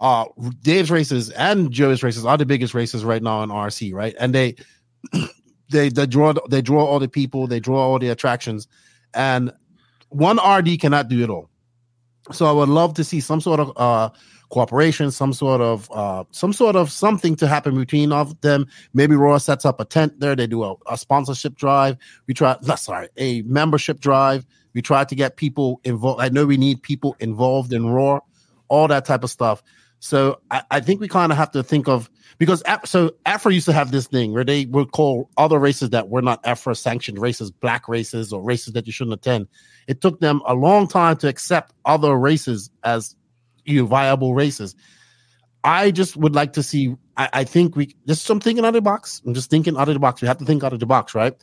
uh 0.00 0.26
Dave's 0.60 0.90
races 0.90 1.30
and 1.30 1.70
Joe's 1.70 2.02
races 2.02 2.26
are 2.26 2.36
the 2.36 2.44
biggest 2.44 2.74
races 2.74 3.04
right 3.04 3.22
now 3.22 3.42
in 3.42 3.48
RC, 3.48 3.94
right? 3.94 4.14
And 4.20 4.34
they 4.34 4.56
they 5.70 5.88
they 5.88 6.04
draw 6.06 6.34
they 6.50 6.60
draw 6.60 6.84
all 6.84 6.98
the 6.98 7.08
people, 7.08 7.46
they 7.46 7.60
draw 7.60 7.78
all 7.78 7.98
the 7.98 8.08
attractions, 8.10 8.66
and 9.14 9.50
one 10.10 10.36
RD 10.38 10.78
cannot 10.80 11.08
do 11.08 11.22
it 11.22 11.30
all. 11.30 11.48
So 12.32 12.44
I 12.44 12.52
would 12.52 12.68
love 12.68 12.92
to 12.94 13.04
see 13.04 13.20
some 13.20 13.40
sort 13.40 13.60
of 13.60 13.72
uh 13.76 14.10
cooperation, 14.50 15.10
some 15.10 15.32
sort 15.32 15.60
of 15.60 15.90
uh 15.92 16.24
some 16.30 16.52
sort 16.52 16.76
of 16.76 16.90
something 16.90 17.36
to 17.36 17.46
happen 17.46 17.74
between 17.74 18.12
of 18.12 18.40
them. 18.40 18.66
Maybe 18.92 19.16
Roar 19.16 19.38
sets 19.40 19.64
up 19.64 19.80
a 19.80 19.84
tent 19.84 20.20
there, 20.20 20.36
they 20.36 20.46
do 20.46 20.64
a, 20.64 20.74
a 20.88 20.98
sponsorship 20.98 21.54
drive. 21.54 21.96
We 22.26 22.34
try 22.34 22.56
no, 22.62 22.76
sorry, 22.76 23.08
a 23.16 23.42
membership 23.42 24.00
drive. 24.00 24.46
We 24.74 24.82
try 24.82 25.04
to 25.04 25.14
get 25.14 25.36
people 25.36 25.80
involved. 25.84 26.20
I 26.20 26.28
know 26.28 26.46
we 26.46 26.56
need 26.56 26.82
people 26.82 27.16
involved 27.20 27.72
in 27.72 27.86
Roar, 27.86 28.22
all 28.68 28.88
that 28.88 29.04
type 29.04 29.22
of 29.22 29.30
stuff. 29.30 29.62
So 30.04 30.38
I, 30.50 30.62
I 30.70 30.80
think 30.80 31.00
we 31.00 31.08
kind 31.08 31.32
of 31.32 31.38
have 31.38 31.50
to 31.52 31.62
think 31.62 31.88
of 31.88 32.10
because 32.36 32.62
Af- 32.66 32.86
so 32.86 33.12
Afro 33.24 33.50
used 33.50 33.64
to 33.66 33.72
have 33.72 33.90
this 33.90 34.06
thing 34.06 34.34
where 34.34 34.44
they 34.44 34.66
would 34.66 34.92
call 34.92 35.30
other 35.38 35.58
races 35.58 35.90
that 35.90 36.10
were 36.10 36.20
not 36.20 36.40
Afro 36.44 36.74
sanctioned 36.74 37.18
races, 37.18 37.50
black 37.50 37.88
races 37.88 38.30
or 38.30 38.42
races 38.42 38.74
that 38.74 38.86
you 38.86 38.92
shouldn't 38.92 39.14
attend. 39.14 39.48
It 39.86 40.02
took 40.02 40.20
them 40.20 40.42
a 40.46 40.54
long 40.54 40.88
time 40.88 41.16
to 41.18 41.28
accept 41.28 41.72
other 41.86 42.16
races 42.16 42.70
as 42.82 43.16
you 43.64 43.82
know, 43.82 43.86
viable 43.86 44.34
races. 44.34 44.74
I 45.62 45.90
just 45.90 46.16
would 46.16 46.34
like 46.34 46.52
to 46.54 46.62
see. 46.62 46.94
I, 47.16 47.28
I 47.32 47.44
think 47.44 47.76
we 47.76 47.96
just 48.06 48.24
some 48.24 48.40
thinking 48.40 48.64
out 48.64 48.68
of 48.68 48.74
the 48.74 48.82
box. 48.82 49.22
I'm 49.26 49.34
just 49.34 49.50
thinking 49.50 49.76
out 49.76 49.88
of 49.88 49.94
the 49.94 50.00
box. 50.00 50.20
We 50.20 50.28
have 50.28 50.38
to 50.38 50.44
think 50.44 50.62
out 50.62 50.72
of 50.72 50.80
the 50.80 50.86
box, 50.86 51.14
right? 51.14 51.34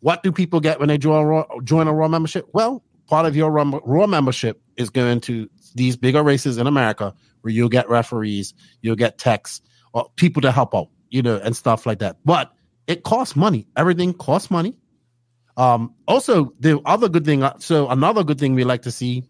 What 0.00 0.22
do 0.22 0.30
people 0.30 0.60
get 0.60 0.78
when 0.78 0.88
they 0.88 0.98
join 0.98 1.44
join 1.64 1.88
a 1.88 1.92
Roar 1.92 2.08
membership? 2.08 2.46
Well, 2.52 2.84
part 3.08 3.26
of 3.26 3.34
your 3.34 3.50
Roar, 3.50 3.80
Roar 3.84 4.06
membership 4.06 4.62
is 4.76 4.90
going 4.90 5.20
to 5.22 5.48
these 5.74 5.96
bigger 5.96 6.22
races 6.22 6.58
in 6.58 6.66
America 6.66 7.14
where 7.40 7.52
you'll 7.52 7.68
get 7.68 7.88
referees, 7.88 8.54
you'll 8.82 8.96
get 8.96 9.18
techs, 9.18 9.60
or 9.92 10.08
people 10.16 10.42
to 10.42 10.52
help 10.52 10.74
out, 10.74 10.88
you 11.10 11.22
know, 11.22 11.36
and 11.42 11.56
stuff 11.56 11.86
like 11.86 11.98
that. 11.98 12.16
But 12.24 12.52
it 12.86 13.02
costs 13.02 13.36
money. 13.36 13.66
Everything 13.76 14.14
costs 14.14 14.50
money. 14.50 14.76
Um, 15.56 15.94
also, 16.06 16.52
the 16.60 16.80
other 16.84 17.08
good 17.08 17.24
thing, 17.24 17.42
uh, 17.42 17.58
so 17.58 17.88
another 17.88 18.22
good 18.22 18.38
thing 18.38 18.54
we 18.54 18.64
like 18.64 18.82
to 18.82 18.92
see 18.92 19.24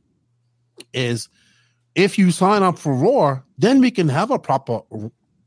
is 0.93 1.29
if 1.99 2.17
you 2.17 2.31
sign 2.31 2.63
up 2.63 2.79
for 2.79 2.95
Roar, 2.95 3.45
then 3.59 3.81
we 3.81 3.91
can 3.91 4.09
have 4.09 4.31
a 4.31 4.39
proper, 4.39 4.81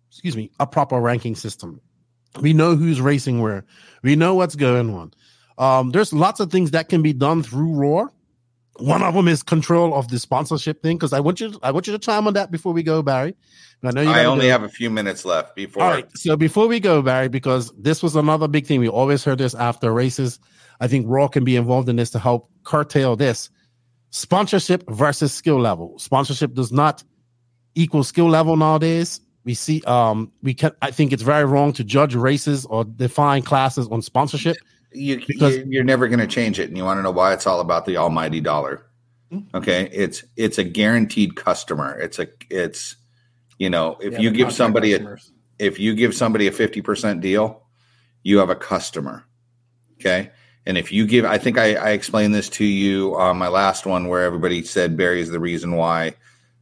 excuse 0.10 0.36
me, 0.36 0.52
a 0.60 0.68
proper 0.68 1.00
ranking 1.00 1.36
system. 1.36 1.80
We 2.42 2.54
know 2.54 2.76
who's 2.76 3.00
racing 3.00 3.42
where. 3.42 3.66
We 4.04 4.16
know 4.16 4.36
what's 4.36 4.56
going 4.56 4.94
on. 4.94 5.14
Um, 5.58 5.92
there's 5.92 6.12
lots 6.12 6.40
of 6.40 6.52
things 6.52 6.72
that 6.72 6.90
can 6.90 7.02
be 7.02 7.14
done 7.14 7.44
through 7.44 7.74
Roar 7.74 8.12
One 8.78 9.04
of 9.04 9.14
them 9.14 9.28
is 9.28 9.44
control 9.44 9.94
of 9.94 10.08
the 10.10 10.20
sponsorship 10.20 10.82
thing 10.82 10.98
because 10.98 11.14
I 11.14 11.20
want 11.20 11.40
you. 11.40 11.52
to, 11.52 11.60
I 11.62 11.72
want 11.72 11.88
you 11.88 11.94
to 11.94 12.00
chime 12.00 12.28
on 12.28 12.34
that 12.34 12.52
before 12.52 12.74
we 12.74 12.84
go, 12.84 13.02
Barry. 13.02 13.36
I 13.84 13.92
know 13.92 14.02
you. 14.02 14.10
I 14.10 14.26
only 14.26 14.46
go. 14.48 14.52
have 14.52 14.64
a 14.64 14.70
few 14.70 14.90
minutes 14.90 15.26
left 15.26 15.56
before. 15.56 15.84
All 15.84 15.90
right. 15.90 16.08
So 16.18 16.36
before 16.36 16.68
we 16.68 16.80
go, 16.80 17.02
Barry, 17.02 17.28
because 17.28 17.72
this 17.78 18.04
was 18.04 18.16
another 18.16 18.48
big 18.48 18.66
thing. 18.66 18.80
We 18.80 18.90
always 18.90 19.24
heard 19.24 19.38
this 19.38 19.56
after 19.56 19.92
races. 19.94 20.40
I 20.80 20.88
think 20.88 21.06
Roar 21.08 21.30
can 21.30 21.44
be 21.44 21.56
involved 21.56 21.90
in 21.90 21.96
this 21.96 22.10
to 22.12 22.20
help 22.20 22.50
curtail 22.64 23.16
this 23.16 23.50
sponsorship 24.12 24.88
versus 24.90 25.34
skill 25.34 25.60
level. 25.60 25.98
Sponsorship 26.00 26.54
does 26.54 26.72
not 26.72 27.04
equal 27.76 28.04
skill 28.04 28.30
level 28.30 28.56
nowadays. 28.56 29.20
We 29.44 29.56
see, 29.56 29.82
um, 29.84 30.32
we 30.44 30.54
can. 30.54 30.72
I 30.84 30.92
think 30.92 31.12
it's 31.12 31.24
very 31.24 31.46
wrong 31.46 31.74
to 31.74 31.84
judge 31.84 32.14
races 32.14 32.66
or 32.68 32.86
define 32.86 33.42
classes 33.42 33.88
on 33.88 34.02
sponsorship. 34.04 34.56
you, 34.94 35.20
Because- 35.26 35.58
you 35.58 35.66
you're 35.70 35.84
never 35.84 36.08
going 36.08 36.20
to 36.20 36.28
change 36.28 36.60
it 36.60 36.68
and 36.68 36.78
you 36.78 36.84
want 36.84 37.00
to 37.00 37.02
know 37.02 37.12
why 37.12 37.34
it's 37.34 37.48
all 37.48 37.60
about 37.62 37.86
the 37.86 37.98
almighty 37.98 38.42
dollar 38.42 38.86
Hmm. 39.32 39.40
okay 39.56 39.90
it's 39.94 40.26
it's 40.36 40.58
a 40.58 40.64
guaranteed 40.66 41.38
customer 41.38 41.98
it's 41.98 42.20
a 42.20 42.28
it's 42.50 42.98
you 43.58 43.70
know 43.70 43.96
if 44.02 44.12
Yeah, 44.12 44.20
you 44.20 44.30
give 44.32 44.48
contract 44.50 44.58
somebody 44.58 44.94
a 44.96 45.16
if 45.60 45.80
you 45.80 45.96
give 45.96 46.14
somebody 46.14 46.48
a 46.48 46.52
50% 46.52 47.22
deal 47.22 47.64
you 48.24 48.40
have 48.40 48.50
a 48.50 48.56
customer 48.58 49.24
okay 49.94 50.32
and 50.66 50.78
if 50.78 50.92
you 50.92 51.06
give 51.08 51.26
i 51.26 51.38
think 51.38 51.58
i, 51.58 51.74
I 51.76 51.90
explained 51.92 52.34
this 52.36 52.50
to 52.50 52.66
you 52.66 53.16
on 53.16 53.38
my 53.38 53.48
last 53.48 53.86
one 53.86 54.08
where 54.08 54.24
everybody 54.24 54.64
said 54.64 54.96
barry 54.98 55.22
is 55.22 55.30
the 55.30 55.40
reason 55.40 55.74
why 55.74 56.16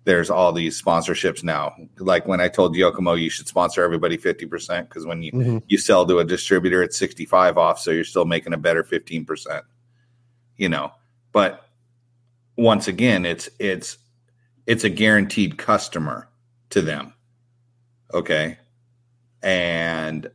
there's 0.06 0.30
all 0.30 0.52
these 0.54 0.82
sponsorships 0.82 1.44
now. 1.44 1.76
Like 2.00 2.26
when 2.26 2.42
i 2.42 2.48
told 2.48 2.76
yokomo 2.76 3.20
you 3.20 3.30
should 3.30 3.48
sponsor 3.48 3.84
everybody 3.84 4.18
50% 4.18 4.88
because 4.88 5.06
when 5.06 5.22
you 5.22 5.32
Mhm. 5.32 5.64
you 5.68 5.78
sell 5.78 6.06
to 6.08 6.20
a 6.20 6.26
distributor 6.26 6.82
at 6.82 6.94
65 6.94 7.58
off 7.58 7.80
so 7.80 7.92
you're 7.92 8.04
still 8.04 8.26
making 8.26 8.54
a 8.54 8.58
better 8.58 8.84
15% 8.84 9.62
you 10.58 10.68
know? 10.70 10.92
But 11.32 11.66
once 12.58 12.88
again 12.88 13.26
it's 13.26 13.50
it's 13.60 13.98
it's 14.66 14.84
a 14.84 14.90
guaranteed 14.90 15.58
customer 15.58 16.30
to 16.72 16.82
them 16.82 17.14
okay? 18.14 18.58
And 19.44 20.30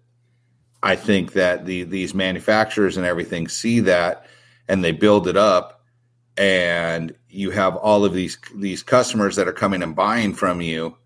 i 0.85 0.95
think 0.95 1.33
that 1.33 1.67
the 1.67 1.83
these 1.83 2.15
manufacturers 2.15 2.97
and 2.97 3.05
everything 3.05 3.49
see 3.49 3.81
that 3.81 4.27
and 4.69 4.85
they 4.85 4.93
build 4.93 5.27
it 5.27 5.37
up 5.37 5.83
and 6.37 7.15
you 7.29 7.51
have 7.51 7.75
all 7.77 8.05
of 8.05 8.15
these 8.15 8.39
these 8.55 8.83
customers 8.83 9.37
that 9.37 9.49
are 9.49 9.53
coming 9.53 9.83
and 9.83 9.97
buying 9.97 10.33
from 10.33 10.61
you 10.61 10.97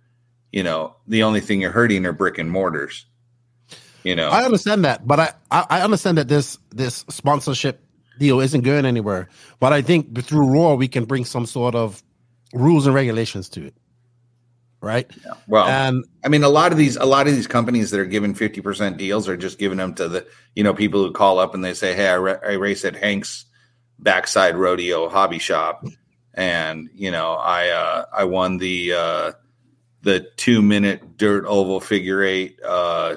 you 0.53 0.62
know 0.62 0.95
the 1.07 1.22
only 1.22 1.41
thing 1.41 1.61
you're 1.61 1.70
hurting 1.70 2.05
are 2.05 2.12
brick 2.12 2.39
and 2.39 2.51
mortars 2.51 3.07
you 4.05 4.14
know 4.14 4.29
I 4.29 4.45
understand 4.45 4.85
that, 4.85 5.07
but 5.07 5.20
I, 5.20 5.33
I 5.51 5.81
understand 5.83 6.18
that 6.18 6.29
this 6.29 6.59
this 6.70 7.05
sponsorship 7.11 7.85
deal 8.18 8.41
isn't 8.41 8.62
going 8.62 8.87
anywhere. 8.87 9.29
But 9.61 9.72
I 9.72 9.83
think 9.83 10.22
through 10.24 10.49
Roar 10.49 10.76
we 10.76 10.89
can 10.89 11.05
bring 11.05 11.24
some 11.24 11.47
sort 11.47 11.74
of 11.74 12.03
rules 12.53 12.87
and 12.87 12.95
regulations 12.95 13.49
to 13.51 13.66
it, 13.66 13.74
right? 14.81 15.11
well 15.47 15.66
And 15.66 16.05
I 16.24 16.29
mean, 16.29 16.45
a 16.45 16.49
lot 16.49 16.72
of 16.72 16.79
these, 16.79 16.97
a 16.97 17.05
lot 17.05 17.26
of 17.26 17.35
these 17.35 17.47
companies 17.47 17.91
that 17.91 18.01
are 18.01 18.07
giving 18.07 18.35
fifty 18.35 18.61
percent 18.61 18.97
deals 18.97 19.29
are 19.29 19.37
just 19.37 19.59
giving 19.59 19.79
them 19.79 19.95
to 19.95 20.09
the, 20.09 20.26
you 20.55 20.62
know, 20.62 20.74
people 20.74 21.03
who 21.05 21.12
call 21.12 21.39
up 21.39 21.55
and 21.55 21.64
they 21.64 21.74
say, 21.74 21.95
"Hey, 21.95 22.09
I, 22.09 22.16
ra- 22.16 22.41
I 22.45 22.53
race 22.53 22.85
at 22.85 22.97
Hank's 22.97 23.47
Backside 23.99 24.57
Rodeo 24.57 25.09
Hobby 25.09 25.39
Shop, 25.39 25.85
and 26.35 26.89
you 26.95 27.11
know, 27.11 27.33
I 27.33 27.68
uh, 27.68 28.05
I 28.12 28.24
won 28.24 28.59
the 28.59 28.93
uh, 28.93 29.33
the 30.03 30.20
two 30.37 30.62
minute 30.62 31.16
dirt 31.16 31.45
oval 31.47 31.81
figure 31.81 32.22
eight 32.22 32.61
uh, 32.64 33.16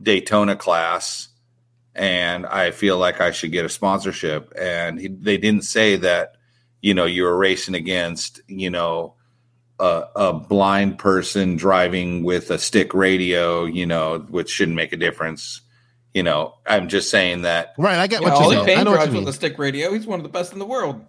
Daytona 0.00 0.56
class, 0.56 1.28
and 1.94 2.46
I 2.46 2.70
feel 2.70 2.96
like 2.98 3.20
I 3.20 3.32
should 3.32 3.52
get 3.52 3.64
a 3.66 3.70
sponsorship." 3.70 4.52
And 4.58 4.98
he, 4.98 5.08
they 5.08 5.36
didn't 5.36 5.64
say 5.64 5.96
that, 5.96 6.36
you 6.80 6.94
know, 6.94 7.04
you 7.04 7.24
were 7.24 7.36
racing 7.36 7.74
against, 7.74 8.40
you 8.46 8.70
know 8.70 9.15
a, 9.78 10.04
a 10.16 10.32
blind 10.32 10.98
person 10.98 11.56
driving 11.56 12.22
with 12.24 12.50
a 12.50 12.58
stick 12.58 12.94
radio, 12.94 13.64
you 13.64 13.86
know, 13.86 14.20
which 14.30 14.50
shouldn't 14.50 14.76
make 14.76 14.92
a 14.92 14.96
difference. 14.96 15.60
You 16.14 16.22
know, 16.22 16.54
I'm 16.66 16.88
just 16.88 17.10
saying 17.10 17.42
that. 17.42 17.74
right, 17.76 17.98
I 17.98 18.06
get 18.06 18.22
Yeah, 18.22 18.28
what 18.28 18.34
you're 18.36 18.44
Ollie 18.44 18.56
saying. 18.56 18.68
I 18.70 18.74
Payne 18.76 18.84
know 18.84 18.94
drives 18.94 19.14
with 19.14 19.28
a 19.28 19.32
stick 19.34 19.58
radio. 19.58 19.92
He's 19.92 20.06
one 20.06 20.18
of 20.18 20.22
the 20.22 20.30
best 20.30 20.52
in 20.54 20.58
the 20.58 20.64
world. 20.66 21.04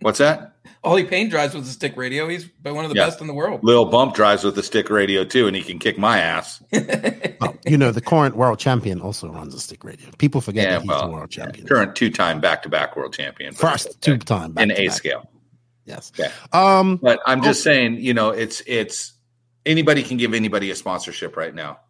What's 0.00 0.18
that? 0.18 0.52
Ollie 0.84 1.02
Payne 1.04 1.28
drives 1.28 1.52
with 1.52 1.64
a 1.64 1.70
stick 1.70 1.96
radio. 1.96 2.28
He's 2.28 2.48
one 2.62 2.84
of 2.84 2.90
the 2.90 2.96
Yeah. 2.96 3.06
best 3.06 3.20
in 3.20 3.26
the 3.26 3.34
world. 3.34 3.60
Lil 3.64 3.86
Bump 3.86 4.14
drives 4.14 4.44
with 4.44 4.56
a 4.56 4.62
stick 4.62 4.88
radio 4.88 5.24
too, 5.24 5.48
and 5.48 5.56
he 5.56 5.62
can 5.62 5.80
kick 5.80 5.98
my 5.98 6.18
ass. 6.20 6.62
Oh, 7.38 7.54
you 7.66 7.76
know, 7.76 7.90
the 7.92 8.00
current 8.00 8.34
world 8.34 8.58
champion 8.58 8.98
also 9.02 9.28
runs 9.30 9.54
a 9.54 9.60
stick 9.60 9.84
radio. 9.84 10.08
People 10.16 10.40
forget 10.40 10.64
Yeah, 10.64 10.70
that 10.78 10.82
he's 10.82 10.88
the 10.88 10.94
well, 10.94 11.12
world 11.12 11.30
champion. 11.30 11.66
current 11.66 11.94
two-time 11.94 12.40
back-to-back 12.40 12.96
world 12.96 13.12
champion, 13.12 13.52
First 13.52 14.00
two 14.00 14.16
time 14.16 14.54
in 14.56 14.68
back 14.68 14.76
to 14.78 14.82
A 14.86 14.90
scale. 14.90 15.28
Yes. 15.86 16.12
Yeah. 16.18 16.32
Um 16.52 16.96
But 16.96 17.20
I'm 17.26 17.42
just 17.42 17.62
saying, 17.62 18.00
you 18.00 18.12
know, 18.12 18.30
it's 18.30 18.62
it's 18.66 19.14
anybody 19.64 20.02
can 20.02 20.16
give 20.16 20.34
anybody 20.34 20.70
a 20.70 20.74
sponsorship 20.74 21.36
right 21.36 21.54
now. 21.54 21.80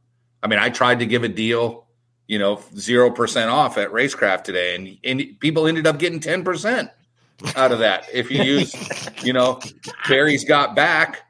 I 0.42 0.48
mean, 0.48 0.58
I 0.58 0.70
tried 0.70 1.00
to 1.00 1.06
give 1.06 1.24
a 1.24 1.28
deal, 1.28 1.86
you 2.26 2.38
know, 2.38 2.60
zero 2.76 3.10
percent 3.10 3.50
off 3.50 3.78
at 3.78 3.90
Racecraft 3.90 4.44
today, 4.44 4.76
and, 4.76 4.98
and 5.04 5.40
people 5.40 5.66
ended 5.66 5.86
up 5.86 5.98
getting 5.98 6.20
ten 6.20 6.44
percent 6.44 6.90
out 7.56 7.72
of 7.72 7.80
that. 7.80 8.06
If 8.12 8.30
you 8.30 8.42
use, 8.42 8.74
you 9.22 9.32
know, 9.32 9.60
Barry's 10.08 10.44
got 10.44 10.74
back, 10.74 11.22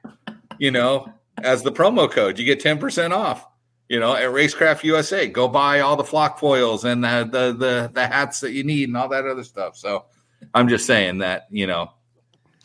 you 0.59 0.71
know, 0.71 1.13
as 1.43 1.63
the 1.63 1.73
promo 1.73 2.11
code, 2.11 2.39
you 2.39 2.45
get 2.45 2.61
ten 2.61 2.79
percent 2.79 3.13
off. 3.13 3.47
You 3.89 4.01
know, 4.01 4.15
at 4.15 4.31
Racecraft 4.31 4.83
USA, 4.83 5.29
go 5.29 5.47
buy 5.47 5.79
all 5.81 5.95
the 5.95 6.03
flock 6.05 6.41
foils 6.41 6.85
and 6.85 7.05
the, 7.05 7.29
the 7.31 7.53
the 7.53 7.91
the 7.95 8.07
hats 8.07 8.41
that 8.41 8.51
you 8.53 8.65
need 8.65 8.89
and 8.89 8.97
all 8.97 9.09
that 9.11 9.27
other 9.27 9.45
stuff. 9.45 9.77
So, 9.77 10.07
I'm 10.53 10.69
just 10.69 10.87
saying 10.87 11.19
that 11.19 11.47
you 11.51 11.69
know, 11.69 11.93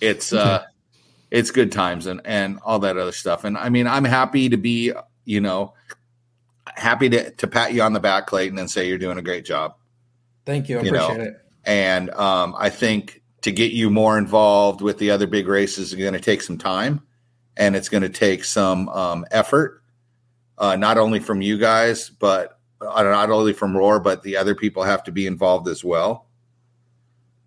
it's 0.02 0.34
uh 0.34 0.64
it's 1.30 1.52
good 1.52 1.72
times 1.72 2.08
and 2.08 2.22
and 2.26 2.60
all 2.64 2.80
that 2.80 2.98
other 2.98 3.12
stuff. 3.14 3.46
And 3.46 3.58
I 3.58 3.70
mean, 3.70 3.88
I'm 3.88 4.04
happy 4.04 4.50
to 4.50 4.58
be, 4.58 4.92
you 5.24 5.40
know, 5.40 5.74
happy 6.76 7.10
to 7.10 7.32
to 7.32 7.48
pat 7.48 7.74
you 7.74 7.82
on 7.82 7.94
the 7.94 8.00
back, 8.00 8.28
Clayton, 8.28 8.60
and 8.60 8.70
say 8.70 8.88
you're 8.88 8.98
doing 8.98 9.18
a 9.18 9.22
great 9.22 9.46
job. 9.46 9.76
Thank 10.46 10.68
you. 10.70 10.80
I 10.80 10.82
You 10.84 10.92
know, 10.92 11.12
it. 11.12 11.34
And 11.64 12.10
um, 12.12 12.56
I 12.58 12.70
think 12.70 13.22
to 13.42 13.52
get 13.52 13.72
you 13.72 13.90
more 13.90 14.18
involved 14.18 14.82
with 14.82 14.98
the 14.98 15.12
other 15.12 15.28
big 15.28 15.48
races 15.48 15.94
is 15.94 16.00
going 16.00 16.14
to 16.14 16.20
take 16.20 16.42
some 16.42 16.58
time, 16.58 17.02
and 17.56 17.76
it's 17.76 17.90
going 17.90 18.04
to 18.04 18.10
take 18.10 18.44
some 18.44 18.90
um, 18.90 19.26
effort, 19.32 19.84
uh, 20.58 20.76
not 20.76 20.98
only 20.98 21.20
from 21.20 21.42
you 21.42 21.58
guys, 21.58 22.10
but 22.10 22.60
uh, 22.82 23.04
not 23.04 23.30
only 23.30 23.54
from 23.54 23.78
Roar, 23.78 24.00
but 24.00 24.24
the 24.24 24.38
other 24.38 24.56
people 24.56 24.84
have 24.84 25.04
to 25.04 25.12
be 25.12 25.28
involved 25.28 25.68
as 25.68 25.84
well. 25.84 26.28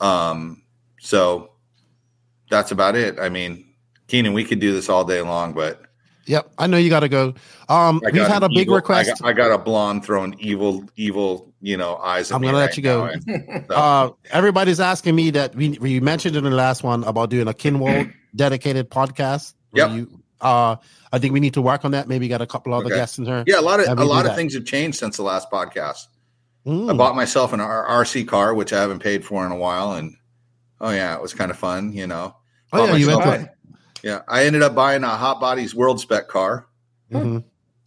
Um, 0.00 0.62
so 1.00 1.53
that's 2.50 2.70
about 2.70 2.96
it. 2.96 3.18
I 3.18 3.28
mean, 3.28 3.64
Keenan, 4.08 4.32
we 4.32 4.44
could 4.44 4.60
do 4.60 4.72
this 4.72 4.88
all 4.88 5.04
day 5.04 5.20
long, 5.22 5.52
but 5.54 5.80
Yep, 6.26 6.52
I 6.56 6.66
know 6.66 6.78
you 6.78 6.88
got 6.88 7.00
to 7.00 7.08
go. 7.10 7.34
Um, 7.68 8.00
we've 8.10 8.26
had 8.26 8.42
a 8.42 8.48
big 8.48 8.60
evil- 8.60 8.76
request. 8.76 9.10
I 9.10 9.12
got, 9.12 9.28
I 9.28 9.32
got 9.34 9.52
a 9.54 9.58
blonde 9.58 10.06
throwing 10.06 10.34
evil, 10.38 10.84
evil, 10.96 11.52
you 11.60 11.76
know, 11.76 11.96
eyes. 11.96 12.30
At 12.30 12.36
I'm 12.36 12.40
gonna 12.42 12.56
let 12.56 12.68
right 12.68 12.76
you 12.78 12.82
go. 12.82 13.04
and 13.04 13.22
so- 13.68 13.74
Uh, 13.74 14.10
everybody's 14.30 14.80
asking 14.80 15.14
me 15.14 15.30
that 15.32 15.54
we 15.54 15.76
we 15.80 16.00
mentioned 16.00 16.34
in 16.34 16.44
the 16.44 16.50
last 16.50 16.82
one 16.82 17.04
about 17.04 17.28
doing 17.28 17.46
a 17.46 17.52
Kinwald 17.52 18.10
dedicated 18.34 18.88
podcast. 18.90 19.52
Yep. 19.74 19.90
You, 19.90 20.20
uh, 20.40 20.76
I 21.12 21.18
think 21.18 21.34
we 21.34 21.40
need 21.40 21.54
to 21.54 21.62
work 21.62 21.84
on 21.84 21.90
that. 21.90 22.08
Maybe 22.08 22.26
got 22.28 22.40
a 22.40 22.46
couple 22.46 22.72
other 22.72 22.86
Okay. 22.86 22.94
guests 22.96 23.18
in 23.18 23.26
here. 23.26 23.44
yeah, 23.46 23.60
a 23.60 23.62
lot 23.62 23.80
of 23.80 23.98
a 23.98 24.04
lot 24.04 24.24
of 24.26 24.34
things 24.34 24.54
have 24.54 24.64
changed 24.64 24.96
since 24.98 25.18
the 25.18 25.22
last 25.22 25.50
podcast. 25.50 26.06
Mm. 26.66 26.90
I 26.90 26.96
bought 26.96 27.14
myself 27.16 27.52
an 27.52 27.60
R- 27.60 28.02
RC 28.02 28.26
car, 28.26 28.54
which 28.54 28.72
I 28.72 28.80
haven't 28.80 29.00
paid 29.00 29.26
for 29.26 29.44
in 29.44 29.52
a 29.52 29.56
while, 29.56 29.92
and 29.92 30.16
oh 30.84 30.90
yeah, 30.90 31.16
it 31.16 31.22
was 31.22 31.32
kind 31.34 31.50
of 31.50 31.56
fun. 31.58 31.92
You 31.92 32.06
know, 32.06 32.36
Oh 32.72 32.78
Bought 32.78 32.88
yeah, 32.90 32.96
you 32.96 33.06
went 33.08 33.18
myself 33.20 33.36
to. 33.40 33.44
a- 33.46 33.50
yeah, 34.02 34.20
I 34.28 34.44
ended 34.44 34.62
up 34.62 34.74
buying 34.74 35.02
a 35.02 35.08
Hot 35.08 35.40
Bodies 35.40 35.74
World 35.74 35.98
Spec 35.98 36.28
car, 36.28 36.66
Mhm. 37.10 37.42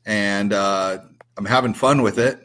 and 0.05 0.51
uh, 0.51 0.97
I'm 1.37 1.45
having 1.45 1.73
fun 1.75 2.01
with 2.01 2.17
it. 2.17 2.41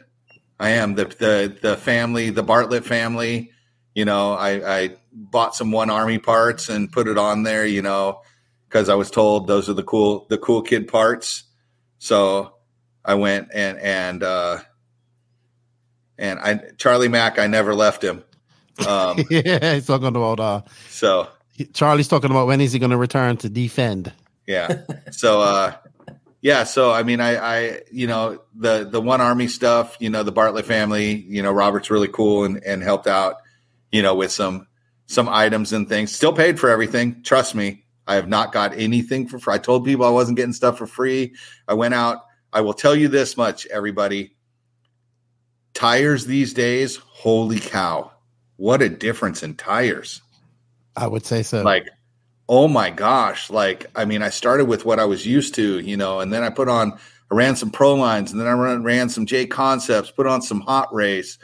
I 0.59 0.69
am 0.69 0.93
the 0.95 1.05
the 1.05 1.57
the 1.61 1.75
family, 1.77 2.29
the 2.29 2.43
Batlle 2.43 2.83
family. 2.83 3.49
You 3.95 4.05
know, 4.05 4.33
I, 4.33 4.79
I 4.81 4.89
bought 5.11 5.55
some 5.55 5.71
One 5.71 5.89
Army 5.89 6.19
parts 6.19 6.69
and 6.69 6.91
put 6.91 7.07
it 7.07 7.17
on 7.17 7.43
there. 7.43 7.65
You 7.65 7.81
know, 7.81 8.21
because 8.69 8.89
I 8.89 8.95
was 8.95 9.09
told 9.11 9.47
those 9.47 9.69
are 9.69 9.73
the 9.73 9.83
cool 9.83 10.27
the 10.29 10.37
cool 10.37 10.61
kid 10.61 10.87
parts. 10.87 11.43
So 11.99 12.53
I 13.03 13.15
went 13.15 13.49
and 13.53 13.79
and 13.79 14.21
uh, 14.23 14.59
and 16.17 16.39
I 16.39 16.59
Charlie 16.77 17.07
Mack. 17.09 17.39
I 17.39 17.47
never 17.47 17.73
left 17.73 18.03
him. 18.03 18.23
Um, 18.87 19.19
yeah, 19.29 19.75
he's 19.75 19.87
talking 19.87 20.07
about. 20.07 20.39
Uh, 20.39 20.61
so 20.89 21.27
Charlie's 21.73 22.07
talking 22.07 22.31
about 22.31 22.47
when 22.47 22.61
is 22.61 22.73
he 22.73 22.79
going 22.79 22.91
to 22.91 22.97
return 22.97 23.37
to 23.37 23.49
defend? 23.49 24.11
yeah. 24.47 24.81
So 25.11 25.41
uh 25.41 25.73
yeah 26.41 26.65
so 26.65 26.91
i 26.91 27.03
mean 27.03 27.21
i 27.21 27.37
i 27.37 27.81
you 27.91 28.05
know 28.05 28.41
the 28.53 28.83
the 28.83 28.99
one 29.01 29.21
army 29.21 29.47
stuff 29.47 29.95
you 29.99 30.09
know 30.09 30.23
the 30.23 30.33
Batlle 30.33 30.61
family 30.63 31.13
you 31.13 31.41
know 31.41 31.51
robert's 31.51 31.89
really 31.89 32.09
cool 32.09 32.43
and 32.43 32.61
and 32.65 32.83
helped 32.83 33.07
out 33.07 33.37
you 33.91 34.01
know 34.01 34.13
with 34.13 34.31
some 34.31 34.67
some 35.05 35.29
items 35.29 35.73
and 35.73 35.87
things. 35.87 36.13
Still 36.13 36.33
paid 36.33 36.59
for 36.59 36.69
everything 36.69 37.23
trust 37.23 37.55
me. 37.55 37.85
I 38.05 38.15
have 38.15 38.27
not 38.27 38.51
got 38.51 38.77
anything 38.77 39.27
for 39.27 39.39
free. 39.39 39.53
I 39.53 39.57
told 39.57 39.85
people 39.85 40.05
i 40.05 40.09
wasn't 40.09 40.37
getting 40.37 40.53
stuff 40.53 40.77
for 40.77 40.87
free. 40.87 41.35
I 41.67 41.73
went 41.73 41.93
out. 41.93 42.25
I 42.51 42.61
will 42.61 42.73
tell 42.73 42.95
you 42.95 43.07
this 43.07 43.37
much 43.37 43.65
everybody. 43.67 44.35
Tires 45.73 46.25
these 46.25 46.53
days 46.53 46.97
holy 46.97 47.59
cow 47.59 48.11
what 48.57 48.81
a 48.81 48.89
difference 48.89 49.43
in 49.43 49.55
tires 49.55 50.21
I 50.95 51.07
would 51.07 51.25
say 51.25 51.43
so. 51.43 51.63
Like, 51.63 51.89
oh 52.47 52.67
my 52.67 52.89
gosh! 52.89 53.49
Like, 53.49 53.89
I 53.95 54.05
mean, 54.05 54.21
I 54.21 54.29
started 54.29 54.65
with 54.65 54.85
what 54.85 54.99
I 54.99 55.05
was 55.05 55.25
used 55.25 55.55
to, 55.55 55.79
you 55.79 55.97
know, 55.97 56.19
and 56.19 56.31
then 56.31 56.43
I 56.43 56.49
put 56.49 56.69
on, 56.69 56.93
I 57.31 57.35
ran 57.35 57.55
some 57.55 57.71
pro 57.71 57.95
lines, 57.95 58.31
and 58.31 58.39
then 58.39 58.47
I 58.47 58.51
ran, 58.51 58.83
ran 58.83 59.09
some 59.09 59.25
JConcepts, 59.25 60.15
put 60.15 60.27
on 60.27 60.41
some 60.41 60.61
HOTRACE, 60.61 61.37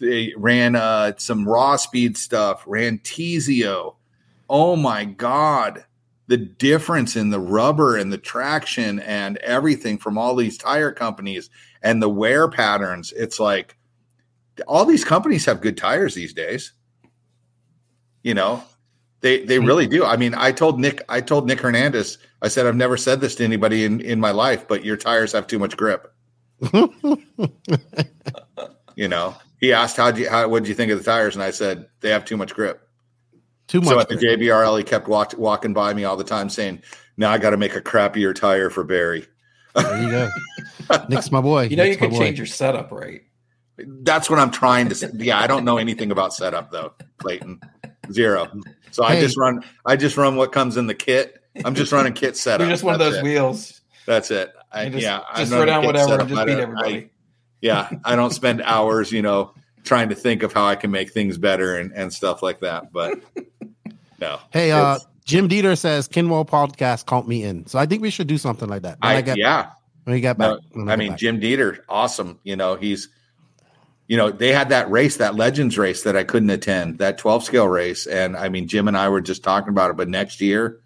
they 0.00 0.32
ran 0.36 0.76
uh, 0.76 1.12
some 1.16 1.48
raw 1.48 1.76
speed 1.76 2.16
stuff, 2.16 2.64
ran 2.66 2.98
Tezio. 2.98 3.96
Oh 4.48 4.76
my 4.76 5.04
god! 5.04 5.84
The 6.26 6.36
difference 6.36 7.16
in 7.16 7.30
the 7.30 7.40
rubber 7.40 7.96
and 7.96 8.12
the 8.12 8.18
traction 8.18 9.00
and 9.00 9.36
everything 9.38 9.98
from 9.98 10.18
all 10.18 10.36
these 10.36 10.58
tire 10.58 10.92
companies 10.92 11.50
and 11.82 12.02
the 12.02 12.08
wear 12.08 12.48
patterns. 12.48 13.12
It's 13.12 13.40
like 13.40 13.76
all 14.66 14.84
these 14.84 15.04
companies 15.04 15.44
have 15.46 15.60
good 15.60 15.76
tires 15.76 16.14
these 16.14 16.32
days. 16.32 16.72
You 18.22 18.34
know, 18.34 18.62
they 19.20 19.44
they 19.44 19.56
hmm. 19.56 19.64
really 19.66 19.86
do. 19.86 20.04
I 20.04 20.16
mean, 20.16 20.34
I 20.34 20.52
told 20.52 20.80
Nick, 20.80 21.02
I 21.08 21.20
told 21.20 21.46
Nick 21.46 21.60
Hernandez, 21.60 22.18
I 22.42 22.48
said 22.48 22.66
I've 22.66 22.76
never 22.76 22.96
said 22.96 23.20
this 23.20 23.34
to 23.36 23.44
anybody 23.44 23.84
in 23.84 24.00
in 24.00 24.20
my 24.20 24.30
life, 24.30 24.66
but 24.66 24.84
your 24.84 24.96
tires 24.96 25.32
have 25.32 25.46
too 25.46 25.58
much 25.58 25.76
grip. 25.76 26.12
you 28.94 29.08
know, 29.08 29.34
he 29.60 29.72
asked 29.72 29.96
how 29.96 30.10
do 30.10 30.22
you 30.22 30.30
how 30.30 30.48
what 30.48 30.62
did 30.62 30.68
you 30.68 30.74
think 30.74 30.92
of 30.92 30.98
the 30.98 31.04
tires, 31.04 31.34
and 31.34 31.42
I 31.42 31.50
said 31.50 31.86
they 32.00 32.10
have 32.10 32.24
too 32.24 32.36
much 32.36 32.54
grip. 32.54 32.86
Too 33.66 33.80
much. 33.80 33.90
So 33.90 34.00
at 34.00 34.08
the 34.08 34.16
grip. 34.16 34.40
JBRL, 34.40 34.78
he 34.78 34.84
kept 34.84 35.06
walk, 35.06 35.34
walking 35.38 35.72
by 35.72 35.94
me 35.94 36.04
all 36.04 36.16
the 36.16 36.24
time, 36.24 36.48
saying, 36.48 36.82
"Now 37.16 37.30
I 37.30 37.38
got 37.38 37.50
to 37.50 37.56
make 37.56 37.76
a 37.76 37.80
crappier 37.80 38.34
tire 38.34 38.68
for 38.70 38.84
Barry." 38.84 39.26
There 39.74 40.02
you 40.02 40.10
go. 40.10 40.28
Nick's 41.08 41.30
my 41.30 41.40
boy. 41.40 41.64
You 41.64 41.76
know, 41.76 41.84
you 41.84 41.90
Nick's 41.90 42.00
my 42.00 42.08
can 42.08 42.16
boy. 42.16 42.24
change 42.24 42.38
your 42.38 42.46
setup, 42.46 42.90
right? 42.90 43.22
That's 43.86 44.28
what 44.30 44.38
I'm 44.38 44.50
trying 44.50 44.88
to 44.88 44.94
say. 44.94 45.08
Yeah, 45.14 45.38
I 45.38 45.46
don't 45.46 45.64
know 45.64 45.78
anything 45.78 46.10
about 46.10 46.34
setup 46.34 46.70
though, 46.70 46.92
Clayton. 47.18 47.60
Zero. 48.12 48.48
So 48.90 49.04
I 49.04 49.20
just 49.20 49.36
run. 49.36 49.64
I 49.86 49.96
just 49.96 50.16
run 50.16 50.36
what 50.36 50.52
comes 50.52 50.76
in 50.76 50.86
the 50.86 50.94
kit. 50.94 51.42
I'm 51.64 51.74
just 51.74 51.92
running 51.92 52.12
kit 52.12 52.36
setup. 52.36 52.60
You're 52.66 52.70
just 52.70 52.84
one 52.84 52.94
of 52.94 53.00
those 53.00 53.16
it. 53.16 53.22
wheels. 53.24 53.80
That's 54.06 54.30
it. 54.30 54.52
I, 54.72 54.88
just, 54.88 55.02
yeah, 55.02 55.20
I 55.30 55.40
just 55.40 55.52
throw 55.52 55.64
down 55.64 55.84
whatever 55.84 56.08
setup. 56.08 56.20
and 56.20 56.28
just 56.30 56.46
beat 56.46 56.52
don't- 56.52 56.62
everybody. 56.62 56.96
I- 56.96 57.10
yeah, 57.60 57.90
I 58.04 58.16
don't 58.16 58.32
spend 58.32 58.62
hours, 58.62 59.12
you 59.12 59.22
know, 59.22 59.52
trying 59.84 60.08
to 60.08 60.14
think 60.14 60.42
of 60.42 60.52
how 60.52 60.64
I 60.66 60.76
can 60.76 60.90
make 60.90 61.12
things 61.12 61.38
better 61.38 61.76
and, 61.76 61.92
and 61.92 62.12
stuff 62.12 62.42
like 62.42 62.60
that. 62.60 62.92
But 62.92 63.20
no. 64.20 64.40
Hey, 64.50 64.72
uh, 64.72 64.98
Jim 65.24 65.48
Dieter 65.48 65.76
says 65.76 66.08
Kinwald 66.08 66.48
podcast 66.48 67.06
count 67.06 67.28
me 67.28 67.44
in. 67.44 67.66
So 67.66 67.78
I 67.78 67.86
think 67.86 68.02
we 68.02 68.10
should 68.10 68.26
do 68.26 68.38
something 68.38 68.68
like 68.68 68.82
that. 68.82 68.98
When 69.00 69.12
I, 69.12 69.16
I, 69.16 69.20
get 69.20 69.36
yeah, 69.36 69.70
when 70.04 70.14
we 70.14 70.20
get 70.20 70.38
back. 70.38 70.50
No, 70.50 70.60
when 70.72 70.88
I 70.88 70.92
get 70.92 70.98
mean, 70.98 71.08
back. 71.10 71.18
Jim 71.18 71.40
Dieter, 71.40 71.80
awesome. 71.88 72.38
You 72.42 72.56
know, 72.56 72.76
he's, 72.76 73.08
you 74.10 74.16
know, 74.16 74.28
they 74.32 74.52
had 74.52 74.70
that 74.70 74.90
race, 74.90 75.18
that 75.18 75.36
Legends 75.36 75.78
race 75.78 76.02
that 76.02 76.16
I 76.16 76.24
couldn't 76.24 76.50
attend, 76.50 76.98
that 76.98 77.16
12 77.16 77.44
scale 77.44 77.68
race. 77.68 78.08
And 78.08 78.36
I 78.36 78.48
mean, 78.48 78.66
Jim 78.66 78.88
and 78.88 78.96
I 78.96 79.08
were 79.08 79.20
just 79.20 79.44
talking 79.44 79.68
about 79.68 79.92
it. 79.92 79.96
But 79.96 80.08
next 80.08 80.40
year, 80.40 80.80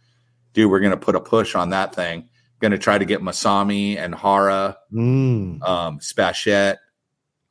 dude, 0.52 0.70
we're 0.70 0.80
going 0.80 0.90
to 0.90 0.98
put 0.98 1.14
a 1.16 1.20
push 1.20 1.54
on 1.54 1.70
that 1.70 1.94
thing. 1.94 2.28
Going 2.60 2.72
to 2.72 2.78
try 2.78 2.98
to 2.98 3.04
get 3.06 3.22
Masami 3.22 3.96
and 3.96 4.14
Hara, 4.14 4.76
Mm. 4.92 5.62
um, 5.66 6.00
Spachette. 6.00 6.76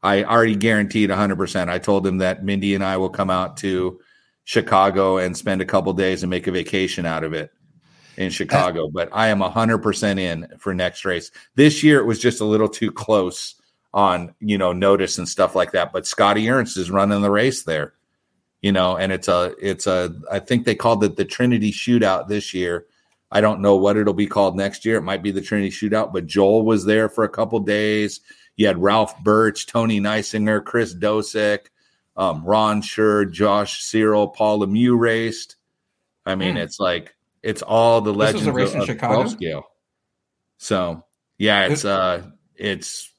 I 0.03 0.23
already 0.25 0.55
guaranteed 0.55 1.09
100%. 1.09 1.69
I 1.69 1.79
told 1.79 2.03
them 2.03 2.19
that 2.19 2.45
Mindy 2.45 2.75
and 2.75 2.83
I 2.83 2.97
will 2.97 3.09
come 3.09 3.31
out 3.31 3.57
to 3.57 3.99
Chicago 4.43 5.17
and 5.17 5.35
spend 5.35 5.63
a 5.63 5.65
couple 5.65 5.91
days 5.93 6.21
and 6.21 6.29
make 6.29 6.45
a 6.45 6.51
vacation 6.51 7.07
out 7.07 7.23
of 7.23 7.33
it 7.33 7.49
in 8.15 8.29
Chicago. 8.29 8.91
But 8.93 9.09
I 9.11 9.29
am 9.29 9.39
100% 9.39 10.19
in 10.19 10.49
for 10.59 10.75
next 10.75 11.03
race. 11.03 11.31
This 11.55 11.81
year 11.81 11.99
it 11.99 12.05
was 12.05 12.19
just 12.19 12.41
a 12.41 12.45
little 12.45 12.69
too 12.69 12.91
close 12.91 13.55
on, 13.93 14.33
you 14.39 14.57
know, 14.57 14.73
notice 14.73 15.17
and 15.17 15.27
stuff 15.29 15.55
like 15.55 15.71
that. 15.73 15.91
But 15.93 16.07
Scotty 16.07 16.49
Ernst 16.49 16.77
is 16.77 16.89
running 16.89 17.21
the 17.21 17.29
race 17.31 17.63
there, 17.63 17.93
you 18.61 18.71
know, 18.71 18.95
and 18.97 19.11
it's 19.11 19.27
a, 19.27 19.53
it's 19.61 19.85
a, 19.87 20.13
I 20.31 20.39
think 20.39 20.65
they 20.65 20.75
called 20.75 21.03
it 21.03 21.15
the 21.15 21.25
Trinity 21.25 21.71
Shootout 21.71 22.27
this 22.27 22.53
year. 22.53 22.87
I 23.31 23.41
don't 23.41 23.61
know 23.61 23.75
what 23.75 23.97
it'll 23.97 24.13
be 24.13 24.27
called 24.27 24.55
next 24.55 24.85
year. 24.85 24.97
It 24.97 25.01
might 25.03 25.23
be 25.23 25.31
the 25.31 25.41
Trinity 25.41 25.69
Shootout, 25.71 26.13
but 26.13 26.27
Joel 26.27 26.63
was 26.65 26.85
there 26.85 27.09
for 27.09 27.23
a 27.23 27.29
couple 27.29 27.59
days. 27.59 28.19
You 28.55 28.67
had 28.67 28.81
Ralph 28.81 29.17
Birch, 29.23 29.65
Tony 29.67 29.99
Neisinger, 29.99 30.63
Chris 30.63 30.93
Dosick, 30.93 31.67
um, 32.15 32.43
Ron 32.45 32.81
Schur, 32.83 33.31
Josh 33.31 33.81
Cyril, 33.83 34.27
Paul 34.27 34.59
Lemieux 34.59 34.97
raced. 34.99 35.55
I 36.25 36.35
mean, 36.35 36.51
Hmm. 36.55 36.61
it's 36.61 36.79
like 36.79 37.15
it's 37.41 37.61
all 37.63 38.01
the 38.01 38.11
This 38.11 38.19
legends 38.19 38.41
was 38.41 38.47
a 38.47 38.53
race 38.53 38.69
of, 38.69 38.75
in 38.75 38.85
Chicago? 38.85 39.27
scale. 39.27 39.63
So 40.57 41.03
yeah, 41.39 41.65
it's 41.65 41.83
uh 41.85 42.21
it's 42.55 43.11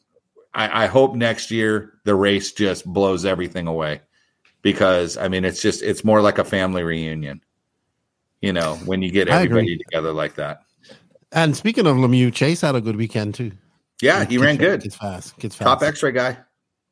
I, 0.55 0.85
I 0.85 0.87
hope 0.87 1.15
next 1.15 1.51
year 1.51 1.95
the 2.05 2.15
race 2.15 2.53
just 2.53 2.85
blows 2.87 3.25
everything 3.25 3.67
away 3.67 4.01
because 4.63 5.17
I 5.17 5.29
mean 5.29 5.45
it's 5.45 5.61
just 5.61 5.83
it's 5.83 6.05
more 6.05 6.21
like 6.23 6.39
a 6.39 6.45
family 6.45 6.83
reunion. 6.83 7.41
You 8.41 8.53
know, 8.53 8.75
when 8.85 9.01
you 9.03 9.11
get 9.11 9.29
everybody 9.29 9.79
together 9.79 10.13
like 10.13 10.35
that. 10.37 10.61
And 11.33 11.57
speaking 11.57 11.87
of 11.87 11.97
Lemieux, 11.97 12.33
Chase 12.33 12.61
had 12.61 12.75
a 12.75 12.81
good 12.81 12.97
weekend 12.97 13.35
too. 13.35 13.53
Yeah, 14.03 14.25
he 14.25 14.37
ran 14.39 14.57
good. 14.57 14.83
Gets 14.83 14.97
fast. 14.97 15.37
Gets 15.39 15.57
fast. 15.57 15.67
Top 15.67 15.83
X-ray 15.83 16.13
guy. 16.13 16.37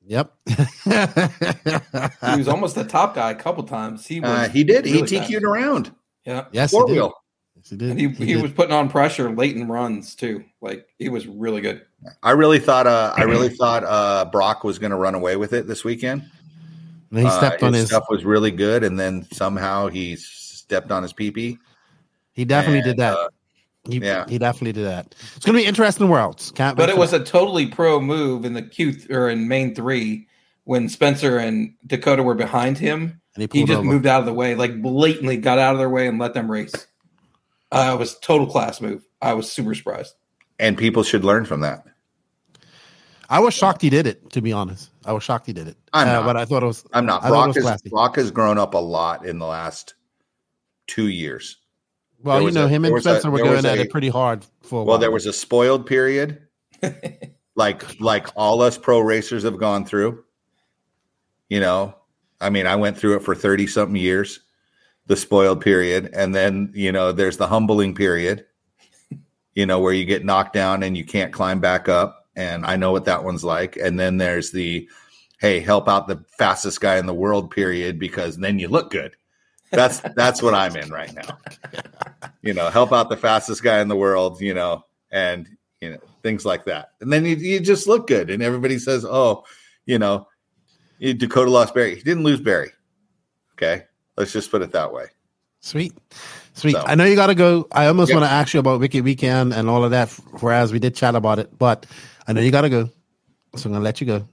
Yep. 0.05 0.33
He 0.47 0.91
was 0.91 2.49
almost 2.49 2.75
the 2.75 2.85
top 2.89 3.15
guy 3.15 3.31
a 3.31 3.35
couple 3.35 3.63
times. 3.65 4.07
He 4.07 4.21
was 4.21 4.31
Uh, 4.31 4.49
he 4.49 4.65
did. 4.65 4.85
He 4.85 4.95
really 4.95 5.07
TQ'd 5.07 5.29
fast. 5.33 5.45
around. 5.45 5.95
Yeah. 6.25 6.47
yes, 6.53 6.71
he 6.71 6.77
Four 6.77 6.87
did. 6.87 6.93
wheel. 6.95 7.13
Yes, 7.57 7.71
he 7.71 7.77
did. 7.77 7.91
And 7.91 8.01
he, 8.01 8.09
He 8.09 8.25
he, 8.27 8.33
did. 8.35 8.43
was 8.43 8.53
putting 8.53 8.73
on 8.75 8.89
pressure 8.89 9.31
late 9.31 9.57
in 9.57 9.69
runs 9.69 10.15
too. 10.15 10.45
Like 10.61 10.87
he 10.99 11.09
was 11.09 11.27
really 11.27 11.61
good. 11.61 11.83
I 12.23 12.33
really 12.33 12.59
thought. 12.59 12.87
Uh, 12.87 13.13
I 13.17 13.23
really 13.25 13.49
thought 13.61 13.85
uh, 13.85 14.25
Brock 14.27 14.65
was 14.65 14.79
going 14.79 14.91
to 14.91 14.97
run 14.97 15.15
away 15.15 15.37
with 15.37 15.53
it 15.53 15.67
this 15.67 15.85
weekend. 15.85 16.29
And 17.11 17.21
he 17.21 17.31
stepped 17.31 17.63
uh, 17.63 17.67
on 17.67 17.73
his 17.75 17.83
his. 17.83 17.91
stuff 17.91 18.05
was 18.09 18.25
really 18.25 18.51
good, 18.51 18.83
and 18.85 18.99
then 18.99 19.27
somehow 19.33 19.89
he 19.89 20.17
stepped 20.17 20.91
on 20.91 21.03
his 21.03 21.13
pee 21.13 21.31
pee. 21.31 21.59
He 22.33 22.45
definitely 22.45 22.79
and, 22.79 22.85
did 22.87 22.97
that. 22.99 23.17
uh, 23.19 23.29
he, 23.89 23.99
yeah. 23.99 24.25
he 24.29 24.39
definitely 24.39 24.73
did 24.73 24.87
that. 24.87 25.15
It's 25.37 25.45
going 25.45 25.57
to 25.59 25.63
be 25.63 25.67
interesting 25.67 26.09
worlds. 26.09 26.53
Can't 26.53 26.77
But 26.77 26.89
it 26.89 26.97
was 26.97 27.11
that. 27.11 27.23
a 27.23 27.25
totally 27.25 27.67
pro 27.67 28.01
move 28.01 28.45
in 28.45 28.55
the 28.55 28.63
Q 28.63 28.93
th- 28.93 29.11
or 29.11 29.29
in 29.29 29.49
main 29.49 29.75
three 29.75 30.29
when 30.65 30.89
Spencer 30.89 31.37
and 31.39 31.75
Dakota 31.87 32.23
were 32.23 32.35
behind 32.37 32.79
him. 32.79 33.21
And 33.35 33.51
he 33.53 33.61
He 33.61 33.67
just 33.67 33.79
over. 33.81 33.87
moved 33.89 34.07
out 34.07 34.21
of 34.21 34.27
the 34.27 34.33
way, 34.33 34.55
like 34.55 34.81
blatantly 34.81 35.37
got 35.37 35.59
out 35.59 35.75
of 35.75 35.79
their 35.79 35.91
way 35.91 36.07
and 36.07 36.19
let 36.19 36.33
them 36.33 36.51
race. 36.51 36.73
Uh, 37.73 37.93
it 37.95 37.99
was 37.99 38.19
total 38.21 38.47
class 38.47 38.81
move. 38.81 39.05
I 39.21 39.35
was 39.35 39.51
super 39.53 39.75
surprised. 39.75 40.15
and 40.59 40.79
people 40.79 41.03
should 41.03 41.25
learn 41.25 41.45
from 41.45 41.61
that. 41.61 41.85
I 43.33 43.41
was 43.41 43.55
shocked 43.55 43.81
he 43.81 43.89
did 43.91 44.07
it. 44.07 44.31
To 44.33 44.43
be 44.43 44.53
honest, 44.53 44.91
I 45.07 45.13
was 45.13 45.23
shocked 45.25 45.47
he 45.47 45.53
did 45.55 45.67
it. 45.67 45.77
I'm 45.95 46.07
Uh, 46.07 46.13
not. 46.13 46.25
but 46.27 46.37
I 46.37 46.45
thought 46.45 46.63
it 46.63 46.67
was. 46.67 46.85
I'm 46.93 47.07
not. 47.07 47.25
I 47.25 47.29
Brock 47.31 47.55
classy. 47.57 47.89
Brock 47.89 48.17
has 48.17 48.31
grown 48.31 48.59
up 48.59 48.75
a 48.75 48.79
lot 48.79 49.25
in 49.27 49.39
the 49.39 49.47
last 49.47 49.95
two 50.87 51.09
years. 51.09 51.57
Well, 52.23 52.39
there 52.41 52.49
you 52.49 52.55
know, 52.55 52.67
a- 52.67 52.69
him 52.69 52.85
and 52.85 52.93
was 52.95 53.07
a- 53.07 53.11
Spencer 53.11 53.31
were 53.31 53.39
going 53.39 53.65
at 53.65 53.79
a- 53.79 53.81
it 53.81 53.91
pretty 53.91 54.11
hard 54.11 54.45
for 54.63 54.83
a 54.83 54.85
Well, 54.85 54.99
there 54.99 55.11
was 55.11 55.25
a 55.27 55.33
spoiled 55.33 55.87
period, 55.87 56.41
like 57.57 58.01
like 58.01 58.29
all 58.37 58.61
us 58.63 58.77
pro 58.79 59.01
racers 59.01 59.43
have 59.45 59.59
gone 59.59 59.85
through. 59.87 60.23
You 61.49 61.61
know, 61.61 61.95
I 62.41 62.51
mean, 62.51 62.67
I 62.67 62.77
went 62.77 62.99
through 62.99 63.17
it 63.17 63.23
for 63.25 63.35
thirty 63.35 63.67
something 63.67 63.97
years, 63.97 64.41
the 65.07 65.17
spoiled 65.17 65.63
period, 65.63 66.11
and 66.13 66.35
then 66.35 66.71
you 66.75 66.93
know, 66.93 67.13
there's 67.13 67.39
the 67.39 67.47
humbling 67.47 67.95
period. 67.95 68.45
You 69.55 69.67
know, 69.67 69.81
where 69.81 69.93
you 69.93 70.05
get 70.05 70.25
knocked 70.25 70.53
down 70.53 70.83
and 70.83 70.97
you 70.97 71.05
can't 71.05 71.33
climb 71.33 71.61
back 71.61 71.89
up, 71.89 72.22
and 72.37 72.65
I 72.67 72.77
know 72.77 72.93
what 72.93 73.05
that 73.07 73.25
one's 73.25 73.45
like. 73.45 73.77
And 73.77 73.99
then 73.99 74.17
there's 74.19 74.51
the, 74.53 74.89
hey, 75.39 75.61
help 75.61 75.89
out 75.89 76.09
the 76.09 76.25
fastest 76.39 76.81
guy 76.81 76.99
in 76.99 77.07
the 77.07 77.15
world 77.15 77.51
period 77.51 77.99
because 77.99 78.37
then 78.39 78.59
you 78.59 78.69
look 78.69 78.91
good. 78.91 79.15
That's 79.71 80.01
that's 80.17 80.43
what 80.43 80.55
I'm 80.55 80.77
in 80.77 80.91
right 80.91 81.13
now. 81.15 81.39
You 82.43 82.55
know, 82.55 82.71
help 82.71 82.93
out 82.93 83.09
the 83.09 83.17
fastest 83.17 83.63
guy 83.63 83.81
in 83.81 83.89
the 83.89 83.97
world. 83.97 84.41
You 84.41 84.55
know, 84.55 84.85
and 85.11 85.49
you 85.83 85.91
know 85.91 85.99
things 86.23 86.47
like 86.47 86.65
that 86.65 86.91
and 87.01 87.13
then 87.13 87.25
you, 87.27 87.35
you 87.37 87.61
just 87.61 87.89
look 87.89 88.07
good 88.07 88.31
and 88.31 88.43
everybody 88.43 88.79
says 88.79 89.05
oh 89.05 89.45
you 89.85 89.99
know 89.99 90.27
dakota 91.01 91.51
lost 91.51 91.75
barry 91.75 91.97
he 91.97 92.03
didn't 92.03 92.23
lose 92.23 92.41
barry 92.41 92.71
okay 93.55 93.85
let's 94.17 94.33
just 94.33 94.51
put 94.51 94.63
it 94.63 94.71
that 94.73 94.93
way 94.93 95.07
Sweet. 95.65 95.93
Sweet. 96.55 96.73
So- 96.73 96.83
I 96.85 96.97
know 96.97 97.05
you 97.05 97.15
got 97.15 97.29
to 97.29 97.37
go. 97.37 97.69
I 97.71 97.87
almost 97.87 98.09
Yep. 98.09 98.19
want 98.19 98.29
to 98.29 98.35
ask 98.35 98.53
you 98.53 98.59
about 98.59 98.81
Wicked 98.81 99.05
Weekend 99.05 99.55
and 99.55 99.71
all 99.71 99.85
of 99.85 99.93
that, 99.93 100.11
whereas 100.41 100.73
we 100.73 100.81
did 100.81 100.97
chat 100.97 101.15
about 101.15 101.39
it, 101.39 101.57
but 101.57 101.87
I 102.27 102.33
know 102.33 102.41
you 102.41 102.51
got 102.51 102.63
to 102.63 102.69
go. 102.71 102.91
So 103.57 103.67
I'm 103.69 103.73
going 103.73 103.81
to 103.81 103.85
let 103.85 104.01
you 104.01 104.07
go. 104.07 104.27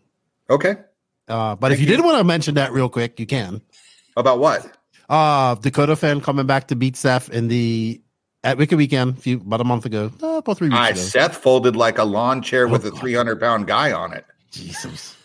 okay 0.49 0.75
Uh, 1.27 1.55
but 1.55 1.71
if 1.71 1.79
you 1.79 1.85
you. 1.87 1.95
did 1.97 2.03
want 2.05 2.17
to 2.17 2.23
mention 2.23 2.55
that 2.55 2.71
real 2.71 2.89
quick, 2.89 3.19
you 3.19 3.25
can. 3.25 3.61
about 4.17 4.39
what 4.39 4.77
Uh, 5.09 5.55
Dakota 5.55 5.95
Phend 5.95 6.23
coming 6.23 6.45
back 6.45 6.67
to 6.69 6.75
beat 6.75 6.95
Seth 6.95 7.29
in 7.29 7.47
the 7.47 8.01
at 8.43 8.57
Wicked 8.57 8.77
Weekend 8.77 9.17
a 9.17 9.19
few, 9.19 9.37
about 9.37 9.59
a 9.59 9.65
month 9.65 9.85
ago, 9.85 10.11
uh, 10.23 10.37
about 10.37 10.57
three 10.57 10.69
weeks 10.69 10.79
I, 10.79 10.89
ago. 10.91 10.99
seth 11.01 11.35
folded 11.35 11.75
like 11.75 11.97
a 11.97 12.05
lawn 12.05 12.41
chair 12.41 12.67
with 12.69 12.85
Oh, 12.85 12.89
a 12.89 12.91
300 12.91 13.37
pound 13.39 13.67
guy 13.67 13.91
on 13.91 14.13
it 14.13 14.25
Jesus. 14.51 15.17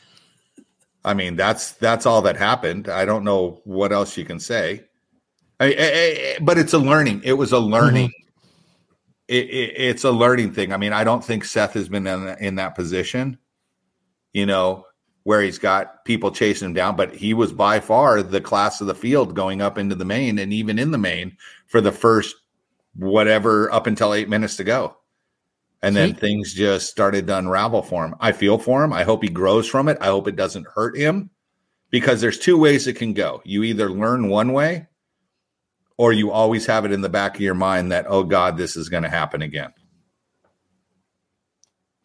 i 1.05 1.15
mean 1.15 1.37
that's 1.37 1.73
that's 1.73 2.07
all 2.07 2.23
that 2.23 2.37
happened 2.37 2.89
i 2.89 3.05
don't 3.05 3.23
know 3.25 3.61
what 3.65 3.93
else 3.93 4.17
you 4.17 4.25
can 4.25 4.41
say 4.41 4.83
I, 5.61 5.67
I- 5.67 5.71
I- 5.79 6.39
but 6.41 6.59
it's 6.59 6.73
a 6.73 6.79
learning 6.79 7.21
it 7.25 7.35
was 7.35 7.53
a 7.53 7.59
learning 7.61 8.13
it, 9.29 9.45
it, 9.49 9.73
it's 9.77 10.05
a 10.05 10.11
learning 10.11 10.53
thing 10.53 10.73
i 10.73 10.77
mean 10.77 10.93
i 10.93 11.05
don't 11.05 11.25
think 11.25 11.45
seth 11.45 11.75
has 11.75 11.89
been 11.89 12.07
in, 12.07 12.29
in 12.39 12.55
that 12.57 12.75
position 12.75 13.39
you 14.33 14.47
know 14.47 14.85
where 15.25 15.41
he's 15.41 15.59
got 15.59 16.05
people 16.05 16.31
chasing 16.31 16.69
him 16.69 16.75
down, 16.75 16.97
but 16.97 17.15
he 17.15 17.35
was 17.35 17.53
by 17.53 17.81
far 17.81 18.23
the 18.23 18.41
class 18.41 18.81
of 18.81 18.87
the 18.87 18.95
field 18.95 19.35
going 19.35 19.61
up 19.61 19.79
into 19.79 19.95
the 19.95 20.05
main 20.05 20.39
and 20.39 20.53
even 20.53 20.79
in 20.79 20.91
the 20.91 20.99
main 20.99 21.37
for 21.67 21.81
the 21.81 21.93
first 21.93 22.37
whatever 22.95 23.73
up 23.73 23.87
until 23.87 24.15
eight 24.15 24.29
minutes 24.29 24.57
to 24.57 24.65
go. 24.65 24.97
And 25.83 25.95
then 25.95 26.15
things 26.15 26.55
just 26.55 26.89
started 26.89 27.27
to 27.27 27.37
unravel 27.37 27.83
for 27.83 28.07
him. 28.07 28.15
I 28.19 28.33
feel 28.33 28.57
for 28.57 28.83
him. 28.83 28.93
I 28.93 29.03
hope 29.03 29.23
he 29.23 29.29
grows 29.29 29.67
from 29.67 29.89
it. 29.89 29.99
I 30.01 30.07
hope 30.07 30.29
it 30.29 30.37
doesn't 30.37 30.67
hurt 30.75 30.97
him 30.97 31.29
because 31.91 32.23
there's 32.23 32.39
two 32.39 32.57
ways 32.57 32.87
it 32.87 32.97
can 32.97 33.13
go. 33.13 33.43
You 33.45 33.65
either 33.65 33.91
learn 33.91 34.29
one 34.29 34.55
way 34.55 34.87
or 35.97 36.13
you 36.13 36.31
always 36.31 36.67
have 36.67 36.85
it 36.85 36.93
in 36.93 37.01
the 37.01 37.09
back 37.09 37.37
of 37.37 37.41
your 37.41 37.55
mind 37.55 37.93
that, 37.93 38.07
oh 38.09 38.25
God, 38.25 38.57
this 38.57 38.77
is 38.77 38.89
going 38.89 39.03
to 39.03 39.09
happen 39.09 39.43
again. 39.43 39.73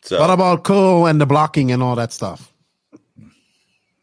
So 0.02 0.20
What 0.20 0.30
about 0.30 0.64
Cole 0.64 1.08
and 1.08 1.20
the 1.20 1.26
blocking 1.26 1.72
and 1.72 1.84
all 1.84 1.96
that 1.96 2.12
stuff? 2.12 2.54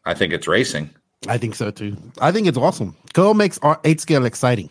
I 0.05 0.13
think 0.13 0.33
it's 0.33 0.47
racing. 0.47 0.89
I 1.27 1.37
think 1.37 1.55
so 1.55 1.71
too. 1.71 1.97
I 2.21 2.31
think 2.31 2.47
it's 2.47 2.57
awesome. 2.57 2.95
Cole 3.13 3.33
makes 3.33 3.57
our 3.59 3.79
eight 3.83 3.99
scale 3.99 4.25
exciting. 4.25 4.69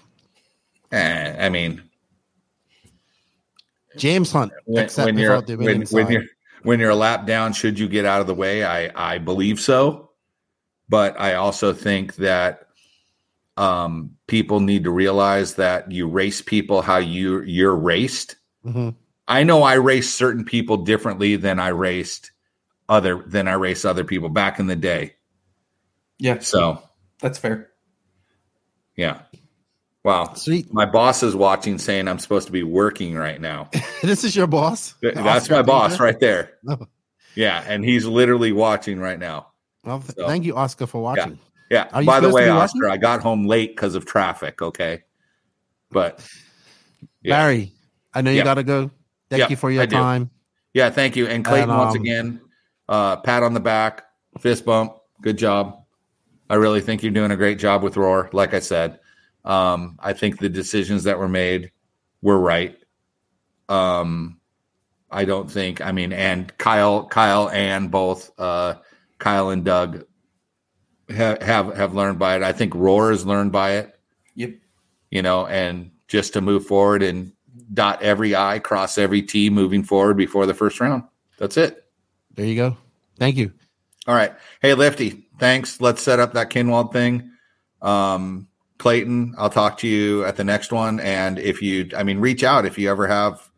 Eh, 0.92 1.36
I 1.38 1.48
mean, 1.48 1.82
James 3.96 4.30
Hunt, 4.30 4.52
when, 4.64 4.84
except 4.84 5.06
when 5.06 5.18
you're 5.18 5.40
when, 5.42 5.82
when 5.82 6.10
you're 6.10 6.24
when 6.62 6.80
you're 6.80 6.90
a 6.90 6.96
lap 6.96 7.26
down, 7.26 7.52
should 7.52 7.78
you 7.78 7.88
get 7.88 8.04
out 8.04 8.20
of 8.20 8.26
the 8.26 8.34
way? 8.34 8.64
I 8.64 9.14
I 9.14 9.18
believe 9.18 9.58
so, 9.58 10.10
but 10.88 11.18
I 11.20 11.34
also 11.34 11.72
think 11.72 12.14
that 12.16 12.65
um, 13.56 14.16
people 14.26 14.60
need 14.60 14.84
to 14.84 14.90
realize 14.90 15.54
that 15.54 15.90
you 15.90 16.08
race 16.08 16.42
people 16.42 16.82
how 16.82 16.98
you 16.98 17.40
you're 17.42 17.74
raced. 17.76 18.36
Mhm. 18.64 18.94
I 19.28 19.42
know 19.42 19.62
I 19.62 19.74
race 19.74 20.12
certain 20.12 20.44
people 20.44 20.76
differently 20.78 21.36
than 21.36 21.58
I 21.58 21.68
raced 21.68 22.30
other 22.88 23.22
than 23.26 23.48
I 23.48 23.54
race 23.54 23.84
other 23.84 24.04
people 24.04 24.28
back 24.28 24.58
in 24.60 24.66
the 24.66 24.76
day. 24.76 25.14
Yeah, 26.18 26.38
So 26.38 26.82
that's 27.20 27.38
fair. 27.38 27.70
yeah, 28.96 29.22
wow. 30.04 30.32
Sweet. 30.34 30.72
My 30.72 30.86
boss 30.86 31.22
is 31.22 31.34
watching, 31.34 31.78
saying 31.78 32.08
I'm 32.08 32.18
supposed 32.18 32.46
to 32.46 32.52
be 32.52 32.62
working 32.62 33.14
right 33.16 33.40
now. 33.40 33.68
this 34.02 34.22
is 34.24 34.34
your 34.36 34.46
boss. 34.46 34.94
That's 35.02 35.18
Oscar 35.18 35.54
my 35.56 35.62
boss 35.62 35.98
right 36.00 36.18
there. 36.20 36.52
No. 36.62 36.86
Yeah, 37.34 37.62
and 37.66 37.84
he's 37.84 38.06
literally 38.06 38.52
watching 38.52 38.98
right 39.00 39.18
now. 39.18 39.48
Well, 39.84 40.00
So- 40.02 40.26
thank 40.26 40.44
you, 40.44 40.56
Oscar, 40.56 40.86
for 40.86 41.02
watching. 41.02 41.32
Yeah. 41.32 41.38
You 41.70 41.84
By 42.04 42.20
the 42.20 42.30
way, 42.30 42.48
Oscar, 42.48 42.86
watching? 42.86 42.92
I 42.92 42.96
got 42.96 43.20
home 43.22 43.46
late 43.46 43.74
because 43.74 43.94
of 43.94 44.06
traffic. 44.06 44.62
Okay, 44.62 45.02
but 45.90 46.24
yeah. 47.22 47.36
Barry, 47.36 47.72
I 48.14 48.22
know 48.22 48.30
you 48.30 48.38
Yeah. 48.38 48.44
got 48.44 48.54
to 48.54 48.62
go. 48.62 48.90
Thank 49.30 49.40
Yeah, 49.40 49.48
you 49.48 49.56
for 49.56 49.70
your 49.70 49.82
I 49.82 49.86
do. 49.86 49.96
time. 49.96 50.30
yeah, 50.74 50.90
thank 50.90 51.16
you. 51.16 51.26
And 51.26 51.44
Clayton, 51.44 51.70
And, 51.70 51.78
once 51.78 51.96
um, 51.96 52.00
again, 52.02 52.40
uh, 52.88 53.16
pat 53.16 53.42
on 53.42 53.54
the 53.54 53.60
back, 53.60 54.04
fist 54.38 54.64
bump. 54.64 54.96
Good 55.22 55.38
job. 55.38 55.82
I 56.48 56.54
really 56.54 56.80
think 56.80 57.02
you're 57.02 57.10
doing 57.12 57.32
a 57.32 57.36
great 57.36 57.58
job 57.58 57.82
with 57.82 57.96
Roar. 57.96 58.30
Like 58.32 58.54
I 58.54 58.60
said, 58.60 59.00
um, 59.44 59.98
I 60.00 60.12
think 60.12 60.38
the 60.38 60.48
decisions 60.48 61.02
that 61.04 61.18
were 61.18 61.28
made 61.28 61.72
were 62.22 62.38
right. 62.38 62.76
Um, 63.68 64.38
I 65.10 65.24
don't 65.24 65.50
think. 65.50 65.80
I 65.80 65.90
mean, 65.90 66.12
and 66.12 66.56
Kyle, 66.58 67.06
Kyle, 67.06 67.48
and 67.50 67.90
both 67.90 68.30
uh, 68.38 68.74
Kyle 69.18 69.50
and 69.50 69.64
Doug 69.64 70.04
have 71.08 71.42
have 71.42 71.76
have 71.76 71.94
learned 71.94 72.18
by 72.18 72.36
it. 72.36 72.42
I 72.42 72.52
think 72.52 72.74
Roar 72.74 73.10
has 73.10 73.26
learned 73.26 73.52
by 73.52 73.72
it. 73.72 73.98
Yep. 74.34 74.54
You 75.10 75.22
know, 75.22 75.46
and 75.46 75.90
just 76.08 76.32
to 76.32 76.40
move 76.40 76.66
forward 76.66 77.02
and 77.02 77.32
dot 77.72 78.02
every 78.02 78.34
I, 78.34 78.58
cross 78.58 78.98
every 78.98 79.22
T, 79.22 79.50
moving 79.50 79.82
forward 79.82 80.16
before 80.16 80.46
the 80.46 80.54
first 80.54 80.80
round. 80.80 81.04
That's 81.38 81.56
it. 81.56 81.84
There 82.34 82.46
you 82.46 82.56
go. 82.56 82.76
Thank 83.18 83.36
you. 83.36 83.52
All 84.06 84.14
right. 84.14 84.34
Hey, 84.60 84.74
Lefty, 84.74 85.26
thanks. 85.38 85.80
Let's 85.80 86.02
set 86.02 86.20
up 86.20 86.34
that 86.34 86.50
Kinwald 86.50 86.92
thing. 86.92 87.30
Um, 87.82 88.46
Clayton, 88.78 89.34
I'll 89.38 89.50
talk 89.50 89.78
to 89.78 89.88
you 89.88 90.24
at 90.24 90.36
the 90.36 90.44
next 90.44 90.70
one. 90.70 91.00
And 91.00 91.38
if 91.38 91.62
you, 91.62 91.90
I 91.96 92.02
mean, 92.02 92.20
reach 92.20 92.44
out 92.44 92.66
if 92.66 92.78
you 92.78 92.90
ever 92.90 93.06
have 93.06 93.50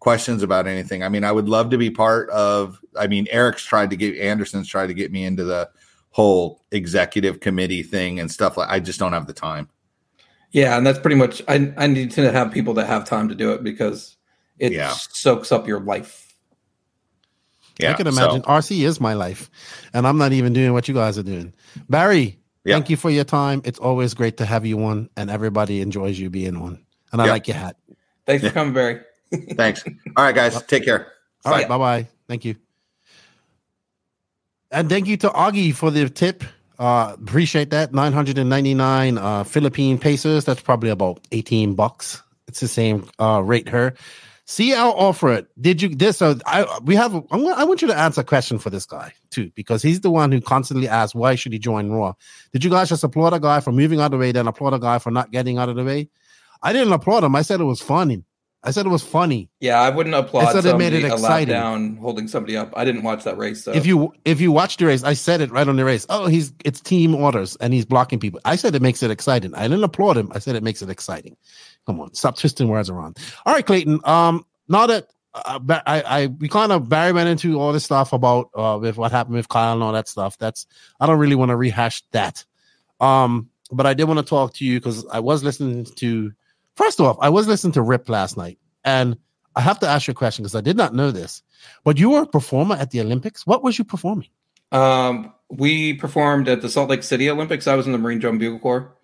questions 0.00 0.42
about 0.42 0.66
anything. 0.66 1.02
I 1.02 1.08
mean, 1.08 1.24
I 1.24 1.32
would 1.32 1.48
love 1.48 1.70
to 1.70 1.78
be 1.78 1.90
part 1.90 2.28
of, 2.30 2.80
I 2.98 3.06
mean, 3.06 3.26
Eric's 3.30 3.64
tried 3.64 3.90
to 3.90 3.96
get, 3.96 4.16
Anderson's 4.18 4.68
tried 4.68 4.88
to 4.88 4.94
get 4.94 5.12
me 5.12 5.24
into 5.24 5.44
the 5.44 5.70
whole 6.18 6.64
executive 6.72 7.38
committee 7.38 7.84
thing 7.84 8.18
and 8.18 8.28
stuff 8.28 8.56
like 8.56 8.68
I 8.68 8.80
just 8.80 8.98
don't 8.98 9.12
have 9.12 9.28
the 9.28 9.32
time. 9.32 9.68
Yeah, 10.50 10.76
and 10.76 10.84
that's 10.84 10.98
pretty 10.98 11.14
much. 11.14 11.42
I 11.46 11.72
I 11.76 11.86
need 11.86 12.10
to 12.12 12.32
have 12.32 12.50
people 12.50 12.74
that 12.74 12.86
have 12.88 13.04
time 13.04 13.28
to 13.28 13.36
do 13.36 13.52
it 13.52 13.62
because 13.62 14.16
it 14.58 14.72
Yeah. 14.72 14.92
soaks 15.10 15.52
up 15.52 15.68
your 15.68 15.78
life. 15.78 16.34
Yeah. 17.78 17.90
I 17.92 17.94
can 17.94 18.10
so- 18.10 18.20
imagine 18.20 18.42
RC 18.42 18.84
is 18.84 19.00
my 19.00 19.14
life, 19.14 19.48
and 19.94 20.06
I'm 20.08 20.18
not 20.18 20.32
even 20.32 20.52
doing 20.52 20.72
what 20.72 20.88
you 20.88 20.94
guys 20.94 21.16
are 21.18 21.22
doing. 21.22 21.52
Barry, 21.88 22.40
Yeah. 22.64 22.74
thank 22.74 22.90
you 22.90 22.96
for 22.96 23.10
your 23.10 23.22
time. 23.24 23.62
It's 23.64 23.78
always 23.78 24.14
great 24.14 24.38
to 24.38 24.44
have 24.44 24.66
you 24.66 24.82
on, 24.84 25.10
and 25.16 25.30
everybody 25.30 25.80
enjoys 25.80 26.18
you 26.18 26.30
being 26.30 26.56
on. 26.56 26.82
And 27.12 27.22
I 27.22 27.26
Yeah. 27.26 27.30
like 27.32 27.46
your 27.46 27.56
hat. 27.58 27.76
Thanks 28.26 28.42
for 28.44 28.50
coming, 28.50 28.74
Barry. 28.74 29.00
Thanks. 29.54 29.84
All 30.16 30.24
right, 30.24 30.34
guys. 30.34 30.60
Take 30.64 30.84
care. 30.84 31.12
All 31.44 31.52
right, 31.52 31.68
Bye. 31.68 31.78
bye 31.78 32.02
bye. 32.02 32.08
Thank 32.26 32.44
you. 32.44 32.56
And 34.70 34.88
thank 34.88 35.06
you 35.06 35.16
to 35.18 35.28
Augie 35.30 35.74
for 35.74 35.90
the 35.90 36.08
tip. 36.08 36.44
Uh, 36.78 37.16
appreciate 37.20 37.70
that. 37.70 37.92
999 37.92 39.18
uh, 39.18 39.44
Philippine 39.44 39.98
pesos. 39.98 40.44
That's 40.44 40.60
probably 40.60 40.90
about 40.90 41.20
18 41.32 41.74
bucks. 41.74 42.22
It's 42.46 42.60
the 42.60 42.68
same 42.68 43.08
uh, 43.18 43.42
rate 43.44 43.68
her. 43.68 43.94
CL 44.46 44.94
offered. 44.96 45.46
Did 45.60 45.82
you 45.82 45.90
this? 45.94 46.16
So 46.16 46.38
I 46.46 46.78
we 46.82 46.94
have. 46.94 47.14
I'm, 47.14 47.46
I 47.48 47.64
want 47.64 47.82
you 47.82 47.88
to 47.88 47.98
answer 47.98 48.22
a 48.22 48.24
question 48.24 48.58
for 48.58 48.70
this 48.70 48.86
guy 48.86 49.12
too, 49.28 49.50
because 49.54 49.82
he's 49.82 50.00
the 50.00 50.10
one 50.10 50.32
who 50.32 50.40
constantly 50.40 50.88
asks 50.88 51.14
why 51.14 51.34
should 51.34 51.52
he 51.52 51.58
join 51.58 51.90
Roar. 51.90 52.16
Did 52.54 52.64
you 52.64 52.70
guys 52.70 52.88
just 52.88 53.04
applaud 53.04 53.34
a 53.34 53.40
guy 53.40 53.60
for 53.60 53.72
moving 53.72 54.00
out 54.00 54.06
of 54.06 54.12
the 54.12 54.18
way, 54.18 54.32
then 54.32 54.48
applaud 54.48 54.72
a 54.72 54.78
guy 54.78 55.00
for 55.00 55.10
not 55.10 55.32
getting 55.32 55.58
out 55.58 55.68
of 55.68 55.76
the 55.76 55.84
way? 55.84 56.08
I 56.62 56.72
didn't 56.72 56.94
applaud 56.94 57.24
him. 57.24 57.36
I 57.36 57.42
said 57.42 57.60
it 57.60 57.64
was 57.64 57.82
funny. 57.82 58.24
I 58.64 58.72
said 58.72 58.86
it 58.86 58.88
was 58.88 59.04
funny. 59.04 59.48
Yeah, 59.60 59.80
I 59.80 59.88
wouldn't 59.88 60.14
applaud 60.14 60.46
I 60.46 60.52
said 60.52 60.66
it 60.66 60.76
made 60.76 60.92
it 60.92 61.04
exciting. 61.04 61.52
down 61.52 61.96
holding 61.96 62.26
somebody 62.26 62.56
up. 62.56 62.72
I 62.76 62.84
didn't 62.84 63.04
watch 63.04 63.22
that 63.24 63.38
race, 63.38 63.62
so 63.62 63.72
if 63.72 63.86
you 63.86 64.12
if 64.24 64.40
you 64.40 64.50
watch 64.50 64.78
the 64.78 64.86
race, 64.86 65.04
I 65.04 65.12
said 65.12 65.40
it 65.40 65.50
right 65.52 65.68
on 65.68 65.76
the 65.76 65.84
race. 65.84 66.06
Oh, 66.08 66.26
he's 66.26 66.52
it's 66.64 66.80
team 66.80 67.14
orders 67.14 67.56
and 67.56 67.72
he's 67.72 67.84
blocking 67.84 68.18
people. 68.18 68.40
I 68.44 68.56
said 68.56 68.74
it 68.74 68.82
makes 68.82 69.02
it 69.02 69.12
exciting. 69.12 69.54
I 69.54 69.62
didn't 69.62 69.84
applaud 69.84 70.16
him. 70.16 70.32
I 70.34 70.40
said 70.40 70.56
it 70.56 70.64
makes 70.64 70.82
it 70.82 70.90
exciting. 70.90 71.36
Come 71.86 72.00
on, 72.00 72.12
stop 72.14 72.36
twisting 72.36 72.68
words 72.68 72.90
around. 72.90 73.18
All 73.46 73.54
right, 73.54 73.64
Clayton. 73.64 74.00
Um, 74.02 74.44
now 74.68 74.86
that 74.88 75.08
uh, 75.34 75.60
I, 75.86 76.02
I 76.02 76.26
we 76.26 76.48
kind 76.48 76.72
of 76.72 76.88
Barry 76.88 77.12
went 77.12 77.28
into 77.28 77.60
all 77.60 77.72
this 77.72 77.84
stuff 77.84 78.12
about 78.12 78.50
uh 78.54 78.76
with 78.80 78.96
what 78.96 79.12
happened 79.12 79.36
with 79.36 79.48
Kyle 79.48 79.74
and 79.74 79.82
all 79.84 79.92
that 79.92 80.08
stuff. 80.08 80.36
That's 80.36 80.66
I 80.98 81.06
don't 81.06 81.20
really 81.20 81.36
want 81.36 81.50
to 81.50 81.56
rehash 81.56 82.02
that. 82.10 82.44
Um, 82.98 83.50
but 83.70 83.86
I 83.86 83.94
did 83.94 84.04
want 84.04 84.18
to 84.18 84.26
talk 84.26 84.54
to 84.54 84.64
you 84.64 84.80
because 84.80 85.06
I 85.06 85.20
was 85.20 85.44
listening 85.44 85.84
to. 85.84 86.32
First 86.78 87.00
off, 87.00 87.16
I 87.20 87.28
was 87.28 87.48
listening 87.48 87.72
to 87.72 87.82
Rip 87.82 88.08
last 88.08 88.36
night, 88.36 88.56
and 88.84 89.16
I 89.56 89.60
have 89.62 89.80
to 89.80 89.88
ask 89.88 90.06
you 90.06 90.12
a 90.12 90.14
question 90.14 90.44
because 90.44 90.54
I 90.54 90.60
did 90.60 90.76
not 90.76 90.94
know 90.94 91.10
this. 91.10 91.42
But 91.82 91.98
you 91.98 92.10
were 92.10 92.22
a 92.22 92.26
performer 92.26 92.76
at 92.76 92.92
the 92.92 93.00
Olympics. 93.00 93.44
What 93.44 93.64
was 93.64 93.76
you 93.78 93.84
performing? 93.84 94.28
Um, 94.70 95.32
we 95.50 95.94
performed 95.94 96.46
at 96.48 96.62
the 96.62 96.68
Salt 96.68 96.88
Lake 96.88 97.02
City 97.02 97.28
Olympics. 97.28 97.66
I 97.66 97.74
was 97.74 97.86
in 97.86 97.90
the 97.92 97.98
Marine 97.98 98.20
Drum 98.20 98.38
Bugle 98.38 98.60
Corps. 98.60 98.94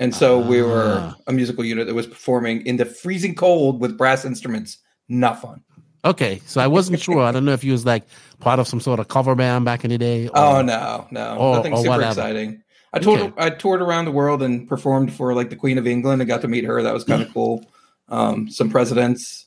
And 0.00 0.12
so 0.12 0.40
we 0.40 0.62
were 0.62 0.96
Ah. 0.98 1.14
a 1.28 1.32
musical 1.32 1.64
unit 1.64 1.86
that 1.86 1.94
was 1.94 2.08
performing 2.08 2.66
in 2.66 2.76
the 2.76 2.84
freezing 2.86 3.36
cold 3.36 3.80
with 3.80 3.96
brass 3.96 4.24
instruments. 4.24 4.78
Not 5.08 5.40
fun. 5.40 5.62
Okay, 6.04 6.42
so 6.44 6.60
I 6.60 6.66
wasn't 6.66 6.98
sure. 7.06 7.22
I 7.22 7.30
don't 7.30 7.44
know 7.44 7.52
if 7.52 7.62
you 7.62 7.70
was 7.70 7.86
like 7.86 8.02
part 8.40 8.58
of 8.58 8.66
some 8.66 8.80
sort 8.80 8.98
of 8.98 9.06
cover 9.06 9.36
band 9.36 9.64
back 9.64 9.84
in 9.84 9.90
the 9.90 9.98
day. 9.98 10.26
or- 10.26 10.32
Oh 10.36 10.62
no, 10.62 11.06
no, 11.12 11.36
or- 11.36 11.56
nothing 11.56 11.74
or 11.74 11.76
super 11.84 11.90
whatever. 11.90 12.10
exciting. 12.20 12.62
I 12.92 12.98
toured 12.98 13.20
Okay. 13.20 13.32
I 13.38 13.50
toured 13.50 13.80
around 13.80 14.04
the 14.04 14.12
world 14.12 14.42
and 14.42 14.68
performed 14.68 15.12
for 15.12 15.34
like 15.34 15.50
the 15.50 15.56
Queen 15.56 15.78
of 15.78 15.86
England. 15.86 16.20
I 16.20 16.24
got 16.24 16.42
to 16.42 16.48
meet 16.48 16.64
her. 16.64 16.82
That 16.82 16.92
was 16.94 17.04
kind 17.04 17.22
of 17.22 17.32
cool. 17.32 17.64
Um, 18.08 18.50
some 18.50 18.68
presidents, 18.70 19.46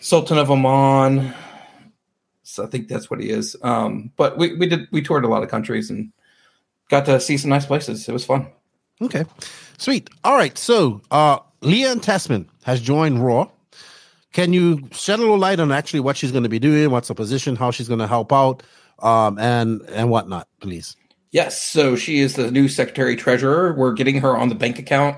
Sultan 0.00 0.38
of 0.38 0.50
Oman. 0.50 1.34
So 2.42 2.64
I 2.64 2.66
think 2.66 2.88
that's 2.88 3.10
what 3.10 3.20
he 3.20 3.30
is. 3.30 3.56
Um, 3.62 4.12
but 4.16 4.38
we, 4.38 4.54
we 4.56 4.66
did 4.66 4.88
we 4.92 5.02
toured 5.02 5.24
a 5.24 5.28
lot 5.28 5.42
of 5.42 5.50
countries 5.50 5.90
and 5.90 6.12
got 6.88 7.04
to 7.06 7.20
see 7.20 7.36
some 7.36 7.50
nice 7.50 7.66
places. 7.66 8.08
It 8.08 8.12
was 8.12 8.24
fun. 8.24 8.46
Okay, 9.02 9.24
sweet. 9.76 10.08
All 10.22 10.36
right, 10.36 10.56
so 10.56 11.02
uh 11.10 11.38
Leanne 11.62 12.00
Tessman 12.00 12.46
has 12.64 12.80
joined 12.80 13.24
Roar. 13.24 13.50
Can 14.32 14.52
you 14.52 14.88
shed 14.92 15.18
a 15.18 15.22
little 15.22 15.38
light 15.38 15.60
on 15.60 15.70
actually 15.72 16.00
what 16.00 16.16
she's 16.16 16.32
going 16.32 16.42
to 16.42 16.48
be 16.48 16.58
doing, 16.58 16.90
what's 16.90 17.08
her 17.08 17.14
position, 17.14 17.56
how 17.56 17.70
she's 17.70 17.88
going 17.88 18.00
to 18.00 18.06
help 18.06 18.32
out, 18.32 18.62
um, 18.98 19.38
and 19.38 19.80
and 19.90 20.10
whatnot, 20.10 20.48
please? 20.60 20.96
Yes, 21.34 21.60
so 21.60 21.96
she 21.96 22.20
is 22.20 22.36
the 22.36 22.48
new 22.52 22.68
secretary 22.68 23.16
treasurer. 23.16 23.74
We're 23.74 23.92
getting 23.92 24.20
her 24.20 24.36
on 24.36 24.50
the 24.50 24.54
bank 24.54 24.78
account 24.78 25.16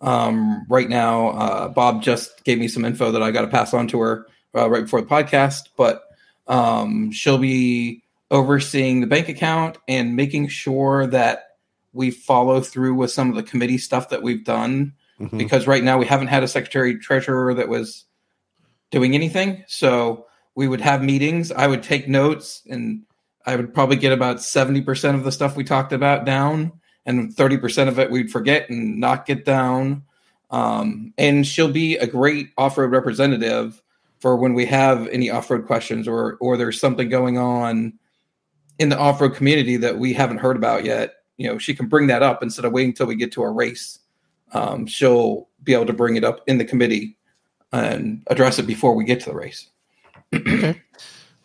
um, 0.00 0.64
right 0.66 0.88
now. 0.88 1.28
Uh, 1.28 1.68
Bob 1.68 2.02
just 2.02 2.42
gave 2.44 2.58
me 2.58 2.68
some 2.68 2.86
info 2.86 3.12
that 3.12 3.22
I 3.22 3.30
got 3.32 3.42
to 3.42 3.48
pass 3.48 3.74
on 3.74 3.86
to 3.88 4.00
her 4.00 4.26
uh, 4.56 4.70
right 4.70 4.84
before 4.84 5.02
the 5.02 5.06
podcast, 5.06 5.68
but 5.76 6.04
um, 6.46 7.10
she'll 7.12 7.36
be 7.36 8.02
overseeing 8.30 9.02
the 9.02 9.06
bank 9.06 9.28
account 9.28 9.76
and 9.86 10.16
making 10.16 10.48
sure 10.48 11.06
that 11.08 11.56
we 11.92 12.12
follow 12.12 12.62
through 12.62 12.94
with 12.94 13.10
some 13.10 13.28
of 13.28 13.36
the 13.36 13.42
committee 13.42 13.76
stuff 13.76 14.08
that 14.08 14.22
we've 14.22 14.44
done 14.46 14.94
Mhm. 15.20 15.36
because 15.36 15.66
right 15.66 15.84
now 15.84 15.98
we 15.98 16.06
haven't 16.06 16.28
had 16.28 16.42
a 16.44 16.48
secretary 16.48 16.96
treasurer 16.98 17.52
that 17.52 17.68
was 17.68 18.06
doing 18.90 19.14
anything. 19.14 19.64
So 19.66 20.24
we 20.54 20.66
would 20.66 20.80
have 20.80 21.02
meetings. 21.02 21.52
I 21.52 21.66
would 21.66 21.82
take 21.82 22.08
notes 22.08 22.62
and 22.70 23.02
I 23.48 23.56
would 23.56 23.72
probably 23.72 23.96
get 23.96 24.12
about 24.12 24.36
70% 24.36 25.14
of 25.14 25.24
the 25.24 25.32
stuff 25.32 25.56
we 25.56 25.64
talked 25.64 25.94
about 25.94 26.26
down, 26.26 26.70
and 27.06 27.34
30% 27.34 27.88
of 27.88 27.98
it 27.98 28.10
we'd 28.10 28.30
forget 28.30 28.68
and 28.68 29.00
not 29.00 29.24
get 29.24 29.46
down. 29.46 30.02
Um, 30.50 31.14
and 31.16 31.46
she'll 31.46 31.72
be 31.72 31.96
a 31.96 32.06
great 32.06 32.50
off 32.58 32.76
road 32.76 32.90
representative 32.90 33.82
for 34.20 34.36
when 34.36 34.52
we 34.52 34.66
have 34.66 35.08
any 35.08 35.30
off 35.30 35.50
road 35.50 35.66
questions 35.66 36.06
or 36.06 36.36
or 36.42 36.58
there's 36.58 36.78
something 36.78 37.08
going 37.08 37.38
on 37.38 37.94
in 38.78 38.90
the 38.90 38.98
off 38.98 39.18
road 39.18 39.34
community 39.34 39.78
that 39.78 39.98
we 39.98 40.12
haven't 40.12 40.38
heard 40.38 40.56
about 40.56 40.84
yet. 40.84 41.14
You 41.38 41.48
know, 41.48 41.56
she 41.56 41.74
can 41.74 41.86
bring 41.86 42.08
that 42.08 42.22
up 42.22 42.42
instead 42.42 42.66
of 42.66 42.72
waiting 42.72 42.90
until 42.90 43.06
we 43.06 43.16
get 43.16 43.32
to 43.32 43.42
a 43.44 43.50
race. 43.50 43.98
Um, 44.52 44.86
she'll 44.86 45.48
be 45.62 45.72
able 45.72 45.86
to 45.86 45.94
bring 45.94 46.16
it 46.16 46.24
up 46.24 46.42
in 46.46 46.58
the 46.58 46.66
committee 46.66 47.16
and 47.72 48.22
address 48.26 48.58
it 48.58 48.66
before 48.66 48.94
we 48.94 49.04
get 49.04 49.20
to 49.20 49.30
the 49.30 49.36
race. 49.36 49.70
okay. 50.34 50.82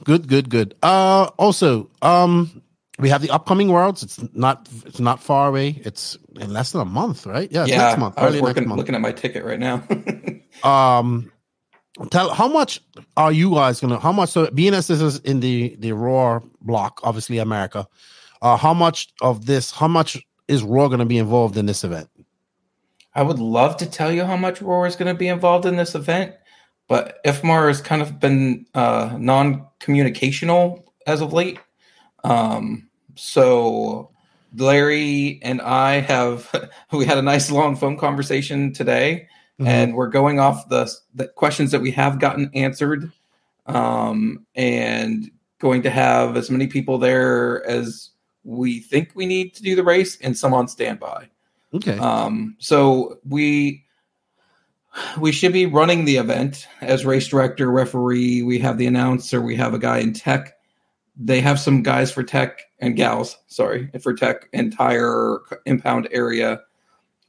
Good, 0.05 0.27
good, 0.27 0.49
good. 0.49 0.75
Uh 0.83 1.29
also, 1.37 1.89
um 2.01 2.61
we 2.99 3.09
have 3.09 3.21
the 3.21 3.31
upcoming 3.31 3.69
worlds. 3.69 4.03
It's 4.03 4.19
not 4.33 4.67
it's 4.85 4.99
not 4.99 5.21
far 5.21 5.49
away. 5.49 5.81
It's 5.83 6.17
in 6.39 6.53
less 6.53 6.71
than 6.71 6.81
a 6.81 6.85
month, 6.85 7.25
right? 7.25 7.51
Yeah, 7.51 7.65
yeah. 7.65 7.77
next 7.77 7.99
month. 7.99 8.17
I 8.17 8.29
was 8.29 8.41
working, 8.41 8.67
month. 8.67 8.77
looking 8.77 8.95
at 8.95 9.01
my 9.01 9.11
ticket 9.11 9.43
right 9.43 9.59
now. 9.59 9.83
um 10.63 11.31
tell 12.09 12.33
how 12.33 12.47
much 12.47 12.81
are 13.17 13.31
you 13.31 13.53
guys 13.53 13.79
gonna 13.79 13.99
how 13.99 14.11
much 14.11 14.29
so 14.29 14.49
being 14.51 14.73
as 14.73 14.87
this 14.87 15.01
is 15.01 15.19
in 15.19 15.39
the 15.39 15.75
the 15.79 15.91
Roar 15.91 16.41
block 16.61 16.99
obviously 17.03 17.37
america 17.37 17.87
uh 18.41 18.57
how 18.57 18.73
much 18.73 19.13
of 19.21 19.45
this 19.45 19.69
how 19.69 19.87
much 19.87 20.17
is 20.47 20.63
Roar 20.63 20.89
gonna 20.89 21.05
be 21.05 21.19
involved 21.19 21.55
in 21.55 21.67
this 21.67 21.83
event 21.83 22.09
I 23.15 23.21
would 23.21 23.39
love 23.39 23.77
to 23.77 23.85
tell 23.85 24.11
you 24.11 24.25
how 24.25 24.37
much 24.37 24.61
Roar 24.61 24.87
is 24.87 24.95
going 24.95 25.13
to 25.13 25.17
be 25.17 25.27
involved 25.27 25.65
in 25.65 25.75
this 25.75 25.93
event, 25.95 26.33
but 26.87 27.23
IFMAR 27.25 27.67
has 27.67 27.81
kind 27.81 28.01
of 28.01 28.19
been 28.19 28.65
uh, 28.73 29.15
non-communicational 29.19 30.83
as 31.07 31.21
of 31.21 31.33
late. 31.33 31.59
Um, 32.23 32.89
so 33.15 34.09
Larry 34.55 35.39
and 35.43 35.61
I 35.61 35.99
have 36.01 36.49
we 36.91 37.05
had 37.05 37.17
a 37.17 37.21
nice 37.21 37.51
long 37.51 37.75
phone 37.75 37.97
conversation 37.97 38.73
today, 38.73 39.27
Mhm. 39.59 39.67
and 39.67 39.95
we're 39.95 40.07
going 40.07 40.39
off 40.39 40.67
the 40.69 40.91
the 41.13 41.27
questions 41.27 41.71
that 41.71 41.81
we 41.81 41.91
have 41.91 42.19
gotten 42.19 42.49
answered, 42.55 43.11
um, 43.67 44.45
and 44.55 45.29
going 45.59 45.83
to 45.83 45.89
have 45.89 46.35
as 46.37 46.49
many 46.49 46.67
people 46.67 46.97
there 46.97 47.65
as 47.67 48.09
we 48.43 48.79
think 48.79 49.11
we 49.15 49.25
need 49.25 49.53
to 49.55 49.63
do 49.63 49.75
the 49.75 49.83
race, 49.83 50.17
and 50.21 50.37
some 50.37 50.53
on 50.53 50.67
standby. 50.67 51.29
okay 51.73 51.97
Um, 51.97 52.55
so 52.59 53.19
we 53.27 53.82
we 55.19 55.31
should 55.31 55.53
be 55.53 55.65
running 55.65 56.05
the 56.05 56.17
event 56.17 56.67
as 56.81 57.05
race 57.05 57.27
director, 57.27 57.69
referee. 57.71 58.43
We 58.43 58.59
have 58.59 58.77
the 58.77 58.87
announcer. 58.87 59.41
We 59.41 59.55
have 59.55 59.73
a 59.73 59.79
guy 59.79 59.99
in 59.99 60.13
tech. 60.13 60.57
They 61.15 61.41
have 61.41 61.59
some 61.59 61.83
guys 61.83 62.11
for 62.11 62.23
tech 62.23 62.61
and 62.79 62.95
gals. 62.95 63.37
Sorry, 63.47 63.89
for 64.01 64.13
tech 64.13 64.49
entire 64.53 65.39
impound 65.65 66.07
area. 66.11 66.61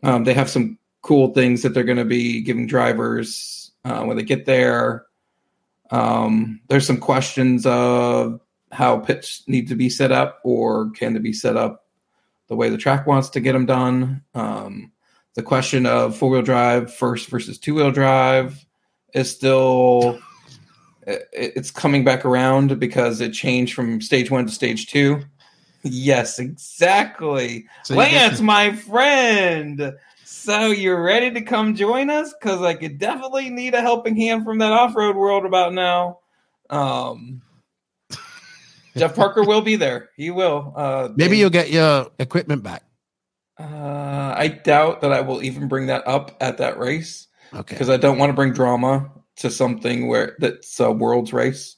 Um, 0.03 0.25
they 0.25 0.35
have 0.35 0.51
some 0.51 0.79
cool 1.03 1.33
things 1.35 1.63
that 1.63 1.75
they're 1.75 1.85
going 1.85 1.99
to 1.99 2.05
be 2.05 2.41
giving 2.41 2.67
drivers 2.67 3.73
uh, 3.85 4.03
when 4.05 4.17
they 4.17 4.23
get 4.23 4.47
there. 4.47 5.07
Um, 5.91 6.61
there's 6.69 6.87
some 6.87 6.99
questions 6.99 7.67
of 7.67 8.41
how 8.73 8.99
pits 8.99 9.45
need 9.47 9.69
to 9.69 9.75
be 9.75 9.89
set 9.89 10.13
up, 10.13 10.41
or 10.45 10.91
can 10.91 11.13
they 11.13 11.21
be 11.21 11.33
set 11.33 11.57
up 11.57 11.85
the 12.49 12.57
way 12.57 12.69
the 12.69 12.79
track 12.79 13.07
wants 13.07 13.31
to 13.31 13.41
get 13.41 13.53
them 13.53 13.67
done. 13.67 14.23
Um, 14.35 14.93
the 15.35 15.43
question 15.43 15.87
of 15.87 16.17
four 16.17 16.31
wheel 16.31 16.43
drive 16.43 16.93
first 16.95 17.29
versus 17.29 17.59
two 17.59 17.75
wheel 17.75 17.91
drive 17.91 18.65
is 19.15 19.31
still 19.31 20.19
it- 21.07 21.29
it's 21.33 21.71
coming 21.71 22.05
back 22.05 22.25
around 22.25 22.79
because 22.81 23.21
it 23.21 23.33
changed 23.33 23.75
from 23.75 24.01
stage 24.01 24.31
one 24.31 24.47
to 24.47 24.53
stage 24.53 24.87
two. 24.87 25.23
Yes, 25.83 26.39
exactly. 26.39 27.67
So 27.83 27.95
Lance, 27.95 28.39
to- 28.39 28.45
my 28.45 28.73
friend. 28.73 29.93
So 30.25 30.67
you're 30.67 31.03
ready 31.03 31.31
to 31.33 31.43
come 31.43 31.75
join 31.75 32.09
us? 32.11 32.33
Because 32.33 32.63
I 32.63 32.75
could 32.75 32.99
definitely 32.99 33.51
need 33.51 33.75
a 33.75 33.81
helping 33.81 34.17
hand 34.17 34.45
from 34.45 34.59
that 34.59 34.73
off-road 34.73 35.17
world 35.17 35.45
about 35.45 35.75
now. 35.75 36.21
Um, 36.71 37.43
Jeff 38.97 39.15
Parker 39.15 39.43
will 39.43 39.61
be 39.61 39.77
there. 39.77 40.11
He 40.17 40.31
will. 40.31 40.73
Uh, 40.77 41.09
maybe 41.17 41.31
they- 41.33 41.41
you'll 41.41 41.51
get 41.51 41.71
your 41.71 42.09
equipment 42.19 42.63
back 42.63 42.84
uh, 43.59 44.35
I 44.37 44.49
doubt 44.49 45.01
that 45.03 45.13
I 45.13 45.21
will 45.21 45.43
even 45.43 45.69
bring 45.69 45.87
that 45.87 46.07
up 46.07 46.37
at 46.41 46.59
that 46.59 46.79
race 46.79 47.29
okay 47.55 47.75
because 47.75 47.89
I 47.89 47.97
don't 47.97 48.19
want 48.19 48.31
to 48.31 48.35
bring 48.35 48.53
drama 48.53 49.11
to 49.37 49.51
something 49.51 50.09
where 50.09 50.37
that's 50.39 50.79
a 50.81 50.91
world's 50.91 51.33
race. 51.33 51.77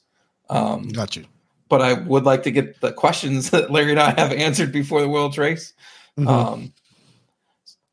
Um, 0.49 0.89
got 0.89 1.15
you 1.15 1.25
but 1.69 1.81
I 1.81 1.93
would 1.93 2.23
like 2.23 2.43
to 2.43 2.51
get 2.51 2.81
the 2.81 2.91
questions 2.91 3.49
that 3.51 3.71
Larry 3.71 3.91
and 3.91 3.99
I 3.99 4.11
have 4.11 4.31
answered 4.31 4.71
before 4.71 5.01
the 5.01 5.09
world's 5.09 5.37
race. 5.37 5.73
Mhm. 6.17 6.27
Um, 6.27 6.73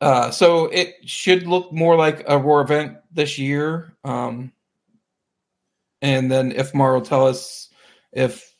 uh, 0.01 0.31
so 0.31 0.65
it 0.65 0.95
should 1.05 1.47
look 1.47 1.71
more 1.71 1.95
like 1.95 2.23
a 2.27 2.37
Roar 2.37 2.61
event 2.61 2.97
this 3.11 3.37
year. 3.37 3.93
Um, 4.03 4.51
and 6.01 6.31
then 6.31 6.51
IFMAR 6.51 6.93
will 6.93 7.01
tell 7.01 7.25
us 7.25 7.69
if 8.11 8.53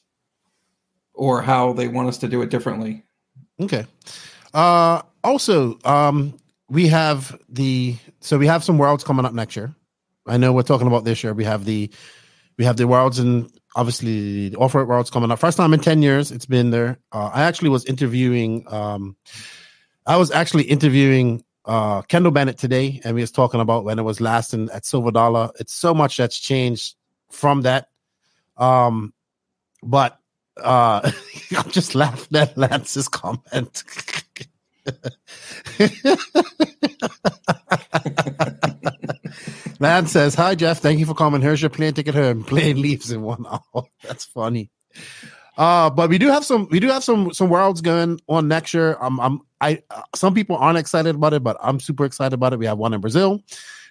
or 1.13 1.41
how 1.41 1.73
they 1.73 1.87
want 1.87 2.07
us 2.07 2.17
to 2.19 2.27
do 2.27 2.41
it 2.41 2.49
differently. 2.49 3.03
Okay. 3.59 3.85
Uh 4.53 5.01
also, 5.25 5.77
um 5.83 6.37
we 6.69 6.87
have 6.87 7.37
the 7.49 7.95
so 8.21 8.37
we 8.37 8.47
have 8.47 8.63
some 8.63 8.77
worlds 8.77 9.03
coming 9.03 9.25
up 9.25 9.33
next 9.33 9.55
year. 9.55 9.73
I 10.27 10.37
know 10.37 10.53
we're 10.53 10.63
talking 10.63 10.87
about 10.87 11.03
this 11.05 11.23
year. 11.23 11.33
We 11.33 11.43
have 11.43 11.65
the 11.65 11.91
we 12.57 12.65
have 12.65 12.77
the 12.77 12.87
worlds 12.87 13.19
and 13.19 13.51
obviously 13.75 14.49
the 14.49 14.57
off-road 14.57 14.87
worlds 14.87 15.09
coming 15.09 15.29
up. 15.29 15.39
First 15.39 15.57
time 15.57 15.73
in 15.73 15.79
10 15.79 16.01
years 16.01 16.31
it's 16.31 16.45
been 16.45 16.71
there. 16.71 16.97
Uh, 17.11 17.29
I 17.33 17.43
actually 17.43 17.69
was 17.69 17.85
interviewing 17.85 18.65
um 18.67 19.15
I 20.07 20.17
was 20.17 20.31
actually 20.31 20.63
interviewing 20.63 21.43
uh 21.65 22.01
Kendall 22.03 22.31
Bennett 22.31 22.57
today 22.57 23.01
and 23.03 23.15
we 23.15 23.21
was 23.21 23.31
talking 23.31 23.59
about 23.59 23.83
when 23.83 23.99
it 23.99 24.03
was 24.03 24.21
last 24.21 24.53
in 24.53 24.69
at 24.71 24.85
Silver 24.85 25.11
Dollar. 25.11 25.51
It's 25.59 25.73
so 25.73 25.93
much 25.93 26.17
that's 26.17 26.39
changed 26.39 26.95
from 27.29 27.61
that. 27.61 27.89
Um 28.57 29.13
but 29.83 30.19
uh 30.63 31.11
I'm 31.57 31.69
just 31.69 31.93
laughing 31.93 32.37
at 32.37 32.57
Lance's 32.57 33.07
comment. 33.07 33.83
Lance 39.79 40.11
says, 40.11 40.35
Hi 40.35 40.55
Jeff, 40.55 40.79
thank 40.79 40.99
you 40.99 41.05
for 41.05 41.13
coming. 41.13 41.41
Here's 41.41 41.61
your 41.61 41.69
plane 41.69 41.93
ticket 41.93 42.15
home. 42.15 42.43
Plane 42.43 42.81
leaves 42.81 43.11
in 43.11 43.21
one 43.21 43.45
hour. 43.49 43.83
That's 44.03 44.25
funny. 44.25 44.69
Uh, 45.57 45.89
but 45.89 46.09
we 46.09 46.17
do 46.17 46.27
have 46.27 46.43
some 46.43 46.67
we 46.69 46.79
do 46.79 46.87
have 46.87 47.03
some 47.03 47.33
some 47.33 47.49
worlds 47.49 47.81
going 47.81 48.19
on 48.27 48.47
next 48.47 48.73
year. 48.73 48.97
Um, 48.99 49.19
I'm 49.19 49.39
I 49.61 49.81
uh, 49.89 50.01
some 50.13 50.33
people 50.33 50.57
aren't 50.57 50.77
excited 50.77 51.15
about 51.15 51.33
it, 51.33 51.43
but 51.43 51.57
I'm 51.61 51.79
super 51.79 52.05
excited 52.05 52.33
about 52.33 52.53
it. 52.53 52.59
We 52.59 52.65
have 52.65 52.77
one 52.77 52.93
in 52.93 53.01
Brazil. 53.01 53.41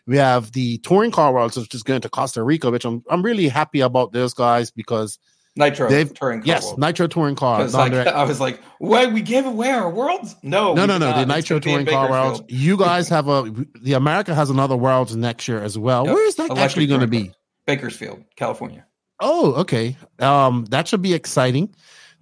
We 0.07 0.19
have 0.19 0.53
the 0.53 0.79
touring 0.79 1.11
car 1.11 1.33
worlds, 1.33 1.57
which 1.57 1.75
is 1.75 1.83
going 1.83 2.03
to 2.03 2.11
Costa 2.11 2.43
Rica, 2.43 2.71
which 2.71 2.85
I'm 2.85 3.03
I'm 3.09 3.23
really 3.23 3.49
happy 3.49 3.81
about 3.81 4.13
those 4.13 4.35
guys 4.35 4.71
because 4.71 5.19
Nitro 5.57 5.89
They've- 5.89 6.13
touring 6.13 6.41
car 6.41 6.47
yes, 6.47 6.65
world. 6.65 6.79
Nitro 6.81 7.07
touring 7.07 7.37
car. 7.37 7.65
like, 7.69 7.93
I 8.07 8.25
was 8.25 8.41
like, 8.41 8.61
"What? 8.79 9.13
We 9.13 9.23
gave 9.23 9.47
away 9.47 9.71
our 9.71 9.89
worlds? 9.89 10.35
No, 10.43 10.75
no, 10.75 10.85
no, 10.87 10.99
no. 10.99 11.13
The. 11.13 11.27
Nitro 11.27 11.61
gonna 11.61 11.77
be 11.77 11.81
in 11.83 11.87
touring 11.87 12.09
car 12.09 12.11
worlds. 12.11 12.43
You 12.49 12.77
guys 12.77 13.09
have 13.11 13.29
a 13.29 13.53
the 13.81 13.93
America 13.93 14.35
has 14.35 14.51
another 14.51 14.77
worlds 14.77 15.15
next 15.15 15.47
year 15.47 15.63
as 15.63 15.79
well. 15.79 16.07
Yep. 16.07 16.15
Where 16.15 16.27
is 16.27 16.35
that 16.37 16.43
Electric 16.51 16.65
actually 16.65 16.87
going 16.89 17.01
to 17.03 17.07
be? 17.07 17.33
Bakersfield, 17.67 18.25
California. 18.37 18.85
Oh, 19.21 19.53
okay. 19.61 19.97
Um, 20.19 20.65
that 20.71 20.89
should 20.89 21.03
be 21.03 21.15
exciting 21.15 21.73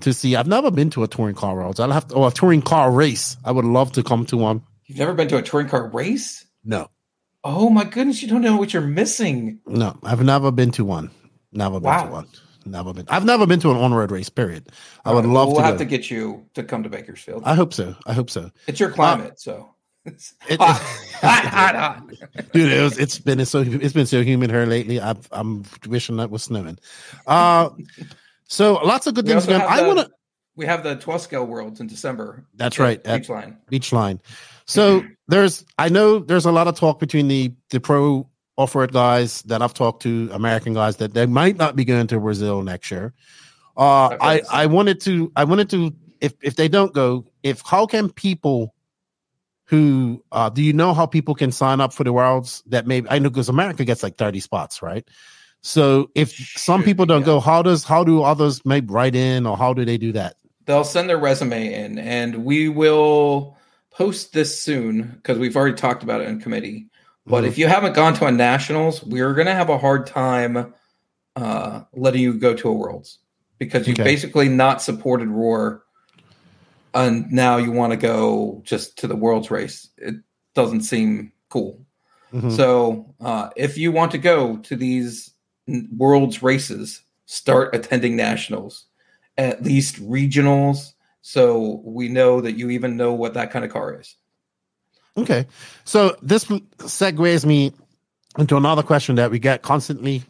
to 0.02 0.12
see. 0.12 0.36
I've 0.36 0.46
never 0.46 0.70
been 0.70 0.90
to 0.90 1.02
a 1.02 1.08
touring 1.08 1.34
car 1.34 1.54
worlds. 1.56 1.80
I'll 1.80 1.90
have 1.90 2.08
to, 2.08 2.14
or 2.14 2.28
a 2.28 2.30
touring 2.30 2.60
car 2.62 2.92
race. 2.92 3.36
I 3.44 3.50
would 3.50 3.64
love 3.64 3.92
to 3.92 4.02
come 4.02 4.26
to 4.26 4.36
one. 4.36 4.62
You've 4.86 4.98
never 4.98 5.14
been 5.14 5.28
to 5.28 5.38
a 5.38 5.42
touring 5.42 5.68
car 5.68 5.88
race? 5.88 6.44
No, 6.64 6.88
Oh 7.44 7.70
my 7.70 7.82
goodness, 7.84 8.22
you 8.22 8.28
don't 8.28 8.42
know 8.42 8.56
what 8.56 8.72
you're 8.72 8.82
missing. 8.82 9.58
no, 9.66 9.98
I've 10.04 10.22
never 10.22 10.52
been 10.52 10.70
to 10.72 10.84
one. 10.84 11.10
Never 11.50 11.80
been 11.80 11.86
Wow. 11.88 12.04
to 12.04 12.10
one. 12.12 12.26
Never 12.66 12.92
been. 12.92 13.06
I've 13.08 13.24
never 13.24 13.46
been 13.46 13.60
to 13.60 13.70
an 13.70 13.76
on-road 13.76 14.10
race. 14.10 14.28
Period. 14.28 14.68
I 15.04 15.12
would 15.12 15.24
right, 15.24 15.32
love 15.32 15.48
We'll 15.48 15.56
to. 15.56 15.62
have 15.62 15.74
go. 15.74 15.78
to 15.78 15.84
get 15.84 16.10
you 16.10 16.46
to 16.54 16.62
come 16.62 16.82
to 16.82 16.88
Bakersfield. 16.88 17.42
I 17.44 17.54
hope 17.54 17.72
so. 17.74 17.94
I 18.06 18.12
hope 18.12 18.30
so. 18.30 18.50
it's 18.66 18.78
your 18.80 18.90
climate, 18.90 19.40
so. 19.40 19.74
It's 20.04 20.34
It- 20.48 20.60
hot, 20.60 20.80
hot, 21.20 21.44
hot, 21.46 21.76
hot. 21.76 22.52
dude 22.52 22.72
it 22.72 22.82
was, 22.82 22.98
it's 22.98 23.18
been 23.20 23.44
so 23.46 23.60
it's 23.60 23.92
been 23.94 24.06
so 24.06 24.20
humid 24.20 24.50
here 24.50 24.66
lately 24.66 25.00
i 25.00 25.14
i'm 25.30 25.62
wishing 25.86 26.16
that 26.16 26.28
was 26.28 26.42
snowing 26.42 26.76
uh 27.28 27.70
so 28.48 28.74
lots 28.84 29.06
of 29.06 29.14
good 29.14 29.24
We 29.26 29.30
things 29.32 29.46
going 29.46 29.60
i 29.62 29.86
want 29.86 30.00
to 30.00 30.10
We 30.56 30.66
have 30.66 30.82
the 30.82 30.96
12 30.96 31.20
scale 31.22 31.46
worlds 31.46 31.78
in 31.80 31.86
December. 31.86 32.44
That's 32.56 32.80
right, 32.80 33.00
Beach 33.04 33.28
line. 33.28 33.58
beach 33.70 33.92
line 33.92 34.20
so 34.66 35.04
there's 35.28 35.64
i 35.78 35.88
know 35.88 36.18
there's 36.18 36.46
a 36.46 36.52
lot 36.52 36.66
of 36.66 36.74
talk 36.76 36.98
between 36.98 37.28
the 37.28 37.52
the 37.70 37.78
pro 37.78 38.28
off-road 38.56 38.92
guys 38.92 39.42
that 39.42 39.62
i've 39.62 39.74
talked 39.74 40.02
to 40.02 40.28
american 40.32 40.74
guys 40.74 40.96
that 40.96 41.14
they 41.14 41.26
might 41.26 41.56
not 41.56 41.76
be 41.76 41.84
going 41.84 42.06
to 42.06 42.18
brazil 42.20 42.62
next 42.62 42.90
year 42.90 43.12
uh 43.76 44.16
i 44.20 44.42
i 44.50 44.66
wanted 44.66 45.00
to 45.00 45.32
i 45.36 45.44
wanted 45.44 45.70
to 45.70 45.94
if 46.20 46.34
if 46.42 46.56
they 46.56 46.68
don't 46.68 46.92
go 46.92 47.24
if 47.42 47.62
how 47.64 47.86
can 47.86 48.10
people 48.10 48.74
who 49.66 50.22
uh 50.32 50.48
do 50.50 50.62
you 50.62 50.72
know 50.72 50.92
how 50.92 51.06
people 51.06 51.34
can 51.34 51.50
sign 51.50 51.80
up 51.80 51.92
for 51.92 52.04
the 52.04 52.12
worlds 52.12 52.62
that 52.66 52.86
maybe 52.86 53.08
i 53.08 53.18
know 53.18 53.30
because 53.30 53.48
america 53.48 53.84
gets 53.84 54.02
like 54.02 54.16
30 54.16 54.40
spots 54.40 54.82
right 54.82 55.08
So 55.62 56.10
if 56.14 56.32
some 56.32 56.82
people 56.82 57.06
don't 57.06 57.20
yeah. 57.20 57.26
go, 57.26 57.40
how 57.40 57.62
does 57.62 57.84
how 57.84 58.02
do 58.02 58.22
others 58.22 58.64
maybe 58.64 58.88
write 58.92 59.14
in 59.14 59.46
or 59.46 59.56
how 59.56 59.72
do 59.72 59.84
they 59.84 59.96
do 59.96 60.12
that? 60.12 60.36
They'll 60.66 60.84
send 60.84 61.08
their 61.08 61.18
resume 61.18 61.72
in, 61.72 61.98
and 61.98 62.44
we 62.44 62.68
will 62.68 63.56
post 63.90 64.32
this 64.32 64.58
soon 64.58 65.02
because 65.02 65.38
we've 65.38 65.56
already 65.56 65.76
talked 65.76 66.02
about 66.02 66.20
it 66.20 66.28
in 66.28 66.40
committee. 66.40 66.88
But 67.26 67.44
if 67.44 67.56
you 67.56 67.68
haven't 67.68 67.94
gone 67.94 68.14
to 68.14 68.26
a 68.26 68.32
nationals, 68.32 69.02
we're 69.04 69.34
going 69.34 69.46
to 69.46 69.54
have 69.54 69.70
a 69.70 69.78
hard 69.78 70.06
time 70.06 70.74
uh, 71.36 71.82
letting 71.94 72.20
you 72.20 72.34
go 72.34 72.54
to 72.54 72.68
a 72.68 72.72
worlds 72.72 73.18
because 73.58 73.86
you 73.86 73.94
Okay. 73.94 74.04
basically 74.04 74.48
not 74.48 74.82
supported 74.82 75.28
Roar, 75.28 75.84
and 76.94 77.30
now 77.30 77.56
you 77.56 77.72
want 77.72 77.92
to 77.92 77.96
go 77.96 78.60
just 78.64 78.98
to 78.98 79.06
the 79.06 79.16
worlds 79.16 79.50
race. 79.50 79.88
It 79.98 80.16
doesn't 80.54 80.82
seem 80.82 81.32
cool. 81.48 81.86
Mhm. 82.32 82.50
So 82.50 83.14
uh, 83.20 83.50
if 83.56 83.78
you 83.78 83.92
want 83.92 84.10
to 84.12 84.18
go 84.18 84.56
to 84.58 84.76
these 84.76 85.30
worlds 85.96 86.42
races, 86.42 87.02
start 87.26 87.74
attending 87.74 88.16
nationals, 88.16 88.86
at 89.38 89.62
least 89.62 89.96
regionals, 90.02 90.92
so 91.22 91.80
we 91.84 92.08
know 92.08 92.40
that 92.40 92.58
you 92.58 92.70
even 92.70 92.96
know 92.96 93.12
what 93.12 93.34
that 93.34 93.50
kind 93.52 93.64
of 93.64 93.70
car 93.70 93.98
is. 93.98 94.16
Okay. 95.16 95.46
So 95.84 96.16
this 96.22 96.44
segues 96.44 97.44
me 97.44 97.72
into 98.38 98.56
another 98.56 98.82
question 98.82 99.16
that 99.16 99.30
we 99.30 99.38
get 99.38 99.62
constantly. 99.62 100.22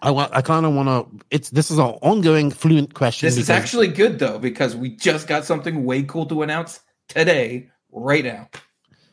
I 0.00 0.10
want 0.10 0.34
I 0.34 0.42
kind 0.42 0.66
of 0.66 0.74
want 0.74 0.88
to 0.88 1.26
it's 1.30 1.50
this 1.50 1.70
is 1.70 1.78
an 1.78 1.94
ongoing 2.02 2.50
fluent 2.50 2.94
question. 2.94 3.28
This 3.28 3.38
is 3.38 3.50
actually 3.50 3.88
good 3.88 4.18
though 4.18 4.38
because 4.38 4.74
we 4.74 4.96
just 4.96 5.28
got 5.28 5.44
something 5.44 5.84
way 5.84 6.02
cool 6.02 6.26
to 6.26 6.42
announce 6.42 6.80
today, 7.08 7.70
right 7.92 8.24
now. 8.24 8.48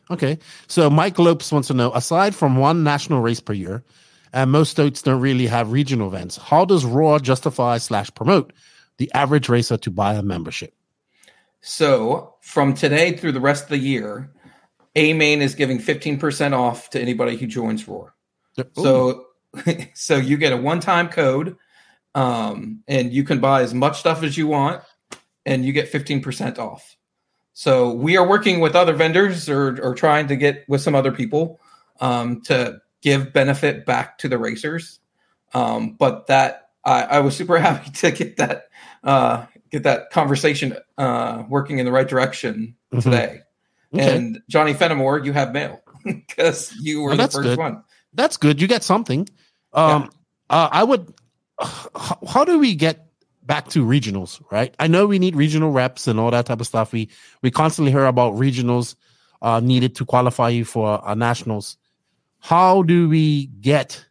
Okay. 0.09 0.39
So 0.67 0.89
Mike 0.89 1.19
Lopes 1.19 1.51
wants 1.51 1.67
to 1.67 1.73
know 1.73 1.91
aside 1.93 2.33
from 2.33 2.57
one 2.57 2.83
national 2.83 3.21
race 3.21 3.39
per 3.39 3.53
year, 3.53 3.83
and 4.33 4.51
most 4.51 4.71
states 4.71 5.01
don't 5.01 5.21
really 5.21 5.47
have 5.47 5.71
regional 5.71 6.07
events, 6.07 6.37
how 6.37 6.65
does 6.65 6.85
Roar 6.85 7.19
justify 7.19 7.77
slash 7.77 8.13
promote 8.15 8.53
the 8.97 9.11
average 9.13 9.49
racer 9.49 9.77
to 9.77 9.91
buy 9.91 10.15
a 10.15 10.23
membership? 10.23 10.73
So 11.61 12.35
from 12.41 12.73
today 12.73 13.15
through 13.15 13.33
the 13.33 13.41
rest 13.41 13.63
of 13.63 13.69
the 13.69 13.77
year, 13.77 14.31
A 14.95 15.13
Main 15.13 15.41
is 15.41 15.55
giving 15.55 15.79
15% 15.79 16.53
off 16.53 16.89
to 16.91 16.99
anybody 17.01 17.37
who 17.37 17.47
joins 17.47 17.87
Roar. 17.87 18.13
So 18.75 19.25
so 19.93 20.15
you 20.17 20.37
get 20.37 20.53
a 20.53 20.57
one-time 20.57 21.09
code 21.09 21.55
um 22.15 22.83
and 22.87 23.11
you 23.13 23.23
can 23.23 23.39
buy 23.39 23.61
as 23.61 23.73
much 23.73 23.99
stuff 23.99 24.23
as 24.23 24.37
you 24.37 24.47
want 24.47 24.83
and 25.45 25.63
you 25.63 25.71
get 25.71 25.91
15% 25.91 26.57
off. 26.59 26.95
So 27.53 27.91
we 27.91 28.17
are 28.17 28.27
working 28.27 28.59
with 28.59 28.75
other 28.75 28.93
vendors 28.93 29.47
or 29.49 29.79
or 29.81 29.93
trying 29.95 30.27
to 30.27 30.35
get 30.35 30.65
with 30.67 30.81
some 30.81 30.95
other 30.95 31.11
people 31.11 31.59
um 31.99 32.41
to 32.41 32.81
give 33.01 33.31
benefit 33.33 33.85
back 33.85 34.17
to 34.19 34.27
the 34.27 34.37
racers. 34.37 34.99
Um 35.53 35.93
but 35.93 36.27
that 36.27 36.69
I, 36.85 37.03
I 37.03 37.19
was 37.19 37.35
super 37.35 37.57
happy 37.67 37.91
to 37.91 38.11
get 38.11 38.37
that 38.37 38.69
uh 39.03 39.45
get 39.71 39.83
that 39.83 40.09
conversation 40.11 40.75
uh 40.97 41.43
working 41.47 41.79
in 41.79 41.85
the 41.85 41.91
right 41.91 42.07
direction 42.07 42.75
Mhm. 42.93 43.03
today. 43.03 43.41
Okay. 43.93 44.15
And 44.17 44.41
Johnny 44.49 44.73
Fenimore, 44.73 45.19
you 45.19 45.33
have 45.33 45.51
mail 45.51 45.81
because 46.05 46.73
you 46.79 47.01
were 47.01 47.13
Oh, 47.13 47.15
the 47.15 47.23
first 47.23 47.41
good. 47.41 47.57
one. 47.57 47.83
That's 48.13 48.37
good. 48.37 48.61
You 48.61 48.67
get 48.67 48.83
something. 48.83 49.27
Um, 49.73 50.09
uh, 50.49 50.69
I 50.71 50.83
would. 50.83 51.13
How, 51.59 52.19
how 52.27 52.45
do 52.45 52.59
we 52.59 52.75
get 52.75 53.07
back 53.43 53.69
to 53.69 53.83
regionals? 53.85 54.41
Right. 54.51 54.75
I 54.79 54.87
know 54.87 55.07
we 55.07 55.19
need 55.19 55.35
regional 55.35 55.71
reps 55.71 56.07
and 56.07 56.19
all 56.19 56.31
that 56.31 56.45
type 56.45 56.59
of 56.61 56.67
stuff. 56.67 56.91
We 56.91 57.09
we 57.41 57.51
constantly 57.51 57.91
hear 57.91 58.05
about 58.05 58.33
regionals 58.35 58.95
uh, 59.41 59.59
needed 59.59 59.95
to 59.95 60.05
qualify 60.05 60.49
you 60.49 60.65
for 60.65 61.05
uh, 61.07 61.13
nationals. 61.15 61.77
How 62.39 62.83
do 62.83 63.09
we 63.09 63.47
get 63.47 64.05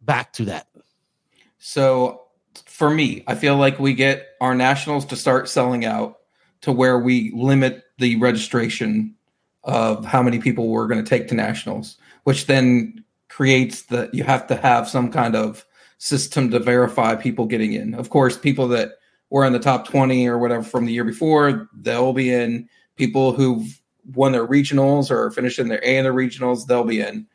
back 0.00 0.32
to 0.34 0.46
that? 0.46 0.66
So 1.58 2.22
for 2.66 2.90
me, 2.90 3.24
I 3.26 3.34
feel 3.36 3.56
like 3.56 3.78
we 3.78 3.94
get 3.94 4.26
our 4.40 4.54
nationals 4.54 5.06
to 5.06 5.16
start 5.16 5.48
selling 5.48 5.84
out 5.84 6.18
to 6.64 6.72
where 6.72 6.98
we 6.98 7.30
limit 7.34 7.84
the 7.98 8.16
registration 8.16 9.14
of 9.64 10.02
how 10.04 10.22
many 10.22 10.38
people 10.38 10.68
we're 10.68 10.86
going 10.86 11.02
to 11.02 11.08
take 11.08 11.28
to 11.28 11.34
nationals, 11.34 11.98
which 12.24 12.46
then 12.46 13.04
creates 13.28 13.82
that 13.82 14.14
you 14.14 14.24
have 14.24 14.46
to 14.46 14.56
have 14.56 14.88
some 14.88 15.12
kind 15.12 15.36
of 15.36 15.66
system 15.98 16.50
to 16.50 16.58
verify 16.58 17.14
people 17.14 17.44
getting 17.44 17.74
in. 17.74 17.94
Of 17.94 18.08
course, 18.08 18.38
people 18.38 18.66
that 18.68 18.92
were 19.28 19.44
in 19.44 19.52
the 19.52 19.58
top 19.58 19.86
20 19.86 20.26
or 20.26 20.38
whatever 20.38 20.62
from 20.62 20.86
the 20.86 20.92
year 20.92 21.04
before, 21.04 21.68
they'll 21.74 22.14
be 22.14 22.32
in. 22.32 22.66
People 22.96 23.32
who've 23.32 23.78
won 24.14 24.32
their 24.32 24.46
regionals 24.46 25.10
or 25.10 25.30
finished 25.30 25.58
in 25.58 25.68
their 25.68 25.84
A 25.84 25.98
in 25.98 26.04
their 26.04 26.14
regionals, 26.14 26.66
they'll 26.66 26.84
be 26.84 27.00
in. 27.00 27.26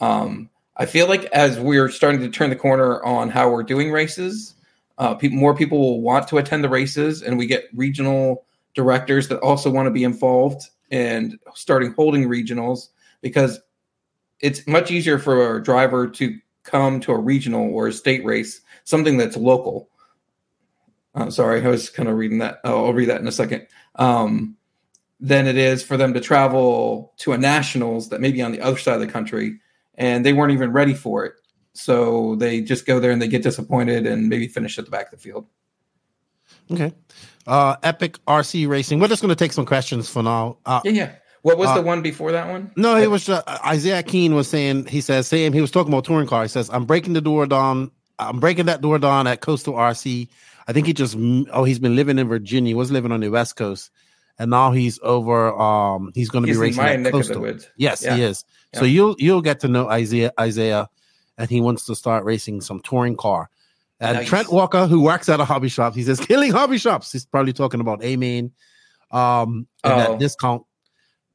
Um, 0.00 0.48
I 0.76 0.86
feel 0.86 1.08
like 1.08 1.24
as 1.26 1.58
we're 1.58 1.88
starting 1.88 2.20
to 2.20 2.28
turn 2.28 2.50
the 2.50 2.56
corner 2.56 3.02
on 3.02 3.30
how 3.30 3.50
we're 3.50 3.64
doing 3.64 3.90
races, 3.90 4.54
uh, 4.98 5.14
people, 5.14 5.38
more 5.38 5.56
people 5.56 5.78
will 5.78 6.00
want 6.00 6.28
to 6.28 6.38
attend 6.38 6.62
the 6.62 6.68
races, 6.68 7.22
and 7.22 7.36
we 7.36 7.46
get 7.46 7.64
regional 7.74 8.45
directors 8.76 9.26
that 9.28 9.40
also 9.40 9.70
want 9.70 9.86
to 9.86 9.90
be 9.90 10.04
involved 10.04 10.68
and 10.92 11.36
starting 11.54 11.92
holding 11.94 12.28
regionals 12.28 12.90
because 13.22 13.58
it's 14.40 14.64
much 14.68 14.92
easier 14.92 15.18
for 15.18 15.56
a 15.56 15.62
driver 15.62 16.06
to 16.06 16.38
come 16.62 17.00
to 17.00 17.12
a 17.12 17.18
regional 17.18 17.72
or 17.74 17.88
a 17.88 17.92
state 17.92 18.24
race, 18.24 18.60
something 18.84 19.16
that's 19.16 19.36
local. 19.36 19.88
Uh, 21.14 21.30
sorry, 21.30 21.64
I 21.64 21.68
was 21.68 21.90
kind 21.90 22.08
of 22.08 22.16
reading 22.16 22.38
that. 22.38 22.60
Oh, 22.62 22.86
I'll 22.86 22.92
read 22.92 23.08
that 23.08 23.20
in 23.20 23.26
a 23.26 23.32
second. 23.32 23.66
Um, 23.96 24.56
than 25.18 25.46
it 25.46 25.56
is 25.56 25.82
for 25.82 25.96
them 25.96 26.12
to 26.12 26.20
travel 26.20 27.14
to 27.16 27.32
a 27.32 27.38
nationals 27.38 28.10
that 28.10 28.20
may 28.20 28.30
be 28.30 28.42
on 28.42 28.52
the 28.52 28.60
other 28.60 28.76
side 28.76 28.96
of 28.96 29.00
the 29.00 29.06
country 29.06 29.58
and 29.94 30.26
they 30.26 30.34
weren't 30.34 30.52
even 30.52 30.72
ready 30.72 30.92
for 30.92 31.24
it. 31.24 31.32
So 31.72 32.36
they 32.36 32.60
just 32.60 32.84
go 32.84 33.00
there 33.00 33.10
and 33.10 33.20
they 33.20 33.28
get 33.28 33.42
disappointed 33.42 34.06
and 34.06 34.28
maybe 34.28 34.46
finish 34.46 34.78
at 34.78 34.84
the 34.84 34.90
back 34.90 35.06
of 35.06 35.12
the 35.12 35.16
field. 35.16 35.46
Okay. 36.70 36.92
Uh, 37.46 37.76
Epic 37.82 38.18
RC 38.26 38.68
Racing. 38.68 38.98
We're 39.00 39.08
just 39.08 39.22
going 39.22 39.28
to 39.34 39.36
take 39.36 39.52
some 39.52 39.66
questions 39.66 40.08
for 40.08 40.22
now. 40.22 40.58
Uh, 40.66 40.80
Yeah, 40.84 40.90
yeah. 40.92 41.10
What 41.42 41.58
was 41.58 41.68
Uh, 41.68 41.76
the 41.76 41.82
one 41.82 42.02
before 42.02 42.32
that 42.32 42.48
one? 42.48 42.72
No, 42.76 42.96
it 42.96 43.08
was 43.08 43.28
uh, 43.28 43.40
Isaiah 43.64 44.02
Keene 44.02 44.34
was 44.34 44.48
saying. 44.48 44.86
He 44.86 45.00
says, 45.00 45.28
saying 45.28 45.52
he 45.52 45.60
was 45.60 45.70
talking 45.70 45.92
about 45.92 46.04
touring 46.04 46.26
car. 46.26 46.42
He 46.42 46.48
says, 46.48 46.68
"I'm 46.72 46.86
breaking 46.86 47.12
the 47.12 47.20
door 47.20 47.46
down. 47.46 47.92
I'm 48.18 48.40
breaking 48.40 48.66
that 48.66 48.80
door 48.80 48.98
down 48.98 49.28
at 49.28 49.42
Coastal 49.42 49.74
RC. 49.74 50.28
I 50.66 50.72
think 50.72 50.88
he 50.88 50.92
just 50.92 51.16
oh 51.52 51.62
he's 51.62 51.78
been 51.78 51.94
living 51.94 52.18
in 52.18 52.26
Virginia. 52.26 52.70
He 52.70 52.74
was 52.74 52.90
living 52.90 53.12
on 53.12 53.20
the 53.20 53.28
West 53.28 53.54
Coast, 53.54 53.90
and 54.40 54.50
now 54.50 54.72
he's 54.72 54.98
over. 55.04 55.54
Um, 55.56 56.10
he's 56.16 56.30
going 56.30 56.44
to 56.46 56.50
be 56.52 56.58
racing 56.58 56.82
my 56.82 56.94
at 56.94 57.00
neck 57.00 57.12
of 57.14 57.20
the 57.20 57.26
Coastal. 57.28 57.42
woods. 57.42 57.68
Yes, 57.76 58.02
Yeah. 58.02 58.16
he 58.16 58.22
is. 58.24 58.44
So 58.74 58.84
you'll 58.84 59.14
you'll 59.20 59.42
get 59.42 59.60
to 59.60 59.68
know 59.68 59.88
Isaiah 59.88 60.32
Isaiah, 60.40 60.88
and 61.38 61.48
he 61.48 61.60
wants 61.60 61.86
to 61.86 61.94
start 61.94 62.24
racing 62.24 62.60
some 62.62 62.80
touring 62.80 63.14
car. 63.16 63.50
And 64.00 64.18
Nice. 64.18 64.28
Trent 64.28 64.52
Walker, 64.52 64.86
who 64.86 65.00
works 65.00 65.28
at 65.28 65.40
a 65.40 65.44
hobby 65.44 65.68
shop, 65.68 65.94
he 65.94 66.02
says 66.02 66.20
killing 66.26 66.52
hobby 66.52 66.76
shops. 66.78 67.10
He's 67.12 67.24
probably 67.24 67.52
talking 67.54 67.80
about 67.80 68.04
A 68.04 68.16
main, 68.16 68.52
um, 69.10 69.66
and 69.82 69.92
Oh. 69.92 69.96
that 69.98 70.18
discount. 70.18 70.64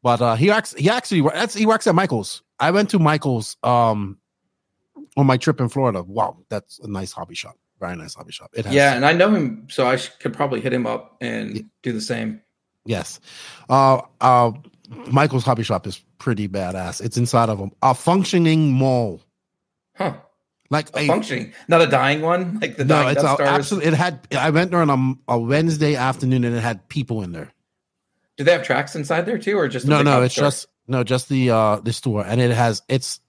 But 0.04 0.22
uh, 0.22 0.36
he 0.36 0.50
acts 0.52 0.74
he 0.78 0.90
actually 0.90 1.22
that's 1.22 1.54
he 1.54 1.66
works 1.66 1.88
at 1.88 1.96
Michaels. 1.96 2.44
I 2.60 2.72
went 2.72 2.90
to 2.92 3.00
Michaels 3.00 3.58
um 3.64 4.18
on 5.18 5.26
my 5.28 5.38
trip 5.38 5.60
in 5.62 5.70
Florida. 5.70 6.02
Wow, 6.04 6.38
that's 6.50 6.80
a 6.80 6.88
nice 6.88 7.12
hobby 7.12 7.36
shop. 7.36 7.56
Very 7.80 7.96
nice 7.96 8.14
hobby 8.16 8.32
shop. 8.32 8.52
It 8.54 8.66
has 8.66 8.74
Yeah, 8.76 8.94
and 8.96 9.06
I 9.06 9.14
know 9.14 9.32
him, 9.34 9.68
so 9.70 9.88
I 9.88 9.96
sh- 9.98 10.10
could 10.20 10.34
probably 10.34 10.62
hit 10.62 10.72
him 10.74 10.86
up 10.88 11.18
and 11.22 11.68
do 11.84 11.92
the 11.94 12.02
same. 12.02 12.42
Yes. 12.86 13.20
Uh 13.70 14.02
uh 14.22 14.52
Michael's 15.08 15.46
hobby 15.46 15.64
shop 15.64 15.88
is 15.88 16.04
pretty 16.20 16.48
badass. 16.48 17.02
It's 17.04 17.18
inside 17.18 17.50
of 17.50 17.60
a, 17.60 17.70
a 17.82 17.94
functioning 17.96 18.72
mall. 18.72 19.22
Huh. 19.96 20.16
Like 20.72 20.90
A 20.96 21.06
functioning, 21.06 21.54
not 21.68 21.82
a 21.82 21.88
dying 21.88 22.22
one, 22.22 22.60
like 22.62 22.78
the 22.78 22.86
no, 22.86 23.04
dying 23.04 23.18
it's 23.18 23.24
a, 23.24 23.36
absolutely. 23.42 23.90
It 23.90 23.94
had. 23.94 24.26
I 24.32 24.52
went 24.52 24.72
there 24.72 24.82
on 24.82 24.90
a, 25.28 25.34
a 25.34 25.38
Wednesday 25.38 25.96
afternoon, 25.96 26.46
and 26.46 26.56
it 26.56 26.62
had 26.62 26.88
people 26.88 27.24
in 27.24 27.34
there. 27.34 27.52
Do 28.38 28.46
they 28.46 28.54
have 28.54 28.64
tracks 28.64 28.96
inside 28.96 29.26
there 29.26 29.38
too, 29.38 29.58
or 29.58 29.68
just 29.68 29.86
No, 29.86 30.02
no, 30.02 30.22
it's 30.22 30.34
store? 30.34 30.46
just 30.46 30.68
no, 30.88 31.04
just 31.04 31.28
the 31.28 31.50
uh 31.50 31.82
the 31.82 31.92
store, 31.92 32.26
and 32.26 32.40
it 32.40 32.52
has 32.52 32.84
it's 32.88 33.20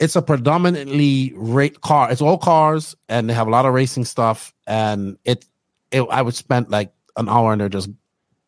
it's 0.00 0.16
a 0.16 0.22
predominantly 0.22 1.34
rate 1.36 1.82
car. 1.82 2.10
It's 2.10 2.22
all 2.22 2.38
cars, 2.38 2.96
and 3.10 3.28
they 3.28 3.34
have 3.34 3.46
a 3.46 3.50
lot 3.50 3.66
of 3.66 3.74
racing 3.74 4.06
stuff. 4.06 4.54
And 4.66 5.18
it, 5.22 5.44
it 5.90 6.00
I 6.10 6.22
would 6.22 6.34
spend 6.34 6.70
like 6.70 6.94
an 7.16 7.28
hour 7.28 7.52
in 7.52 7.58
there 7.58 7.68
just 7.68 7.90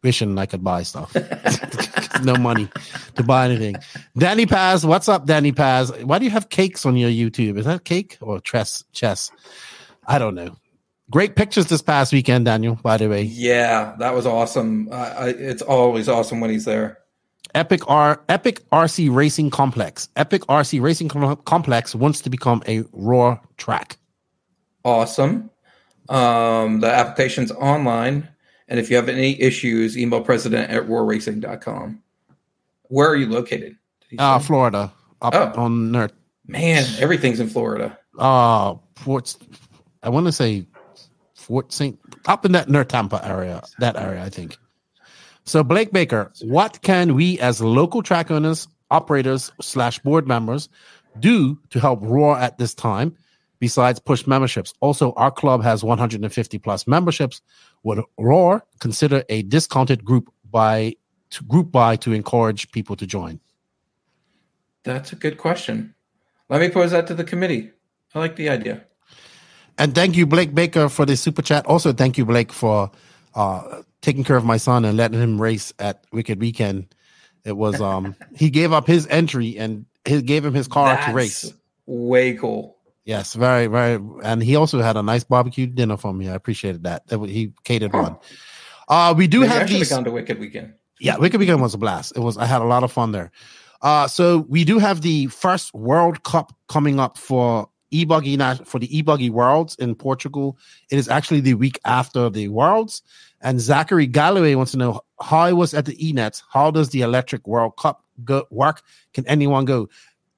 wishing 0.02 0.38
I 0.38 0.46
could 0.46 0.64
buy 0.64 0.84
stuff. 0.84 1.14
no 2.24 2.36
money 2.36 2.68
to 3.14 3.22
buy 3.22 3.46
anything. 3.46 3.76
Danny 4.16 4.46
Paz, 4.46 4.84
what's 4.86 5.08
up, 5.08 5.26
Danny 5.26 5.52
Paz? 5.52 5.92
Why 6.02 6.18
do 6.18 6.24
you 6.24 6.30
have 6.30 6.48
cakes 6.48 6.86
on 6.86 6.96
your 6.96 7.10
YouTube? 7.10 7.58
Is 7.58 7.64
that 7.66 7.84
cake 7.84 8.18
or 8.20 8.40
chess? 8.40 8.84
Chess? 8.92 9.30
I 10.06 10.18
don't 10.18 10.34
know. 10.34 10.56
Great 11.10 11.36
pictures 11.36 11.66
this 11.66 11.82
past 11.82 12.12
weekend, 12.12 12.46
Daniel. 12.46 12.76
By 12.82 12.96
the 12.96 13.08
way, 13.08 13.22
Yeah, 13.22 13.94
that 13.98 14.14
was 14.14 14.26
awesome. 14.26 14.88
Uh, 14.90 14.94
I, 15.18 15.28
it's 15.28 15.62
always 15.62 16.08
awesome 16.08 16.40
when 16.40 16.50
he's 16.50 16.64
there. 16.64 16.98
Epic 17.54 17.88
R 17.88 18.20
Epic 18.28 18.68
RC 18.70 19.14
Racing 19.14 19.50
Complex. 19.50 20.08
Epic 20.16 20.42
RC 20.42 20.80
Racing 20.82 21.08
Com- 21.08 21.36
Complex 21.44 21.94
wants 21.94 22.20
to 22.22 22.30
become 22.30 22.62
a 22.66 22.82
Roar 22.92 23.40
track. 23.56 23.98
Awesome. 24.84 25.50
Um, 26.08 26.80
the 26.80 26.88
application's 26.88 27.50
online, 27.52 28.28
and 28.68 28.78
if 28.78 28.90
you 28.90 28.96
have 28.96 29.08
any 29.08 29.40
issues, 29.40 29.96
email 29.96 30.20
president 30.20 30.70
at 30.70 30.84
roarracing.com. 30.84 32.02
Where 32.88 33.08
are 33.10 33.16
you 33.16 33.28
located? 33.28 33.76
Uh? 34.18 34.38
Florida. 34.38 34.92
Up 35.22 35.34
Oh. 35.34 35.62
on 35.62 35.90
Nerd. 35.92 36.10
Man, 36.46 36.84
everything's 36.98 37.40
in 37.40 37.48
Florida. 37.48 37.98
uh 38.18 38.74
Fort. 38.96 39.34
I 40.02 40.08
want 40.08 40.26
to 40.26 40.32
say 40.32 40.66
Fort 41.34 41.72
Saint 41.72 41.98
up 42.26 42.44
in 42.44 42.52
that 42.52 42.68
near 42.68 42.84
Tampa 42.84 43.26
area. 43.26 43.62
That 43.78 43.96
area, 43.96 44.22
I 44.24 44.28
think. 44.30 44.56
So 45.44 45.62
Blake 45.64 45.92
Baker, 45.92 46.32
what 46.42 46.80
can 46.82 47.14
we 47.14 47.38
as 47.40 47.60
local 47.60 48.02
track 48.02 48.30
owners, 48.30 48.68
operators 48.90 49.52
slash 49.60 49.98
board 50.00 50.26
members 50.26 50.68
do 51.20 51.58
to 51.70 51.80
help 51.80 52.00
Roar 52.02 52.38
at 52.38 52.58
this 52.58 52.74
time? 52.74 53.16
Besides 53.58 53.98
push 54.00 54.26
memberships, 54.26 54.74
also 54.80 55.12
our 55.12 55.30
club 55.30 55.62
has 55.62 55.82
150 55.82 56.58
plus 56.58 56.86
memberships. 56.86 57.40
Would 57.84 58.00
Roar 58.18 58.62
consider 58.80 59.24
a 59.30 59.42
discounted 59.42 60.04
group 60.04 60.30
buy 60.50 60.94
to 61.30 61.44
group 61.44 61.70
buy 61.70 61.96
to 61.96 62.12
encourage 62.12 62.70
people 62.72 62.96
to 62.96 63.06
join? 63.06 63.40
That's 64.84 65.12
a 65.12 65.16
good 65.16 65.38
question. 65.38 65.94
Let 66.48 66.60
me 66.60 66.68
pose 66.68 66.92
that 66.92 67.06
to 67.08 67.14
the 67.14 67.24
committee. 67.24 67.72
I 68.14 68.20
like 68.20 68.36
the 68.36 68.48
idea. 68.48 68.84
And 69.78 69.94
thank 69.94 70.16
you, 70.16 70.26
Blake 70.26 70.54
Baker, 70.54 70.88
for 70.88 71.04
the 71.04 71.16
super 71.16 71.42
chat. 71.42 71.66
Also, 71.66 71.92
thank 71.92 72.16
you, 72.16 72.24
Blake, 72.24 72.52
for 72.52 72.90
uh, 73.34 73.82
taking 74.00 74.24
care 74.24 74.36
of 74.36 74.44
my 74.44 74.56
son 74.56 74.84
and 74.84 74.96
letting 74.96 75.20
him 75.20 75.40
race 75.40 75.72
at 75.78 76.04
Wicked 76.12 76.40
Weekend. 76.40 76.94
It 77.44 77.56
was 77.56 77.80
um 77.80 78.16
he 78.34 78.50
gave 78.50 78.72
up 78.72 78.86
his 78.86 79.06
entry 79.08 79.58
and 79.58 79.86
he 80.04 80.22
gave 80.22 80.44
him 80.44 80.54
his 80.54 80.68
car 80.68 80.94
That's 80.94 81.06
to 81.06 81.12
race. 81.12 81.52
Way 81.86 82.34
cool. 82.34 82.76
Yes, 83.04 83.34
very, 83.34 83.68
very, 83.68 84.00
and 84.24 84.42
he 84.42 84.56
also 84.56 84.82
had 84.82 84.96
a 84.96 85.02
nice 85.02 85.22
barbecue 85.22 85.66
dinner 85.66 85.96
for 85.96 86.12
me. 86.12 86.28
I 86.28 86.34
appreciated 86.34 86.82
that. 86.84 87.06
That 87.06 87.20
he 87.28 87.52
catered 87.62 87.92
one. 87.92 88.16
Uh, 88.88 89.14
we 89.16 89.28
do 89.28 89.40
Maybe 89.40 89.48
have 89.48 89.58
should 89.62 89.70
have 89.70 89.78
these. 89.78 89.88
gone 89.90 90.04
to 90.04 90.10
Wicked 90.10 90.40
Weekend. 90.40 90.74
Yeah, 91.00 91.18
Wicked 91.18 91.38
Weekend 91.38 91.60
was 91.60 91.74
a 91.74 91.78
blast. 91.78 92.12
It 92.16 92.20
was. 92.20 92.38
I 92.38 92.46
had 92.46 92.62
a 92.62 92.64
lot 92.64 92.82
of 92.82 92.92
fun 92.92 93.12
there. 93.12 93.30
Uh, 93.82 94.08
so 94.08 94.38
we 94.48 94.64
do 94.64 94.78
have 94.78 95.02
the 95.02 95.26
first 95.26 95.74
World 95.74 96.22
Cup 96.22 96.52
coming 96.68 96.98
up 96.98 97.18
for 97.18 97.68
e-buggy 97.90 98.36
for 98.64 98.78
the 98.78 98.96
e-buggy 98.96 99.30
Worlds 99.30 99.76
in 99.76 99.94
Portugal. 99.94 100.58
It 100.90 100.98
is 100.98 101.08
actually 101.08 101.40
the 101.40 101.54
week 101.54 101.78
after 101.84 102.30
the 102.30 102.48
Worlds. 102.48 103.02
And 103.42 103.60
Zachary 103.60 104.06
Galloway 104.06 104.54
wants 104.54 104.72
to 104.72 104.78
know 104.78 105.00
how 105.20 105.38
I 105.38 105.52
was 105.52 105.74
at 105.74 105.84
the 105.84 105.94
eNets. 105.96 106.42
How 106.50 106.70
does 106.70 106.88
the 106.90 107.02
Electric 107.02 107.46
World 107.46 107.76
Cup 107.76 108.02
go 108.24 108.46
work? 108.50 108.82
Can 109.12 109.26
anyone 109.28 109.66
go? 109.66 109.88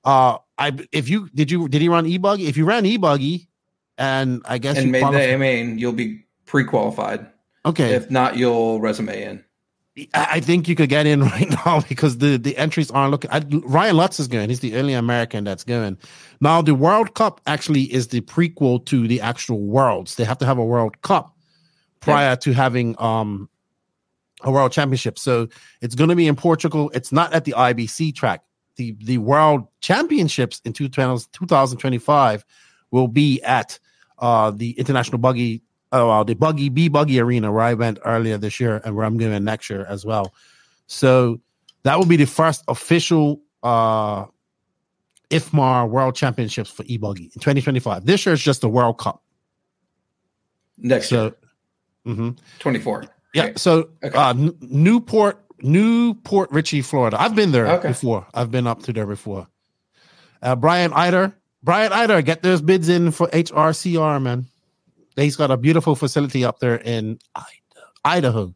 Uh, 0.05 0.39
I 0.59 0.72
if 0.93 1.09
you 1.09 1.28
did 1.35 1.51
you 1.51 1.68
did 1.68 1.80
he 1.80 1.89
run 1.89 2.06
e-buggy? 2.06 2.47
If 2.47 2.56
you 2.56 2.64
ran 2.64 2.85
e-buggy, 2.85 3.48
and 3.97 4.43
I 4.47 4.59
guess 4.59 4.76
and 4.76 4.86
you 4.86 4.93
made 4.93 5.05
the 5.05 5.36
main, 5.39 5.78
you'll 5.78 5.93
be 5.93 6.24
pre-qualified. 6.47 7.26
okay. 7.64 7.94
If 7.94 8.10
not, 8.10 8.36
you'll 8.36 8.80
resume 8.80 9.22
in. 9.22 9.44
I 10.14 10.40
think 10.40 10.68
you 10.68 10.74
could 10.74 10.88
get 10.88 11.06
in 11.06 11.22
right 11.34 11.50
now 11.50 11.82
because 11.88 12.18
the, 12.18 12.36
the 12.36 12.56
entries 12.56 12.90
aren't 12.90 13.10
looking. 13.10 13.30
I, 13.30 13.42
Ryan 13.64 13.96
Lutz 13.96 14.20
is 14.20 14.28
going. 14.28 14.48
He's 14.48 14.60
the 14.60 14.76
only 14.76 14.94
American 14.94 15.44
that's 15.44 15.64
going. 15.64 15.98
Now, 16.40 16.62
the 16.62 16.74
World 16.74 17.14
Cup 17.14 17.40
actually 17.46 17.82
is 17.92 18.08
the 18.08 18.20
prequel 18.20 18.84
to 18.86 19.08
the 19.08 19.20
actual 19.20 19.60
Worlds. 19.60 20.16
They 20.16 20.24
have 20.24 20.38
to 20.38 20.46
have 20.46 20.58
a 20.58 20.64
World 20.64 21.00
Cup 21.02 21.34
prior 22.00 22.36
to 22.36 22.52
having 22.52 22.94
um 23.00 23.48
a 24.42 24.50
World 24.50 24.72
Championship. 24.72 25.18
So 25.18 25.48
it's 25.80 25.94
going 25.94 26.10
to 26.10 26.16
be 26.16 26.28
in 26.28 26.36
Portugal. 26.36 26.90
It's 26.94 27.10
not 27.10 27.32
at 27.32 27.44
the 27.44 27.52
IBC 27.52 28.14
track. 28.14 28.42
The 28.76 28.96
the 29.02 29.18
World 29.18 29.66
Championships 29.80 30.60
in 30.64 30.72
2000 30.72 31.28
2025 31.32 32.44
will 32.90 33.08
be 33.08 33.42
at 33.42 33.78
uh 34.18 34.50
the 34.52 34.70
International 34.78 35.18
Buggy 35.18 35.62
oh 35.93 36.09
well, 36.09 36.24
the 36.24 36.35
Buggy 36.35 36.69
B 36.69 36.89
Buggy 36.89 37.20
Arena 37.20 37.51
where 37.52 37.62
I 37.62 37.74
went 37.74 37.98
earlier 38.05 38.36
this 38.39 38.60
year 38.60 38.81
and 38.85 38.94
where 38.97 39.05
I'm 39.06 39.16
going 39.19 39.43
next 39.44 39.70
year 39.70 39.85
as 39.89 40.05
well. 40.05 40.35
So 40.86 41.40
that 41.85 41.98
will 41.98 42.06
be 42.06 42.16
the 42.16 42.27
first 42.27 42.65
official 42.69 43.40
uh 43.62 44.27
IFMAR 45.31 45.89
World 45.90 46.15
Championships 46.15 46.70
for 46.70 46.85
e-buggy 46.86 47.24
in 47.24 47.31
2025. 47.40 48.06
This 48.06 48.24
year 48.24 48.32
is 48.32 48.40
just 48.40 48.62
the 48.62 48.69
World 48.69 48.97
Cup. 48.98 49.23
Next 50.78 51.09
So 51.09 51.24
year, 52.06 52.15
mhm. 52.15 52.39
24. 52.60 53.05
yeah, 53.35 53.44
Okay. 53.44 53.52
so 53.56 53.90
Okay. 54.02 54.16
uh 54.16 54.31
N- 54.31 54.55
Newport 54.60 55.44
New 55.60 56.15
Port 56.15 56.51
Richey, 56.52 56.81
Florida. 56.82 57.20
I've 57.20 57.35
been 57.35 57.51
there 57.52 57.66
Okay. 57.66 57.89
before. 57.89 58.27
I've 58.32 58.51
been 58.51 58.66
up 58.66 58.82
to 58.85 58.93
there 58.93 59.06
before. 59.06 59.47
Uh 60.40 60.55
Brian 60.56 60.93
Eider. 60.94 61.35
Brian 61.65 61.93
Eider, 61.93 62.23
get 62.23 62.43
those 62.43 62.62
bids 62.62 62.89
in 62.89 63.10
for 63.10 63.27
HRCR, 63.28 64.23
man. 64.23 64.47
He's 65.18 65.36
got 65.36 65.50
a 65.50 65.56
beautiful 65.56 65.94
facility 65.94 66.44
up 66.44 66.58
there 66.60 66.76
in 66.76 67.18
Idaho. 68.04 68.54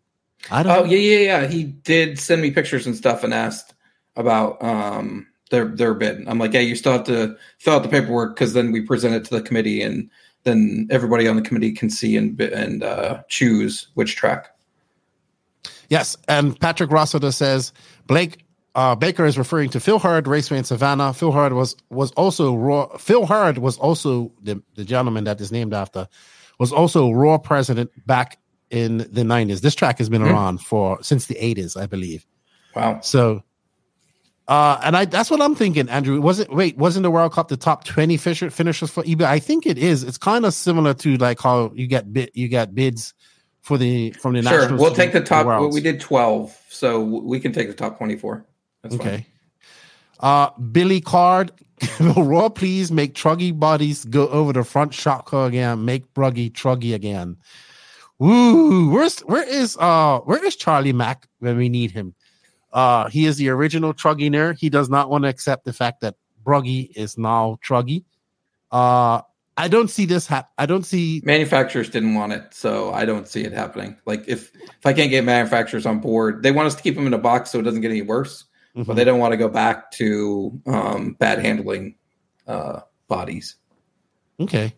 Idaho. 0.51 0.81
Oh 0.81 0.85
yeah, 0.85 0.99
yeah, 0.99 1.19
yeah. 1.19 1.47
He 1.47 1.65
did 1.65 2.19
send 2.19 2.43
me 2.43 2.51
pictures 2.51 2.87
and 2.87 2.97
stuff 2.97 3.25
and 3.25 3.33
asked 3.33 3.75
about 4.17 4.63
um 4.63 5.27
their 5.51 5.67
their 5.67 5.95
bid. 5.95 6.27
I'm 6.27 6.39
like, 6.39 6.53
yeah, 6.53 6.61
you 6.61 6.75
still 6.75 6.93
have 6.93 7.05
to 7.05 7.37
fill 7.59 7.75
out 7.75 7.83
the 7.83 7.89
paperwork 7.89 8.35
because 8.35 8.53
then 8.53 8.73
we 8.73 8.81
present 8.81 9.15
it 9.15 9.25
to 9.27 9.37
the 9.37 9.43
committee 9.43 9.83
and 9.83 10.11
then 10.45 10.89
everybody 10.91 11.29
on 11.29 11.37
the 11.37 11.43
committee 11.43 11.73
can 11.73 11.91
see 11.91 12.17
and 12.17 12.41
and 12.41 12.83
uh, 12.83 13.23
choose 13.29 13.89
which 13.95 14.17
track. 14.17 14.49
Yes, 15.89 16.17
and 16.27 16.59
Patrick 16.59 16.91
Rossiter 16.91 17.33
says 17.33 17.73
Blake 18.07 18.45
uh, 18.75 18.95
Baker 18.95 19.27
is 19.27 19.37
referring 19.37 19.69
to 19.71 19.81
Phil 19.81 19.99
Hurd, 19.99 20.27
Raceway 20.27 20.59
in 20.59 20.65
Savannah. 20.65 21.13
Phil 21.13 21.33
Hurd 21.33 21.53
was 21.53 21.77
was 21.91 22.11
also 22.13 22.55
Roar. 22.55 22.97
Phil 22.99 23.27
Hurd 23.27 23.59
was 23.59 23.77
also 23.79 24.33
the, 24.43 24.63
the 24.75 24.85
gentleman 24.85 25.25
that 25.25 25.41
is 25.41 25.53
named 25.53 25.75
after 25.75 26.09
was 26.63 26.73
also 26.73 27.11
Roar 27.11 27.39
president 27.39 27.91
back 28.07 28.39
in 28.71 28.99
the 29.11 29.25
nineties. 29.25 29.61
This 29.61 29.75
track 29.75 29.99
has 29.99 30.09
been 30.09 30.23
Hmm. 30.23 30.29
around 30.31 30.59
for 30.61 31.03
since 31.03 31.27
the 31.27 31.37
eighties, 31.39 31.77
I 31.77 31.87
believe. 31.87 32.25
Wow. 32.77 33.01
So, 33.03 33.43
uh, 34.49 34.79
and 34.85 34.97
I 34.97 35.05
that's 35.05 35.31
what 35.31 35.41
I'm 35.43 35.55
thinking, 35.55 35.89
Andrew. 35.89 36.21
Was 36.21 36.39
it 36.39 36.51
wait? 36.53 36.77
Wasn't 36.79 37.03
the 37.03 37.11
World 37.11 37.33
Cup 37.33 37.49
the 37.49 37.57
top 37.57 37.85
twenty 37.85 38.17
fisher, 38.17 38.49
finishers 38.51 38.91
for 38.91 39.03
eBay? 39.03 39.25
I 39.25 39.39
think 39.41 39.67
it 39.67 39.77
is. 39.77 40.05
It's 40.05 40.19
kind 40.19 40.45
of 40.47 40.55
similar 40.55 40.95
to 40.95 41.17
like 41.17 41.41
how 41.41 41.73
you 41.75 41.87
get 41.87 42.13
bid 42.13 42.31
you 42.35 42.49
get 42.49 42.75
bids 42.75 43.13
for 43.61 43.77
the 43.77 44.11
from 44.13 44.35
the 44.35 44.43
Sure, 44.43 44.75
we'll 44.77 44.95
take 44.95 45.13
the 45.13 45.21
top. 45.21 45.47
well, 45.47 45.71
we 45.71 45.81
did 45.81 46.01
12, 46.01 46.57
so 46.69 47.01
we 47.01 47.39
can 47.41 47.53
take 47.53 47.69
the 47.69 47.75
top 47.75 47.97
24. 47.99 48.45
That's 48.83 48.97
fine. 48.97 49.07
Okay. 49.07 49.27
Uh, 50.21 50.51
Billy 50.73 51.01
Card, 51.01 51.51
will 52.01 52.25
Roar 52.25 52.51
please 52.51 52.93
make 52.93 53.15
Truggy 53.15 53.59
bodies 53.59 54.05
go 54.05 54.29
over 54.29 54.53
the 54.53 54.65
front 54.65 54.95
shocker 54.95 55.47
again? 55.47 55.85
Make 55.85 56.13
Bruggy 56.15 56.51
Truggy 56.51 56.95
again. 56.95 57.37
Woo! 58.19 58.91
Where's 58.91 59.21
where 59.21 59.49
is 59.49 59.77
uh 59.79 60.21
where 60.21 60.45
is 60.45 60.57
Charlie 60.57 60.93
Mack 60.93 61.27
when 61.41 61.57
we 61.57 61.69
need 61.69 61.91
him? 61.91 62.15
Uh, 62.73 63.09
he 63.09 63.27
is 63.27 63.37
the 63.37 63.49
original 63.51 63.93
Trugginer. 63.93 64.59
He 64.59 64.71
does 64.71 64.89
not 64.89 65.11
want 65.11 65.25
to 65.25 65.29
accept 65.29 65.65
the 65.65 65.73
fact 65.73 66.01
that 66.01 66.15
Bruggy 66.45 66.91
is 66.97 67.19
now 67.19 67.59
Truggy. 67.65 68.05
Uh, 68.71 69.21
I 69.57 69.69
don't 69.69 69.91
see 69.91 70.07
this 70.07 70.27
hap- 70.27 70.51
I 70.57 70.67
don't 70.67 70.85
see 70.85 71.21
Manufacturers 71.25 71.91
didn't 71.91 72.15
want 72.15 72.33
it, 72.33 72.55
so 72.55 72.93
I 72.93 73.05
don't 73.05 73.29
see 73.29 73.43
it 73.43 73.53
happening. 73.53 73.97
Like 74.07 74.25
if 74.27 74.51
if 74.55 74.87
I 74.87 74.93
can't 74.93 75.11
get 75.11 75.25
manufacturers 75.25 75.85
on 75.85 76.01
board, 76.01 76.43
they 76.43 76.53
want 76.53 76.67
us 76.67 76.75
to 76.77 76.83
keep 76.83 76.95
them 76.95 77.07
in 77.07 77.13
a 77.13 77.19
box 77.19 77.51
so 77.51 77.59
it 77.59 77.63
doesn't 77.63 77.83
get 77.83 77.91
any 77.91 78.03
worse, 78.03 78.45
but 78.75 78.87
Mhm. 78.87 78.95
they 78.97 79.05
don't 79.05 79.19
want 79.19 79.33
to 79.33 79.37
go 79.37 79.49
back 79.49 79.91
to 79.93 80.61
um, 80.67 81.13
bad 81.19 81.39
handling 81.41 81.95
uh, 82.47 82.81
bodies. 83.09 83.57
Okay. 84.41 84.73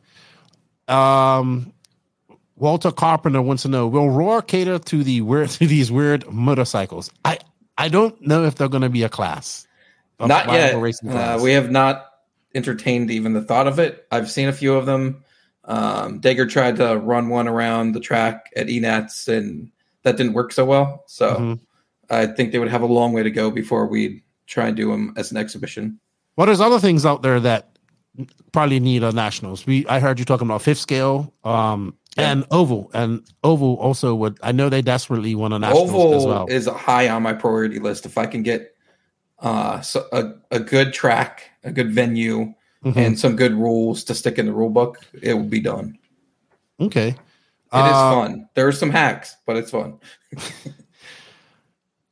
Um, 0.89 1.73
Walter 2.57 2.93
Carpenter 2.93 3.43
wants 3.43 3.62
to 3.62 3.69
know: 3.69 3.87
Will 3.87 4.11
Roar 4.11 4.43
cater 4.43 4.79
to 4.79 5.03
the 5.05 5.21
weird 5.23 5.51
to 5.59 5.66
these 5.66 5.91
weird 5.91 6.31
motorcycles? 6.31 7.11
I 7.25 7.39
I 7.79 7.89
don't 7.89 8.21
know 8.27 8.45
if 8.45 8.55
they're 8.57 8.69
going 8.69 8.83
to 8.83 8.89
be 8.91 9.03
a 9.03 9.09
class. 9.09 9.66
a 10.21 10.27
not 10.29 10.47
yet. 10.53 10.79
racing 10.79 11.11
Uh, 11.11 11.39
we 11.43 11.53
have 11.53 11.71
not 11.71 12.07
entertained 12.55 13.11
even 13.11 13.33
the 13.33 13.43
thought 13.43 13.66
of 13.66 13.79
it. 13.81 14.07
I've 14.12 14.31
seen 14.31 14.49
a 14.49 14.53
few 14.53 14.75
of 14.75 14.87
them. 14.87 15.25
Um, 15.65 16.21
Dagger 16.21 16.47
tried 16.47 16.77
to 16.77 16.97
run 16.99 17.29
one 17.31 17.49
around 17.49 17.93
the 17.93 18.01
track 18.01 18.51
at 18.55 18.69
Enats, 18.69 19.27
and 19.27 19.73
that 20.03 20.16
didn't 20.16 20.35
work 20.35 20.53
so 20.53 20.65
well. 20.65 21.03
So 21.07 21.35
Mhm. 21.35 21.61
I 22.11 22.27
think 22.27 22.53
they 22.53 22.59
would 22.59 22.69
have 22.69 22.83
a 22.83 22.87
long 22.87 23.13
way 23.13 23.23
to 23.23 23.31
go 23.31 23.51
before 23.51 23.87
we 23.87 24.23
try 24.47 24.69
and 24.69 24.77
do 24.77 24.91
them 24.91 25.15
as 25.17 25.31
an 25.31 25.37
exhibition. 25.37 25.99
Well, 26.37 26.47
there's 26.47 26.61
other 26.61 26.79
things 26.79 27.07
out 27.07 27.23
there 27.23 27.41
that 27.41 27.79
probably 28.53 28.81
need 28.81 29.03
a 29.03 29.13
nationals. 29.13 29.67
We 29.67 29.87
I 29.87 30.01
heard 30.01 30.19
you 30.19 30.25
talking 30.25 30.47
about 30.47 30.63
fifth 30.63 30.79
scale, 30.79 31.33
um, 31.45 31.97
and 32.17 32.45
oval, 32.51 32.91
and 32.95 33.23
oval 33.43 33.75
also 33.77 34.15
would. 34.15 34.39
I 34.43 34.53
know 34.53 34.69
they 34.69 34.83
desperately 34.83 35.35
want 35.35 35.55
a 35.55 35.59
nationals 35.59 35.91
Oval 35.91 36.15
as 36.15 36.25
well. 36.27 36.47
is 36.49 36.67
high 36.67 37.09
on 37.09 37.23
my 37.23 37.33
priority 37.33 37.79
list. 37.81 38.07
If 38.07 38.17
I 38.19 38.27
can 38.27 38.43
get 38.43 38.75
uh, 39.41 39.81
so 39.81 40.07
a, 40.13 40.33
a 40.53 40.61
good 40.61 40.93
track, 40.93 41.51
a 41.65 41.73
good 41.73 41.91
venue, 41.93 42.55
Mhm. 42.85 42.97
and 42.97 43.19
some 43.19 43.35
good 43.35 43.53
rules 43.55 44.05
to 44.05 44.15
stick 44.15 44.39
in 44.39 44.47
the 44.47 44.53
rule 44.53 44.69
book, 44.71 44.99
it 45.23 45.35
will 45.35 45.43
be 45.49 45.61
done. 45.61 45.99
okay, 46.79 47.09
It 47.09 47.15
is 47.15 47.17
Uh, 47.73 48.11
fun. 48.13 48.49
There 48.55 48.69
are 48.69 48.73
some 48.73 48.91
hacks, 48.91 49.37
but 49.47 49.57
it's 49.57 49.71
fun. 49.71 49.99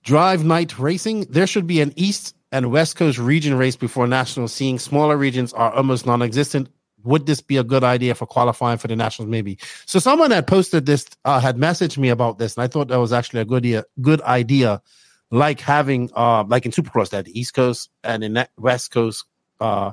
Drive 0.03 0.45
Night 0.45 0.79
Racing. 0.79 1.27
There 1.31 1.47
should 1.47 1.67
be 1.67 1.81
an 1.81 1.93
East 1.97 2.35
and 2.51 2.71
West 2.71 2.97
Coast 2.97 3.19
region 3.19 3.55
race 3.55 3.77
before 3.77 4.07
nationals. 4.07 4.53
Seeing 4.53 4.79
smaller 4.79 5.17
regions 5.17 5.53
are 5.53 5.73
almost 5.73 6.07
non-existent. 6.07 6.69
Would 7.05 7.27
this 7.27 7.41
be 7.41 7.57
a 7.57 7.65
good 7.65 7.83
idea 7.83 8.15
for 8.15 8.27
qualifying 8.27 8.79
for 8.79 8.89
the 8.89 8.97
nationals? 8.97 9.31
Maybe. 9.31 9.59
So 9.87 9.99
someone 9.99 10.31
had 10.31 10.47
posted 10.47 10.87
this, 10.87 11.07
uh, 11.25 11.41
had 11.41 11.57
messaged 11.57 11.99
me 11.99 12.11
about 12.11 12.39
this, 12.39 12.57
and 12.57 12.63
I 12.63 12.69
thought 12.69 12.89
that 12.89 12.99
was 12.99 13.13
actually 13.13 13.41
a 13.41 13.45
good 13.45 13.65
idea. 13.65 13.85
Good 14.01 14.21
idea, 14.23 14.83
like 15.31 15.61
having, 15.61 16.11
uh, 16.15 16.45
like 16.47 16.67
in 16.67 16.73
Supercross, 16.73 17.11
that 17.11 17.25
the 17.25 17.39
East 17.39 17.55
Coast 17.55 17.91
and 18.05 18.23
in 18.23 18.35
that 18.35 18.51
West 18.57 18.93
Coast 18.93 19.25
uh, 19.61 19.93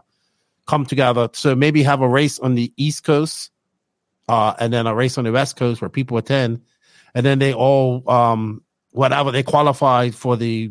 come 0.67 0.85
together. 0.85 1.29
So 1.33 1.55
maybe 1.55 1.81
have 1.83 2.01
a 2.01 2.09
race 2.09 2.37
on 2.39 2.55
the 2.55 2.71
East 2.77 3.03
Coast, 3.03 3.51
uh, 4.27 4.53
and 4.59 4.71
then 4.71 4.85
a 4.85 4.93
race 4.93 5.17
on 5.17 5.23
the 5.23 5.31
West 5.31 5.55
Coast 5.55 5.81
where 5.81 5.89
people 5.89 6.17
attend, 6.17 6.61
and 7.15 7.25
then 7.25 7.39
they 7.39 7.53
all 7.53 8.07
um, 8.07 8.61
whatever 8.99 9.31
they 9.31 9.41
qualify 9.41 10.09
for 10.09 10.35
the 10.35 10.69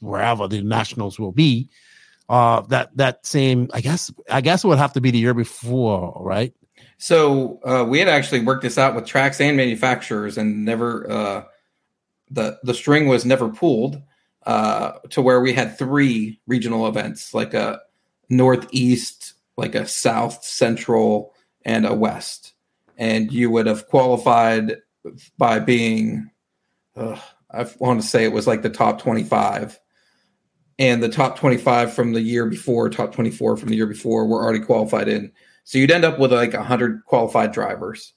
wherever 0.00 0.48
the 0.48 0.60
nationals 0.62 1.16
will 1.16 1.30
be. 1.30 1.70
Uh, 2.28 2.60
that 2.62 2.94
that 2.96 3.24
same, 3.24 3.70
I 3.72 3.80
guess, 3.80 4.12
I 4.28 4.40
guess 4.40 4.64
it 4.64 4.66
would 4.66 4.78
have 4.78 4.92
to 4.94 5.00
be 5.00 5.12
the 5.12 5.18
year 5.18 5.32
before, 5.32 6.20
right? 6.20 6.52
So 6.98 7.60
uh, 7.64 7.84
we 7.88 8.00
had 8.00 8.08
actually 8.08 8.40
worked 8.40 8.62
this 8.62 8.78
out 8.78 8.96
with 8.96 9.06
tracks 9.06 9.40
and 9.40 9.56
manufacturers, 9.56 10.36
and 10.36 10.64
never 10.64 11.10
uh, 11.10 11.44
the 12.32 12.58
the 12.64 12.74
string 12.74 13.06
was 13.06 13.24
never 13.24 13.48
pulled 13.48 14.02
uh, 14.44 14.92
to 15.10 15.22
where 15.22 15.40
we 15.40 15.52
had 15.52 15.78
three 15.78 16.40
regional 16.48 16.88
events, 16.88 17.32
like 17.32 17.54
a 17.54 17.80
northeast, 18.28 19.34
like 19.56 19.76
a 19.76 19.86
south 19.86 20.44
central, 20.44 21.32
and 21.64 21.86
a 21.86 21.94
west, 21.94 22.54
and 22.96 23.32
you 23.32 23.50
would 23.50 23.66
have 23.66 23.86
qualified 23.86 24.78
by 25.38 25.60
being. 25.60 26.28
I 27.50 27.66
want 27.78 28.00
to 28.00 28.06
say 28.06 28.24
it 28.24 28.32
was 28.32 28.46
like 28.46 28.62
the 28.62 28.70
top 28.70 29.00
twenty 29.00 29.24
five. 29.24 29.78
And 30.80 31.02
the 31.02 31.08
top 31.08 31.36
25 31.36 31.92
from 31.92 32.12
the 32.12 32.20
year 32.20 32.46
before, 32.46 32.88
top 32.88 33.12
24 33.12 33.56
from 33.56 33.68
the 33.68 33.74
year 33.74 33.86
before, 33.88 34.26
were 34.28 34.44
already 34.44 34.60
qualified 34.60 35.08
in. 35.08 35.32
So 35.64 35.76
you'd 35.76 35.90
end 35.90 36.04
up 36.04 36.20
with 36.20 36.32
like 36.32 36.52
100 36.52 37.04
qualified 37.04 37.50
drivers 37.50 38.12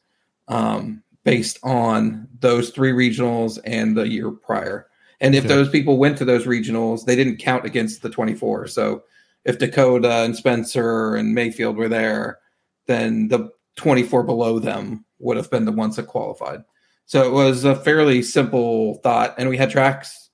um, 0.47 1.01
based 1.23 1.57
on 1.63 2.27
those 2.39 2.69
three 2.69 2.91
regionals 2.91 3.57
and 3.65 3.97
the 3.97 4.07
year 4.07 4.29
prior. 4.29 4.85
And 5.21 5.33
if 5.33 5.45
Okay. 5.45 5.55
those 5.55 5.69
people 5.69 5.97
went 5.97 6.19
to 6.19 6.25
those 6.25 6.45
regionals, 6.45 7.05
they 7.05 7.15
didn't 7.15 7.37
count 7.37 7.65
against 7.65 8.03
the 8.03 8.11
24. 8.11 8.67
So 8.67 9.05
if 9.43 9.57
Dakota 9.57 10.17
and 10.23 10.35
Spencer 10.35 11.15
and 11.15 11.33
Mayfield 11.33 11.77
were 11.77 11.89
there, 11.89 12.37
then 12.85 13.27
the 13.29 13.49
24 13.75 14.21
below 14.21 14.59
them 14.59 15.03
would 15.17 15.37
have 15.37 15.49
been 15.49 15.65
the 15.65 15.71
ones 15.71 15.95
that 15.95 16.05
qualified. 16.05 16.63
So 17.11 17.21
it 17.25 17.33
was 17.33 17.65
a 17.65 17.75
fairly 17.75 18.21
simple 18.21 18.95
thought. 19.03 19.35
And 19.37 19.49
we 19.49 19.57
had 19.57 19.69
tracks 19.69 20.29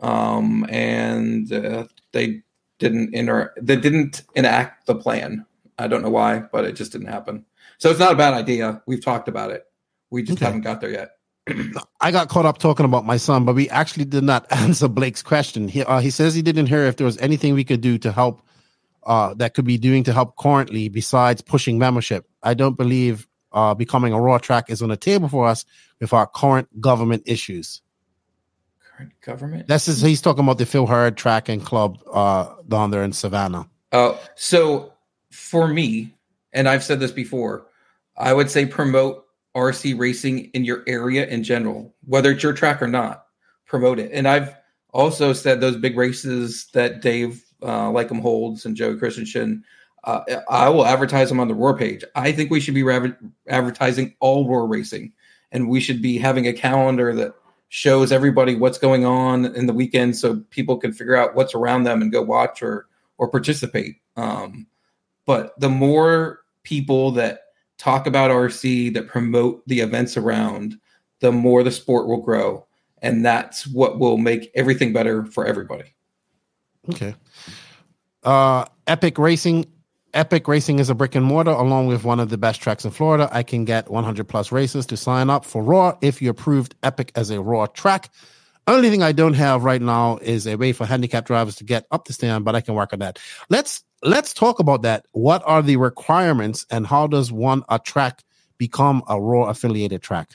um, 0.00 0.66
and 0.68 1.52
uh, 1.52 1.84
they 2.10 2.42
didn't 2.80 3.14
inter- 3.14 3.54
they 3.62 3.76
didn't 3.76 4.24
enact 4.34 4.86
the 4.86 4.96
plan. 4.96 5.46
I 5.78 5.86
don't 5.86 6.02
know 6.02 6.10
why, 6.10 6.40
but 6.50 6.64
it 6.64 6.72
just 6.72 6.90
didn't 6.90 7.06
happen. 7.06 7.44
So 7.78 7.90
it's 7.90 8.00
not 8.00 8.10
a 8.12 8.16
bad 8.16 8.34
idea. 8.34 8.82
We've 8.88 9.04
talked 9.04 9.28
about 9.28 9.52
it. 9.52 9.66
We 10.10 10.24
just 10.24 10.38
Okay. 10.38 10.46
haven't 10.46 10.62
got 10.62 10.80
there 10.80 10.90
yet. 10.90 11.10
I 12.00 12.10
got 12.10 12.28
caught 12.28 12.44
up 12.44 12.58
talking 12.58 12.86
about 12.86 13.04
my 13.06 13.18
son, 13.18 13.44
but 13.44 13.54
we 13.54 13.70
actually 13.70 14.06
did 14.06 14.24
not 14.24 14.46
answer 14.50 14.88
Blake's 14.88 15.22
question. 15.22 15.68
He 15.68 15.84
uh, 15.84 16.00
he 16.00 16.10
says 16.10 16.34
he 16.34 16.42
didn't 16.42 16.66
hear 16.66 16.82
if 16.86 16.96
there 16.96 17.04
was 17.04 17.18
anything 17.18 17.54
we 17.54 17.62
could 17.62 17.80
do 17.82 17.98
to 17.98 18.10
help 18.10 18.42
uh, 19.06 19.32
that 19.34 19.54
could 19.54 19.64
be 19.64 19.78
doing 19.78 20.02
to 20.02 20.12
help 20.12 20.36
currently 20.36 20.88
besides 20.88 21.40
pushing 21.40 21.78
membership. 21.78 22.26
I 22.42 22.54
don't 22.54 22.76
believe 22.76 23.28
uh, 23.56 23.74
becoming 23.74 24.12
a 24.12 24.20
Roar 24.20 24.38
track 24.38 24.70
is 24.70 24.82
on 24.82 24.90
the 24.90 24.96
table 24.96 25.28
for 25.28 25.48
us 25.48 25.64
with 25.98 26.12
our 26.12 26.26
current 26.26 26.80
government 26.80 27.22
issues. 27.24 27.80
Current 28.78 29.12
government. 29.22 29.66
That's 29.66 29.86
he's 29.86 30.20
talking 30.20 30.44
about 30.44 30.58
the 30.58 30.66
Phil 30.66 30.86
Hurd 30.86 31.16
track 31.16 31.48
and 31.48 31.64
club 31.64 31.98
uh, 32.12 32.54
down 32.68 32.90
there 32.90 33.02
in 33.02 33.12
Savannah. 33.12 33.66
Oh, 33.92 34.20
so 34.34 34.92
for 35.32 35.66
me, 35.66 36.14
and 36.52 36.68
I've 36.68 36.84
said 36.84 37.00
this 37.00 37.12
before, 37.12 37.66
I 38.18 38.34
would 38.34 38.50
say 38.50 38.66
promote 38.66 39.24
RC 39.56 39.98
racing 39.98 40.50
in 40.52 40.64
your 40.64 40.84
area 40.86 41.26
in 41.26 41.42
general, 41.42 41.94
whether 42.04 42.32
it's 42.32 42.42
your 42.42 42.52
track 42.52 42.82
or 42.82 42.88
not. 42.88 43.24
Promote 43.64 43.98
it. 43.98 44.12
And 44.12 44.28
I've 44.28 44.54
also 44.92 45.32
said 45.32 45.60
those 45.60 45.76
big 45.76 45.96
races 45.96 46.68
that 46.74 47.00
Dave 47.00 47.42
uh, 47.62 47.88
Lycum 47.88 48.20
holds 48.20 48.66
and 48.66 48.76
Joey 48.76 48.96
Christensen, 48.98 49.64
uh, 50.06 50.40
I 50.48 50.68
will 50.68 50.86
advertise 50.86 51.28
them 51.28 51.40
on 51.40 51.48
the 51.48 51.54
Roar 51.54 51.76
page. 51.76 52.04
I 52.14 52.30
think 52.30 52.50
we 52.50 52.60
should 52.60 52.74
be 52.74 52.88
advertising 53.48 54.14
all 54.20 54.48
Roar 54.48 54.66
racing, 54.66 55.12
and 55.50 55.68
we 55.68 55.80
should 55.80 56.00
be 56.00 56.16
having 56.16 56.46
a 56.46 56.52
calendar 56.52 57.12
that 57.14 57.34
shows 57.68 58.12
everybody 58.12 58.54
what's 58.54 58.78
going 58.78 59.04
on 59.04 59.44
in 59.44 59.66
the 59.66 59.72
weekend, 59.72 60.16
so 60.16 60.36
people 60.50 60.76
can 60.76 60.92
figure 60.92 61.16
out 61.16 61.34
what's 61.34 61.54
around 61.54 61.84
them 61.84 62.02
and 62.02 62.12
go 62.12 62.22
watch 62.22 62.62
or 62.62 62.86
or 63.18 63.28
participate. 63.28 63.96
Um, 64.16 64.68
but 65.26 65.58
the 65.58 65.68
more 65.68 66.40
people 66.62 67.10
that 67.12 67.40
talk 67.76 68.06
about 68.06 68.30
RC 68.30 68.94
that 68.94 69.08
promote 69.08 69.66
the 69.66 69.80
events 69.80 70.16
around, 70.16 70.78
the 71.20 71.32
more 71.32 71.64
the 71.64 71.72
sport 71.72 72.06
will 72.06 72.22
grow, 72.22 72.64
and 73.02 73.24
that's 73.24 73.66
what 73.66 73.98
will 73.98 74.18
make 74.18 74.52
everything 74.54 74.92
better 74.92 75.24
for 75.26 75.44
everybody. 75.44 75.94
Okay. 76.88 77.16
Uh, 78.22 78.66
Epic 78.86 79.18
Racing. 79.18 79.66
Epic 80.16 80.48
Racing 80.48 80.78
is 80.78 80.88
a 80.88 80.94
brick 80.94 81.14
and 81.14 81.26
mortar 81.26 81.50
along 81.50 81.88
with 81.88 82.02
one 82.02 82.20
of 82.20 82.30
the 82.30 82.38
best 82.38 82.62
tracks 82.62 82.86
in 82.86 82.90
Florida. 82.90 83.28
I 83.32 83.42
can 83.42 83.66
get 83.66 83.90
100 83.90 84.26
plus 84.26 84.50
races 84.50 84.86
to 84.86 84.96
sign 84.96 85.28
up 85.28 85.44
for 85.44 85.62
Roar 85.62 85.98
if 86.00 86.22
you 86.22 86.30
approved 86.30 86.74
Epic 86.82 87.12
as 87.14 87.28
a 87.28 87.38
Roar 87.38 87.68
track. 87.68 88.10
Only 88.66 88.88
thing 88.88 89.02
I 89.02 89.12
don't 89.12 89.34
have 89.34 89.62
right 89.62 89.80
now 89.80 90.16
is 90.22 90.46
a 90.46 90.56
way 90.56 90.72
for 90.72 90.86
handicapped 90.86 91.26
drivers 91.26 91.56
to 91.56 91.64
get 91.64 91.86
up 91.90 92.06
to 92.06 92.14
stand, 92.14 92.46
but 92.46 92.54
I 92.54 92.62
can 92.62 92.72
work 92.72 92.94
on 92.94 93.00
that. 93.00 93.18
Let's 93.50 93.84
let's 94.02 94.32
talk 94.32 94.58
about 94.58 94.80
that. 94.82 95.04
What 95.12 95.42
are 95.44 95.60
the 95.60 95.76
requirements 95.76 96.64
and 96.70 96.86
how 96.86 97.08
does 97.08 97.30
one 97.30 97.62
a 97.68 97.78
track 97.78 98.24
become 98.56 99.02
a 99.08 99.20
Roar 99.20 99.50
affiliated 99.50 100.00
track? 100.00 100.30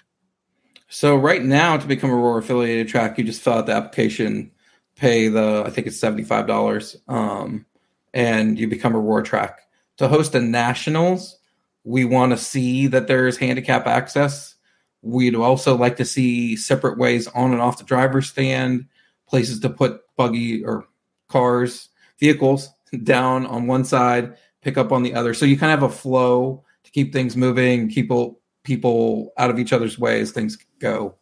So 0.90 1.16
right 1.16 1.44
now, 1.44 1.78
to 1.78 1.88
become 1.88 2.12
a 2.12 2.16
Roar 2.16 2.38
affiliated 2.38 2.88
track, 2.88 3.18
you 3.18 3.24
just 3.24 3.42
fill 3.42 3.54
out 3.54 3.66
the 3.66 3.74
application, 3.74 4.52
pay 4.96 5.28
the 5.28 5.64
I 5.66 5.72
think 5.72 5.88
it's 5.88 6.00
seventy 6.00 6.24
five 6.24 6.46
dollars, 6.46 6.98
um, 7.08 7.66
and 8.14 8.60
you 8.60 8.68
become 8.68 8.94
a 8.94 9.00
Roar 9.00 9.24
track. 9.24 9.61
To 10.02 10.08
host 10.08 10.34
a 10.34 10.42
nationals, 10.42 11.38
we 11.84 12.06
want 12.06 12.32
to 12.32 12.38
see 12.38 12.88
that 12.88 13.06
there's 13.06 13.38
handicap 13.38 13.86
access. 13.86 14.56
We'd 15.04 15.36
also 15.36 15.78
like 15.78 15.98
to 15.98 16.06
see 16.06 16.56
separate 16.56 16.98
ways 16.98 17.28
on 17.28 17.52
and 17.52 17.62
off 17.62 17.78
the 17.78 17.84
driver's 17.84 18.28
stand, 18.28 18.88
places 19.28 19.60
to 19.60 19.70
put 19.70 20.02
buggy 20.18 20.66
or 20.66 20.88
cars, 21.30 21.90
vehicles 22.20 22.72
down 23.04 23.46
on 23.46 23.68
one 23.68 23.86
side, 23.86 24.38
pick 24.64 24.76
up 24.76 24.92
on 24.92 25.04
the 25.04 25.14
other. 25.14 25.36
So 25.36 25.46
you 25.46 25.56
kind 25.56 25.72
of 25.72 25.82
have 25.82 25.92
a 25.92 25.96
flow 25.96 26.64
to 26.84 26.90
keep 26.90 27.14
things 27.14 27.38
moving, 27.38 27.88
keep 27.88 28.06
people 28.06 28.42
people 28.64 29.32
out 29.38 29.52
of 29.52 29.60
each 29.60 29.72
other's 29.72 30.00
way 30.00 30.20
as 30.20 30.32
things 30.32 30.58
go. 30.80 31.14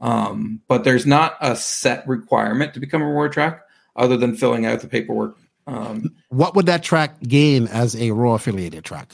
Um, 0.00 0.62
but 0.66 0.82
there's 0.82 1.06
not 1.06 1.36
a 1.40 1.54
set 1.54 2.04
requirement 2.08 2.74
to 2.74 2.80
become 2.80 3.02
a 3.02 3.06
Roar 3.06 3.28
track 3.28 3.62
other 3.94 4.16
than 4.16 4.34
filling 4.34 4.66
out 4.66 4.80
the 4.80 4.88
paperwork. 4.88 5.38
Um, 5.66 6.14
What 6.28 6.54
would 6.54 6.66
that 6.66 6.82
track 6.82 7.20
gain 7.22 7.66
as 7.68 7.96
a 7.96 8.10
Roar 8.12 8.36
affiliated 8.36 8.84
track? 8.84 9.12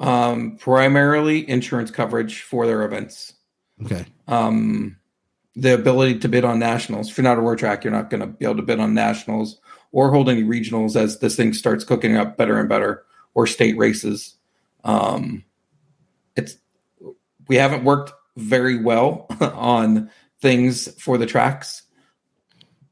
um, 0.00 0.56
primarily 0.58 1.48
insurance 1.48 1.90
coverage 1.90 2.42
for 2.42 2.66
their 2.66 2.84
events. 2.84 3.32
Okay. 3.84 4.04
Um, 4.26 4.96
the 5.54 5.72
ability 5.74 6.18
to 6.18 6.28
bid 6.28 6.44
on 6.44 6.58
nationals. 6.58 7.08
If 7.10 7.16
you're 7.16 7.22
not 7.22 7.38
a 7.38 7.40
Roar 7.40 7.54
track, 7.54 7.84
you're 7.84 7.92
not 7.92 8.10
going 8.10 8.20
to 8.20 8.26
be 8.26 8.44
able 8.44 8.56
to 8.56 8.62
bid 8.62 8.80
on 8.80 8.92
nationals 8.92 9.60
or 9.92 10.10
hold 10.10 10.28
any 10.28 10.42
regionals 10.42 10.96
as 10.96 11.20
this 11.20 11.36
thing 11.36 11.52
starts 11.52 11.84
cooking 11.84 12.16
up 12.16 12.36
better 12.36 12.58
and 12.58 12.68
better, 12.68 13.04
or 13.34 13.46
state 13.46 13.78
races. 13.78 14.34
Um, 14.82 15.44
it's 16.36 16.56
we 17.46 17.54
haven't 17.56 17.84
worked 17.84 18.12
very 18.36 18.82
well 18.82 19.26
on 19.40 20.10
things 20.40 20.92
for 21.00 21.16
the 21.18 21.26
tracks, 21.26 21.82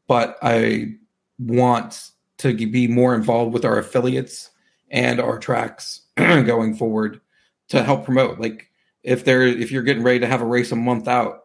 but 0.06 0.38
I 0.40 0.94
want 1.40 2.11
to 2.42 2.54
be 2.54 2.88
more 2.88 3.14
involved 3.14 3.52
with 3.52 3.64
our 3.64 3.78
affiliates 3.78 4.50
and 4.90 5.20
our 5.20 5.38
tracks 5.38 6.02
going 6.16 6.74
forward 6.74 7.20
to 7.68 7.82
help 7.82 8.04
promote. 8.04 8.38
Like 8.38 8.70
if 9.02 9.24
there, 9.24 9.42
if 9.42 9.70
you're 9.70 9.82
getting 9.82 10.02
ready 10.02 10.20
to 10.20 10.26
have 10.26 10.42
a 10.42 10.46
race 10.46 10.72
a 10.72 10.76
month 10.76 11.08
out, 11.08 11.44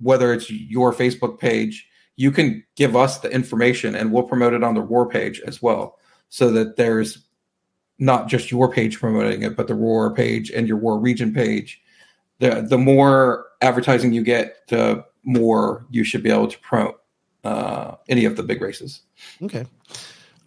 whether 0.00 0.32
it's 0.32 0.50
your 0.50 0.92
Facebook 0.92 1.38
page, 1.38 1.88
you 2.16 2.32
can 2.32 2.64
give 2.74 2.96
us 2.96 3.18
the 3.18 3.30
information 3.30 3.94
and 3.94 4.12
we'll 4.12 4.24
promote 4.24 4.52
it 4.52 4.64
on 4.64 4.74
the 4.74 4.80
Roar 4.80 5.08
page 5.08 5.40
as 5.46 5.62
well, 5.62 5.98
so 6.28 6.50
that 6.50 6.76
there's 6.76 7.26
not 7.98 8.28
just 8.28 8.50
your 8.50 8.72
page 8.72 8.98
promoting 8.98 9.42
it, 9.42 9.56
but 9.56 9.68
the 9.68 9.74
Roar 9.74 10.12
page 10.12 10.50
and 10.50 10.66
your 10.66 10.78
Roar 10.78 10.98
region 10.98 11.32
page. 11.32 11.80
The 12.40 12.66
the 12.68 12.78
more 12.78 13.46
advertising 13.60 14.12
you 14.12 14.22
get, 14.22 14.66
the 14.68 15.04
more 15.24 15.86
you 15.90 16.04
should 16.04 16.22
be 16.22 16.30
able 16.30 16.48
to 16.48 16.58
promote 16.58 17.00
uh, 17.44 17.96
any 18.08 18.24
of 18.24 18.36
the 18.36 18.42
big 18.42 18.60
races. 18.60 19.02
Okay. 19.42 19.64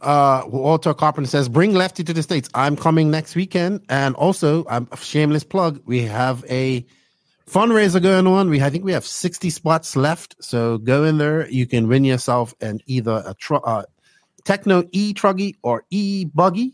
Uh, 0.02 0.44
Walter 0.48 0.94
Carpenter 0.94 1.30
says, 1.30 1.48
"Bring 1.48 1.74
Lefty 1.74 2.04
to 2.04 2.14
the 2.14 2.24
states. 2.24 2.50
I'm 2.56 2.76
coming 2.76 3.12
next 3.12 3.36
weekend, 3.36 3.82
and 3.88 4.16
also, 4.16 4.66
I'm 4.68 4.88
a 4.92 4.98
shameless 4.98 5.44
plug. 5.44 5.82
We 5.86 6.02
have 6.04 6.44
a 6.50 6.86
fundraiser 7.48 8.02
going 8.02 8.26
on. 8.26 8.50
We 8.50 8.62
I 8.62 8.70
think 8.70 8.84
we 8.84 8.94
have 8.94 9.06
60 9.06 9.50
spots 9.50 9.96
left. 9.96 10.36
So 10.40 10.78
go 10.78 11.04
in 11.04 11.18
there. 11.18 11.48
You 11.50 11.68
can 11.68 11.88
win 11.88 12.04
yourself 12.04 12.54
an 12.62 12.80
either 12.88 13.22
a 13.26 13.36
tr- 13.36 13.56
uh, 13.64 13.84
Tekno 14.44 14.88
E 14.92 15.14
Truggy 15.14 15.56
or 15.62 15.86
E 15.92 16.26
Buggy, 16.26 16.74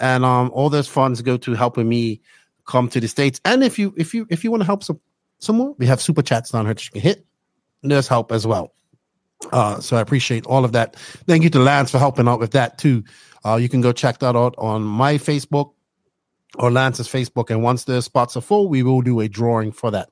and 0.00 0.24
um, 0.24 0.50
all 0.52 0.70
those 0.70 0.88
funds 0.88 1.22
go 1.22 1.36
to 1.36 1.54
helping 1.54 1.88
me 1.88 2.20
come 2.66 2.88
to 2.88 3.00
the 3.00 3.08
states. 3.08 3.40
And 3.44 3.62
if 3.62 3.78
you 3.78 3.94
if 3.96 4.14
you 4.14 4.26
if 4.30 4.42
you 4.42 4.50
want 4.50 4.62
to 4.62 4.66
help 4.66 4.82
some 4.82 5.00
some 5.38 5.56
more, 5.56 5.74
we 5.78 5.86
have 5.86 6.00
super 6.00 6.22
chats 6.22 6.50
down 6.50 6.64
here 6.64 6.74
that 6.74 6.84
you 6.84 6.90
can 6.90 7.00
hit. 7.00 7.24
There's 7.82 8.08
help 8.08 8.32
as 8.32 8.46
well. 8.46 8.72
Uh, 9.52 9.80
so 9.80 9.96
I 9.96 10.00
appreciate 10.00 10.46
all 10.46 10.64
of 10.64 10.72
that. 10.72 10.96
Thank 10.96 11.44
you 11.44 11.50
to 11.50 11.58
Lance 11.58 11.90
for 11.90 11.98
helping 11.98 12.28
out 12.28 12.40
with 12.40 12.52
that 12.52 12.78
too. 12.78 13.04
Uh, 13.44 13.56
you 13.56 13.68
can 13.68 13.80
go 13.80 13.92
check 13.92 14.18
that 14.18 14.34
out 14.34 14.54
on 14.58 14.82
my 14.82 15.14
Facebook 15.14 15.72
or 16.58 16.70
Lance's 16.70 17.08
Facebook. 17.08 17.50
And 17.50 17.62
once 17.62 17.84
the 17.84 18.00
spots 18.02 18.36
are 18.36 18.40
full, 18.40 18.68
we 18.68 18.82
will 18.82 19.02
do 19.02 19.20
a 19.20 19.28
drawing 19.28 19.72
for 19.72 19.90
that. 19.90 20.08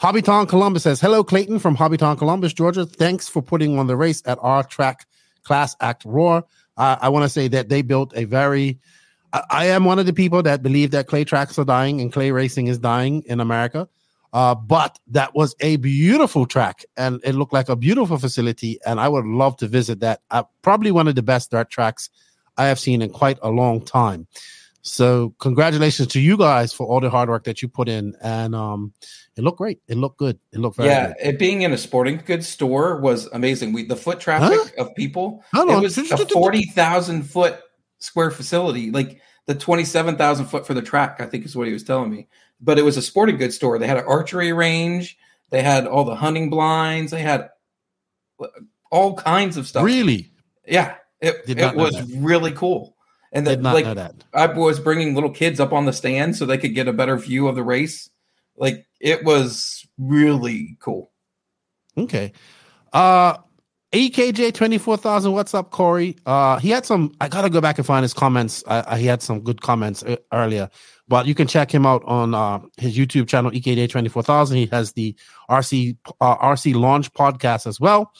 Hobbytown 0.00 0.48
Columbus 0.48 0.84
says, 0.84 1.00
Hello, 1.00 1.24
Clayton 1.24 1.58
from 1.58 1.76
Hobbytown 1.76 2.18
Columbus, 2.18 2.52
Georgia. 2.52 2.86
Thanks 2.86 3.28
for 3.28 3.42
putting 3.42 3.78
on 3.78 3.88
the 3.88 3.96
race 3.96 4.22
at 4.26 4.38
our 4.42 4.62
track 4.62 5.06
class 5.42 5.74
act 5.80 6.04
roar. 6.04 6.44
I, 6.76 6.98
I 7.02 7.08
want 7.08 7.24
to 7.24 7.28
say 7.28 7.48
that 7.48 7.68
they 7.68 7.82
built 7.82 8.12
a 8.14 8.24
very 8.24 8.78
I, 9.32 9.42
I 9.50 9.64
am 9.66 9.84
one 9.84 9.98
of 9.98 10.06
the 10.06 10.12
people 10.12 10.42
that 10.42 10.62
believe 10.62 10.90
that 10.92 11.06
clay 11.06 11.24
tracks 11.24 11.58
are 11.58 11.64
dying 11.64 12.00
and 12.00 12.12
clay 12.12 12.30
racing 12.30 12.68
is 12.68 12.78
dying 12.78 13.22
in 13.26 13.40
America. 13.40 13.88
Uh, 14.32 14.54
but 14.54 14.98
that 15.06 15.34
was 15.34 15.54
a 15.60 15.76
beautiful 15.76 16.44
track 16.46 16.84
and 16.96 17.20
it 17.24 17.34
looked 17.34 17.52
like 17.52 17.68
a 17.68 17.76
beautiful 17.76 18.18
facility. 18.18 18.78
And 18.84 19.00
I 19.00 19.08
would 19.08 19.24
love 19.24 19.56
to 19.58 19.68
visit 19.68 20.00
that. 20.00 20.20
Uh, 20.30 20.44
probably 20.62 20.90
one 20.90 21.08
of 21.08 21.14
the 21.14 21.22
best 21.22 21.50
dirt 21.50 21.70
tracks 21.70 22.10
I 22.56 22.66
have 22.66 22.78
seen 22.78 23.00
in 23.00 23.10
quite 23.10 23.38
a 23.42 23.50
long 23.50 23.80
time. 23.84 24.26
So 24.82 25.34
congratulations 25.38 26.08
to 26.08 26.20
you 26.20 26.36
guys 26.36 26.72
for 26.72 26.86
all 26.86 27.00
the 27.00 27.10
hard 27.10 27.28
work 27.28 27.44
that 27.44 27.62
you 27.62 27.68
put 27.68 27.88
in. 27.88 28.14
And 28.22 28.54
um, 28.54 28.92
it 29.36 29.42
looked 29.42 29.58
great. 29.58 29.80
It 29.88 29.96
looked 29.96 30.18
good. 30.18 30.38
It 30.52 30.58
looked 30.58 30.76
very 30.76 30.88
yeah, 30.88 31.08
good. 31.08 31.16
it 31.20 31.38
being 31.38 31.62
in 31.62 31.72
a 31.72 31.78
sporting 31.78 32.22
goods 32.24 32.48
store 32.48 33.00
was 33.00 33.26
amazing. 33.26 33.72
We 33.72 33.84
the 33.84 33.96
foot 33.96 34.20
traffic 34.20 34.76
of 34.78 34.94
people. 34.94 35.44
Hold 35.54 35.70
it 35.70 35.74
on. 35.76 35.82
was 35.82 35.98
a 35.98 36.04
forty 36.26 36.64
thousand 36.64 37.24
foot 37.24 37.60
square 37.98 38.30
facility. 38.30 38.90
Like 38.90 39.20
the 39.46 39.54
twenty 39.54 39.84
seven 39.84 40.16
thousand 40.16 40.46
foot 40.46 40.66
for 40.66 40.74
the 40.74 40.82
track, 40.82 41.20
I 41.20 41.26
think 41.26 41.44
is 41.44 41.56
what 41.56 41.66
he 41.66 41.72
was 41.72 41.84
telling 41.84 42.10
me. 42.10 42.28
But 42.60 42.78
it 42.78 42.82
was 42.82 42.96
a 42.96 43.02
sporting 43.02 43.36
goods 43.36 43.56
store. 43.56 43.78
They 43.78 43.86
had 43.86 43.98
an 43.98 44.04
archery 44.06 44.52
range. 44.52 45.16
They 45.50 45.62
had 45.62 45.86
all 45.86 46.04
the 46.04 46.16
hunting 46.16 46.50
blinds. 46.50 47.12
They 47.12 47.22
had 47.22 47.50
all 48.90 49.16
kinds 49.16 49.56
of 49.56 49.66
stuff. 49.66 49.84
Really? 49.84 50.30
Yeah, 50.66 50.96
it 51.20 51.42
it 51.46 51.74
was 51.74 51.94
that. 51.94 52.18
really 52.18 52.52
cool. 52.52 52.96
And 53.32 53.44
not 53.62 53.74
like 53.74 53.84
that. 53.84 54.24
I 54.32 54.46
was 54.46 54.80
bringing 54.80 55.14
little 55.14 55.30
kids 55.30 55.60
up 55.60 55.72
on 55.72 55.84
the 55.84 55.92
stand 55.92 56.36
so 56.36 56.46
they 56.46 56.58
could 56.58 56.74
get 56.74 56.88
a 56.88 56.92
better 56.92 57.16
view 57.16 57.48
of 57.48 57.56
the 57.56 57.62
race. 57.62 58.08
Like 58.56 58.86
it 59.00 59.24
was 59.24 59.86
really 59.98 60.76
cool. 60.80 61.10
Okay. 61.96 62.32
Uh 62.92 63.38
AKJ 63.92 64.52
twenty 64.52 64.76
four 64.76 64.98
thousand. 64.98 65.32
What's 65.32 65.54
up, 65.54 65.70
Corey? 65.70 66.16
Uh, 66.26 66.58
he 66.58 66.68
had 66.68 66.84
some. 66.84 67.14
I 67.22 67.28
gotta 67.28 67.48
go 67.48 67.62
back 67.62 67.78
and 67.78 67.86
find 67.86 68.02
his 68.02 68.12
comments. 68.12 68.62
He 68.96 69.06
had 69.06 69.22
some 69.22 69.40
good 69.40 69.62
comments 69.62 70.02
uh, 70.02 70.16
earlier, 70.30 70.68
but 71.08 71.26
you 71.26 71.34
can 71.34 71.46
check 71.46 71.72
him 71.72 71.86
out 71.86 72.04
on 72.04 72.34
uh, 72.34 72.60
his 72.76 72.96
YouTube 72.96 73.26
channel, 73.28 73.50
twenty 73.50 74.08
four 74.08 74.22
thousand. 74.22 74.58
He 74.58 74.66
has 74.66 74.92
the 74.92 75.16
RC 75.50 75.96
uh, 76.20 76.36
RC 76.36 76.74
Launch 76.74 77.12
podcast 77.14 77.66
as 77.66 77.80
well. 77.80 78.12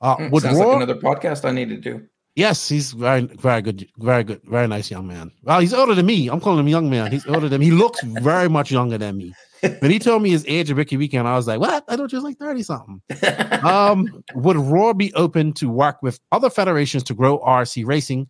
Uh, 0.00 0.16
Mm, 0.16 0.30
with 0.30 0.44
Sounds 0.44 0.58
Roar, 0.58 0.74
like 0.74 0.82
another 0.84 1.00
podcast 1.00 1.44
I 1.44 1.50
need 1.50 1.70
to 1.70 1.76
do. 1.76 2.06
yes, 2.36 2.68
he's 2.68 2.92
very 2.92 3.22
very 3.22 3.62
good, 3.62 3.88
very 3.98 4.22
good, 4.22 4.40
very 4.44 4.68
nice 4.68 4.90
young 4.90 5.08
man. 5.08 5.32
Well, 5.42 5.58
he's 5.58 5.74
older 5.74 5.94
than 5.94 6.06
me. 6.06 6.28
I'm 6.28 6.40
calling 6.40 6.60
him 6.60 6.68
young 6.68 6.88
man. 6.88 7.10
He's 7.10 7.26
older 7.26 7.48
than 7.48 7.58
me. 7.58 7.66
He 7.66 7.72
looks 7.72 8.00
very 8.02 8.48
much 8.48 8.70
younger 8.70 8.98
than 8.98 9.16
me. 9.16 9.34
When 9.80 9.90
he 9.90 9.98
told 9.98 10.22
me 10.22 10.30
his 10.30 10.44
age 10.46 10.70
of 10.70 10.76
Wicked 10.76 10.96
Weekend, 11.00 11.26
I 11.26 11.34
was 11.34 11.48
like, 11.48 11.58
"What? 11.58 11.82
I 11.88 11.96
thought 11.96 12.12
you 12.12 12.16
was 12.18 12.24
like 12.24 12.36
thirty 12.38 12.62
something." 12.62 13.02
um, 13.64 14.22
would 14.36 14.56
Roar 14.56 14.94
be 14.94 15.12
open 15.14 15.52
to 15.54 15.68
work 15.68 16.00
with 16.00 16.20
other 16.30 16.48
federations 16.48 17.02
to 17.04 17.14
grow 17.14 17.40
RC 17.40 17.84
racing 17.84 18.28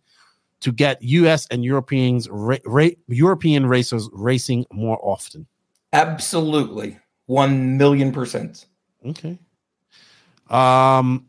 to 0.61 0.71
get 0.71 1.01
U.S. 1.01 1.47
and 1.51 1.63
Europeans 1.63 2.27
ra- 2.29 2.57
ra- 2.65 2.89
European 3.07 3.65
racers 3.65 4.09
racing 4.13 4.65
more 4.71 4.99
often? 5.01 5.47
Absolutely. 5.93 6.97
One 7.25 7.77
million 7.77 8.11
percent. 8.11 8.65
Okay. 9.05 9.39
Um, 10.49 11.27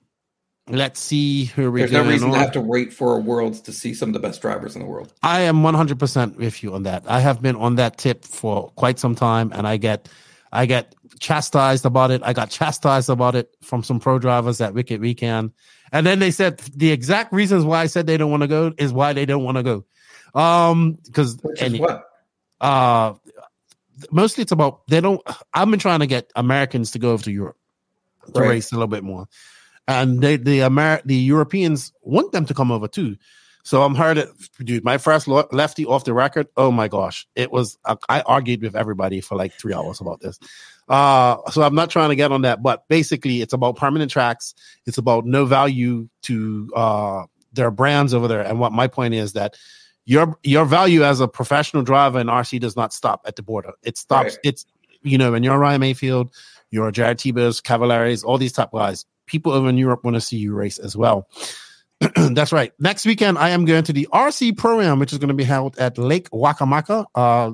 let's 0.69 1.01
see 1.01 1.44
who 1.44 1.70
we 1.70 1.81
There's 1.81 1.93
no 1.93 2.05
reason 2.05 2.32
to 2.32 2.39
have 2.39 2.52
to 2.52 2.61
wait 2.61 2.93
for 2.93 3.16
a 3.16 3.20
worlds 3.20 3.61
to 3.62 3.73
see 3.73 3.93
some 3.94 4.09
of 4.09 4.12
the 4.15 4.20
best 4.20 4.40
drivers 4.40 4.74
in 4.74 4.82
the 4.82 4.86
world. 4.86 5.12
I 5.23 5.40
am 5.40 5.62
100% 5.62 6.36
with 6.36 6.62
you 6.62 6.74
on 6.74 6.85
that. 6.85 7.05
I 7.07 7.20
have 7.20 7.43
been 7.43 7.57
on 7.57 7.77
that 7.77 7.98
tip 7.98 8.24
for 8.24 8.70
quite 8.77 8.98
some 8.98 9.15
time 9.15 9.52
and 9.55 9.66
I 9.66 9.77
get 9.77 10.09
I 10.52 10.66
get 10.66 10.94
chastised 11.19 11.85
about 11.85 12.11
it. 12.11 12.23
I 12.24 12.32
got 12.32 12.51
chastised 12.51 13.11
about 13.11 13.35
it 13.35 13.55
from 13.62 13.82
some 13.82 14.01
pro 14.01 14.19
drivers 14.19 14.61
at 14.61 14.74
Wicked 14.74 15.01
Weekend. 15.01 15.53
And 15.93 16.07
then 16.07 16.19
they 16.19 16.31
said 16.31 16.59
the 16.59 16.93
exact 16.93 17.32
reasons 17.32 17.65
why 17.65 17.81
I 17.82 17.87
said 17.87 18.07
they 18.07 18.16
don't 18.16 18.31
want 18.31 18.43
to 18.43 18.49
go 18.49 18.73
is 18.78 18.93
why 18.93 19.12
they 19.12 19.27
don't 19.27 19.45
want 19.45 19.57
to 19.57 19.62
go. 19.62 19.85
Um 20.39 20.99
because 21.05 21.39
what? 21.43 22.05
uh 22.61 23.15
mostly 24.12 24.43
it's 24.43 24.53
about 24.53 24.87
they 24.87 25.01
don't 25.01 25.20
I've 25.53 25.69
been 25.69 25.81
trying 25.81 26.01
to 26.01 26.07
get 26.07 26.31
Americans 26.37 26.93
to 26.93 26.99
go 26.99 27.11
over 27.11 27.24
to 27.24 27.32
Europe 27.32 27.57
to 28.35 28.41
Right. 28.41 28.51
race 28.51 28.70
a 28.70 28.77
little 28.77 28.87
bit 28.87 29.03
more. 29.03 29.27
And 29.89 30.20
they 30.20 30.37
the 30.37 30.61
Amer 30.61 31.01
the 31.05 31.16
Europeans 31.16 31.93
want 32.03 32.31
them 32.32 32.47
to 32.47 32.55
come 32.55 32.70
over 32.70 32.87
too. 32.87 33.16
So 33.62 33.82
I'm 33.82 33.95
heard 33.95 34.16
it, 34.16 34.28
dude. 34.65 34.85
My 34.85 34.97
first 34.99 35.28
lefty 35.28 35.85
off 35.85 36.05
the 36.05 36.15
record. 36.15 36.49
Oh 36.57 36.70
my 36.70 36.89
gosh, 36.89 37.27
it 37.35 37.53
was. 37.53 37.77
I, 37.85 37.97
I 38.09 38.20
argued 38.23 38.62
with 38.62 38.74
everybody 38.74 39.20
for 39.20 39.37
like 39.37 39.53
three 39.53 39.74
hours 39.74 40.01
about 40.01 40.20
this. 40.20 40.39
Uh, 40.91 41.49
so 41.53 41.62
I'm 41.62 41.77
not 41.77 41.89
trying 41.89 42.09
to 42.09 42.17
get 42.17 42.33
on 42.33 42.43
that, 42.43 42.65
but 42.65 42.89
basically, 42.89 43.43
it's 43.43 43.53
about 43.53 43.77
permanent 43.77 44.11
tracks. 44.11 44.55
It's 44.87 44.99
about 44.99 45.25
no 45.25 45.45
value 45.45 46.09
to 46.23 46.69
uh, 46.75 47.25
their 47.53 47.71
brands 47.71 48.12
over 48.12 48.27
there. 48.27 48.41
And 48.41 48.59
what 48.59 48.73
my 48.73 48.89
point 48.89 49.15
is 49.15 49.35
that 49.35 49.57
your 50.05 50.37
your 50.43 50.65
value 50.65 51.05
as 51.05 51.21
a 51.21 51.29
professional 51.29 51.85
driver 51.85 52.19
in 52.19 52.27
RC 52.27 52.59
does 52.59 52.75
not 52.75 52.93
stop 52.93 53.23
at 53.25 53.37
the 53.37 53.43
border. 53.43 53.73
It 53.85 53.97
stops. 53.97 54.33
Right. 54.33 54.39
It's 54.43 54.67
you 55.03 55.17
know, 55.17 55.31
when 55.31 55.45
you're 55.45 55.59
Ryan 55.59 55.81
Mayfield, 55.81 56.35
you're 56.73 56.91
Jared 56.91 57.19
Tebos, 57.19 57.62
Cavalares, 57.62 58.25
all 58.25 58.37
these 58.37 58.53
type 58.53 58.71
guys. 58.75 59.07
People 59.27 59.53
over 59.53 59.69
in 59.69 59.79
Europe 59.79 60.03
want 60.03 60.17
to 60.17 60.21
see 60.21 60.39
you 60.39 60.53
race 60.55 60.79
as 60.79 60.97
well. 60.97 61.29
That's 62.17 62.51
right. 62.53 62.73
Next 62.81 63.07
weekend, 63.07 63.39
I 63.39 63.51
am 63.51 63.65
going 63.65 63.85
to 63.85 63.93
the 63.93 64.09
RC 64.12 64.59
program, 64.59 64.99
which 64.99 65.12
is 65.12 65.19
going 65.19 65.29
to 65.29 65.35
be 65.35 65.45
held 65.45 65.79
at 65.79 65.99
Lake 65.99 66.29
Wakamaka. 66.31 67.07
Uh, 67.15 67.53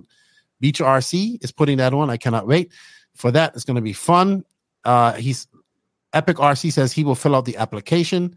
Beach 0.59 0.79
RC 0.79 1.45
is 1.45 1.53
putting 1.53 1.77
that 1.77 1.93
on. 1.93 2.09
I 2.09 2.17
cannot 2.17 2.47
wait 2.47 2.73
for 3.17 3.31
that. 3.33 3.55
It's 3.55 3.65
going 3.65 3.77
to 3.77 3.83
be 3.83 3.93
fun. 3.93 4.45
Uh, 4.85 5.15
he's 5.15 5.49
Epic 6.13 6.37
RC 6.37 6.73
says 6.73 6.93
he 6.93 7.05
will 7.05 7.15
fill 7.15 7.35
out 7.35 7.45
the 7.45 7.57
application. 7.57 8.37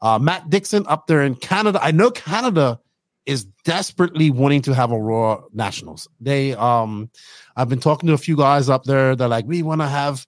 Uh, 0.00 0.18
Matt 0.18 0.48
Dixon 0.48 0.84
up 0.86 1.06
there 1.06 1.22
in 1.22 1.34
Canada. 1.34 1.78
I 1.82 1.90
know 1.90 2.10
Canada 2.10 2.80
is 3.26 3.44
desperately 3.64 4.30
wanting 4.30 4.62
to 4.62 4.72
have 4.72 4.90
a 4.90 4.98
Roar 4.98 5.44
Nationals. 5.52 6.08
They, 6.20 6.54
um, 6.54 7.10
I've 7.56 7.68
been 7.68 7.80
talking 7.80 8.06
to 8.06 8.14
a 8.14 8.18
few 8.18 8.36
guys 8.36 8.70
up 8.70 8.84
there. 8.84 9.14
They're 9.14 9.28
like, 9.28 9.44
we 9.46 9.62
want 9.62 9.82
to 9.82 9.86
have, 9.86 10.26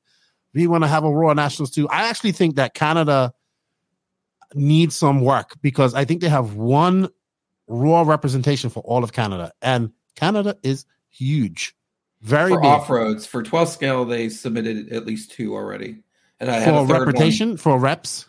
we 0.53 0.67
want 0.67 0.85
to 0.85 0.89
have 0.89 1.05
a 1.05 1.11
Roar 1.11 1.35
Nationals 1.35 1.71
too. 1.71 1.89
I 1.89 2.09
actually 2.09 2.33
think 2.33 2.57
that 2.57 2.75
Canada 2.75 3.33
needs 4.55 4.97
some 4.97 5.23
work 5.23 5.57
because 5.63 5.95
I 5.95 6.05
think 6.05 6.21
they 6.21 6.29
have 6.29 6.55
one 6.55 7.09
Roar 7.69 8.05
representation 8.05 8.69
for 8.69 8.81
all 8.81 9.05
of 9.05 9.13
Canada, 9.13 9.53
and 9.63 9.93
Canada 10.17 10.57
is 10.65 10.85
huge, 11.09 11.75
very 12.23 12.51
For 12.51 12.65
off 12.65 12.91
roads, 12.91 13.27
for 13.27 13.43
12 13.43 13.69
scale, 13.69 14.05
they 14.05 14.29
submitted 14.29 14.93
at 14.93 15.07
least 15.07 15.33
two 15.33 15.55
already. 15.55 16.03
And 16.39 16.51
I 16.51 16.65
for 16.65 16.71
a 16.71 16.85
reputation, 16.85 17.51
one. 17.51 17.57
for 17.59 17.79
reps. 17.79 18.27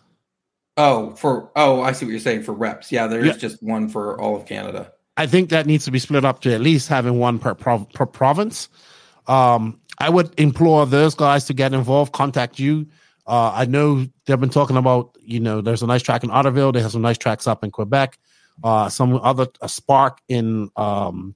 Oh, 0.78 1.12
for 1.16 1.52
oh, 1.56 1.82
I 1.82 1.92
see 1.92 2.06
what 2.06 2.12
you're 2.12 2.20
saying 2.20 2.44
for 2.44 2.54
reps. 2.54 2.92
Yeah, 2.92 3.08
there 3.08 3.20
is 3.22 3.28
Yeah. 3.28 3.38
just 3.38 3.62
one 3.62 3.90
for 3.90 4.20
all 4.20 4.36
of 4.36 4.46
Canada. 4.46 4.92
I 5.18 5.28
think 5.28 5.50
that 5.50 5.66
needs 5.66 5.86
to 5.86 5.92
be 5.92 6.00
split 6.00 6.24
up 6.26 6.42
to 6.42 6.54
at 6.54 6.62
least 6.62 6.88
having 6.88 7.20
one 7.20 7.40
per, 7.40 7.54
prov- 7.54 7.90
per 7.94 8.06
province. 8.06 8.70
Um, 9.28 9.80
I 10.00 10.10
would 10.10 10.34
implore 10.40 10.86
those 10.86 11.14
guys 11.16 11.46
to 11.46 11.54
get 11.54 11.74
involved, 11.74 12.14
contact 12.14 12.58
you. 12.60 12.88
Uh, 13.28 13.52
I 13.54 13.66
know 13.66 14.08
they've 14.26 14.40
been 14.40 14.50
talking 14.50 14.78
about, 14.78 15.16
you 15.22 15.40
know, 15.40 15.62
there's 15.62 15.84
a 15.84 15.88
nice 15.88 16.02
track 16.02 16.24
in 16.24 16.30
Otterville. 16.32 16.74
They 16.74 16.82
have 16.82 16.92
some 16.92 17.02
nice 17.04 17.18
tracks 17.18 17.46
up 17.46 17.64
in 17.64 17.72
Quebec. 17.72 18.18
Uh, 18.64 18.90
some 18.90 19.16
other 19.16 19.48
a 19.62 19.70
spark 19.70 20.20
in 20.28 20.70
um, 20.76 21.36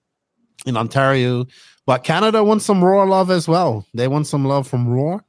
in 0.65 0.77
Ontario, 0.77 1.45
but 1.85 2.03
Canada 2.03 2.43
wants 2.43 2.65
some 2.65 2.83
Roar 2.83 3.05
love 3.05 3.29
as 3.29 3.47
well. 3.47 3.85
They 3.93 4.07
want 4.07 4.27
some 4.27 4.45
love 4.45 4.67
from 4.67 4.87
Roar, 4.87 5.23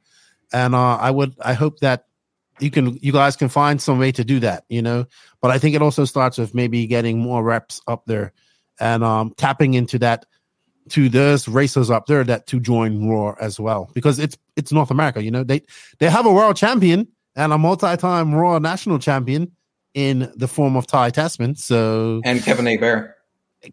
and 0.51 0.73
uh, 0.75 0.97
I 0.97 1.11
would 1.11 1.35
I 1.41 1.53
hope 1.53 1.79
that 1.79 2.05
you 2.59 2.71
can 2.71 2.97
you 3.01 3.11
guys 3.11 3.35
can 3.35 3.49
find 3.49 3.81
some 3.81 3.99
way 3.99 4.11
to 4.11 4.23
do 4.23 4.39
that. 4.39 4.65
You 4.69 4.81
know, 4.81 5.05
but 5.41 5.51
I 5.51 5.59
think 5.59 5.75
it 5.75 5.81
also 5.81 6.05
starts 6.05 6.37
with 6.37 6.55
maybe 6.55 6.87
getting 6.87 7.19
more 7.19 7.43
reps 7.43 7.81
up 7.87 8.05
there 8.05 8.33
and 8.79 9.03
um, 9.03 9.33
tapping 9.37 9.73
into 9.73 9.99
that 9.99 10.25
to 10.89 11.09
those 11.09 11.47
racers 11.47 11.89
up 11.89 12.05
there 12.05 12.23
that 12.23 12.47
to 12.47 12.59
join 12.59 13.07
Roar 13.07 13.37
as 13.41 13.59
well 13.59 13.91
because 13.93 14.19
it's 14.19 14.37
it's 14.55 14.71
North 14.71 14.91
America. 14.91 15.23
You 15.23 15.31
know 15.31 15.43
they 15.43 15.61
they 15.99 16.09
have 16.09 16.25
a 16.25 16.33
world 16.33 16.55
champion 16.55 17.07
and 17.35 17.53
a 17.53 17.57
multi-time 17.57 18.33
Roar 18.33 18.59
national 18.59 18.99
champion 18.99 19.51
in 19.93 20.31
the 20.35 20.47
form 20.47 20.75
of 20.75 20.87
Ty 20.87 21.11
Tessmann. 21.11 21.57
So 21.57 22.21
And 22.23 22.41
Kevin 22.43 22.67
A. 22.67 22.77
Bear. 22.77 23.16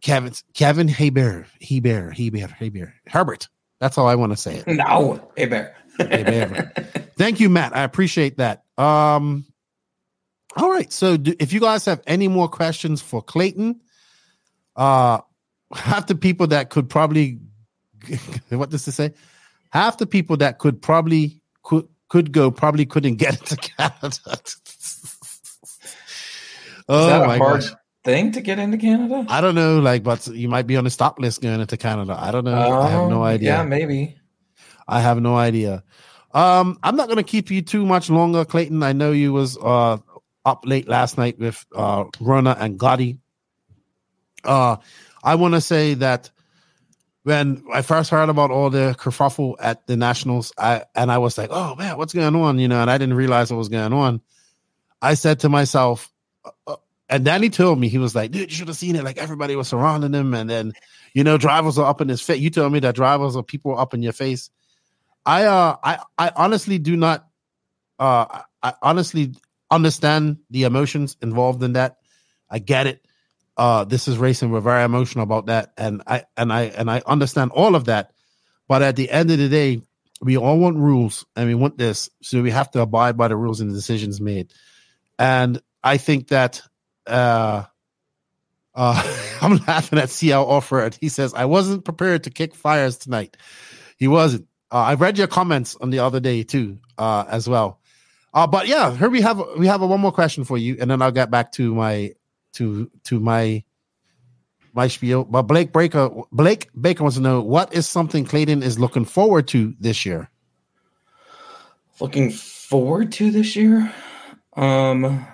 Kevin 0.00 0.32
Kevin 0.54 0.88
Heber 0.88 1.46
Heber 1.60 2.10
Heber 2.10 2.46
Heber 2.58 2.94
Herbert. 3.06 3.48
That's 3.80 3.96
how 3.96 4.06
I 4.06 4.14
want 4.14 4.32
to 4.32 4.36
say 4.36 4.56
it. 4.56 4.66
No, 4.76 5.20
Bear. 5.36 5.76
Heber. 5.98 6.72
Thank 7.16 7.40
you, 7.40 7.48
Matt. 7.48 7.76
I 7.76 7.82
appreciate 7.82 8.38
that. 8.38 8.64
Um, 8.78 9.44
all 10.56 10.70
right. 10.70 10.92
So, 10.92 11.16
do, 11.16 11.34
if 11.38 11.52
you 11.52 11.60
guys 11.60 11.84
have 11.84 12.00
any 12.06 12.28
more 12.28 12.48
questions 12.48 13.02
for 13.02 13.22
Clayton, 13.22 13.80
uh, 14.76 15.18
half 15.74 16.06
the 16.06 16.14
people 16.14 16.46
that 16.48 16.70
could 16.70 16.88
probably, 16.88 17.40
what 18.48 18.70
does 18.70 18.88
it 18.88 18.92
say? 18.92 19.12
Half 19.70 19.98
the 19.98 20.06
people 20.06 20.36
that 20.38 20.58
could 20.58 20.80
probably 20.80 21.40
could 21.62 21.88
could 22.08 22.32
go 22.32 22.50
probably 22.50 22.86
couldn't 22.86 23.16
get 23.16 23.40
into 23.40 23.56
Canada. 23.56 24.38
oh 26.88 27.06
that 27.06 27.22
a 27.22 27.26
my 27.26 27.38
hard 27.38 27.60
gosh. 27.60 27.72
Thing 28.04 28.32
to 28.32 28.40
get 28.40 28.58
into 28.58 28.76
Canada? 28.78 29.24
I 29.28 29.40
don't 29.40 29.54
know, 29.54 29.78
like, 29.80 30.02
but 30.02 30.26
you 30.28 30.48
might 30.48 30.66
be 30.66 30.76
on 30.76 30.84
the 30.84 30.90
stop 30.90 31.18
list 31.18 31.40
going 31.42 31.60
into 31.60 31.76
Canada. 31.76 32.16
I 32.18 32.30
don't 32.30 32.44
know. 32.44 32.52
I 32.54 32.88
have 32.88 33.08
no 33.08 33.20
Oh, 33.20 33.24
idea. 33.24 33.50
Yeah, 33.56 33.62
maybe. 33.64 34.16
I 34.86 35.00
have 35.00 35.20
no 35.20 35.36
idea. 35.36 35.82
Um, 36.32 36.78
I'm 36.82 36.96
not 36.96 37.06
going 37.06 37.16
to 37.16 37.22
keep 37.22 37.50
you 37.50 37.62
too 37.62 37.86
much 37.86 38.10
longer, 38.10 38.44
Clayton. 38.44 38.82
I 38.82 38.92
know 38.92 39.12
you 39.12 39.32
was 39.32 39.56
uh 39.58 39.98
up 40.44 40.64
late 40.66 40.88
last 40.88 41.16
night 41.16 41.38
with 41.38 41.64
uh 41.74 42.04
Rona 42.20 42.56
and 42.58 42.78
Gotti. 42.78 43.18
Uh, 44.44 44.76
I 45.22 45.36
want 45.36 45.54
to 45.54 45.60
say 45.60 45.94
that 45.94 46.30
when 47.22 47.64
I 47.72 47.80
first 47.80 48.10
heard 48.10 48.28
about 48.28 48.50
all 48.50 48.68
the 48.68 48.94
kerfuffle 48.98 49.54
at 49.58 49.86
the 49.86 49.96
Nationals, 49.96 50.52
I 50.58 50.84
and 50.94 51.10
I 51.10 51.18
was 51.18 51.38
like, 51.38 51.48
"Oh 51.50 51.74
man, 51.76 51.96
what's 51.96 52.12
going 52.12 52.36
on?" 52.36 52.58
You 52.58 52.68
know, 52.68 52.82
and 52.82 52.90
I 52.90 52.98
didn't 52.98 53.14
realize 53.14 53.50
what 53.50 53.56
was 53.56 53.70
going 53.70 53.92
on. 53.94 54.20
I 55.00 55.14
said 55.14 55.40
to 55.40 55.48
myself, 55.48 56.12
uh, 56.44 56.50
uh, 56.66 56.76
and 57.14 57.24
Danny 57.24 57.48
told 57.48 57.78
me 57.78 57.88
he 57.88 57.98
was 57.98 58.14
like, 58.14 58.32
"Dude, 58.32 58.50
you 58.50 58.56
should 58.56 58.66
have 58.66 58.76
seen 58.76 58.96
it. 58.96 59.04
Like 59.04 59.18
everybody 59.18 59.54
was 59.54 59.68
surrounding 59.68 60.12
him, 60.12 60.34
and 60.34 60.50
then 60.50 60.72
you 61.12 61.22
know, 61.22 61.38
drivers 61.38 61.78
are 61.78 61.86
up 61.86 62.00
in 62.00 62.08
his 62.08 62.20
face. 62.20 62.40
You 62.40 62.50
told 62.50 62.72
me 62.72 62.80
that 62.80 62.96
drivers 62.96 63.36
or 63.36 63.44
people 63.44 63.72
are 63.72 63.80
up 63.80 63.94
in 63.94 64.02
your 64.02 64.12
face." 64.12 64.50
I 65.24 65.44
uh, 65.44 65.76
I 65.84 65.98
I 66.18 66.32
honestly 66.34 66.78
do 66.78 66.96
not. 66.96 67.28
Uh, 68.00 68.42
I 68.62 68.74
honestly 68.82 69.34
understand 69.70 70.38
the 70.50 70.64
emotions 70.64 71.16
involved 71.22 71.62
in 71.62 71.74
that. 71.74 71.98
I 72.50 72.58
get 72.58 72.88
it 72.88 73.04
uh 73.56 73.84
this 73.84 74.08
is 74.08 74.18
racing 74.18 74.50
we're 74.50 74.60
very 74.60 74.82
emotional 74.82 75.22
about 75.22 75.46
that 75.46 75.72
and 75.76 76.02
i 76.06 76.24
and 76.36 76.52
i 76.52 76.62
and 76.62 76.90
i 76.90 77.00
understand 77.06 77.52
all 77.52 77.76
of 77.76 77.84
that 77.84 78.10
but 78.66 78.82
at 78.82 78.96
the 78.96 79.08
end 79.10 79.30
of 79.30 79.38
the 79.38 79.48
day 79.48 79.80
we 80.20 80.36
all 80.36 80.58
want 80.58 80.76
rules 80.76 81.24
and 81.36 81.46
we 81.46 81.54
want 81.54 81.78
this 81.78 82.10
so 82.20 82.42
we 82.42 82.50
have 82.50 82.70
to 82.70 82.80
abide 82.80 83.16
by 83.16 83.28
the 83.28 83.36
rules 83.36 83.60
and 83.60 83.70
the 83.70 83.74
decisions 83.74 84.20
made 84.20 84.52
and 85.20 85.60
i 85.84 85.96
think 85.96 86.28
that 86.28 86.62
uh 87.06 87.64
uh 88.74 89.16
i'm 89.40 89.56
laughing 89.66 89.98
at 89.98 90.10
cl 90.10 90.48
offered 90.48 90.96
he 91.00 91.08
says 91.08 91.34
i 91.34 91.44
wasn't 91.44 91.84
prepared 91.84 92.24
to 92.24 92.30
kick 92.30 92.54
fires 92.54 92.96
tonight 92.96 93.36
he 93.96 94.08
wasn't 94.08 94.46
uh, 94.72 94.76
i 94.76 94.94
read 94.94 95.18
your 95.18 95.26
comments 95.26 95.76
on 95.80 95.90
the 95.90 95.98
other 95.98 96.20
day 96.20 96.42
too 96.42 96.78
uh 96.98 97.24
as 97.28 97.48
well 97.48 97.80
uh 98.32 98.46
but 98.46 98.66
yeah 98.66 98.94
here 98.96 99.10
we 99.10 99.20
have 99.20 99.42
we 99.58 99.66
have 99.66 99.82
a, 99.82 99.86
one 99.86 100.00
more 100.00 100.12
question 100.12 100.44
for 100.44 100.58
you 100.58 100.76
and 100.80 100.90
then 100.90 101.02
i'll 101.02 101.12
get 101.12 101.30
back 101.30 101.52
to 101.52 101.74
my 101.74 102.12
to 102.52 102.90
to 103.04 103.20
my 103.20 103.62
my 104.74 104.88
spiel. 104.88 105.24
But 105.24 105.42
Blake 105.42 105.72
Baker 105.72 106.10
Blake 106.32 106.68
Baker 106.78 107.04
wants 107.04 107.16
to 107.16 107.22
know 107.22 107.40
what 107.40 107.72
is 107.72 107.86
something 107.86 108.24
Clayton 108.24 108.62
is 108.62 108.78
looking 108.78 109.04
forward 109.04 109.48
to 109.48 109.74
this 109.80 110.04
year. 110.04 110.30
Looking 112.00 112.30
forward 112.30 113.12
to 113.12 113.30
this 113.30 113.54
year? 113.56 113.92
Um 114.56 115.24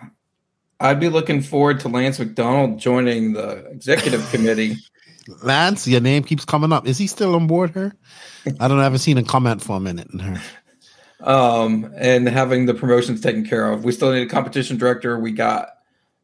I'd 0.81 0.99
be 0.99 1.11
looking 1.11 1.43
forward 1.43 1.81
to 1.81 1.89
Lance 1.89 2.19
McDonald 2.19 2.79
joining 2.79 3.35
the 3.35 3.67
executive 3.67 4.27
committee. 4.31 4.77
Lance, 5.43 5.87
your 5.87 6.01
name 6.01 6.25
keeps 6.25 6.47
coming 6.47 6.73
up. 6.73 6.87
Is 6.87 6.97
he 6.97 7.07
still 7.07 7.35
on 7.35 7.47
board 7.47 7.73
here? 7.75 7.95
I 8.59 8.67
don't 8.67 8.79
know. 8.79 8.81
I 8.81 8.85
haven't 8.85 9.01
seen 9.01 9.19
a 9.19 9.23
comment 9.23 9.63
for 9.63 9.77
a 9.77 9.81
minute 9.81 10.09
in 10.11 10.19
her. 10.21 10.41
um, 11.21 11.93
and 11.97 12.27
having 12.27 12.65
the 12.65 12.73
promotions 12.73 13.21
taken 13.21 13.45
care 13.47 13.71
of. 13.71 13.85
We 13.85 13.93
still 13.93 14.11
need 14.11 14.23
a 14.23 14.27
competition 14.27 14.79
director. 14.79 15.19
We 15.19 15.33
got 15.33 15.69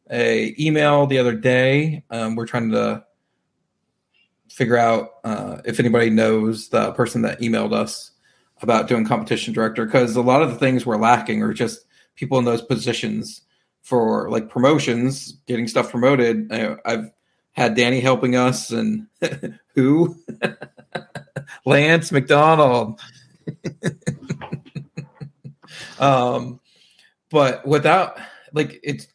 a 0.09 0.55
email 0.59 1.05
the 1.05 1.19
other 1.19 1.35
day. 1.35 2.03
Um, 2.09 2.35
we're 2.35 2.47
trying 2.47 2.71
to 2.71 3.05
figure 4.49 4.77
out 4.77 5.11
uh, 5.23 5.61
if 5.65 5.79
anybody 5.79 6.09
knows 6.09 6.69
the 6.69 6.91
person 6.93 7.21
that 7.21 7.41
emailed 7.41 7.73
us 7.73 8.11
about 8.63 8.87
doing 8.87 9.05
competition 9.05 9.53
director 9.53 9.85
because 9.85 10.15
a 10.15 10.21
lot 10.21 10.41
of 10.41 10.49
the 10.49 10.57
things 10.57 10.83
we're 10.83 10.97
lacking 10.97 11.43
are 11.43 11.53
just 11.53 11.85
people 12.15 12.39
in 12.39 12.45
those 12.45 12.63
positions 12.63 13.41
for 13.87 14.29
like 14.29 14.49
promotions, 14.49 15.37
getting 15.47 15.65
stuff 15.65 15.91
promoted. 15.91 16.51
I, 16.51 16.75
I've 16.83 17.09
had 17.53 17.73
Danny 17.73 18.01
helping 18.01 18.35
us 18.35 18.69
and 18.69 19.07
who 19.75 20.13
Lance 21.65 22.11
McDonald. 22.11 22.99
um, 25.99 26.59
but 27.29 27.65
without 27.65 28.19
like 28.51 28.77
it's, 28.83 29.07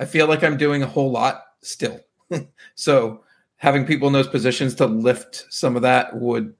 I 0.00 0.04
feel 0.04 0.26
like 0.26 0.42
I'm 0.42 0.56
doing 0.56 0.82
a 0.82 0.88
whole 0.88 1.12
lot 1.12 1.44
still. 1.62 2.00
so 2.74 3.22
having 3.54 3.86
people 3.86 4.08
in 4.08 4.14
those 4.14 4.26
positions 4.26 4.74
to 4.74 4.86
lift 4.86 5.46
some 5.48 5.76
of 5.76 5.82
that 5.82 6.16
would 6.16 6.52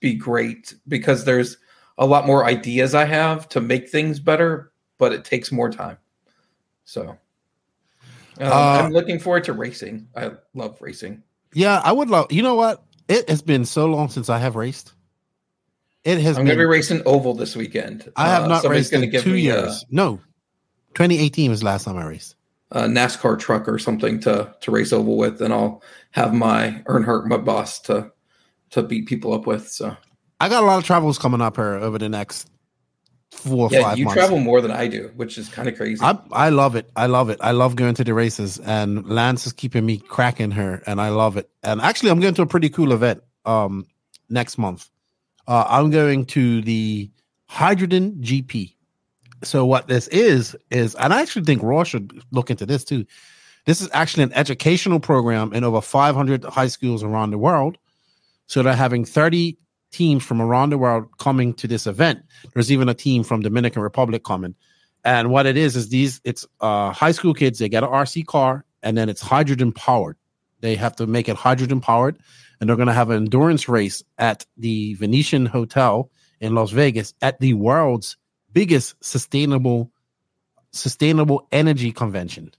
be 0.00 0.14
great 0.14 0.74
because 0.88 1.24
there's 1.24 1.58
a 1.98 2.06
lot 2.06 2.26
more 2.26 2.46
ideas 2.46 2.96
I 2.96 3.04
have 3.04 3.48
to 3.50 3.60
make 3.60 3.90
things 3.90 4.18
better, 4.18 4.72
but 4.98 5.12
it 5.12 5.24
takes 5.24 5.52
more 5.52 5.70
time. 5.70 5.98
So 6.86 7.10
um, 7.10 7.18
Uh, 8.40 8.80
I'm 8.84 8.92
looking 8.92 9.18
forward 9.18 9.44
to 9.44 9.52
racing. 9.52 10.08
I 10.16 10.30
love 10.54 10.80
racing. 10.80 11.22
Yeah, 11.52 11.80
I 11.84 11.92
would 11.92 12.08
love. 12.08 12.32
You 12.32 12.42
know 12.42 12.54
what? 12.54 12.82
It 13.08 13.28
has 13.28 13.42
been 13.42 13.64
so 13.66 13.86
long 13.86 14.08
since 14.08 14.28
I 14.30 14.38
have 14.38 14.56
raced. 14.56 14.92
It 16.04 16.18
has 16.20 16.38
I'm 16.38 16.44
been. 16.44 16.54
to 16.56 16.60
be 16.62 16.64
racing 16.64 17.02
oval 17.06 17.34
this 17.34 17.54
weekend. 17.56 18.10
I 18.16 18.28
have 18.28 18.44
Uh, 18.44 18.48
not 18.48 18.62
somebody's 18.62 18.92
raced 18.92 19.14
in 19.14 19.22
two 19.22 19.34
a- 19.34 19.36
years. 19.36 19.84
no, 19.90 20.20
2018 20.94 21.50
was 21.50 21.60
the 21.60 21.66
last 21.66 21.84
time 21.84 21.96
I 21.96 22.06
raced. 22.06 22.34
a 22.72 22.82
NASCAR 22.82 23.38
truck 23.38 23.68
or 23.68 23.78
something 23.78 24.18
to 24.20 24.52
to 24.60 24.70
race 24.70 24.92
oval 24.92 25.16
with, 25.16 25.40
and 25.40 25.52
I'll 25.54 25.82
have 26.12 26.34
my 26.34 26.82
Earnhardt 26.86 27.26
my 27.26 27.36
boss 27.36 27.80
to 27.82 28.10
to 28.70 28.82
beat 28.82 29.06
people 29.06 29.32
up 29.32 29.46
with. 29.46 29.68
So 29.68 29.96
I 30.40 30.48
got 30.48 30.62
a 30.62 30.66
lot 30.66 30.78
of 30.78 30.84
travels 30.84 31.18
coming 31.18 31.40
up 31.40 31.56
here 31.56 31.74
over 31.74 31.98
the 31.98 32.08
next 32.08 32.50
four 33.36 33.68
or 33.68 33.70
yeah, 33.72 33.82
five 33.82 33.98
you 33.98 34.04
months. 34.04 34.18
travel 34.18 34.38
more 34.38 34.60
than 34.60 34.70
I 34.70 34.86
do, 34.88 35.10
which 35.16 35.38
is 35.38 35.48
kind 35.48 35.68
of 35.68 35.76
crazy. 35.76 36.02
I 36.02 36.18
I 36.32 36.48
love 36.48 36.76
it. 36.76 36.90
I 36.96 37.06
love 37.06 37.30
it. 37.30 37.38
I 37.40 37.52
love 37.52 37.76
going 37.76 37.94
to 37.94 38.04
the 38.04 38.14
races, 38.14 38.58
and 38.60 39.06
Lance 39.08 39.46
is 39.46 39.52
keeping 39.52 39.86
me 39.86 39.98
cracking 39.98 40.50
her, 40.52 40.82
and 40.86 41.00
I 41.00 41.10
love 41.10 41.36
it. 41.36 41.50
And 41.62 41.80
actually, 41.80 42.10
I'm 42.10 42.20
going 42.20 42.34
to 42.34 42.42
a 42.42 42.46
pretty 42.46 42.68
cool 42.68 42.92
event 42.92 43.22
um 43.44 43.86
next 44.28 44.58
month. 44.58 44.90
Uh, 45.46 45.64
I'm 45.68 45.90
going 45.90 46.24
to 46.26 46.62
the 46.62 47.10
Hydrogen 47.46 48.16
GP. 48.20 48.74
So 49.44 49.64
what 49.64 49.86
this 49.86 50.08
is 50.08 50.56
is, 50.70 50.94
and 50.96 51.12
I 51.12 51.22
actually 51.22 51.44
think 51.44 51.62
Roar 51.62 51.84
should 51.84 52.20
look 52.32 52.50
into 52.50 52.66
this 52.66 52.84
too. 52.84 53.04
This 53.66 53.80
is 53.80 53.88
actually 53.92 54.24
an 54.24 54.32
educational 54.32 55.00
program 55.00 55.52
in 55.52 55.64
over 55.64 55.80
500 55.80 56.44
high 56.44 56.68
schools 56.68 57.02
around 57.02 57.30
the 57.30 57.38
world. 57.38 57.78
So 58.46 58.62
they're 58.62 58.74
having 58.74 59.04
30 59.04 59.58
teams 59.96 60.24
from 60.24 60.42
around 60.42 60.70
the 60.70 60.78
world 60.78 61.06
coming 61.18 61.54
to 61.54 61.66
this 61.66 61.86
event. 61.86 62.22
There's 62.52 62.70
even 62.70 62.88
a 62.88 62.94
team 62.94 63.24
from 63.24 63.40
Dominican 63.42 63.82
Republic 63.82 64.24
coming. 64.24 64.54
And 65.04 65.30
what 65.30 65.46
it 65.46 65.56
is 65.56 65.76
is 65.76 65.88
these 65.88 66.20
it's 66.24 66.46
uh 66.60 66.92
high 66.92 67.12
school 67.12 67.34
kids, 67.34 67.58
they 67.58 67.68
get 67.68 67.84
an 67.84 67.90
RC 67.90 68.26
car 68.26 68.64
and 68.82 68.96
then 68.96 69.08
it's 69.08 69.20
hydrogen 69.20 69.72
powered. 69.72 70.16
They 70.60 70.74
have 70.76 70.96
to 70.96 71.06
make 71.06 71.28
it 71.28 71.36
hydrogen 71.36 71.80
powered 71.80 72.18
and 72.60 72.68
they're 72.68 72.76
going 72.76 72.88
to 72.88 73.00
have 73.00 73.10
an 73.10 73.16
endurance 73.16 73.68
race 73.68 74.02
at 74.18 74.44
the 74.56 74.94
Venetian 74.94 75.46
Hotel 75.46 76.10
in 76.40 76.54
Las 76.54 76.70
Vegas 76.70 77.14
at 77.22 77.40
the 77.40 77.54
world's 77.54 78.16
biggest 78.52 78.94
sustainable 79.04 79.90
sustainable 80.72 81.46
energy 81.52 81.92
convention. 81.92 82.52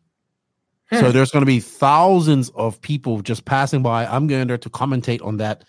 So 0.91 1.11
there's 1.11 1.31
going 1.31 1.41
to 1.41 1.45
be 1.45 1.59
thousands 1.59 2.49
of 2.51 2.79
people 2.79 3.21
just 3.21 3.43
passing 3.43 3.83
by. 3.83 4.05
I'm 4.05 4.27
going 4.27 4.47
there 4.47 4.57
to 4.57 4.69
commentate 4.69 5.23
on 5.23 5.37
that. 5.37 5.65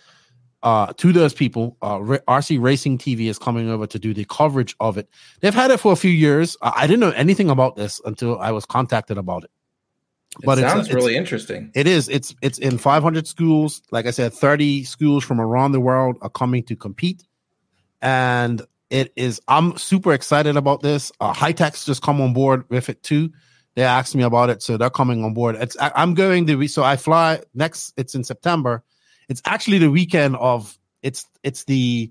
Uh, 0.63 0.93
to 0.95 1.13
those 1.13 1.33
people, 1.33 1.77
uh, 1.83 1.99
RC 1.99 2.61
Racing 2.61 2.99
TV 2.99 3.29
is 3.29 3.39
coming 3.39 3.71
over 3.71 3.87
to 3.87 3.99
do 3.99 4.13
the 4.13 4.25
coverage 4.25 4.75
of 4.81 4.99
it. 4.99 5.09
They've 5.41 5.55
had 5.55 5.71
it 5.71 5.79
for 5.79 5.93
a 5.93 5.97
few 5.97 6.11
years. 6.11 6.57
I 6.61 6.89
didn't 6.89 6.99
know 7.01 7.11
anything 7.11 7.49
about 7.49 7.77
this 7.77 8.01
until 8.05 8.41
I 8.41 8.51
was 8.51 8.67
contacted 8.67 9.19
about 9.19 9.45
it. 9.45 9.51
But 10.45 10.59
it 10.59 10.63
sounds 10.63 10.89
it's- 10.89 10.95
really 10.95 11.17
interesting. 11.17 11.71
it 11.75 11.87
is. 11.87 12.09
It's 12.09 12.35
it's 12.43 12.59
in 12.59 12.77
500 12.77 13.27
schools. 13.27 13.83
Like 13.93 14.07
I 14.07 14.11
said, 14.11 14.33
30 14.33 14.85
schools 14.85 15.25
from 15.25 15.41
around 15.41 15.73
the 15.73 15.81
world 15.81 16.17
are 16.23 16.29
coming 16.29 16.63
to 16.65 16.77
compete, 16.77 17.25
and 18.03 18.63
it 18.91 19.13
is. 19.17 19.41
I'm 19.49 19.77
super 19.79 20.13
excited 20.13 20.57
about 20.57 20.83
this. 20.83 21.13
Uh, 21.21 21.33
High 21.33 21.53
Tech's 21.53 21.85
just 21.85 22.03
come 22.03 22.21
on 22.21 22.33
board 22.35 22.65
with 22.69 22.89
it 22.89 23.03
too. 23.03 23.31
They 23.75 23.83
asked 23.83 24.15
me 24.15 24.23
about 24.23 24.51
it, 24.51 24.63
so 24.63 24.77
they're 24.77 24.91
coming 24.91 25.25
on 25.25 25.35
board. 25.35 25.57
It's 25.57 25.77
I, 25.79 25.93
I'm 25.95 26.15
going 26.15 26.47
to. 26.49 26.69
So 26.69 26.83
I 26.83 26.97
fly 26.97 27.41
next. 27.55 27.95
It's 27.97 28.15
in 28.15 28.25
September. 28.25 28.83
It's 29.29 29.43
actually 29.45 29.79
the 29.79 29.91
weekend 29.91 30.37
of. 30.37 30.77
It's 31.03 31.27
it's 31.43 31.65
the 31.65 32.11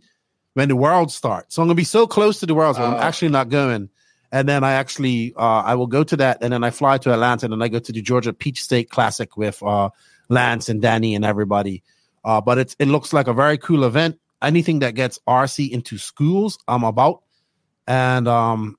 when 0.53 0.69
the 0.69 0.75
world 0.75 1.11
starts. 1.11 1.55
So 1.55 1.61
I'm 1.61 1.67
gonna 1.67 1.75
be 1.75 1.83
so 1.83 2.07
close 2.07 2.39
to 2.39 2.45
the 2.45 2.53
world. 2.55 2.77
So 2.77 2.83
I'm 2.83 2.93
Oh. 2.93 2.97
actually 2.97 3.29
not 3.29 3.49
going 3.49 3.89
and 4.31 4.47
then 4.47 4.63
I 4.63 4.73
actually 4.73 5.33
uh, 5.35 5.39
I 5.65 5.75
will 5.75 5.87
go 5.87 6.03
to 6.03 6.17
that, 6.17 6.39
and 6.41 6.51
then 6.51 6.63
I 6.63 6.69
fly 6.69 6.97
to 6.99 7.13
Atlanta, 7.13 7.45
and 7.45 7.53
then 7.53 7.61
I 7.61 7.67
go 7.69 7.79
to 7.79 7.91
the 7.91 8.01
Georgia 8.01 8.33
Peach 8.33 8.61
State 8.61 8.89
Classic 8.89 9.37
with 9.37 9.61
uh, 9.63 9.89
Lance 10.29 10.69
and 10.69 10.81
Danny 10.81 11.15
and 11.15 11.23
everybody. 11.23 11.83
Uh, 12.25 12.41
but 12.41 12.57
it's 12.57 12.75
it 12.79 12.87
looks 12.87 13.13
like 13.13 13.27
a 13.27 13.33
very 13.33 13.57
cool 13.57 13.83
event. 13.85 14.19
Anything 14.41 14.79
that 14.79 14.95
gets 14.95 15.19
RC 15.27 15.69
into 15.71 15.97
schools, 15.97 16.59
I'm 16.67 16.83
about, 16.83 17.23
and 17.87 18.27
um, 18.27 18.77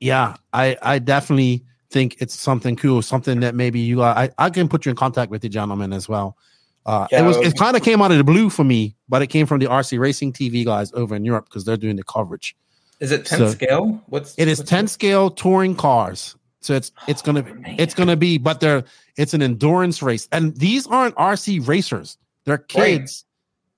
yeah, 0.00 0.36
I 0.52 0.76
I 0.82 0.98
definitely 0.98 1.64
think 1.90 2.16
it's 2.20 2.34
something 2.38 2.74
cool, 2.76 3.02
something 3.02 3.40
that 3.40 3.54
maybe 3.54 3.80
you 3.80 4.02
uh, 4.02 4.14
I 4.16 4.46
I 4.46 4.50
can 4.50 4.68
put 4.68 4.84
you 4.84 4.90
in 4.90 4.96
contact 4.96 5.30
with 5.30 5.42
the 5.42 5.48
gentleman 5.48 5.92
as 5.92 6.08
well. 6.08 6.36
Uh, 6.84 7.06
Yeah, 7.10 7.22
it 7.22 7.26
was 7.26 7.36
it 7.36 7.56
kind 7.56 7.76
of 7.76 7.82
came 7.82 8.02
out 8.02 8.10
of 8.10 8.18
the 8.18 8.24
blue 8.24 8.50
for 8.50 8.64
me, 8.64 8.96
but 9.08 9.22
it 9.22 9.28
came 9.28 9.46
from 9.46 9.60
the 9.60 9.66
RC 9.66 9.98
Racing 9.98 10.32
TV 10.32 10.64
guys 10.64 10.92
over 10.94 11.14
in 11.14 11.24
Europe 11.24 11.46
because 11.46 11.64
they're 11.64 11.76
doing 11.76 11.96
the 11.96 12.02
coverage. 12.04 12.56
Is 13.00 13.10
it 13.12 13.24
10 13.26 13.38
So- 13.38 13.50
scale? 13.50 14.00
What's 14.06 14.34
It 14.38 14.48
is 14.48 14.58
what's 14.58 14.70
10 14.70 14.88
scale 14.88 15.30
touring 15.30 15.74
cars. 15.76 16.36
So 16.60 16.74
it's 16.74 16.92
it's 17.08 17.22
gonna 17.22 17.44
it's 17.78 17.94
gonna 17.94 18.16
be, 18.16 18.38
but 18.38 18.60
they're 18.60 18.84
it's 19.16 19.34
an 19.34 19.42
endurance 19.42 20.00
race. 20.02 20.28
And 20.30 20.56
these 20.56 20.86
aren't 20.86 21.16
RC 21.16 21.66
racers. 21.66 22.16
They're 22.44 22.58
kids 22.58 23.24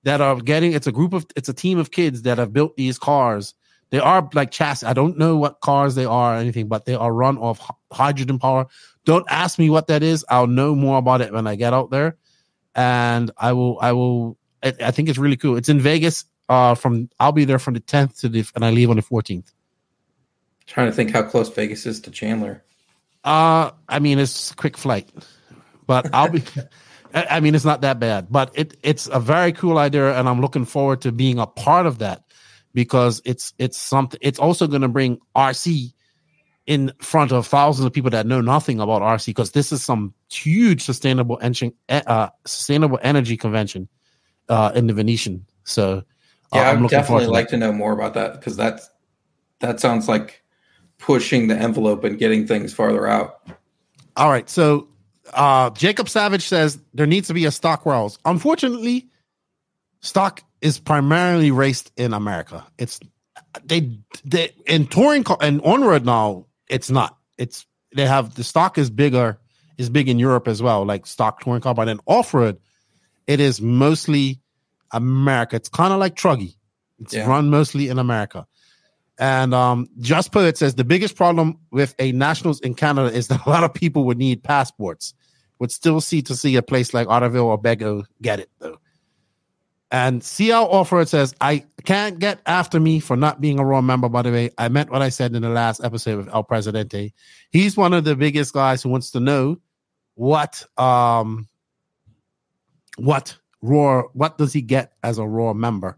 that 0.03 0.21
are 0.21 0.35
getting 0.39 0.73
it's 0.73 0.85
a 0.87 0.91
group 0.91 1.13
of 1.13 1.25
it's 1.35 1.49
a 1.49 1.53
team 1.53 1.79
of 1.79 1.89
kids 1.91 2.21
that 2.23 2.37
have 2.37 2.53
built 2.53 2.77
these 2.77 2.99
cars. 2.99 3.55
They 3.89 3.99
are 3.99 4.27
like 4.33 4.51
chassis. 4.51 4.85
I 4.85 4.93
don't 4.93 5.17
know 5.17 5.35
what 5.37 5.61
cars 5.61 5.95
they 5.95 6.05
are 6.05 6.35
or 6.35 6.37
anything, 6.37 6.67
but 6.67 6.85
they 6.85 6.93
are 6.95 7.11
run 7.13 7.37
off 7.39 7.59
hydrogen 7.91 8.37
power. 8.39 8.67
Don't 9.05 9.25
ask 9.29 9.57
me 9.57 9.69
what 9.69 9.87
that 9.87 10.03
is. 10.03 10.23
I'll 10.29 10.47
know 10.47 10.75
more 10.75 10.97
about 10.99 11.21
it 11.21 11.33
when 11.33 11.47
I 11.47 11.55
get 11.55 11.73
out 11.73 11.89
there. 11.91 12.17
And 12.75 13.31
I 13.37 13.53
will 13.53 13.79
I 13.81 13.93
will 13.93 14.37
I, 14.63 14.73
I 14.81 14.91
think 14.91 15.09
it's 15.09 15.17
really 15.17 15.37
cool. 15.37 15.57
It's 15.57 15.69
in 15.69 15.79
Vegas. 15.79 16.25
Uh 16.47 16.75
from 16.75 17.09
I'll 17.19 17.31
be 17.31 17.45
there 17.45 17.59
from 17.59 17.73
the 17.73 17.79
10th 17.79 18.19
to 18.21 18.29
the 18.29 18.45
and 18.55 18.63
I 18.63 18.69
leave 18.69 18.89
on 18.89 18.97
the 18.97 19.01
14th. 19.01 19.51
Trying 20.67 20.87
to 20.87 20.93
think 20.93 21.11
how 21.11 21.23
close 21.23 21.49
Vegas 21.49 21.85
is 21.85 21.99
to 22.01 22.11
Chandler. 22.11 22.63
Uh, 23.25 23.71
I 23.89 23.99
mean, 23.99 24.19
it's 24.19 24.51
a 24.51 24.55
quick 24.55 24.77
flight, 24.77 25.09
but 25.87 26.13
I'll 26.13 26.29
be. 26.29 26.43
I 27.13 27.25
I 27.31 27.39
mean, 27.39 27.55
it's 27.55 27.65
not 27.65 27.81
that 27.81 27.99
bad, 27.99 28.27
but 28.29 28.51
it 28.53 28.77
it's 28.83 29.07
a 29.11 29.19
very 29.19 29.51
cool 29.51 29.79
idea, 29.79 30.17
and 30.17 30.29
I'm 30.29 30.41
looking 30.41 30.65
forward 30.65 31.01
to 31.01 31.11
being 31.11 31.39
a 31.39 31.47
part 31.47 31.87
of 31.87 31.99
that 31.99 32.23
because 32.73 33.21
it's 33.25 33.53
it's 33.57 33.77
something. 33.77 34.19
It's 34.21 34.37
also 34.37 34.67
going 34.67 34.83
to 34.83 34.87
bring 34.87 35.19
RC 35.35 35.93
in 36.67 36.91
front 36.99 37.31
of 37.31 37.45
thousands 37.45 37.85
of 37.85 37.93
people 37.93 38.09
that 38.09 38.25
know 38.25 38.41
nothing 38.41 38.79
about 38.79 39.01
RC 39.01 39.27
because 39.27 39.51
this 39.51 39.71
is 39.71 39.83
some 39.83 40.13
huge 40.31 40.81
sustainable 40.83 41.37
engine, 41.41 41.73
uh, 41.89 42.29
sustainable 42.45 42.99
energy 43.03 43.37
convention 43.37 43.87
uh, 44.49 44.71
in 44.73 44.87
the 44.87 44.93
Venetian. 44.93 45.45
So, 45.63 46.03
uh, 46.51 46.57
Yeah, 46.57 46.71
I'm 46.71 46.83
I'd 46.85 46.89
definitely 46.89 47.25
to 47.25 47.31
like 47.31 47.47
that. 47.47 47.51
to 47.51 47.57
know 47.57 47.71
more 47.71 47.93
about 47.93 48.15
that 48.15 48.33
because 48.33 48.57
that's 48.57 48.89
that 49.59 49.79
sounds 49.79 50.07
like 50.07 50.43
pushing 50.97 51.47
the 51.47 51.55
envelope 51.55 52.03
and 52.03 52.17
getting 52.17 52.47
things 52.47 52.73
farther 52.73 53.07
out. 53.07 53.47
All 54.15 54.29
right. 54.29 54.49
So 54.49 54.87
uh 55.33 55.69
Jacob 55.71 56.09
Savage 56.09 56.43
says 56.47 56.79
there 56.93 57.05
needs 57.07 57.27
to 57.27 57.33
be 57.33 57.45
a 57.45 57.51
stock 57.51 57.85
Worlds. 57.85 58.17
Unfortunately, 58.25 59.07
stock 60.01 60.41
is 60.61 60.79
primarily 60.79 61.51
raced 61.51 61.91
in 61.97 62.13
America. 62.13 62.65
It's 62.77 62.99
they 63.63 63.97
they 64.23 64.51
in 64.65 64.87
touring 64.87 65.23
car 65.23 65.37
and 65.41 65.61
onward 65.63 66.05
now, 66.05 66.45
it's 66.69 66.89
not. 66.89 67.17
It's 67.37 67.65
they 67.95 68.05
have 68.05 68.35
the 68.35 68.43
stock 68.43 68.77
is 68.77 68.89
bigger, 68.89 69.37
is 69.77 69.89
big 69.89 70.09
in 70.09 70.19
Europe 70.19 70.47
as 70.47 70.61
well, 70.61 70.85
like 70.85 71.05
stock 71.05 71.41
touring 71.41 71.61
car, 71.61 71.73
but 71.73 71.87
in 71.87 71.99
off-road, 72.05 72.57
it 73.27 73.39
is 73.39 73.61
mostly 73.61 74.39
America. 74.91 75.55
It's 75.55 75.69
kind 75.69 75.93
of 75.93 75.99
like 75.99 76.15
Truggy. 76.15 76.55
It's 76.99 77.13
Yeah. 77.13 77.27
run 77.27 77.49
mostly 77.49 77.89
in 77.89 77.99
America. 77.99 78.45
And 79.17 79.53
um, 79.53 79.87
Just 79.99 80.31
Put 80.31 80.45
It 80.45 80.57
says 80.57 80.75
the 80.75 80.83
biggest 80.83 81.15
problem 81.15 81.57
with 81.71 81.95
a 81.99 82.11
nationals 82.11 82.59
in 82.59 82.75
Canada 82.75 83.15
is 83.15 83.27
that 83.29 83.45
a 83.45 83.49
lot 83.49 83.63
of 83.63 83.73
people 83.73 84.03
would 84.05 84.17
need 84.17 84.43
passports. 84.43 85.13
Would 85.59 85.71
still 85.71 86.01
see 86.01 86.21
to 86.23 86.35
see 86.35 86.57
a 86.57 86.61
place 86.61 86.93
like 86.93 87.07
Otterville 87.07 87.45
or 87.45 87.61
Bego 87.61 88.05
get 88.21 88.41
it 88.41 88.49
though. 88.59 88.77
And 89.91 90.23
CL 90.23 90.69
Offroad 90.69 91.07
says, 91.07 91.35
I 91.41 91.65
can't 91.85 92.17
get 92.19 92.41
after 92.47 92.79
me 92.79 92.99
for 92.99 93.15
not 93.15 93.39
being 93.39 93.59
a 93.59 93.65
Roar 93.65 93.81
member, 93.81 94.09
by 94.09 94.23
the 94.23 94.31
way. 94.31 94.49
I 94.57 94.67
meant 94.67 94.89
what 94.89 95.01
I 95.01 95.09
said 95.09 95.35
in 95.35 95.43
the 95.43 95.49
last 95.49 95.83
episode 95.83 96.17
with 96.17 96.33
El 96.33 96.43
Presidente. 96.43 97.13
He's 97.51 97.77
one 97.77 97.93
of 97.93 98.03
the 98.03 98.15
biggest 98.15 98.53
guys 98.53 98.81
who 98.81 98.89
wants 98.89 99.11
to 99.11 99.19
know 99.19 99.57
what 100.15 100.65
um 100.77 101.47
what 102.97 103.37
Roar 103.61 104.09
what 104.13 104.37
does 104.37 104.53
he 104.53 104.61
get 104.61 104.93
as 105.03 105.17
a 105.17 105.27
Roar 105.27 105.53
member? 105.53 105.97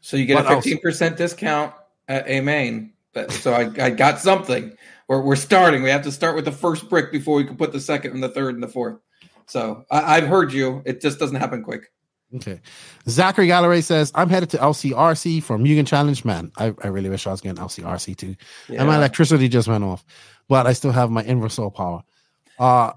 So 0.00 0.16
you 0.16 0.24
get 0.24 0.36
What 0.36 0.46
a 0.46 0.56
fifteen 0.56 0.80
percent 0.80 1.16
discount 1.16 1.74
at 2.08 2.26
AMain. 2.26 2.92
So 3.30 3.52
I, 3.52 3.70
I 3.82 3.90
got 3.90 4.18
something. 4.18 4.76
We're 5.08 5.22
we're 5.22 5.36
starting. 5.36 5.82
We 5.82 5.90
have 5.90 6.02
to 6.02 6.12
start 6.12 6.36
with 6.36 6.44
the 6.44 6.52
first 6.52 6.88
brick 6.88 7.12
before 7.12 7.36
we 7.36 7.44
can 7.44 7.56
put 7.56 7.72
the 7.72 7.80
second 7.80 8.12
and 8.12 8.22
the 8.22 8.28
third 8.28 8.54
and 8.54 8.62
the 8.62 8.68
fourth. 8.68 8.98
So 9.46 9.84
I, 9.90 10.16
I've 10.16 10.26
heard 10.26 10.52
you. 10.52 10.82
It 10.84 11.00
just 11.00 11.18
doesn't 11.18 11.36
happen 11.36 11.62
quick. 11.62 11.92
Okay. 12.34 12.60
Zachary 13.08 13.46
Galloway 13.46 13.80
says, 13.80 14.10
I'm 14.14 14.28
headed 14.28 14.50
to 14.50 14.58
LCRC 14.58 15.42
for 15.42 15.58
Mugen 15.58 15.86
Challenge. 15.86 16.24
Man, 16.24 16.50
I, 16.56 16.74
I 16.82 16.88
really 16.88 17.08
wish 17.08 17.26
I 17.26 17.30
was 17.30 17.40
getting 17.40 17.62
LCRC 17.62 18.16
too. 18.16 18.34
And 18.68 18.88
my 18.88 18.96
electricity 18.96 19.48
just 19.48 19.68
went 19.68 19.84
off, 19.84 20.04
but 20.48 20.66
I 20.66 20.72
still 20.72 20.92
have 20.92 21.10
my 21.10 21.22
inversor 21.22 21.70
power. 21.70 22.02
Uh, 22.58 22.92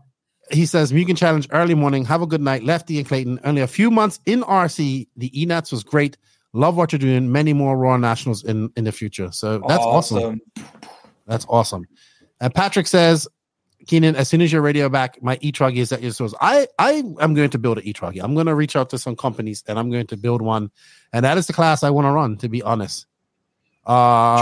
he 0.52 0.66
says, 0.66 0.92
Mugen 0.92 1.16
Challenge 1.16 1.48
early 1.52 1.76
morning. 1.76 2.06
Have 2.06 2.22
a 2.22 2.28
good 2.28 2.42
night. 2.42 2.64
Lefty 2.64 2.98
and 2.98 3.08
Clayton. 3.08 3.40
Only 3.44 3.62
a 3.62 3.68
few 3.68 3.92
months 3.92 4.20
in 4.26 4.42
RC. 4.42 5.08
The 5.16 5.30
ENATS 5.30 5.72
was 5.72 5.84
great. 5.84 6.18
Love 6.54 6.76
what 6.76 6.92
you're 6.92 7.00
doing. 7.00 7.32
Many 7.32 7.54
more 7.54 7.78
Roar 7.78 8.00
Nationals 8.00 8.44
in, 8.44 8.72
in 8.76 8.84
the 8.84 8.92
future. 8.92 9.32
So 9.32 9.62
that's 9.68 9.84
awesome. 9.84 10.42
That's 11.28 11.46
awesome. 11.48 11.86
And 12.42 12.54
Patrick 12.54 12.88
says, 12.88 13.28
Keenan, 13.90 14.16
as 14.16 14.28
soon 14.28 14.42
as 14.42 14.54
your 14.54 14.62
radio 14.62 14.88
back, 14.88 15.20
my 15.24 15.40
e-truggy 15.42 15.78
is 15.78 15.92
at 15.92 16.04
your 16.04 16.12
source. 16.12 16.36
I 16.40 16.68
I 16.78 17.04
am 17.20 17.34
going 17.34 17.50
to 17.50 17.58
build 17.58 17.80
an 17.80 17.86
e-truggy. 17.86 18.24
I'm 18.24 18.36
going 18.36 18.46
to 18.46 18.54
reach 18.54 18.76
out 18.76 18.92
to 18.92 19.00
some 19.00 19.16
companies 19.16 19.64
and 19.68 19.80
I'm 19.80 19.90
going 19.90 20.06
to 20.08 20.18
build 20.18 20.44
one, 20.44 20.70
and 21.12 21.26
that 21.26 21.40
is 21.40 21.48
the 21.48 21.54
class 21.54 21.82
I 21.82 21.90
want 21.90 22.06
to 22.06 22.12
run. 22.12 22.38
To 22.38 22.50
be 22.50 22.62
honest, 22.62 23.08
um, 23.88 23.96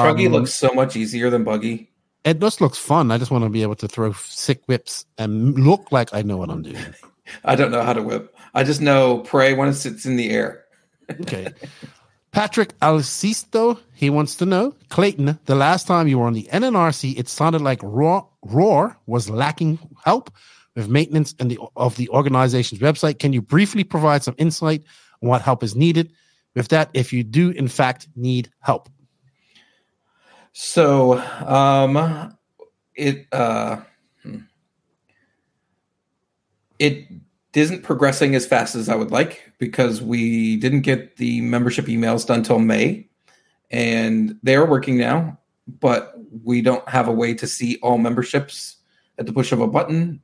Truggy 0.04 0.30
looks 0.30 0.54
so 0.54 0.74
much 0.74 0.98
easier 0.98 1.30
than 1.30 1.46
Buggy. 1.46 1.90
It 2.26 2.42
just 2.42 2.60
looks 2.60 2.78
fun. 2.78 3.10
I 3.10 3.18
just 3.18 3.32
want 3.32 3.46
to 3.46 3.50
be 3.50 3.62
able 3.62 3.76
to 3.76 3.88
throw 3.88 4.12
sick 4.12 4.64
whips 4.66 5.06
and 5.18 5.58
look 5.58 5.94
like 5.94 6.14
I 6.14 6.24
know 6.24 6.36
what 6.36 6.50
I'm 6.50 6.64
doing. 6.64 6.84
I 7.46 7.56
don't 7.56 7.72
know 7.72 7.84
how 7.84 7.94
to 7.94 8.04
whip. 8.04 8.36
I 8.54 8.66
just 8.66 8.82
know 8.82 9.20
pray 9.20 9.54
when 9.54 9.70
it 9.70 9.76
sits 9.76 10.06
in 10.06 10.18
the 10.18 10.30
air. 10.30 10.66
Okay. 11.10 11.54
Patrick 12.38 12.78
Alcisto, 12.82 13.80
he 13.96 14.12
wants 14.12 14.36
to 14.36 14.46
know, 14.46 14.76
Clayton, 14.90 15.40
the 15.46 15.56
last 15.56 15.88
time 15.88 16.08
you 16.08 16.20
were 16.20 16.28
on 16.28 16.34
the 16.34 16.48
NNRC, 16.54 17.18
it 17.18 17.28
sounded 17.28 17.62
like 17.62 17.82
Roar, 17.82 18.30
Roar 18.44 18.96
was 19.08 19.28
lacking 19.28 19.80
help 20.06 20.30
with 20.76 20.88
maintenance 20.88 21.34
and 21.40 21.50
the 21.50 21.58
of 21.76 21.96
the 21.96 22.08
organization's 22.10 22.80
website. 22.80 23.18
Can 23.18 23.34
you 23.34 23.42
briefly 23.42 23.84
provide 23.84 24.22
some 24.22 24.36
insight 24.38 24.84
on 25.24 25.30
what 25.30 25.42
help 25.42 25.64
is 25.64 25.76
needed 25.76 26.14
with 26.56 26.68
that 26.68 26.92
if 26.94 27.12
you 27.12 27.24
do 27.24 27.50
in 27.50 27.68
fact 27.68 28.08
need 28.16 28.52
help? 28.60 28.88
So 30.54 31.18
um 31.44 32.38
it 32.94 33.26
uh 33.32 33.78
hmm. 34.22 34.42
it 36.78 37.08
isn't 37.58 37.84
progressing 37.84 38.36
as 38.36 38.46
fast 38.46 38.76
as 38.76 38.90
I 38.90 38.96
would 38.96 39.12
like 39.12 39.52
because 39.58 40.02
we 40.02 40.58
didn't 40.58 40.82
get 40.82 41.18
the 41.18 41.42
membership 41.42 41.86
emails 41.86 42.26
done 42.26 42.44
till 42.44 42.60
May 42.60 43.08
and 43.72 44.38
they 44.44 44.56
are 44.56 44.66
working 44.66 44.98
now, 44.98 45.38
but 45.80 46.14
we 46.44 46.62
don't 46.62 46.88
have 46.88 47.08
a 47.08 47.12
way 47.12 47.34
to 47.34 47.48
see 47.48 47.78
all 47.82 47.98
memberships 47.98 48.78
at 49.18 49.26
the 49.26 49.34
push 49.34 49.52
of 49.52 49.62
a 49.62 49.68
button 49.68 50.22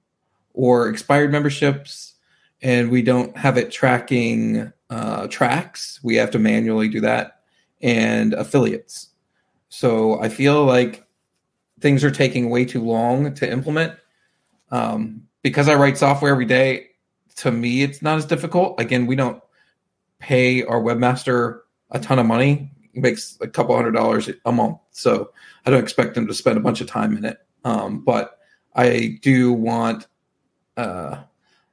or 0.54 0.90
expired 0.90 1.32
memberships 1.32 2.16
and 2.62 2.90
we 2.90 3.02
don't 3.02 3.36
have 3.38 3.58
it 3.58 3.72
tracking 3.72 4.72
uh, 4.90 5.28
tracks. 5.28 6.00
We 6.04 6.16
have 6.16 6.32
to 6.32 6.40
manually 6.40 6.88
do 6.88 7.02
that 7.02 7.42
and 7.82 8.34
affiliates. 8.34 9.10
So 9.70 10.22
I 10.22 10.30
feel 10.30 10.64
like 10.64 11.06
things 11.80 12.04
are 12.04 12.12
taking 12.12 12.50
way 12.50 12.64
too 12.64 12.82
long 12.82 13.34
to 13.36 13.52
implement. 13.52 13.94
Um, 14.72 15.24
because 15.42 15.68
I 15.68 15.76
write 15.76 15.98
software 15.98 16.32
every 16.32 16.46
day, 16.46 16.92
to 17.38 17.52
me, 17.52 17.84
it's 17.84 18.02
not 18.02 18.18
as 18.18 18.26
difficult. 18.26 18.80
Again, 18.80 19.06
we 19.06 19.16
don't 19.16 19.42
pay 20.20 20.64
our 20.64 20.82
webmaster 20.82 21.62
a 21.92 22.00
ton 22.00 22.20
of 22.20 22.26
money. 22.26 22.72
He 22.94 23.00
makes 23.00 23.38
a 23.42 23.48
couple 23.48 23.76
hundred 23.76 23.92
dollars 23.92 24.30
a 24.46 24.52
month. 24.52 24.78
So 24.92 25.32
I 25.66 25.72
don't 25.72 25.84
expect 25.84 26.18
him 26.18 26.28
to 26.28 26.34
spend 26.34 26.58
a 26.58 26.62
bunch 26.62 26.82
of 26.82 26.88
time 26.88 27.18
in 27.18 27.26
it. 27.26 27.38
Um, 27.64 28.04
but 28.04 28.40
I 28.76 29.20
do 29.22 29.54
want 29.54 30.08
uh, 30.78 31.24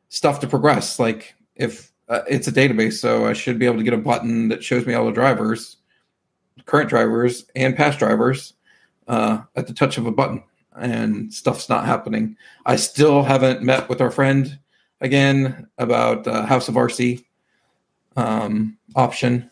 stuff 0.09 0.41
to 0.41 0.47
progress. 0.47 0.99
Like 0.99 1.35
if 1.57 1.93
uh, 2.09 2.23
it's 2.28 2.49
a 2.49 2.53
database, 2.53 2.95
so 2.95 3.27
I 3.27 3.32
should 3.32 3.59
be 3.59 3.66
able 3.66 3.78
to 3.78 3.85
get 3.85 3.95
a 3.95 3.99
button 3.99 4.49
that 4.49 4.65
shows 4.65 4.87
me 4.87 4.95
all 4.95 5.07
the 5.07 5.12
drivers 5.12 5.77
current 6.66 6.89
drivers 6.89 7.45
and 7.55 7.77
past 7.77 7.99
drivers 7.99 8.55
uh, 9.09 9.43
at 9.57 9.66
the 9.66 9.74
touch 9.74 9.99
of 9.99 10.07
a 10.07 10.12
button, 10.12 10.43
and 10.77 11.32
stuff's 11.32 11.69
not 11.69 11.85
happening. 11.85 12.37
I 12.66 12.77
still 12.77 13.23
haven't 13.23 13.62
met 13.62 13.89
with 13.89 14.01
our 14.01 14.11
friend 14.11 14.59
again 15.01 15.69
about 15.79 16.27
uh, 16.27 16.45
House 16.47 16.69
of 16.69 16.75
RC 16.75 17.25
um, 18.17 18.77
option, 18.95 19.51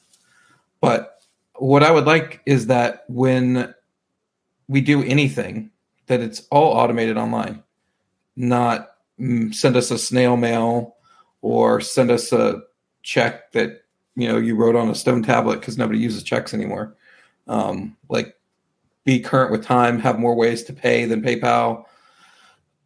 but 0.81 1.19
what 1.55 1.83
I 1.83 1.91
would 1.91 2.05
like 2.05 2.41
is 2.47 2.67
that 2.69 3.05
when 3.09 3.75
we 4.69 4.81
do 4.81 5.03
anything, 5.03 5.71
that 6.07 6.21
it's 6.21 6.47
all 6.51 6.73
automated 6.73 7.17
online, 7.17 7.63
not 8.37 8.91
mm, 9.19 9.55
send 9.55 9.77
us 9.77 9.91
a 9.91 9.99
snail 9.99 10.37
mail 10.37 10.97
or 11.43 11.81
send 11.81 12.11
us 12.11 12.33
a 12.33 12.63
check 13.03 13.53
that 13.53 13.85
you 14.17 14.29
know 14.29 14.39
you 14.39 14.55
wrote 14.55 14.77
on 14.77 14.91
a 14.91 14.95
stone 14.95 15.23
tablet 15.23 15.61
because 15.61 15.79
nobody 15.79 15.99
uses 15.99 16.23
checks 16.23 16.55
anymore. 16.55 16.97
Um, 17.47 17.97
like 18.09 18.37
be 19.05 19.21
current 19.21 19.51
with 19.51 19.65
time 19.65 19.99
have 20.01 20.19
more 20.19 20.35
ways 20.35 20.63
to 20.65 20.73
pay 20.73 21.07
than 21.07 21.23
paypal 21.23 21.85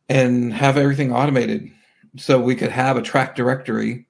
and 0.09 0.53
have 0.53 0.77
everything 0.77 1.13
automated 1.13 1.71
so 2.17 2.41
we 2.41 2.55
could 2.55 2.71
have 2.71 2.97
a 2.97 3.03
track 3.03 3.35
directory 3.35 4.07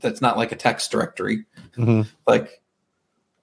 that's 0.00 0.20
not 0.20 0.36
like 0.36 0.52
a 0.52 0.56
text 0.56 0.90
directory 0.90 1.44
Mhm. 1.76 2.06
like 2.26 2.60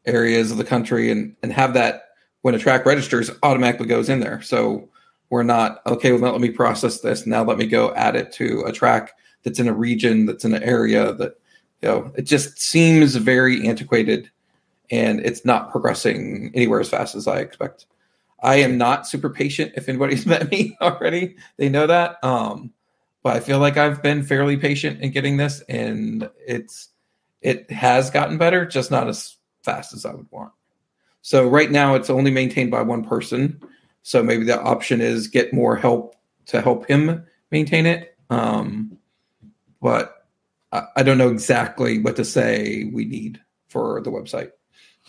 areas 0.06 0.52
of 0.52 0.58
the 0.58 0.64
country 0.64 1.12
and 1.12 1.36
and 1.44 1.52
have 1.54 1.74
that 1.74 2.04
when 2.42 2.56
a 2.56 2.60
track 2.60 2.86
registers, 2.86 3.30
automatically 3.44 3.86
goes 3.86 4.08
in 4.08 4.22
there. 4.22 4.42
So 4.42 4.88
we're 5.30 5.44
not 5.44 5.82
okay. 5.86 6.14
Well, 6.14 6.32
let 6.32 6.40
me 6.42 6.50
process 6.52 7.02
this. 7.02 7.28
Now 7.28 7.44
let 7.44 7.58
me 7.58 7.68
go 7.68 7.94
add 7.96 8.16
it 8.16 8.32
to 8.34 8.64
a 8.66 8.72
track 8.72 9.12
that's 9.44 9.60
in 9.60 9.68
a 9.68 9.74
region 9.74 10.26
that's 10.26 10.46
in 10.46 10.54
an 10.54 10.64
area 10.64 11.12
that 11.14 11.34
you 11.82 11.90
know. 11.90 12.12
It 12.16 12.22
just 12.24 12.58
seems 12.60 13.16
very 13.18 13.68
antiquated, 13.68 14.32
and 14.90 15.20
it's 15.20 15.44
not 15.44 15.70
progressing 15.70 16.50
anywhere 16.56 16.80
as 16.80 16.90
fast 16.90 17.14
as 17.14 17.28
I 17.28 17.40
expect. 17.40 17.86
I 18.42 18.56
am 18.56 18.78
not 18.78 19.06
super 19.06 19.30
patient. 19.30 19.74
If 19.76 19.90
anybody's 19.90 20.26
met 20.34 20.50
me 20.50 20.78
already, 20.82 21.36
they 21.58 21.68
know 21.68 21.88
that. 21.88 22.24
Um, 22.24 22.72
but 23.24 23.36
I 23.36 23.40
feel 23.40 23.60
like 23.60 23.78
I've 23.78 24.02
been 24.02 24.24
fairly 24.24 24.58
patient 24.58 25.02
in 25.02 25.12
getting 25.12 25.38
this, 25.38 25.62
and 25.70 26.30
it's 26.46 26.90
it 27.42 27.70
has 27.72 28.10
gotten 28.10 28.38
better, 28.38 28.66
just 28.66 28.92
not 28.92 29.08
as 29.08 29.38
fast 29.64 29.94
as 29.94 30.06
I 30.06 30.14
would 30.14 30.28
want. 30.32 30.52
So 31.22 31.48
right 31.48 31.70
now, 31.70 31.96
it's 31.96 32.10
only 32.10 32.32
maintained 32.32 32.72
by 32.72 32.82
one 32.82 33.04
person. 33.04 33.62
So 34.04 34.24
maybe 34.24 34.46
the 34.46 34.62
option 34.62 35.02
is 35.02 35.28
get 35.28 35.54
more 35.54 35.76
help 35.76 36.16
to 36.48 36.62
help 36.62 36.88
him 36.88 37.26
maintain 37.52 37.86
it. 37.86 38.18
Um, 38.30 38.98
but 39.82 40.28
I, 40.72 40.84
I 40.98 41.04
don't 41.04 41.18
know 41.18 41.30
exactly 41.30 42.00
what 42.00 42.16
to 42.16 42.26
say 42.26 42.90
we 42.94 43.06
need 43.06 43.42
for 43.68 44.02
the 44.02 44.12
website. 44.12 44.52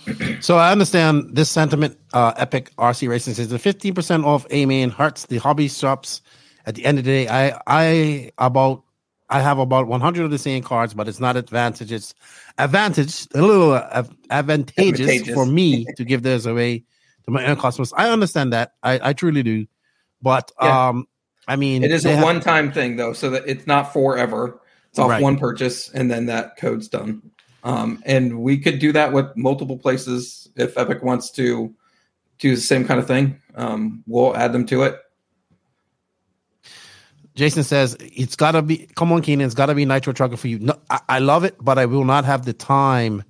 So 0.41 0.57
I 0.57 0.73
understand 0.73 1.37
this 1.37 1.51
sentiment. 1.51 1.99
Uh, 2.15 2.33
Epic 2.39 2.75
RC 2.77 3.07
Racing 3.09 3.35
says 3.35 3.51
the 3.51 3.59
fifteen 3.59 3.93
percent 3.93 4.25
off 4.25 4.49
AMain 4.49 4.91
hurts 4.91 5.27
the 5.27 5.37
hobby 5.37 5.69
shops. 5.69 6.23
At 6.71 6.77
the 6.77 6.85
end 6.85 6.99
of 7.01 7.05
the 7.05 7.11
day, 7.11 7.27
I 7.29 7.61
I 7.67 8.31
about 8.39 8.85
I 9.29 9.41
have 9.41 9.59
about 9.59 9.89
one 9.89 10.01
hundred 10.01 10.25
of 10.25 10.31
the 10.31 10.39
same 10.39 10.63
cards, 10.63 10.95
but 10.95 11.09
it's 11.09 11.19
not 11.19 11.37
advantage 11.37 11.91
It's 11.91 12.15
advantage, 12.59 13.27
a 13.35 13.43
little 13.43 13.73
uh, 13.73 14.05
advantageous, 14.31 15.01
Advantageous. 15.01 15.35
for 15.35 15.47
me 15.47 15.85
to 15.97 16.05
give 16.05 16.23
this 16.23 16.47
away 16.47 16.85
to 17.25 17.31
my 17.33 17.45
own 17.47 17.57
customers. 17.57 17.93
I 17.97 18.09
understand 18.11 18.53
that. 18.53 18.75
I 18.85 19.01
I 19.03 19.13
truly 19.15 19.43
do, 19.43 19.67
but 20.23 20.53
Yeah. 20.63 20.91
um, 20.91 21.09
I 21.49 21.57
mean, 21.57 21.83
It 21.83 21.91
is 21.91 22.05
a 22.05 22.15
have- 22.15 22.23
one-time 22.23 22.71
thing 22.71 22.95
though, 22.95 23.15
so 23.15 23.31
that 23.31 23.43
it's 23.49 23.67
not 23.67 23.93
forever. 23.93 24.61
It's 24.91 24.99
off 25.01 25.11
Right. 25.11 25.21
one 25.23 25.39
purchase, 25.39 25.91
and 25.91 26.09
then 26.09 26.27
that 26.27 26.57
code's 26.57 26.87
done. 26.87 27.21
Um, 27.65 28.01
and 28.07 28.43
we 28.43 28.59
could 28.59 28.79
do 28.79 28.93
that 28.93 29.13
with 29.13 29.27
multiple 29.37 29.77
places 29.77 30.49
if 30.55 30.79
Epic 30.79 31.03
wants 31.03 31.33
to 31.33 31.75
do 32.39 32.55
the 32.55 32.61
same 32.61 32.85
kind 32.87 33.01
of 33.01 33.09
thing. 33.09 33.41
Um, 33.57 34.05
we'll 34.07 34.37
add 34.37 34.53
them 34.53 34.67
to 34.67 34.85
it. 34.85 35.01
Jason 37.35 37.63
says 37.63 37.97
it's 38.01 38.37
gotta 38.37 38.63
be. 38.63 38.89
Come 38.97 39.13
on, 39.13 39.23
Keenan, 39.23 39.47
it's 39.47 39.55
gotta 39.55 39.75
be 39.75 39.85
Nitro 39.85 40.13
Trucker 40.13 40.37
for 40.37 40.49
you. 40.49 40.59
No, 40.59 40.75
I, 40.91 41.01
I 41.09 41.19
love 41.21 41.45
it, 41.45 41.57
but 41.61 41.79
I 41.79 41.87
will 41.87 42.05
not 42.05 42.25
have 42.25 42.45
the 42.45 42.53
time 42.53 43.23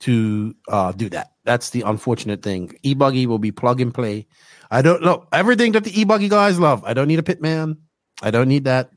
to 0.00 0.54
uh, 0.68 0.92
do 0.92 1.08
that. 1.10 1.32
That's 1.44 1.70
the 1.70 1.82
unfortunate 1.82 2.42
thing. 2.42 2.76
E 2.82 2.94
buggy 2.94 3.26
will 3.26 3.38
be 3.38 3.52
plug 3.52 3.80
and 3.80 3.94
play. 3.94 4.26
I 4.70 4.82
don't 4.82 5.02
know 5.02 5.26
everything 5.32 5.72
that 5.72 5.84
the 5.84 5.98
e 5.98 6.04
buggy 6.04 6.28
guys 6.28 6.58
love. 6.58 6.82
I 6.84 6.94
don't 6.94 7.08
need 7.08 7.18
a 7.18 7.22
pitman. 7.22 7.78
I 8.22 8.30
don't 8.30 8.48
need 8.48 8.64
that. 8.64 8.90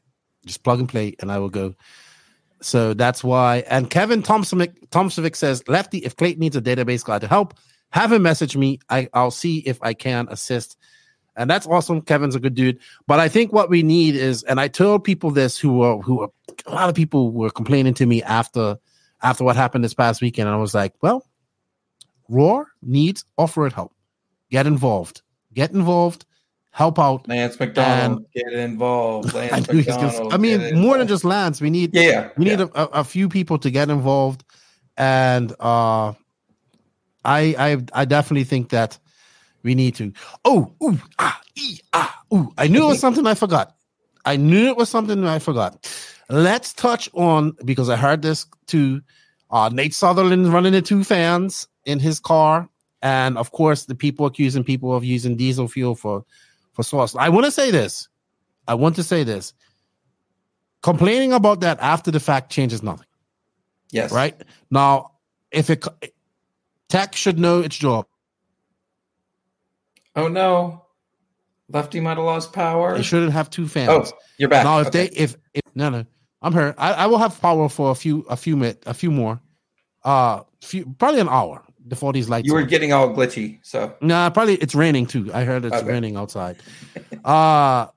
Just 0.45 0.63
plug 0.63 0.79
and 0.79 0.89
play, 0.89 1.15
and 1.19 1.31
I 1.31 1.39
will 1.39 1.49
go. 1.49 1.75
So 2.61 2.93
that's 2.93 3.23
why. 3.23 3.63
And 3.69 3.89
Kevin 3.89 4.23
Thompson 4.23 4.59
Thompsovic 4.89 5.35
says, 5.35 5.63
Lefty, 5.67 5.99
if 5.99 6.15
Clayton 6.15 6.39
needs 6.39 6.55
a 6.55 6.61
database 6.61 7.03
guy 7.03 7.19
to 7.19 7.27
help, 7.27 7.53
have 7.91 8.11
him 8.11 8.23
message 8.23 8.57
me. 8.57 8.79
I, 8.89 9.09
I'll 9.13 9.31
see 9.31 9.59
if 9.59 9.81
I 9.81 9.93
can 9.93 10.27
assist. 10.29 10.77
And 11.37 11.49
that's 11.49 11.67
awesome. 11.67 12.01
Kevin's 12.01 12.35
a 12.35 12.39
good 12.39 12.55
dude. 12.55 12.79
But 13.05 13.19
I 13.19 13.29
think 13.29 13.53
what 13.53 13.69
we 13.69 13.83
need 13.83 14.15
is, 14.15 14.43
and 14.43 14.59
I 14.59 14.67
told 14.67 15.03
people 15.03 15.31
this 15.31 15.57
who 15.57 15.73
were 15.73 15.99
who 15.99 16.15
were 16.17 16.29
a 16.65 16.73
lot 16.73 16.89
of 16.89 16.95
people 16.95 17.31
were 17.31 17.51
complaining 17.51 17.93
to 17.95 18.05
me 18.05 18.23
after 18.23 18.77
after 19.21 19.43
what 19.43 19.55
happened 19.55 19.83
this 19.83 19.93
past 19.93 20.21
weekend. 20.21 20.47
And 20.47 20.55
I 20.55 20.59
was 20.59 20.73
like, 20.73 20.93
well, 21.01 21.25
Roar 22.27 22.67
needs 22.81 23.23
offer 23.37 23.67
it 23.67 23.73
help. 23.73 23.93
Get 24.49 24.67
involved. 24.67 25.21
Get 25.53 25.71
involved. 25.71 26.25
Help 26.71 26.99
out. 26.99 27.27
Lance 27.27 27.59
McDonald, 27.59 28.25
get 28.33 28.53
involved. 28.53 29.33
Lance 29.35 29.67
I, 29.67 29.73
McDonald, 29.73 30.33
I 30.33 30.37
mean, 30.37 30.79
more 30.79 30.97
than 30.97 31.07
just 31.07 31.25
Lance. 31.25 31.59
We 31.59 31.71
need 31.71 31.95
Yeah, 31.95 32.29
we 32.37 32.45
need 32.45 32.59
yeah. 32.59 32.67
a, 32.75 32.83
a, 32.83 32.85
a 32.85 33.03
few 33.03 33.29
people 33.29 33.57
to 33.59 33.71
get 33.71 33.89
involved. 33.89 34.43
And 34.95 35.51
uh 35.59 36.13
I 37.25 37.55
I 37.57 37.83
I 37.93 38.05
definitely 38.05 38.43
think 38.43 38.69
that 38.69 38.99
we 39.67 39.75
need 39.75 39.95
to. 39.95 40.13
Oh, 40.45 40.71
ooh, 40.81 40.97
ah, 41.19 41.41
ee, 41.57 41.79
ah, 41.91 42.23
ooh. 42.33 42.53
I 42.57 42.67
knew 42.67 42.85
it 42.85 42.87
was 42.87 43.01
something 43.01 43.27
I 43.27 43.33
forgot. 43.33 43.75
I 44.23 44.37
knew 44.37 44.67
it 44.67 44.77
was 44.77 44.87
something 44.87 45.25
I 45.25 45.39
forgot. 45.39 45.85
Let's 46.29 46.73
touch 46.73 47.09
on 47.13 47.51
because 47.65 47.89
I 47.89 47.97
heard 47.97 48.21
this 48.21 48.45
too. 48.65 49.01
Uh, 49.51 49.69
Nate 49.71 49.93
Sutherland 49.93 50.53
running 50.53 50.71
the 50.71 50.81
two 50.81 51.03
fans 51.03 51.67
in 51.83 51.99
his 51.99 52.17
car, 52.19 52.69
and 53.01 53.37
of 53.37 53.51
course, 53.51 53.85
the 53.85 53.95
people 53.95 54.25
accusing 54.25 54.63
people 54.63 54.95
of 54.95 55.03
using 55.03 55.35
diesel 55.35 55.67
fuel 55.67 55.95
for 55.95 56.23
for 56.71 56.83
sauce. 56.83 57.13
I 57.15 57.27
want 57.27 57.45
to 57.45 57.51
say 57.51 57.69
this. 57.69 58.07
I 58.69 58.73
want 58.75 58.95
to 58.95 59.03
say 59.03 59.25
this. 59.25 59.53
Complaining 60.81 61.33
about 61.33 61.59
that 61.59 61.77
after 61.81 62.09
the 62.09 62.21
fact 62.21 62.51
changes 62.51 62.81
nothing. 62.81 63.07
Yes. 63.91 64.13
Right 64.13 64.35
now, 64.71 65.11
if 65.51 65.69
it 65.69 65.85
tech 66.87 67.15
should 67.15 67.37
know 67.37 67.59
its 67.59 67.75
job. 67.75 68.05
Oh 70.17 70.27
no, 70.27 70.83
Lefty 71.69 71.99
might 71.99 72.17
have 72.17 72.25
lost 72.25 72.51
power. 72.51 72.97
They 72.97 73.03
shouldn't 73.03 73.33
have 73.33 73.49
two 73.51 73.67
fans. 73.67 74.11
Oh, 74.11 74.17
you're 74.39 74.49
back. 74.49 74.63
No, 74.65 74.79
if 74.79 74.87
Okay. 74.87 75.07
they, 75.07 75.15
if, 75.15 75.37
if 75.53 75.61
no, 75.75 75.89
no, 75.89 76.05
I'm 76.41 76.53
here. 76.53 76.73
I, 76.77 76.93
I 76.93 77.05
will 77.05 77.19
have 77.19 77.39
power 77.39 77.69
for 77.69 77.91
a 77.91 77.95
few, 77.95 78.21
a 78.21 78.35
few 78.35 78.57
minutes, 78.57 78.81
a 78.87 78.93
few 78.95 79.11
more, 79.11 79.39
uh, 80.03 80.41
few 80.61 80.93
probably 80.97 81.19
an 81.21 81.29
hour 81.29 81.63
before 81.87 82.13
these 82.13 82.29
lights. 82.29 82.47
you 82.47 82.53
were 82.53 82.61
on. 82.61 82.67
getting 82.67 82.91
all 82.93 83.09
glitchy, 83.09 83.59
so 83.61 83.93
Nah, 84.01 84.29
probably 84.31 84.55
it's 84.55 84.73
raining 84.73 85.05
too. 85.05 85.29
I 85.33 85.43
heard 85.43 85.63
it's 85.65 85.75
Okay. 85.75 85.87
raining 85.87 86.15
outside. 86.17 86.57
uh 87.23 87.87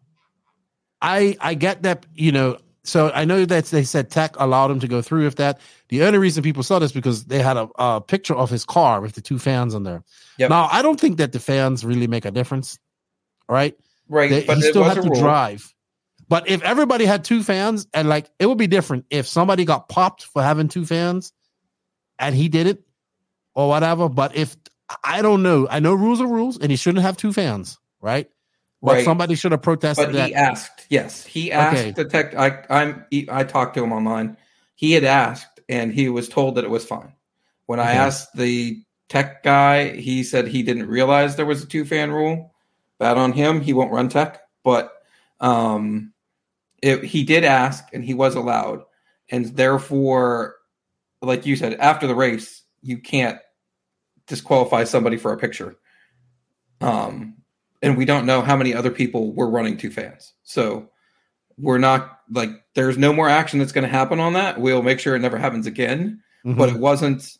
I 1.02 1.36
I 1.40 1.54
get 1.54 1.82
that, 1.84 2.04
you 2.14 2.32
know. 2.32 2.58
So 2.82 3.10
I 3.14 3.24
know 3.24 3.44
that 3.44 3.66
they 3.66 3.84
said 3.84 4.10
tech 4.10 4.34
allowed 4.38 4.70
him 4.70 4.80
to 4.80 4.88
go 4.88 5.00
through 5.02 5.24
with 5.24 5.36
that. 5.36 5.60
The 5.88 6.02
only 6.02 6.18
reason 6.18 6.42
people 6.42 6.62
saw 6.62 6.78
this 6.78 6.92
because 6.92 7.24
they 7.24 7.40
had 7.40 7.56
a, 7.56 7.68
a 7.78 8.00
picture 8.00 8.34
of 8.34 8.50
his 8.50 8.64
car 8.64 9.00
with 9.00 9.14
the 9.14 9.20
two 9.20 9.38
fans 9.38 9.74
on 9.74 9.82
there. 9.84 10.02
Yep. 10.40 10.48
Now 10.50 10.68
I 10.72 10.80
don't 10.80 10.98
think 10.98 11.18
that 11.18 11.32
the 11.32 11.38
fans 11.38 11.84
really 11.84 12.06
make 12.06 12.24
a 12.24 12.30
difference, 12.30 12.78
right? 13.48 13.76
right. 14.08 14.30
They- 14.30 14.44
but 14.46 14.56
he 14.56 14.62
still 14.62 14.84
had 14.84 15.02
to 15.02 15.08
drive. 15.10 15.74
But 16.30 16.48
if 16.48 16.62
everybody 16.62 17.04
had 17.04 17.24
two 17.24 17.42
fans 17.42 17.86
and 17.92 18.08
like 18.08 18.30
it 18.38 18.46
would 18.46 18.56
be 18.56 18.66
different 18.66 19.04
if 19.10 19.26
somebody 19.26 19.64
got 19.66 19.88
popped 19.88 20.24
for 20.24 20.42
having 20.42 20.68
two 20.68 20.86
fans 20.86 21.32
and 22.18 22.34
he 22.34 22.48
did 22.48 22.66
it 22.66 22.82
or 23.54 23.68
whatever. 23.68 24.08
But 24.08 24.34
if 24.34 24.56
I 25.04 25.20
don't 25.22 25.42
know, 25.42 25.66
I 25.68 25.80
know 25.80 25.92
rules 25.92 26.20
are 26.22 26.26
rules 26.26 26.56
and 26.58 26.70
he 26.70 26.76
shouldn't 26.76 27.02
have 27.02 27.16
two 27.18 27.32
fans, 27.34 27.78
right? 28.00 28.30
But 28.82 28.92
Right. 28.92 29.04
somebody 29.04 29.34
should 29.34 29.52
have 29.52 29.60
protested 29.62 30.06
But 30.06 30.12
that. 30.14 30.28
he 30.28 30.34
asked. 30.34 30.86
Yes, 30.88 31.26
he 31.26 31.52
asked 31.52 31.76
Okay. 31.78 31.90
the 31.90 32.04
tech. 32.06 32.34
I 32.34 32.64
I'm 32.70 33.04
I 33.28 33.44
talked 33.44 33.74
to 33.74 33.82
him 33.84 33.92
online. 33.92 34.38
He 34.74 34.92
had 34.92 35.04
asked, 35.04 35.60
and 35.68 35.92
he 35.92 36.08
was 36.08 36.28
told 36.30 36.54
that 36.54 36.64
it 36.64 36.70
was 36.70 36.86
fine. 36.86 37.12
When 37.66 37.78
I 37.78 37.92
asked 37.92 38.34
the 38.34 38.82
tech 39.10 39.42
guy, 39.42 39.96
he 39.96 40.22
said 40.22 40.48
he 40.48 40.62
didn't 40.62 40.86
realize 40.86 41.36
there 41.36 41.44
was 41.44 41.62
a 41.62 41.66
two 41.66 41.84
fan 41.84 42.10
rule. 42.10 42.54
Bad 42.98 43.18
on 43.18 43.32
him. 43.32 43.60
He 43.60 43.72
won't 43.72 43.92
run 43.92 44.08
tech, 44.08 44.40
but 44.62 44.92
um, 45.40 46.12
it, 46.82 47.04
he 47.04 47.24
did 47.24 47.44
ask, 47.44 47.84
and 47.92 48.04
he 48.04 48.14
was 48.14 48.34
allowed, 48.34 48.82
and 49.30 49.46
therefore, 49.56 50.56
like 51.22 51.44
you 51.44 51.56
said, 51.56 51.74
after 51.74 52.06
the 52.06 52.14
race, 52.14 52.62
you 52.82 52.98
can't 52.98 53.38
disqualify 54.26 54.84
somebody 54.84 55.16
for 55.16 55.32
a 55.32 55.38
picture. 55.38 55.76
Um, 56.80 57.36
and 57.82 57.96
we 57.96 58.04
don't 58.04 58.26
know 58.26 58.42
how 58.42 58.56
many 58.56 58.74
other 58.74 58.90
people 58.90 59.32
were 59.32 59.50
running 59.50 59.76
two 59.76 59.90
fans. 59.90 60.34
So 60.44 60.88
we're 61.58 61.78
not 61.78 62.20
like 62.30 62.50
there's 62.74 62.96
no 62.98 63.12
more 63.12 63.28
action 63.28 63.58
that's 63.58 63.72
going 63.72 63.84
to 63.86 63.90
happen 63.90 64.20
on 64.20 64.34
that. 64.34 64.60
We'll 64.60 64.82
make 64.82 65.00
sure 65.00 65.16
it 65.16 65.20
never 65.20 65.38
happens 65.38 65.66
again. 65.66 66.22
Mhm. 66.44 66.56
But 66.56 66.70
it 66.70 66.76
wasn't 66.76 67.36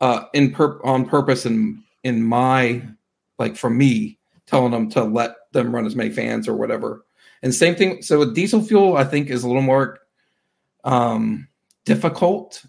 uh, 0.00 0.24
in 0.32 0.52
pur- 0.52 0.80
on 0.84 1.06
purpose 1.06 1.46
in 1.46 1.82
in 2.02 2.22
my 2.22 2.82
like 3.38 3.56
for 3.56 3.70
me 3.70 4.18
telling 4.46 4.72
them 4.72 4.90
to 4.90 5.02
let 5.04 5.36
them 5.52 5.74
run 5.74 5.86
as 5.86 5.96
many 5.96 6.10
fans 6.10 6.46
or 6.46 6.54
whatever. 6.54 7.04
And 7.42 7.54
same 7.54 7.74
thing. 7.74 8.02
So 8.02 8.18
with 8.18 8.34
diesel 8.34 8.62
fuel, 8.62 8.96
I 8.96 9.04
think 9.04 9.28
is 9.28 9.42
a 9.42 9.46
little 9.46 9.62
more 9.62 9.98
um, 10.84 11.48
difficult 11.84 12.64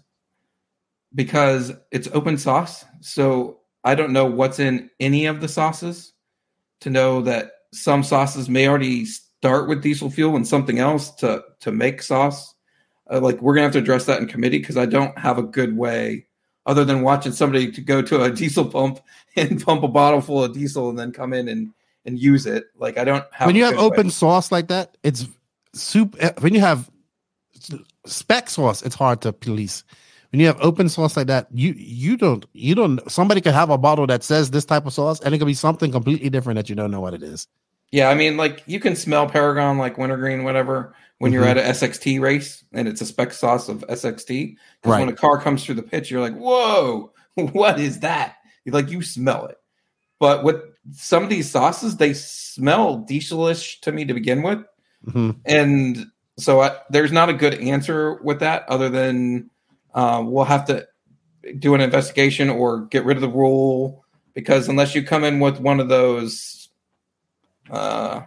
because 1.14 1.72
it's 1.90 2.08
open 2.12 2.38
sauce. 2.38 2.84
So 3.00 3.60
I 3.84 3.94
don't 3.94 4.12
know 4.12 4.26
what's 4.26 4.58
in 4.58 4.90
any 5.00 5.26
of 5.26 5.40
the 5.40 5.48
sauces 5.48 6.12
to 6.80 6.90
know 6.90 7.22
that 7.22 7.52
some 7.72 8.02
sauces 8.02 8.48
may 8.48 8.68
already 8.68 9.04
start 9.04 9.68
with 9.68 9.82
diesel 9.82 10.10
fuel 10.10 10.36
and 10.36 10.46
something 10.46 10.78
else 10.78 11.10
to 11.16 11.42
to 11.60 11.72
make 11.72 12.02
sauce. 12.02 12.54
Uh, 13.10 13.20
like 13.20 13.40
we're 13.40 13.54
gonna 13.54 13.64
have 13.64 13.72
to 13.72 13.78
address 13.78 14.06
that 14.06 14.20
in 14.20 14.26
committee 14.26 14.58
because 14.58 14.76
I 14.76 14.86
don't 14.86 15.16
have 15.18 15.38
a 15.38 15.42
good 15.42 15.76
way 15.76 16.26
other 16.66 16.84
than 16.84 17.02
watching 17.02 17.32
somebody 17.32 17.72
to 17.72 17.80
go 17.80 18.02
to 18.02 18.22
a 18.24 18.30
diesel 18.32 18.66
pump 18.66 19.00
and 19.36 19.64
pump 19.64 19.82
a 19.84 19.88
bottle 19.88 20.20
full 20.20 20.44
of 20.44 20.52
diesel 20.54 20.90
and 20.90 20.98
then 20.98 21.12
come 21.12 21.32
in 21.32 21.48
and 21.48 21.72
and 22.04 22.18
use 22.18 22.46
it. 22.46 22.64
Like 22.78 22.98
I 22.98 23.04
don't 23.04 23.24
have 23.32 23.46
when 23.48 23.56
you 23.56 23.64
have 23.64 23.76
good 23.76 23.86
way. 23.86 23.86
open 23.86 24.10
sauce 24.10 24.52
like 24.52 24.68
that, 24.68 24.96
it's 25.02 25.26
soup. 25.74 26.16
eh, 26.20 26.32
When 26.40 26.54
you 26.54 26.60
have 26.60 26.90
spec 28.06 28.50
sauce, 28.50 28.82
it's 28.82 28.94
hard 28.94 29.20
to 29.22 29.32
police. 29.32 29.84
when 30.32 30.40
you 30.40 30.46
have 30.46 30.60
open 30.60 30.88
sauce 30.88 31.16
like 31.16 31.28
that, 31.28 31.48
you 31.52 31.72
you 31.76 32.16
don't 32.16 32.46
you 32.52 32.74
don't 32.74 33.00
somebody 33.10 33.40
could 33.40 33.54
have 33.54 33.70
a 33.70 33.78
bottle 33.78 34.06
that 34.08 34.24
says 34.24 34.50
this 34.50 34.64
type 34.64 34.86
of 34.86 34.92
sauce 34.92 35.20
and 35.20 35.34
it 35.34 35.38
could 35.38 35.46
be 35.46 35.54
something 35.54 35.92
completely 35.92 36.30
different 36.30 36.56
that 36.56 36.68
you 36.68 36.76
don't 36.76 36.90
know 36.90 37.00
what 37.00 37.14
it 37.14 37.22
is. 37.22 37.48
Yeah, 37.92 38.08
I 38.10 38.14
mean, 38.14 38.36
like 38.36 38.62
you 38.66 38.80
can 38.80 38.96
smell 38.96 39.28
Paragon, 39.28 39.78
like 39.78 39.98
wintergreen, 39.98 40.44
whatever, 40.44 40.94
when 41.18 41.32
you're 41.32 41.44
Mhm. 41.44 41.50
at 41.50 41.58
a 41.58 41.62
SXT 41.68 42.20
race 42.20 42.64
and 42.72 42.86
it's 42.88 43.00
a 43.00 43.06
spec 43.06 43.32
sauce 43.32 43.68
of 43.68 43.84
SXT. 43.88 44.56
Because 44.82 44.98
when 45.00 45.08
a 45.08 45.12
car 45.16 45.40
comes 45.40 45.64
through 45.64 45.76
the 45.76 45.82
pits, 45.82 46.10
you're 46.10 46.20
like, 46.20 46.36
"Whoa, 46.36 47.12
what 47.34 47.80
is 47.80 48.00
that?" 48.00 48.36
You're 48.64 48.74
like 48.74 48.90
you 48.90 49.02
smell 49.02 49.46
it. 49.46 49.56
But 50.18 50.44
with 50.44 50.56
some 50.92 51.22
of 51.22 51.30
these 51.30 51.50
sauces, 51.50 51.96
they 51.98 52.12
smell 52.14 53.04
dieselish 53.08 53.80
to 53.80 53.92
me 53.92 54.04
to 54.06 54.14
begin 54.14 54.42
with, 54.42 54.64
Mhm. 55.06 55.36
and 55.44 56.06
so 56.38 56.60
I, 56.62 56.76
there's 56.90 57.12
not 57.12 57.28
a 57.28 57.34
good 57.34 57.54
answer 57.54 58.14
with 58.22 58.40
that, 58.40 58.64
other 58.68 58.88
than 58.88 59.50
uh, 59.94 60.22
we'll 60.24 60.44
have 60.44 60.66
to 60.66 60.86
do 61.58 61.74
an 61.74 61.80
investigation 61.80 62.50
or 62.50 62.82
get 62.86 63.04
rid 63.04 63.16
of 63.16 63.20
the 63.22 63.28
rule 63.28 64.04
because 64.34 64.68
unless 64.68 64.94
you 64.94 65.02
come 65.02 65.24
in 65.24 65.38
with 65.40 65.58
one 65.60 65.80
of 65.80 65.88
those 65.88 66.68
uh, 67.70 68.20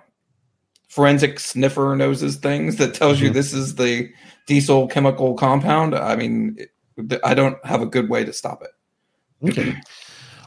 forensic 0.90 1.40
sniffer 1.40 1.96
noses 1.96 2.36
things 2.36 2.76
that 2.78 2.94
tells 2.94 3.22
you 3.22 3.30
Mhm. 3.30 3.34
this 3.34 3.54
is 3.54 3.76
the 3.76 4.10
diesel 4.48 4.88
chemical 4.88 5.36
compound, 5.36 5.96
I 5.96 6.16
mean, 6.16 6.58
it, 6.58 7.20
I 7.24 7.34
don't 7.34 7.64
have 7.64 7.82
a 7.82 7.86
good 7.86 8.10
way 8.10 8.26
to 8.26 8.34
stop 8.34 8.64
it. 8.64 9.50
Okay. 9.50 9.76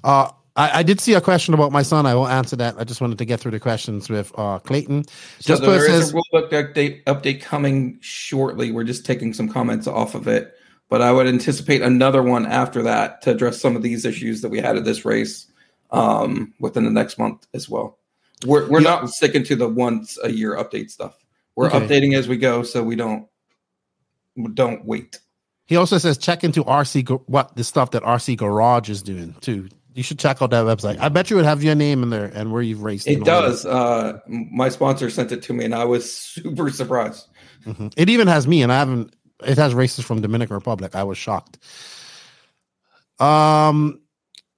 Uh, 0.04 0.28
I, 0.56 0.80
I 0.80 0.82
did 0.82 1.00
see 1.00 1.14
a 1.14 1.20
question 1.20 1.54
about 1.54 1.72
my 1.72 1.82
son. 1.82 2.04
I 2.04 2.14
will 2.14 2.28
answer 2.28 2.56
that. 2.56 2.74
I 2.78 2.84
just 2.84 3.00
wanted 3.00 3.16
to 3.18 3.24
get 3.24 3.40
through 3.40 3.52
the 3.52 3.60
questions 3.60 4.10
with 4.10 4.32
uh, 4.36 4.58
Clayton. 4.58 5.04
So 5.38 5.54
Just 5.54 5.62
there 5.62 5.76
is 5.76 5.86
says, 5.86 6.10
a 6.10 6.14
rule 6.14 6.24
book 6.32 6.50
update 6.50 7.04
update 7.04 7.40
coming 7.40 7.98
shortly. 8.00 8.70
We're 8.72 8.84
just 8.84 9.06
taking 9.06 9.32
some 9.32 9.48
comments 9.48 9.86
off 9.86 10.14
of 10.14 10.26
it, 10.28 10.52
but 10.90 11.00
I 11.00 11.12
would 11.12 11.26
anticipate 11.26 11.80
another 11.80 12.22
one 12.22 12.44
after 12.44 12.82
that 12.82 13.22
to 13.22 13.30
address 13.30 13.60
some 13.60 13.76
of 13.76 13.82
these 13.82 14.04
issues 14.04 14.42
that 14.42 14.50
we 14.50 14.58
had 14.58 14.76
at 14.76 14.84
this 14.84 15.04
race 15.06 15.46
um, 15.90 16.52
within 16.60 16.84
the 16.84 16.90
next 16.90 17.18
month 17.18 17.46
as 17.54 17.68
well. 17.70 17.98
We're 18.44 18.68
we're 18.68 18.80
Yeah. 18.80 18.90
not 18.90 19.10
sticking 19.10 19.44
to 19.44 19.56
the 19.56 19.68
once 19.68 20.18
a 20.22 20.30
year 20.30 20.56
update 20.56 20.90
stuff. 20.90 21.16
We're 21.56 21.66
Okay. 21.68 21.80
updating 21.80 22.14
as 22.16 22.28
we 22.28 22.36
go, 22.36 22.62
so 22.62 22.82
we 22.82 22.96
don't 22.96 23.26
don't 24.54 24.84
wait. 24.86 25.18
he 25.66 25.76
also 25.76 25.98
says 25.98 26.16
check 26.18 26.42
into 26.44 26.64
RC 26.64 27.08
what 27.26 27.54
the 27.56 27.64
stuff 27.64 27.90
that 27.92 28.02
RC 28.02 28.36
Garage 28.36 28.88
is 28.90 29.02
doing 29.02 29.34
too. 29.40 29.68
You 29.94 30.02
should 30.02 30.18
check 30.18 30.40
out 30.40 30.50
that 30.50 30.64
website. 30.64 30.98
I 30.98 31.10
bet 31.10 31.28
you 31.28 31.36
would 31.36 31.44
have 31.44 31.62
your 31.62 31.74
name 31.74 32.02
in 32.02 32.08
there 32.10 32.24
and 32.34 32.50
where 32.50 32.62
you've 32.62 32.82
raced. 32.82 33.06
It 33.06 33.18
and 33.18 33.28
all 33.28 33.42
that. 33.42 33.48
does. 33.48 33.66
Uh, 33.66 34.18
my 34.26 34.70
sponsor 34.70 35.10
sent 35.10 35.32
it 35.32 35.42
to 35.42 35.52
me, 35.52 35.66
and 35.66 35.74
I 35.74 35.84
was 35.84 36.10
super 36.14 36.70
surprised. 36.70 37.26
Mhm. 37.66 37.92
It 37.96 38.08
even 38.08 38.26
has 38.26 38.46
me, 38.48 38.62
and 38.62 38.72
I 38.72 38.78
haven't. 38.78 39.14
It 39.44 39.58
has 39.58 39.74
races 39.74 40.04
from 40.04 40.20
Dominican 40.22 40.54
Republic. 40.54 40.94
I 40.94 41.04
was 41.04 41.18
shocked. 41.18 41.58
Um, 43.18 44.00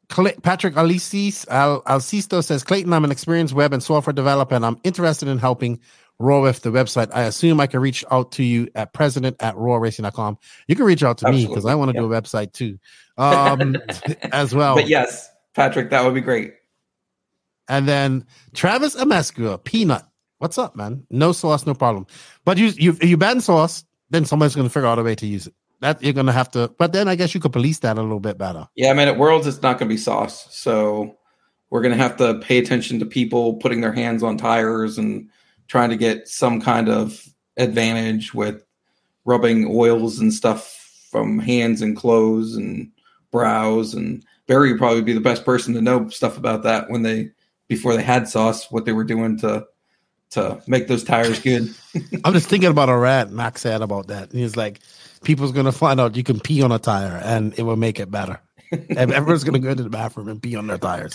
Patrick 0.09 0.75
Alicis 0.75 1.49
Al 1.49 1.83
Alcisto 1.83 2.43
says 2.43 2.63
Clayton, 2.65 2.93
I'm 2.93 3.05
an 3.05 3.11
experienced 3.11 3.55
web 3.55 3.73
and 3.73 3.83
software 3.83 4.13
developer, 4.13 4.55
and 4.55 4.65
I'm 4.65 4.79
interested 4.85 5.29
in 5.29 5.39
helping 5.39 5.81
Roar 6.19 6.43
with 6.43 6.63
the 6.63 6.71
website. 6.71 7.11
I 7.13 7.23
assume 7.23 7.61
I 7.61 7.67
can 7.67 7.81
reach 7.81 8.05
out 8.11 8.33
to 8.33 8.45
you 8.45 8.69
at 8.77 8.93
president 8.93 9.37
at 9.41 9.57
roarracing.com. 9.57 10.39
You 10.69 10.77
can 10.77 10.85
reach 10.85 11.03
out 11.03 11.19
to 11.19 11.31
me 11.31 11.47
because 11.47 11.67
I 11.67 11.75
want 11.75 11.93
to 11.93 11.99
do 11.99 12.05
a 12.05 12.09
website 12.09 12.53
too, 12.53 12.79
um, 13.19 13.77
as 14.33 14.55
well. 14.55 14.77
But 14.77 14.89
yes, 14.89 15.29
Patrick, 15.55 15.91
that 15.91 16.05
would 16.05 16.15
be 16.15 16.21
great. 16.21 16.55
And 17.69 17.89
then 17.89 18.27
Travis 18.53 18.95
Amescua, 18.95 19.63
Peanut. 19.65 20.05
What's 20.39 20.59
up, 20.59 20.77
man? 20.77 21.05
No 21.11 21.33
sauce, 21.33 21.67
no 21.67 21.75
problem. 21.75 22.07
But 22.45 22.59
you 22.59 22.67
you 22.77 22.97
you 23.01 23.17
ban 23.17 23.41
sauce, 23.41 23.85
then 24.11 24.25
somebody's 24.25 24.55
gonna 24.55 24.69
figure 24.69 24.89
out 24.89 24.99
a 24.99 25.03
way 25.03 25.17
to 25.17 25.27
use 25.27 25.49
it. 25.49 25.55
That 25.85 26.03
you're 26.03 26.15
gonna 26.15 26.33
have 26.33 26.51
to. 26.53 26.73
But 26.79 26.95
then 26.95 27.09
I 27.09 27.15
guess 27.15 27.35
you 27.35 27.41
could 27.41 27.53
police 27.53 27.81
that 27.81 27.99
a 27.99 28.03
little 28.03 28.19
bit 28.19 28.39
better. 28.39 28.67
Yeah, 28.75 28.91
I 28.91 28.95
mean, 28.95 29.07
at 29.07 29.19
Worlds, 29.19 29.47
it's 29.47 29.61
not 29.61 29.79
to 29.81 29.85
be 29.85 29.99
sauce. 29.99 30.47
So 30.51 31.19
we're 31.69 31.83
to 31.83 31.95
have 31.95 32.17
to 32.17 32.39
pay 32.39 32.57
attention 32.57 33.01
to 33.01 33.05
people 33.05 33.57
putting 33.57 33.83
their 33.83 33.93
hands 33.93 34.23
on 34.23 34.39
tires 34.39 34.97
and 34.97 35.29
trying 35.69 35.91
to 35.91 35.97
get 35.99 36.27
some 36.27 36.59
kind 36.59 36.89
of 36.89 37.23
advantage 37.59 38.33
with 38.33 38.65
rubbing 39.27 39.67
oils 39.71 40.19
and 40.21 40.33
stuff 40.33 41.07
from 41.11 41.39
hands 41.39 41.83
and 41.83 41.95
clothes 41.95 42.57
and 42.57 42.91
brows. 43.31 43.93
And 43.93 44.25
Barry 44.47 44.73
would 44.73 44.79
probably 44.79 45.03
be 45.03 45.13
the 45.13 45.21
best 45.21 45.45
person 45.45 45.75
to 45.75 45.83
know 45.83 46.09
stuff 46.09 46.39
about 46.39 46.63
that 46.63 46.89
when 46.89 47.03
they, 47.03 47.31
before 47.69 47.95
they 47.95 48.03
had 48.03 48.27
sauce, 48.27 48.71
what 48.71 48.87
they 48.87 48.93
were 48.93 49.05
doing 49.05 49.37
to, 49.41 49.67
to 50.31 50.63
make 50.67 50.89
those 50.89 51.05
tires 51.05 51.41
good. 51.41 51.75
I'm 52.25 52.33
just 52.33 52.49
thinking 52.49 52.71
about 52.71 52.89
a 52.89 52.97
rat 52.97 53.31
Max 53.31 53.61
said 53.61 53.83
about 53.83 54.07
that. 54.07 54.31
And 54.31 54.41
he's 54.41 54.57
like, 54.57 54.81
people's 55.25 55.53
gonna 55.53 55.73
find 55.73 56.01
out 56.01 56.17
you 56.17 56.23
can 56.23 56.41
pee 56.41 56.63
on 56.63 56.73
a 56.73 56.79
tire 56.79 57.21
and 57.23 57.59
it 57.59 57.63
will 57.63 57.77
make 57.77 57.99
it 57.99 58.11
better. 58.11 58.41
everyone's 58.91 59.45
gonna 59.45 59.59
go 59.59 59.75
to 59.75 59.83
the 59.83 59.91
bathroom 59.91 60.29
and 60.29 60.43
pee 60.43 60.57
on 60.57 60.67
their 60.67 60.79
tires. 60.79 61.13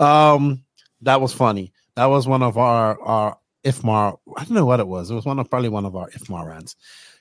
Um, 0.00 0.64
that 1.02 1.20
was 1.20 1.32
funny. 1.32 1.72
That 1.96 2.06
was 2.06 2.26
one 2.26 2.42
of 2.42 2.56
our 2.56 3.00
our 3.00 3.38
IFMAR. 3.64 4.18
I 4.36 4.44
don't 4.44 4.54
know 4.54 4.66
what 4.66 4.80
it 4.80 4.88
was. 4.88 5.10
It 5.10 5.14
was 5.14 5.24
one 5.24 5.38
of 5.38 5.50
probably 5.50 5.68
one 5.68 5.84
of 5.84 5.94
our 5.94 6.08
IFMAR 6.10 6.48
rants. 6.48 6.76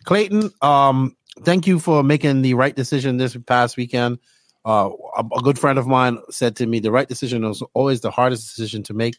Clayton, 0.06 0.52
um, 0.62 1.16
thank 1.42 1.68
you 1.68 1.80
for 1.80 2.04
making 2.04 2.42
the 2.42 2.56
right 2.56 2.76
decision 2.76 3.18
this 3.18 3.36
past 3.46 3.78
weekend. 3.78 4.20
Uh, 4.64 4.90
a, 5.18 5.24
a 5.38 5.42
good 5.42 5.58
friend 5.58 5.80
of 5.80 5.88
mine 5.88 6.20
said 6.30 6.56
to 6.58 6.66
me, 6.66 6.80
the 6.80 6.92
right 6.92 7.08
decision 7.08 7.44
was 7.44 7.64
always 7.74 8.02
the 8.02 8.12
hardest 8.12 8.56
decision 8.56 8.84
to 8.84 8.94
make. 8.94 9.16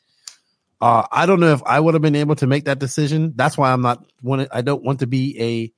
Uh, 0.81 1.07
I 1.13 1.27
don't 1.27 1.41
know 1.41 1.53
if 1.53 1.63
I 1.65 1.79
would 1.79 1.95
have 1.95 2.03
been 2.03 2.17
able 2.17 2.35
to 2.37 2.47
make 2.47 2.65
that 2.65 2.81
decision. 2.81 3.35
That's 3.37 3.57
why 3.57 3.73
I'm 3.73 3.83
not. 3.83 4.05
I 4.51 4.63
don't 4.63 4.83
want 4.83 5.01
to 5.01 5.07
be 5.07 5.41
a 5.41 5.73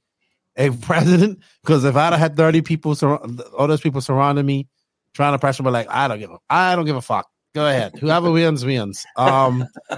a 0.56 0.70
president 0.70 1.40
because 1.62 1.84
if 1.84 1.96
I'd 1.96 2.12
have 2.12 2.18
had 2.18 2.36
30 2.36 2.62
people, 2.62 2.94
sur- 2.94 3.16
all 3.56 3.66
those 3.66 3.80
people 3.80 4.00
surrounding 4.00 4.46
me, 4.46 4.68
trying 5.14 5.32
to 5.32 5.38
pressure 5.38 5.62
me, 5.62 5.70
like 5.70 5.88
I 5.90 6.08
don't 6.08 6.18
give 6.18 6.30
a, 6.30 6.38
I 6.50 6.76
don't 6.76 6.84
give 6.86 6.96
a 6.96 7.02
fuck. 7.02 7.28
Go 7.54 7.66
ahead, 7.66 7.92
whoever 8.00 8.30
wins 8.30 8.64
wins. 8.64 9.04
Um, 9.16 9.66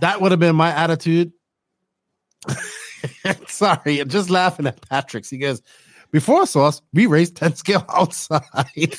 that 0.00 0.20
would 0.20 0.30
have 0.30 0.40
been 0.40 0.56
my 0.56 0.70
attitude. 0.70 1.32
Sorry, 3.48 4.00
I'm 4.00 4.08
just 4.08 4.30
laughing 4.30 4.66
at 4.66 4.80
Patrick's. 4.88 5.28
He 5.28 5.38
goes, 5.38 5.60
before 6.12 6.46
sauce, 6.46 6.82
we 6.92 7.06
raised 7.06 7.36
10 7.36 7.56
scale 7.56 7.84
outside. 7.88 8.42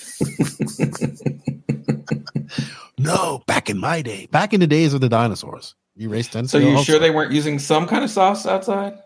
no, 2.97 3.41
back 3.47 3.69
in 3.69 3.77
my 3.77 4.01
day, 4.01 4.27
back 4.31 4.53
in 4.53 4.59
the 4.59 4.67
days 4.67 4.93
of 4.93 5.01
the 5.01 5.09
dinosaurs, 5.09 5.75
you 5.95 6.09
raced 6.09 6.33
10 6.33 6.47
So 6.47 6.57
you 6.57 6.69
sure 6.69 6.77
outside. 6.77 6.97
they 6.99 7.11
weren't 7.11 7.31
using 7.31 7.59
some 7.59 7.87
kind 7.87 8.03
of 8.03 8.09
sauce 8.09 8.45
outside? 8.45 8.97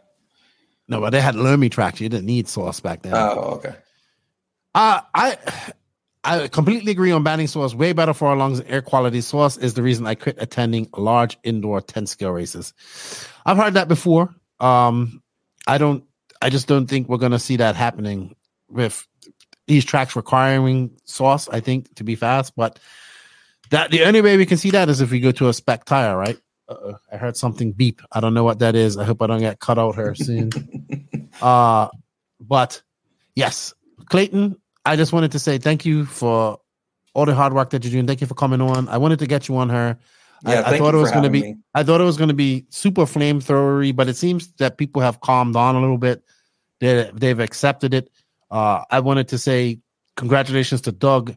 No, 0.87 1.01
but 1.01 1.09
they 1.09 1.21
had 1.21 1.35
loamy 1.35 1.69
tracks. 1.69 1.99
You 1.99 2.09
didn't 2.09 2.25
need 2.25 2.47
sauce 2.47 2.79
back 2.79 3.01
then. 3.01 3.13
Oh, 3.13 3.59
okay. 3.59 3.75
Uh, 4.73 5.01
I 5.13 5.37
I 6.23 6.47
completely 6.49 6.91
agree 6.91 7.11
on 7.11 7.23
banning 7.23 7.47
sauce. 7.47 7.73
Way 7.73 7.93
better 7.93 8.13
for 8.13 8.27
our 8.27 8.35
lungs 8.35 8.59
and 8.59 8.69
air 8.69 8.81
quality. 8.81 9.21
Sauce 9.21 9.57
is 9.57 9.75
the 9.75 9.81
reason 9.81 10.05
I 10.05 10.15
quit 10.15 10.35
attending 10.39 10.89
large 10.95 11.37
indoor 11.43 11.79
10 11.79 12.05
scale 12.05 12.31
races. 12.31 12.73
I've 13.45 13.57
heard 13.57 13.75
that 13.75 13.87
before. 13.87 14.35
Um, 14.59 15.23
I 15.65 15.77
don't, 15.77 16.03
I 16.41 16.49
just 16.49 16.67
don't 16.67 16.87
think 16.87 17.07
we're 17.07 17.17
going 17.17 17.31
to 17.31 17.39
see 17.39 17.55
that 17.57 17.75
happening 17.75 18.35
with 18.69 19.07
these 19.67 19.85
tracks 19.85 20.15
requiring 20.15 20.91
sauce, 21.05 21.47
I 21.47 21.61
think, 21.61 21.95
to 21.95 22.03
be 22.03 22.15
fast. 22.15 22.53
But 22.55 22.77
that 23.69 23.91
the 23.91 24.03
only 24.03 24.21
way 24.21 24.35
we 24.35 24.45
can 24.45 24.57
see 24.57 24.71
that 24.71 24.89
is 24.89 24.99
if 24.99 25.11
we 25.11 25.21
go 25.21 25.31
to 25.31 25.47
a 25.47 25.53
spec 25.53 25.85
tire, 25.85 26.17
right? 26.17 26.37
Uh-oh, 26.67 26.97
I 27.11 27.15
heard 27.15 27.37
something 27.37 27.71
beep. 27.71 28.01
I 28.11 28.19
don't 28.19 28.33
know 28.33 28.43
what 28.43 28.59
that 28.59 28.75
is. 28.75 28.97
I 28.97 29.05
hope 29.05 29.21
I 29.21 29.27
don't 29.27 29.39
get 29.39 29.59
cut 29.59 29.79
out 29.79 29.95
here 29.95 30.13
soon. 30.13 30.49
uh, 31.41 31.87
but 32.39 32.81
yes, 33.35 33.73
Clayton, 34.09 34.55
I 34.85 34.95
just 34.95 35.13
wanted 35.13 35.31
to 35.33 35.39
say 35.39 35.57
thank 35.57 35.85
you 35.85 36.05
for 36.05 36.59
all 37.13 37.25
the 37.25 37.35
hard 37.35 37.53
work 37.53 37.71
that 37.71 37.83
you're 37.83 37.91
doing. 37.91 38.07
Thank 38.07 38.21
you 38.21 38.27
for 38.27 38.35
coming 38.35 38.61
on. 38.61 38.87
I 38.89 38.97
wanted 38.97 39.19
to 39.19 39.27
get 39.27 39.47
you 39.47 39.57
on 39.57 39.69
her. 39.69 39.97
Yeah, 40.45 40.61
I, 40.61 40.73
I 40.73 40.77
thought 40.77 40.93
it 40.93 40.97
was 40.97 41.11
going 41.11 41.23
to 41.23 41.29
be. 41.29 41.41
me. 41.41 41.55
I 41.73 41.83
thought 41.83 41.99
it 41.99 42.03
was 42.03 42.17
going 42.17 42.29
to 42.29 42.35
be 42.35 42.65
super 42.69 43.03
flamethrowery, 43.03 43.95
but 43.95 44.07
it 44.07 44.15
seems 44.15 44.47
that 44.57 44.77
people 44.77 45.01
have 45.01 45.19
calmed 45.21 45.55
down 45.55 45.75
a 45.75 45.81
little 45.81 45.97
bit. 45.97 46.23
They 46.79 47.09
they've 47.13 47.39
accepted 47.39 47.93
it. 47.93 48.11
Uh, 48.51 48.83
I 48.91 48.99
wanted 48.99 49.27
to 49.29 49.37
say 49.39 49.79
congratulations 50.15 50.81
to 50.81 50.91
Doug, 50.91 51.35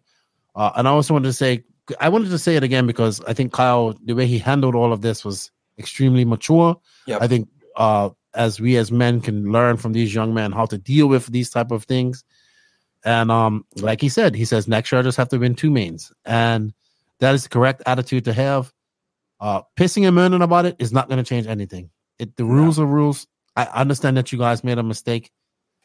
uh, 0.55 0.73
and 0.77 0.87
I 0.87 0.91
also 0.91 1.15
wanted 1.15 1.29
to 1.29 1.33
say 1.33 1.65
I 1.99 2.11
wanted 2.11 2.31
to 2.31 2.39
say 2.39 2.57
it 2.57 2.63
again 2.63 2.87
because 2.87 3.23
I 3.23 3.33
think 3.33 3.53
Kyle, 3.53 3.95
the 4.05 4.13
way 4.13 4.27
he 4.27 4.39
handled 4.39 4.75
all 4.75 4.93
of 4.93 5.01
this 5.01 5.25
was 5.25 5.51
extremely 5.79 6.25
mature. 6.25 6.79
Yep. 7.07 7.23
I 7.23 7.27
think 7.27 7.49
uh, 7.77 8.11
as 8.35 8.61
we 8.61 8.77
as 8.77 8.93
men 8.93 9.21
can 9.21 9.51
learn 9.51 9.77
from 9.77 9.93
these 9.93 10.15
young 10.15 10.35
men 10.35 10.53
how 10.53 10.67
to 10.67 10.79
deal 10.79 11.09
with 11.09 11.27
these 11.27 11.51
type 11.51 11.71
of 11.71 11.85
things. 11.85 12.25
And 13.05 13.31
um, 13.31 13.65
like 13.77 14.01
he 14.01 14.09
said, 14.09 14.35
he 14.35 14.45
says 14.45 14.69
next 14.69 14.93
year 14.93 15.01
I 15.01 15.03
just 15.03 15.17
have 15.17 15.31
to 15.31 15.39
win 15.39 15.55
two 15.55 15.71
mains, 15.71 16.13
and 16.25 16.73
that 17.19 17.35
is 17.35 17.45
the 17.45 17.49
correct 17.49 17.83
attitude 17.87 18.27
to 18.27 18.33
have. 18.33 18.73
Uh, 19.41 19.63
pissing 19.75 20.07
and 20.07 20.15
moaning 20.15 20.43
about 20.43 20.67
it 20.67 20.77
is 20.79 20.93
not 20.93 21.09
going 21.09 21.17
to 21.17 21.29
change 21.29 21.47
anything. 21.47 21.89
It 22.19 22.37
the 22.37 22.45
rules 22.45 22.79
are 22.79 22.87
rules. 22.87 23.27
I 23.57 23.65
understand 23.65 24.19
that 24.19 24.33
you 24.33 24.39
guys 24.39 24.63
made 24.63 24.79
a 24.79 24.83
mistake. 24.83 25.31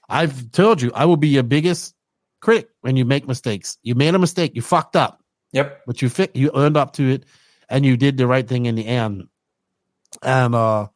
I've 0.09 0.51
told 0.51 0.81
you 0.81 0.91
I 0.93 1.05
will 1.05 1.17
be 1.17 1.29
your 1.29 1.43
biggest 1.43 1.95
critic 2.41 2.69
when 2.81 2.97
you 2.97 3.05
make 3.05 3.27
mistakes. 3.27 3.77
You 3.81 3.95
made 3.95 4.13
a 4.13 4.19
mistake. 4.19 4.51
You 4.55 4.61
fucked 4.61 4.97
up. 4.97 5.23
Yep. 5.53 5.81
But 5.87 6.01
you. 6.01 6.11
You 6.33 6.51
earned 6.53 6.75
up 6.75 6.93
to 6.93 7.09
it, 7.09 7.25
and 7.69 7.85
you 7.85 7.95
did 7.95 8.17
the 8.17 8.27
right 8.27 8.47
thing 8.47 8.65
in 8.65 8.75
the 8.75 8.85
end. 8.85 9.23
And 10.21 10.53
uh, 10.53 10.87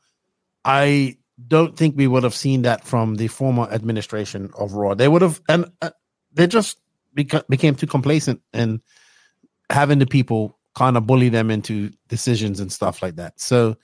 I 0.66 1.18
don't 1.48 1.78
think 1.78 1.96
we 1.96 2.08
would 2.08 2.24
have 2.24 2.36
seen 2.36 2.64
that 2.64 2.86
from 2.86 3.16
the 3.16 3.28
former 3.28 3.64
administration 3.72 4.52
of 4.58 4.74
Roar. 4.74 4.96
They 4.96 5.08
would 5.08 5.22
have, 5.22 5.42
and 5.48 5.72
uh, 5.82 5.92
they 6.34 6.48
just 6.48 6.78
beca- 7.16 7.48
became 7.48 7.76
too 7.76 7.88
complacent 7.88 8.42
and 8.54 8.82
having 9.70 10.00
the 10.00 10.06
people 10.06 10.58
kind 10.76 10.98
of 10.98 11.08
bully 11.08 11.30
them 11.30 11.50
into 11.52 11.92
decisions 12.08 12.60
and 12.60 12.72
stuff 12.72 13.02
like 13.02 13.16
that. 13.16 13.40
So, 13.40 13.78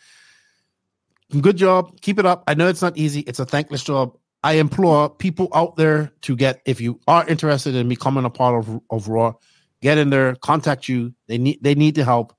good 1.42 1.58
job. 1.58 2.00
Keep 2.02 2.20
it 2.20 2.26
up. 2.26 2.44
I 2.48 2.54
know 2.54 2.68
it's 2.68 2.82
not 2.82 2.98
easy. 2.98 3.22
It's 3.22 3.40
a 3.40 3.46
thankless 3.46 3.84
job. 3.84 4.18
I 4.44 4.54
implore 4.54 5.10
people 5.10 5.50
out 5.56 5.76
there 5.76 6.12
to 6.22 6.36
get, 6.36 6.62
if 6.66 6.80
you 6.80 7.00
are 7.08 7.28
interested 7.28 7.74
in 7.74 7.90
becoming 7.90 8.26
a 8.26 8.30
part 8.30 8.64
of, 8.64 8.80
of 8.92 9.08
Roar, 9.08 9.38
get 9.82 9.98
in 9.98 10.12
there, 10.12 10.36
contact 10.36 10.88
you. 10.88 11.14
They 11.28 11.38
need 11.38 11.60
they 11.62 11.76
need 11.76 11.96
the 11.96 12.04
help. 12.04 12.36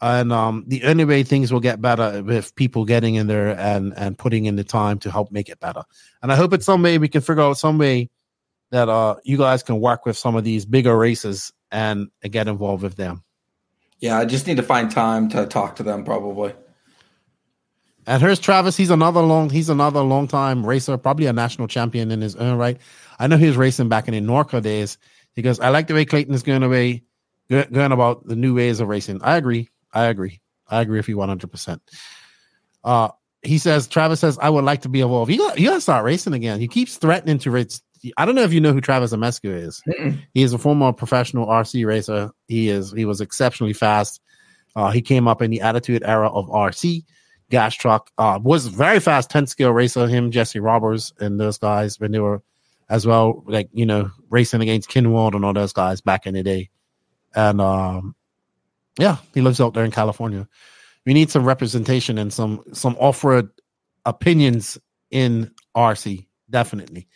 And 0.00 0.30
um, 0.30 0.64
the 0.66 0.84
only 0.84 1.04
way 1.06 1.22
things 1.22 1.52
will 1.52 1.60
get 1.60 1.80
better 1.80 2.22
with 2.22 2.54
people 2.54 2.84
getting 2.84 3.14
in 3.14 3.28
there 3.28 3.58
and 3.58 3.94
and 3.96 4.18
putting 4.18 4.44
in 4.44 4.56
the 4.56 4.64
time 4.64 4.98
to 5.00 5.10
help 5.10 5.32
make 5.32 5.48
it 5.48 5.58
better. 5.58 5.84
And 6.22 6.30
I 6.30 6.36
hope 6.36 6.52
it's 6.52 6.66
some 6.66 6.82
way 6.82 6.98
we 6.98 7.08
can 7.08 7.22
figure 7.22 7.42
out 7.42 7.56
some 7.56 7.78
way 7.78 8.10
that 8.70 8.88
uh 8.88 9.16
you 9.24 9.38
guys 9.38 9.62
can 9.62 9.80
work 9.80 10.04
with 10.04 10.18
some 10.18 10.36
of 10.36 10.44
these 10.44 10.66
bigger 10.66 10.96
races 10.96 11.52
and, 11.70 12.08
and 12.22 12.32
get 12.32 12.48
involved 12.48 12.82
with 12.82 12.96
them. 12.96 13.22
Yeah, 13.98 14.18
I 14.18 14.26
just 14.26 14.46
need 14.46 14.58
to 14.58 14.62
find 14.62 14.90
time 14.90 15.30
to 15.30 15.46
talk 15.46 15.76
to 15.76 15.82
them 15.82 16.04
probably. 16.04 16.52
And 18.06 18.22
here's 18.22 18.38
Travis. 18.38 18.76
He's 18.76 18.90
another 18.90 19.20
long. 19.20 19.50
He's 19.50 19.68
another 19.68 20.00
long 20.00 20.28
time 20.28 20.64
racer, 20.64 20.96
probably 20.96 21.26
a 21.26 21.32
national 21.32 21.68
champion 21.68 22.10
in 22.10 22.20
his 22.20 22.36
own 22.36 22.56
right. 22.56 22.78
I 23.18 23.26
know 23.26 23.36
he 23.36 23.46
was 23.46 23.56
racing 23.56 23.88
back 23.88 24.06
in 24.06 24.14
the 24.14 24.20
Norco 24.20 24.62
days. 24.62 24.98
He 25.34 25.42
goes, 25.42 25.58
"I 25.58 25.70
like 25.70 25.88
the 25.88 25.94
way 25.94 26.04
Clayton 26.04 26.32
is 26.32 26.42
going 26.42 26.62
away, 26.62 27.02
going 27.50 27.92
about 27.92 28.26
the 28.26 28.36
new 28.36 28.54
ways 28.54 28.78
of 28.80 28.88
racing." 28.88 29.22
I 29.22 29.36
agree. 29.36 29.70
I 29.96 30.06
agree. 30.06 30.40
I 30.68 30.80
agree 30.82 30.98
with 30.98 31.08
you 31.08 31.16
one 31.16 31.28
hundred 31.28 31.50
percent. 31.50 31.80
Uh, 32.84 33.08
he 33.42 33.58
says, 33.58 33.86
Travis 33.88 34.20
says, 34.20 34.38
"I 34.40 34.50
would 34.50 34.64
like 34.64 34.82
to 34.82 34.88
be 34.88 35.00
involved." 35.00 35.30
You 35.30 35.38
got, 35.38 35.58
you 35.58 35.68
got 35.68 35.76
to 35.76 35.80
start 35.80 36.04
racing 36.04 36.34
again. 36.34 36.60
He 36.60 36.68
keeps 36.68 36.96
threatening 36.96 37.38
to 37.38 37.50
race. 37.50 37.80
I 38.18 38.26
don't 38.26 38.34
know 38.34 38.42
if 38.42 38.52
you 38.52 38.60
know 38.60 38.72
who 38.72 38.80
Travis 38.80 39.12
Amescu 39.12 39.54
is. 39.54 39.82
Mm-mm. 39.88 40.20
He 40.34 40.42
is 40.42 40.52
a 40.52 40.58
former 40.58 40.92
professional 40.92 41.46
RC 41.46 41.86
racer. 41.86 42.30
He 42.46 42.68
is. 42.68 42.92
He 42.92 43.06
was 43.06 43.22
exceptionally 43.22 43.72
fast. 43.72 44.20
Uh, 44.74 44.90
he 44.90 45.00
came 45.00 45.26
up 45.26 45.40
in 45.40 45.50
the 45.50 45.62
Attitude 45.62 46.02
era 46.04 46.28
of 46.28 46.46
RC 46.48 47.04
gas 47.48 47.74
truck. 47.74 48.10
Uh, 48.18 48.38
was 48.42 48.66
very 48.66 49.00
fast, 49.00 49.30
10 49.30 49.46
scale 49.46 49.72
racer. 49.72 50.06
Him, 50.06 50.30
Jesse 50.30 50.60
Roberts, 50.60 51.14
and 51.18 51.40
those 51.40 51.56
guys 51.56 51.98
when 51.98 52.12
they 52.12 52.18
were 52.18 52.42
as 52.90 53.06
well, 53.06 53.42
like 53.46 53.70
you 53.72 53.86
know, 53.86 54.10
racing 54.28 54.60
against 54.60 54.90
Kinwald 54.90 55.34
and 55.34 55.44
all 55.44 55.54
those 55.54 55.72
guys 55.72 56.02
back 56.02 56.26
in 56.26 56.34
the 56.34 56.42
day. 56.42 56.68
And 57.34 57.60
um, 57.60 58.14
yeah, 58.98 59.16
he 59.34 59.40
lives 59.40 59.60
out 59.60 59.74
there 59.74 59.84
in 59.84 59.90
California. 59.90 60.48
We 61.04 61.14
need 61.14 61.30
some 61.30 61.44
representation 61.44 62.18
and 62.18 62.32
some 62.32 62.62
some 62.72 62.96
off 62.98 63.22
road 63.24 63.50
opinions 64.04 64.78
in 65.10 65.50
RC, 65.76 66.26
definitely. 66.50 67.08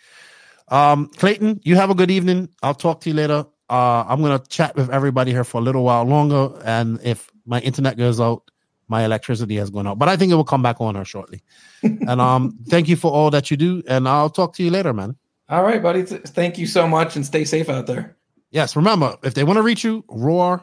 Um, 0.69 1.09
Clayton, 1.17 1.61
you 1.65 1.77
have 1.77 1.91
a 1.91 1.95
good 1.95 2.11
evening. 2.11 2.49
I'll 2.63 2.75
talk 2.75 3.01
to 3.03 3.11
you 3.11 3.17
later. 3.17 3.47
Uh, 3.69 4.05
I'm 4.09 4.23
gonna 4.23 4.43
chat 4.49 4.77
with 4.77 4.91
everybody 4.91 5.33
here 5.33 5.45
for 5.45 5.59
a 5.59 5.65
little 5.65 5.85
while 5.85 6.05
longer, 6.05 6.51
and 6.65 7.01
if 7.03 7.31
my 7.47 7.61
internet 7.61 7.97
goes 7.97 8.21
out, 8.21 8.51
my 8.89 9.05
electricity 9.05 9.57
has 9.57 9.71
gone 9.71 9.87
out, 9.87 9.99
but 9.99 10.09
I 10.09 10.17
think 10.17 10.33
it 10.33 10.35
will 10.35 10.45
come 10.45 10.63
back 10.63 10.81
on 10.81 10.97
her 10.97 11.05
shortly. 11.05 11.43
and 11.83 12.21
um, 12.21 12.59
thank 12.69 12.89
you 12.89 12.97
for 12.97 13.11
all 13.11 13.31
that 13.31 13.51
you 13.51 13.57
do, 13.57 13.83
and 13.87 14.09
I'll 14.09 14.31
talk 14.31 14.55
to 14.57 14.65
you 14.65 14.71
later, 14.71 14.93
man. 14.93 15.17
All 15.49 15.63
right, 15.63 15.83
buddy. 15.83 16.03
Thank 16.03 16.59
you 16.59 16.67
so 16.67 16.87
much 16.87 17.17
and 17.17 17.27
stay 17.27 17.45
safe 17.45 17.69
out 17.69 17.87
there. 17.87 18.17
Yes, 18.51 18.75
remember 18.77 19.17
if 19.23 19.35
they 19.35 19.45
want 19.45 19.57
to 19.57 19.63
reach 19.63 19.85
you, 19.85 20.05
roar 20.09 20.61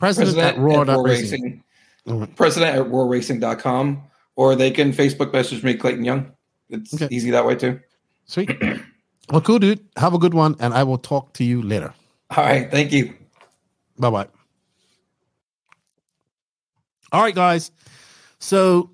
president, 0.00 0.38
at 0.38 0.58
roar. 0.58 0.84
War 0.84 1.04
racing. 1.04 1.62
Racing. 2.06 2.26
President 2.34 2.76
at 2.76 2.86
roarracing.com 2.86 4.02
or 4.34 4.56
they 4.56 4.70
can 4.70 4.92
Facebook 4.92 5.32
message 5.32 5.62
me, 5.62 5.74
Clayton 5.74 6.04
Young. 6.04 6.32
It's 6.70 6.94
Okay. 6.94 7.08
easy 7.14 7.30
that 7.30 7.46
way 7.46 7.54
too. 7.54 7.78
Sweet. 8.26 8.50
well, 9.30 9.40
cool, 9.40 9.58
dude. 9.58 9.84
Have 9.96 10.14
a 10.14 10.18
good 10.18 10.34
one, 10.34 10.56
and 10.60 10.72
I 10.72 10.82
will 10.82 10.98
talk 10.98 11.34
to 11.34 11.44
you 11.44 11.62
later. 11.62 11.92
All 12.36 12.44
right. 12.44 12.70
Thank 12.70 12.92
you. 12.92 13.14
Bye 13.98 14.10
bye. 14.10 14.28
All 17.12 17.22
right, 17.22 17.34
guys. 17.34 17.70
So 18.38 18.90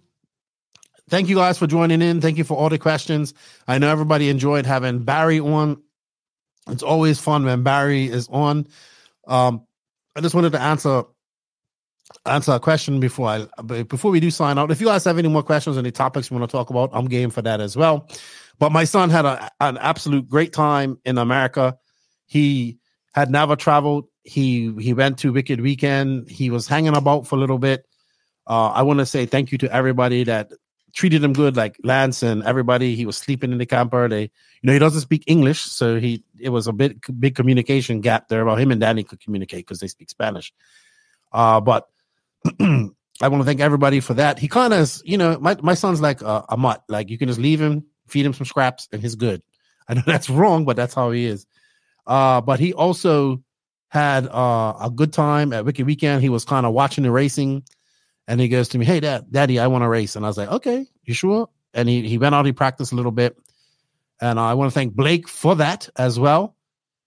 thank 1.10 1.28
you 1.28 1.36
guys 1.36 1.58
for 1.58 1.66
joining 1.66 2.00
in. 2.02 2.20
Thank 2.20 2.38
you 2.38 2.44
for 2.44 2.56
all 2.56 2.68
the 2.68 2.78
questions. 2.78 3.34
I 3.68 3.78
know 3.78 3.88
everybody 3.90 4.28
enjoyed 4.30 4.66
having 4.66 5.00
Barry 5.04 5.38
on. 5.38 5.82
It's 6.68 6.82
always 6.82 7.20
fun 7.20 7.44
when 7.44 7.62
Barry 7.62 8.06
is 8.06 8.26
on. 8.28 8.66
Um, 9.28 9.65
I 10.16 10.20
just 10.20 10.34
wanted 10.34 10.52
to 10.52 10.60
answer 10.60 11.04
answer 12.24 12.52
a 12.52 12.60
question 12.60 13.00
before 13.00 13.28
I 13.28 13.62
before 13.62 14.10
we 14.10 14.18
do 14.18 14.30
sign 14.30 14.58
out. 14.58 14.70
If 14.70 14.80
you 14.80 14.86
guys 14.86 15.04
have 15.04 15.18
any 15.18 15.28
more 15.28 15.42
questions, 15.42 15.76
any 15.76 15.90
topics 15.90 16.30
you 16.30 16.38
want 16.38 16.48
to 16.50 16.56
talk 16.56 16.70
about, 16.70 16.90
I'm 16.92 17.06
game 17.06 17.30
for 17.30 17.42
that 17.42 17.60
as 17.60 17.76
well. 17.76 18.08
But 18.58 18.72
my 18.72 18.84
son 18.84 19.10
had 19.10 19.26
a, 19.26 19.50
an 19.60 19.76
absolute 19.76 20.26
great 20.28 20.52
time 20.52 20.98
in 21.04 21.18
America. 21.18 21.76
He 22.24 22.78
had 23.12 23.30
never 23.30 23.56
traveled. 23.56 24.06
He 24.22 24.72
he 24.80 24.94
went 24.94 25.18
to 25.18 25.32
Wicked 25.32 25.60
Weekend. 25.60 26.30
He 26.30 26.48
was 26.48 26.66
hanging 26.66 26.96
about 26.96 27.26
for 27.26 27.36
a 27.36 27.38
little 27.38 27.58
bit. 27.58 27.84
Uh, 28.46 28.68
I 28.68 28.82
want 28.82 29.00
to 29.00 29.06
say 29.06 29.26
thank 29.26 29.52
you 29.52 29.58
to 29.58 29.72
everybody 29.72 30.24
that 30.24 30.50
treated 30.96 31.22
him 31.22 31.34
good, 31.34 31.56
like 31.56 31.78
Lance 31.84 32.22
and 32.22 32.42
everybody. 32.42 32.96
He 32.96 33.06
was 33.06 33.16
sleeping 33.18 33.52
in 33.52 33.58
the 33.58 33.66
camper. 33.66 34.08
They, 34.08 34.22
you 34.22 34.30
know, 34.64 34.72
he 34.72 34.78
doesn't 34.78 35.02
speak 35.02 35.24
English, 35.26 35.60
so 35.62 36.00
he 36.00 36.24
it 36.40 36.48
was 36.48 36.66
a 36.66 36.72
bit 36.72 36.96
big 37.20 37.36
communication 37.36 38.00
gap 38.00 38.28
there. 38.28 38.40
About 38.40 38.58
him 38.58 38.72
and 38.72 38.80
Danny 38.80 39.04
could 39.04 39.20
communicate 39.20 39.66
because 39.66 39.78
they 39.78 39.86
speak 39.86 40.10
Spanish. 40.10 40.52
Uh, 41.32 41.60
but 41.60 41.86
I 42.60 43.28
want 43.28 43.42
to 43.42 43.44
thank 43.44 43.60
everybody 43.60 44.00
for 44.00 44.14
that. 44.14 44.38
He 44.38 44.48
kind 44.48 44.72
of, 44.72 45.00
you 45.04 45.18
know, 45.18 45.38
my 45.38 45.56
my 45.60 45.74
son's 45.74 46.00
like 46.00 46.22
a, 46.22 46.44
a 46.48 46.56
mutt. 46.56 46.82
Like 46.88 47.10
you 47.10 47.18
can 47.18 47.28
just 47.28 47.40
leave 47.40 47.60
him, 47.60 47.84
feed 48.08 48.26
him 48.26 48.32
some 48.32 48.46
scraps, 48.46 48.88
and 48.90 49.02
he's 49.02 49.14
good. 49.14 49.42
I 49.88 49.94
know 49.94 50.02
that's 50.06 50.30
wrong, 50.30 50.64
but 50.64 50.76
that's 50.76 50.94
how 50.94 51.10
he 51.10 51.26
is. 51.26 51.46
Uh, 52.06 52.40
but 52.40 52.58
he 52.58 52.72
also 52.72 53.42
had 53.88 54.26
uh, 54.28 54.74
a 54.80 54.90
good 54.90 55.12
time 55.12 55.52
at 55.52 55.64
Wicked 55.64 55.86
Weekend. 55.86 56.22
He 56.22 56.28
was 56.28 56.44
kind 56.44 56.64
of 56.64 56.72
watching 56.72 57.04
the 57.04 57.10
racing, 57.10 57.64
and 58.28 58.40
he 58.40 58.48
goes 58.48 58.68
to 58.68 58.78
me, 58.78 58.84
"Hey, 58.84 59.00
Dad, 59.00 59.26
Daddy, 59.30 59.58
I 59.58 59.66
want 59.66 59.82
to 59.82 59.88
race." 59.88 60.16
And 60.16 60.24
I 60.24 60.28
was 60.28 60.36
like, 60.36 60.50
"Okay, 60.50 60.86
you 61.04 61.14
sure?" 61.14 61.48
And 61.74 61.88
he 61.88 62.06
he 62.08 62.18
went 62.18 62.34
out, 62.34 62.46
he 62.46 62.52
practiced 62.52 62.92
a 62.92 62.96
little 62.96 63.12
bit, 63.12 63.36
and 64.20 64.38
I 64.40 64.54
want 64.54 64.70
to 64.70 64.74
thank 64.74 64.94
Blake 64.94 65.28
for 65.28 65.54
that 65.56 65.88
as 65.96 66.18
well. 66.18 66.56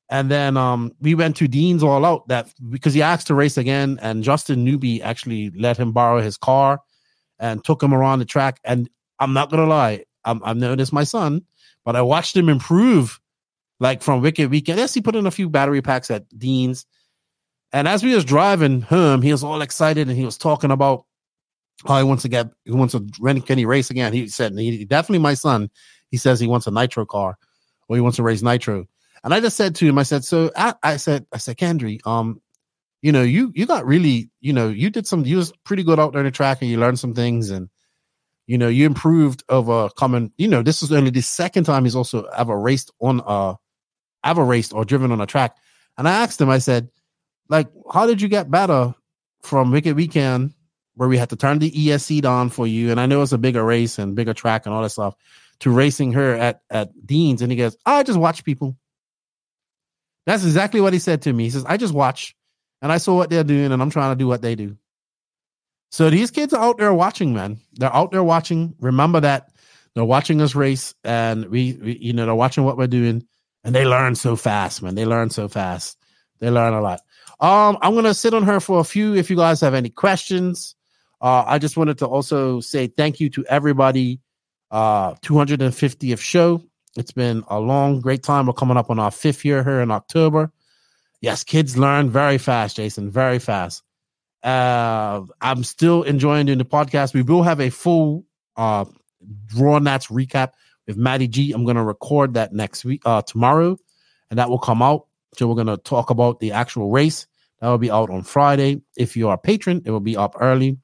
And 0.10 0.32
then 0.32 0.58
um, 0.58 0.92
we 1.00 1.14
went 1.14 1.36
to 1.38 1.48
Dean's 1.48 1.84
All 1.84 2.04
Out 2.04 2.28
that 2.30 2.52
because 2.70 2.94
he 2.94 3.02
asked 3.02 3.28
to 3.28 3.36
race 3.36 3.58
again, 3.58 4.00
and 4.02 4.24
Justin 4.24 4.64
Newby 4.64 5.02
actually 5.02 5.52
let 5.52 5.78
him 5.78 5.92
borrow 5.92 6.22
his 6.22 6.38
car 6.38 6.82
and 7.38 7.64
took 7.64 7.82
him 7.82 7.94
around 7.94 8.20
the 8.20 8.26
track. 8.26 8.60
And 8.64 8.90
I'm 9.20 9.34
not 9.34 9.52
gonna 9.52 9.68
lie, 9.68 10.06
I'm, 10.26 10.42
I've 10.44 10.58
noticed 10.58 10.94
my 10.94 11.04
son, 11.04 11.44
but 11.86 11.96
I 11.96 12.02
watched 12.02 12.36
him 12.36 12.50
improve, 12.50 13.20
like 13.80 14.02
from 14.02 14.22
Wicked 14.22 14.50
Weekend. 14.50 14.80
Yes, 14.80 14.94
he 14.94 15.02
put 15.02 15.16
in 15.16 15.28
a 15.28 15.32
few 15.32 15.50
battery 15.50 15.82
packs 15.82 16.10
at 16.10 16.28
Dean's, 16.38 16.86
and 17.72 17.88
as 17.88 18.04
we 18.04 18.16
was 18.16 18.26
driving 18.26 18.82
home, 18.82 19.22
he 19.22 19.32
was 19.32 19.44
all 19.44 19.62
excited 19.62 20.08
and 20.08 20.18
he 20.18 20.26
was 20.26 20.38
talking 20.38 20.72
about 20.72 21.06
how 21.88 21.98
he 21.98 22.04
wants 22.04 22.24
to 22.24 22.30
get, 22.30 22.48
he 22.66 22.72
wants 22.72 22.94
to 22.94 23.08
run, 23.20 23.42
can 23.42 23.58
he 23.58 23.66
race 23.66 23.90
again? 23.90 24.14
He 24.14 24.28
said, 24.28 24.58
he, 24.58 24.86
definitely 24.86 25.20
my 25.20 25.34
son. 25.34 25.70
He 26.10 26.18
says 26.18 26.40
he 26.40 26.48
wants 26.48 26.68
a 26.68 26.72
nitro 26.72 27.06
car, 27.06 27.38
or 27.88 27.96
he 27.96 28.02
wants 28.02 28.18
to 28.18 28.24
race 28.24 28.42
nitro. 28.42 28.86
And 29.24 29.34
I 29.34 29.40
just 29.40 29.58
said 29.58 29.76
to 29.76 29.86
him, 29.86 29.98
I 29.98 30.04
said, 30.04 30.24
so 30.24 30.52
I, 30.56 30.74
I 30.82 30.98
said, 30.98 31.26
I 31.34 31.38
said, 31.38 31.58
Kendry, 31.58 32.06
um, 32.06 32.42
you 33.02 33.12
know, 33.12 33.22
you 33.22 33.52
you 33.56 33.66
got 33.66 33.86
really, 33.86 34.30
you 34.42 34.52
know, 34.52 34.68
you 34.70 34.90
did 34.90 35.08
some, 35.08 35.26
you 35.26 35.38
was 35.38 35.54
pretty 35.64 35.84
good 35.84 36.00
out 36.00 36.12
there 36.12 36.22
in 36.22 36.26
the 36.26 36.32
track, 36.32 36.62
and 36.62 36.70
you 36.70 36.78
learned 36.78 37.00
some 37.00 37.14
things, 37.14 37.50
and 37.50 37.70
you 38.48 38.58
know, 38.58 38.68
you 38.68 38.86
improved 38.86 39.44
over 39.48 39.90
coming. 39.98 40.34
You 40.38 40.48
know, 40.48 40.64
this 40.64 40.82
is 40.82 40.92
only 40.92 41.12
the 41.12 41.22
second 41.22 41.66
time 41.66 41.86
he's 41.86 41.96
also 41.96 42.24
ever 42.24 42.60
raced 42.60 42.92
on 43.00 43.22
uh 43.26 43.56
ever 44.26 44.44
raced 44.44 44.74
or 44.74 44.84
driven 44.84 45.12
on 45.12 45.22
a 45.22 45.26
track. 45.26 45.56
And 45.98 46.08
I 46.08 46.24
asked 46.24 46.42
him, 46.42 46.50
I 46.50 46.58
said, 46.58 46.90
like, 47.48 47.68
how 47.92 48.06
did 48.06 48.22
you 48.22 48.28
get 48.28 48.52
better 48.52 48.94
from 49.44 49.72
Wicked 49.72 49.96
Weekend, 49.96 50.54
where 51.00 51.08
we 51.08 51.18
had 51.18 51.30
to 51.30 51.38
turn 51.38 51.60
the 51.60 51.72
ESC 51.72 52.22
down 52.22 52.50
for 52.50 52.68
you, 52.68 52.92
and 52.92 53.00
I 53.00 53.06
know 53.06 53.22
it's 53.22 53.32
a 53.32 53.38
bigger 53.38 53.64
race 53.64 53.98
and 53.98 54.18
bigger 54.18 54.34
track 54.34 54.66
and 54.66 54.76
all 54.76 54.82
that 54.84 54.90
stuff, 54.90 55.16
to 55.60 55.72
racing 55.72 56.12
her 56.12 56.36
at 56.36 56.62
at 56.70 56.92
Dean's? 57.06 57.42
And 57.42 57.50
he 57.50 57.58
goes, 57.58 57.78
I 57.86 58.04
just 58.04 58.20
watch 58.20 58.44
people. 58.44 58.76
That's 60.26 60.44
exactly 60.44 60.82
what 60.82 60.92
he 60.92 61.00
said 61.00 61.22
to 61.22 61.32
me. 61.32 61.46
He 61.46 61.52
says, 61.52 61.64
I 61.66 61.78
just 61.78 61.94
watch 61.94 62.36
and 62.82 62.92
I 62.92 62.98
saw 62.98 63.16
what 63.16 63.30
they're 63.30 63.46
doing 63.46 63.72
and 63.72 63.82
I'm 63.82 63.90
trying 63.90 64.12
to 64.12 64.20
do 64.20 64.28
what 64.28 64.42
they 64.42 64.56
do. 64.56 64.76
So 65.90 66.10
these 66.10 66.32
kids 66.32 66.54
are 66.54 66.62
out 66.62 66.78
there 66.78 66.94
watching, 66.94 67.34
man. 67.34 67.62
They're 67.76 67.96
out 67.96 68.12
there 68.12 68.24
watching. 68.24 68.76
Remember 68.82 69.22
that 69.22 69.54
they're 69.96 70.04
watching 70.04 70.42
us 70.42 70.54
race 70.54 70.94
and 71.06 71.46
we, 71.46 71.80
we 71.82 71.98
you 71.98 72.12
know, 72.12 72.26
they're 72.26 72.36
watching 72.36 72.66
what 72.66 72.78
we're 72.78 72.88
doing 72.88 73.26
and 73.64 73.74
they 73.74 73.86
learn 73.86 74.16
so 74.16 74.36
fast, 74.36 74.84
man. 74.84 74.96
They 74.96 75.06
learn 75.06 75.30
so 75.30 75.48
fast. 75.48 75.98
They 76.40 76.50
learn 76.50 76.74
a 76.74 76.82
lot. 76.82 77.00
Um, 77.40 77.78
I'm 77.82 77.96
gonna 77.96 78.14
sit 78.14 78.34
on 78.34 78.44
her 78.44 78.60
for 78.60 78.82
a 78.82 78.84
few. 78.84 79.16
If 79.16 79.30
you 79.30 79.38
guys 79.38 79.62
have 79.62 79.74
any 79.74 79.90
questions, 79.90 80.76
uh, 81.22 81.44
I 81.46 81.60
just 81.60 81.78
wanted 81.78 82.00
to 82.00 82.08
also 82.08 82.60
say 82.60 82.88
thank 82.88 83.20
you 83.20 83.30
to 83.32 83.46
everybody. 83.48 84.22
Uh, 84.72 85.16
250th 85.16 86.20
show. 86.20 86.62
It's 86.96 87.12
been 87.12 87.44
a 87.48 87.60
long, 87.60 88.02
great 88.02 88.24
time. 88.24 88.46
We're 88.46 88.54
coming 88.54 88.78
up 88.78 88.90
on 88.90 89.00
our 89.00 89.12
fifth 89.12 89.44
year 89.44 89.64
here 89.64 89.82
in 89.82 89.90
October. 89.90 90.52
Yes, 91.22 91.44
kids 91.44 91.78
learn 91.78 92.10
very 92.10 92.38
fast, 92.38 92.78
Jason, 92.78 93.10
very 93.10 93.40
fast. 93.40 93.84
Uh, 94.44 95.22
I'm 95.42 95.64
still 95.64 96.04
enjoying 96.04 96.46
doing 96.46 96.60
the 96.60 96.66
podcast. 96.66 97.14
We 97.14 97.24
will 97.24 97.44
have 97.44 97.60
a 97.60 97.70
full 97.70 98.26
uh, 98.56 98.86
Roar 99.56 99.80
Nats 99.80 100.08
recap 100.08 100.52
with 100.88 100.98
Maddie 100.98 101.28
G. 101.28 101.52
I'm 101.52 101.66
gonna 101.66 101.84
record 101.84 102.36
that 102.36 102.54
next 102.54 102.86
week, 102.86 103.02
uh, 103.06 103.22
tomorrow, 103.22 103.78
and 104.30 104.40
that 104.40 104.50
will 104.50 104.60
come 104.60 104.82
out. 104.82 105.08
So 105.38 105.48
we're 105.48 105.56
gonna 105.56 105.78
talk 105.78 106.10
about 106.10 106.40
the 106.40 106.54
actual 106.54 106.90
race. 106.90 107.28
That 107.60 107.68
will 107.68 107.78
be 107.78 107.92
out 107.92 108.10
on 108.10 108.24
Friday. 108.24 108.82
If 108.96 109.18
you 109.18 109.28
are 109.28 109.36
a 109.36 109.38
patron, 109.38 109.82
it 109.86 109.92
will 109.92 110.00
be 110.00 110.16
up 110.16 110.36
early. 110.40 110.78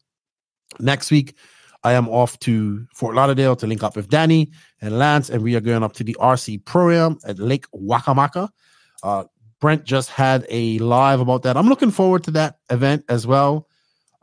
Next 0.80 1.12
week, 1.12 1.36
I 1.84 1.94
am 1.94 2.10
off 2.10 2.40
to 2.40 2.88
Fort 2.94 3.16
Lauderdale 3.16 3.56
to 3.58 3.68
link 3.68 3.84
up 3.84 3.96
with 3.96 4.10
Danny 4.10 4.52
and 4.82 4.98
Lance, 4.98 5.30
and 5.30 5.44
we 5.44 5.56
are 5.56 5.62
going 5.62 5.84
up 5.84 5.94
to 5.94 6.04
the 6.04 6.18
RC 6.20 6.66
Pro 6.66 7.16
at 7.26 7.38
Lake 7.38 7.66
Wakamaka. 7.72 8.50
Uh, 9.04 9.26
Brent 9.60 9.84
just 9.84 10.10
had 10.10 10.46
a 10.50 10.80
live 10.80 11.20
about 11.20 11.44
that. 11.44 11.58
I'm 11.58 11.68
looking 11.68 11.92
forward 11.92 12.24
to 12.26 12.32
that 12.32 12.58
event 12.70 13.06
as 13.08 13.28
well, 13.28 13.68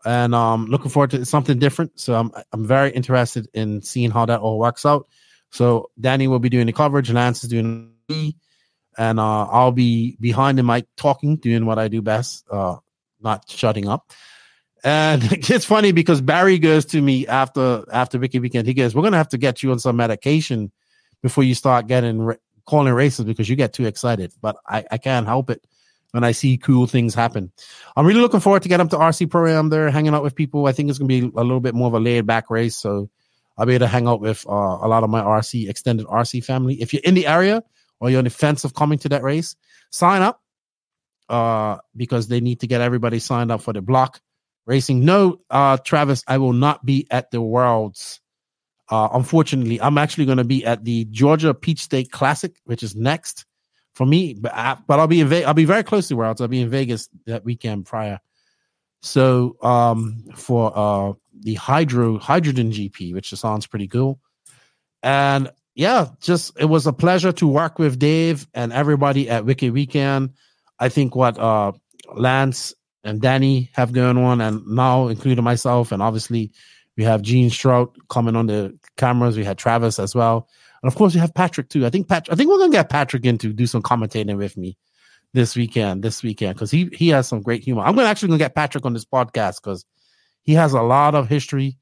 and 0.05 0.35
um, 0.35 0.67
looking 0.67 0.91
forward 0.91 1.11
to 1.11 1.25
something 1.25 1.59
different. 1.59 2.01
So 2.01 2.15
I'm 2.15 2.33
I'm 2.53 2.67
very 2.67 2.91
interested 2.91 3.49
in 3.55 3.81
seeing 3.83 4.11
how 4.11 4.27
that 4.27 4.41
all 4.41 4.59
works 4.59 4.85
out. 4.85 5.07
So 5.51 5.91
Danny 6.01 6.29
will 6.29 6.39
be 6.39 6.49
doing 6.49 6.67
the 6.67 6.73
coverage, 6.73 7.11
Lance 7.11 7.45
is 7.45 7.51
doing 7.51 7.93
me, 8.09 8.37
and 8.99 9.21
uh, 9.21 9.45
I'll 9.45 9.73
be 9.73 10.17
behind 10.21 10.59
the 10.59 10.63
mic 10.63 10.87
talking, 10.97 11.37
doing 11.37 11.67
what 11.67 11.79
I 11.79 11.89
do 11.89 12.03
best, 12.03 12.45
uh, 12.51 12.77
not 13.21 13.49
shutting 13.49 13.89
up. 13.89 14.13
And 14.85 15.23
it's 15.33 15.65
funny 15.65 15.93
because 15.93 16.21
Barry 16.21 16.59
goes 16.59 16.85
to 16.87 17.01
me 17.01 17.27
after 17.27 17.85
after 17.93 18.19
Wicked 18.19 18.43
Weekend. 18.43 18.67
He 18.67 18.75
goes, 18.75 18.95
"We're 18.95 19.03
gonna 19.03 19.17
have 19.17 19.29
to 19.31 19.39
get 19.39 19.63
you 19.63 19.71
on 19.73 19.79
some 19.79 19.97
medication 19.97 20.73
before 21.23 21.45
you 21.45 21.55
start 21.55 21.87
getting 21.87 22.35
calling 22.67 22.93
races 22.93 23.25
because 23.25 23.49
you 23.49 23.57
get 23.57 23.73
too 23.73 23.87
excited. 23.87 24.33
But 24.41 24.57
I, 24.67 24.85
I 24.91 24.99
can't 24.99 25.27
help 25.27 25.51
it 25.51 25.67
when 26.13 26.25
I 26.25 26.33
see 26.33 26.59
cool 26.59 26.87
things 26.87 27.15
happen. 27.15 27.53
I'm 27.97 28.07
really 28.07 28.21
looking 28.21 28.41
forward 28.41 28.63
to 28.63 28.69
get 28.69 28.81
up 28.81 28.91
to 28.91 28.97
RC 28.97 29.31
program 29.31 29.71
there, 29.71 29.91
hanging 29.91 30.15
out 30.15 30.23
with 30.23 30.35
people. 30.35 30.67
I 30.67 30.73
think 30.73 30.91
it's 30.91 30.99
gonna 30.99 31.09
be 31.09 31.21
a 31.21 31.43
little 31.43 31.61
bit 31.61 31.75
more 31.75 31.89
of 31.89 31.95
a 31.95 32.01
laid 32.01 32.27
back 32.27 32.51
race, 32.51 32.77
so 32.77 33.09
I'll 33.57 33.67
be 33.67 33.75
able 33.75 33.87
to 33.87 33.89
hang 33.89 34.09
out 34.09 34.21
with 34.21 34.47
uh, 34.49 34.51
a 34.83 34.89
lot 34.89 35.05
of 35.05 35.11
my 35.11 35.23
RC 35.23 35.69
extended 35.69 36.07
RC 36.07 36.45
family. 36.45 36.81
If 36.81 36.93
you're 36.93 37.03
in 37.05 37.15
the 37.15 37.27
area 37.27 37.63
or 38.01 38.11
you're 38.11 38.19
on 38.19 38.25
the 38.25 38.31
fence 38.31 38.65
of 38.65 38.75
coming 38.75 38.99
to 39.01 39.09
that 39.11 39.23
race, 39.23 39.57
sign 39.91 40.23
up 40.23 40.43
uh, 41.29 41.79
because 41.97 42.29
they 42.29 42.41
need 42.41 42.61
to 42.61 42.67
get 42.67 42.81
everybody 42.81 43.19
signed 43.19 43.51
up 43.51 43.63
for 43.63 43.73
the 43.73 43.83
block 43.83 44.21
racing. 44.67 45.05
No, 45.05 45.41
uh, 45.51 45.77
Travis, 45.79 46.23
I 46.27 46.39
will 46.39 46.53
not 46.53 46.85
be 46.85 47.07
at 47.11 47.31
the 47.31 47.41
Worlds 47.41 48.21
uh, 48.93 49.09
unfortunately, 49.15 49.81
I'm 49.81 49.97
actually 49.97 50.27
going 50.27 50.37
to 50.37 50.45
be 50.45 50.67
at 50.67 50.85
the 50.85 51.07
Georgia 51.07 51.55
Peach 51.55 51.81
State 51.81 52.13
Classic, 52.13 52.55
which 52.65 52.83
is 52.83 52.95
next 52.95 53.47
for 53.95 54.05
me. 54.05 54.35
But, 54.35 54.53
I, 54.55 54.77
but 54.87 55.01
I'll 55.01 55.07
be 55.07 55.21
in 55.21 55.29
Ve- 55.29 55.45
I'll 55.45 55.55
be 55.55 55.65
very 55.65 55.83
close 55.83 56.09
to 56.09 56.17
Worlds. 56.17 56.43
I'll 56.43 56.49
be 56.49 56.61
in 56.61 56.69
Vegas 56.69 57.09
that 57.25 57.43
weekend 57.43 57.87
prior. 57.87 58.21
So 59.01 59.57
um, 59.63 60.23
for 60.35 60.77
uh, 60.77 61.15
the 61.41 61.55
hydro 61.55 62.19
hydrogen 62.19 62.71
GP, 62.71 63.15
which 63.15 63.31
sounds 63.31 63.67
pretty 63.67 63.89
cool, 63.89 64.21
and 65.03 65.51
yeah, 65.75 66.09
just 66.21 66.53
it 66.61 66.67
was 66.67 66.87
a 66.87 66.93
pleasure 66.93 67.33
to 67.33 67.47
work 67.47 67.79
with 67.79 67.99
Dave 67.99 68.47
and 68.53 68.75
everybody 68.75 69.31
at 69.31 69.47
Wicked 69.47 69.73
Weekend. 69.73 70.35
I 70.79 70.91
think 70.91 71.17
what 71.17 71.39
uh, 71.39 71.73
Lance 72.15 72.75
and 73.05 73.21
Danny 73.21 73.71
have 73.75 73.93
going 73.93 74.19
on, 74.19 74.41
and 74.41 74.67
now 74.67 75.09
including 75.09 75.45
myself, 75.45 75.93
and 75.93 76.03
obviously 76.03 76.53
we 76.97 77.05
have 77.05 77.23
Gene 77.23 77.51
Strout 77.51 77.97
coming 78.09 78.37
on 78.37 78.47
the 78.47 78.79
cameras. 78.97 79.37
We 79.37 79.45
had 79.45 79.59
Travis 79.59 79.99
as 79.99 80.15
well, 80.15 80.49
and 80.83 80.91
of 80.91 80.97
course 80.97 81.15
we 81.15 81.21
have 81.21 81.35
Patrick 81.35 81.69
too. 81.69 81.87
I 81.87 81.91
think 81.91 82.09
Pat. 82.09 82.29
I 82.31 82.35
think 82.35 82.51
we're 82.51 82.59
gonna 82.59 82.73
get 82.73 82.91
Patrick 82.91 83.25
in 83.25 83.39
to 83.39 83.53
do 83.53 83.67
some 83.67 83.83
commentating 83.83 84.37
with 84.37 84.57
me 84.57 84.77
this 85.33 85.57
weekend. 85.57 86.03
This 86.03 86.23
weekend 86.23 86.55
because 86.55 86.71
he 86.71 86.91
he 86.93 87.09
has 87.09 87.29
some 87.29 87.43
great 87.43 87.65
humor. 87.65 87.83
I'm 87.83 87.95
gonna 87.95 88.09
actually 88.09 88.29
gonna 88.29 88.39
get 88.39 88.55
Patrick 88.55 88.87
on 88.87 88.93
this 88.93 89.05
podcast 89.05 89.63
because 89.63 89.85
he 90.43 90.55
has 90.55 90.73
a 90.73 90.83
lot 90.83 91.15
of 91.15 91.29
history, 91.29 91.79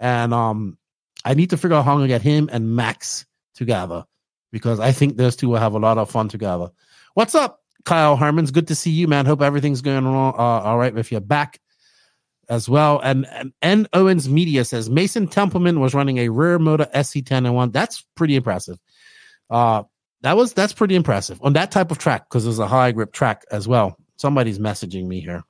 and 0.00 0.32
um, 0.34 0.78
I 1.24 1.34
need 1.34 1.50
to 1.50 1.56
figure 1.56 1.76
out 1.76 1.84
how 1.84 1.92
I'm 1.92 1.98
gonna 1.98 2.08
get 2.08 2.22
him 2.22 2.48
and 2.52 2.74
Max 2.74 3.26
together 3.54 4.04
because 4.50 4.80
I 4.80 4.92
think 4.92 5.16
those 5.16 5.36
two 5.36 5.48
will 5.48 5.58
have 5.58 5.74
a 5.74 5.78
lot 5.78 5.98
of 5.98 6.10
fun 6.10 6.28
together. 6.28 6.70
What's 7.14 7.34
up, 7.34 7.63
Kyle 7.84 8.16
Harmon's 8.16 8.50
Good 8.50 8.68
to 8.68 8.74
see 8.74 8.90
you, 8.90 9.08
man. 9.08 9.26
Hope 9.26 9.42
everything's 9.42 9.82
going 9.82 10.06
on 10.06 10.34
uh, 10.34 10.36
all 10.36 10.78
right 10.78 10.94
with 10.94 11.12
your 11.12 11.20
back 11.20 11.60
as 12.48 12.68
well. 12.68 13.00
And, 13.02 13.26
and 13.26 13.52
N 13.62 13.88
Owens 13.92 14.28
Media 14.28 14.64
says 14.64 14.90
Mason 14.90 15.26
Templeman 15.26 15.80
was 15.80 15.94
running 15.94 16.18
a 16.18 16.28
rear 16.28 16.58
motor 16.58 16.88
SC10 16.94 17.38
and 17.38 17.54
one. 17.54 17.70
That's 17.70 18.04
pretty 18.14 18.36
impressive. 18.36 18.78
Uh, 19.50 19.84
that 20.22 20.36
was 20.36 20.54
that's 20.54 20.72
pretty 20.72 20.94
impressive 20.94 21.38
on 21.42 21.52
that 21.52 21.70
type 21.70 21.90
of 21.90 21.98
track 21.98 22.28
because 22.28 22.46
it's 22.46 22.58
a 22.58 22.66
high 22.66 22.92
grip 22.92 23.12
track 23.12 23.44
as 23.50 23.68
well. 23.68 23.98
Somebody's 24.16 24.58
messaging 24.58 25.06
me 25.06 25.20
here, 25.20 25.42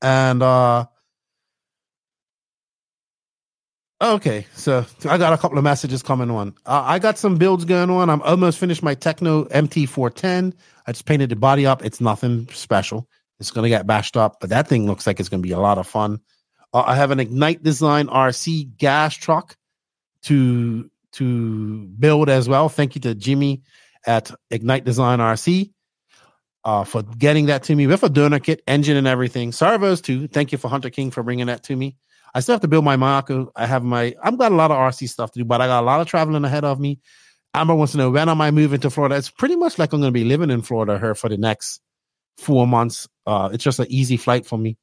and 0.00 0.42
uh, 0.42 0.86
okay, 4.02 4.46
so 4.54 4.84
I 5.08 5.18
got 5.18 5.32
a 5.32 5.38
couple 5.38 5.58
of 5.58 5.64
messages 5.64 6.02
coming 6.02 6.30
on. 6.30 6.54
Uh, 6.66 6.82
I 6.84 6.98
got 6.98 7.18
some 7.18 7.36
builds 7.36 7.64
going 7.64 7.90
on. 7.90 8.10
I'm 8.10 8.22
almost 8.22 8.58
finished 8.58 8.82
my 8.82 8.94
Tekno 8.94 9.48
MT410. 9.50 10.54
I 10.86 10.92
just 10.92 11.04
painted 11.04 11.30
the 11.30 11.36
body 11.36 11.66
up. 11.66 11.84
It's 11.84 12.00
nothing 12.00 12.48
special. 12.52 13.08
It's 13.40 13.50
going 13.50 13.64
to 13.64 13.68
get 13.68 13.86
bashed 13.86 14.16
up, 14.16 14.38
but 14.40 14.50
that 14.50 14.66
thing 14.66 14.86
looks 14.86 15.06
like 15.06 15.20
it's 15.20 15.28
going 15.28 15.42
to 15.42 15.46
be 15.46 15.52
a 15.52 15.60
lot 15.60 15.78
of 15.78 15.86
fun. 15.86 16.20
Uh, 16.72 16.82
I 16.86 16.96
have 16.96 17.10
an 17.10 17.20
Ignite 17.20 17.62
Design 17.62 18.08
RC 18.08 18.76
gas 18.76 19.14
truck 19.14 19.56
to 20.22 20.90
to 21.12 21.86
build 21.98 22.28
as 22.28 22.48
well. 22.48 22.68
Thank 22.68 22.94
you 22.94 23.00
to 23.02 23.14
Jimmy 23.14 23.62
at 24.06 24.30
Ignite 24.50 24.84
Design 24.84 25.20
RC 25.20 25.72
uh, 26.64 26.84
for 26.84 27.02
getting 27.02 27.46
that 27.46 27.62
to 27.64 27.74
me 27.74 27.86
with 27.86 28.02
a 28.02 28.08
donor 28.08 28.38
kit, 28.38 28.62
engine, 28.66 28.96
and 28.96 29.06
everything. 29.06 29.52
Servos 29.52 30.00
too. 30.00 30.28
Thank 30.28 30.52
you 30.52 30.58
for 30.58 30.68
Hunter 30.68 30.90
King 30.90 31.10
for 31.10 31.22
bringing 31.22 31.46
that 31.46 31.62
to 31.64 31.76
me. 31.76 31.96
I 32.34 32.40
still 32.40 32.54
have 32.54 32.60
to 32.62 32.68
build 32.68 32.84
my 32.84 32.96
Marco. 32.96 33.50
I 33.56 33.66
have 33.66 33.82
my. 33.82 34.14
I've 34.22 34.38
got 34.38 34.52
a 34.52 34.54
lot 34.54 34.70
of 34.70 34.76
RC 34.76 35.08
stuff 35.08 35.32
to 35.32 35.40
do, 35.40 35.44
but 35.44 35.60
I 35.60 35.66
got 35.66 35.82
a 35.82 35.86
lot 35.86 36.00
of 36.00 36.06
traveling 36.06 36.44
ahead 36.44 36.64
of 36.64 36.78
me. 36.78 37.00
Amber 37.54 37.74
wants 37.74 37.92
to 37.92 37.98
know 37.98 38.10
when 38.10 38.28
am 38.28 38.40
I 38.40 38.50
moving 38.50 38.80
to 38.80 38.90
Florida? 38.90 39.16
It's 39.16 39.30
pretty 39.30 39.56
much 39.56 39.78
like 39.78 39.92
I'm 39.92 40.00
going 40.00 40.12
to 40.12 40.18
be 40.18 40.24
living 40.24 40.50
in 40.50 40.62
Florida 40.62 40.98
here 40.98 41.14
for 41.14 41.28
the 41.28 41.38
next 41.38 41.80
four 42.36 42.66
months. 42.66 43.08
Uh, 43.26 43.50
it's 43.52 43.64
just 43.64 43.78
an 43.78 43.86
easy 43.88 44.16
flight 44.16 44.46
for 44.46 44.58
me 44.58 44.76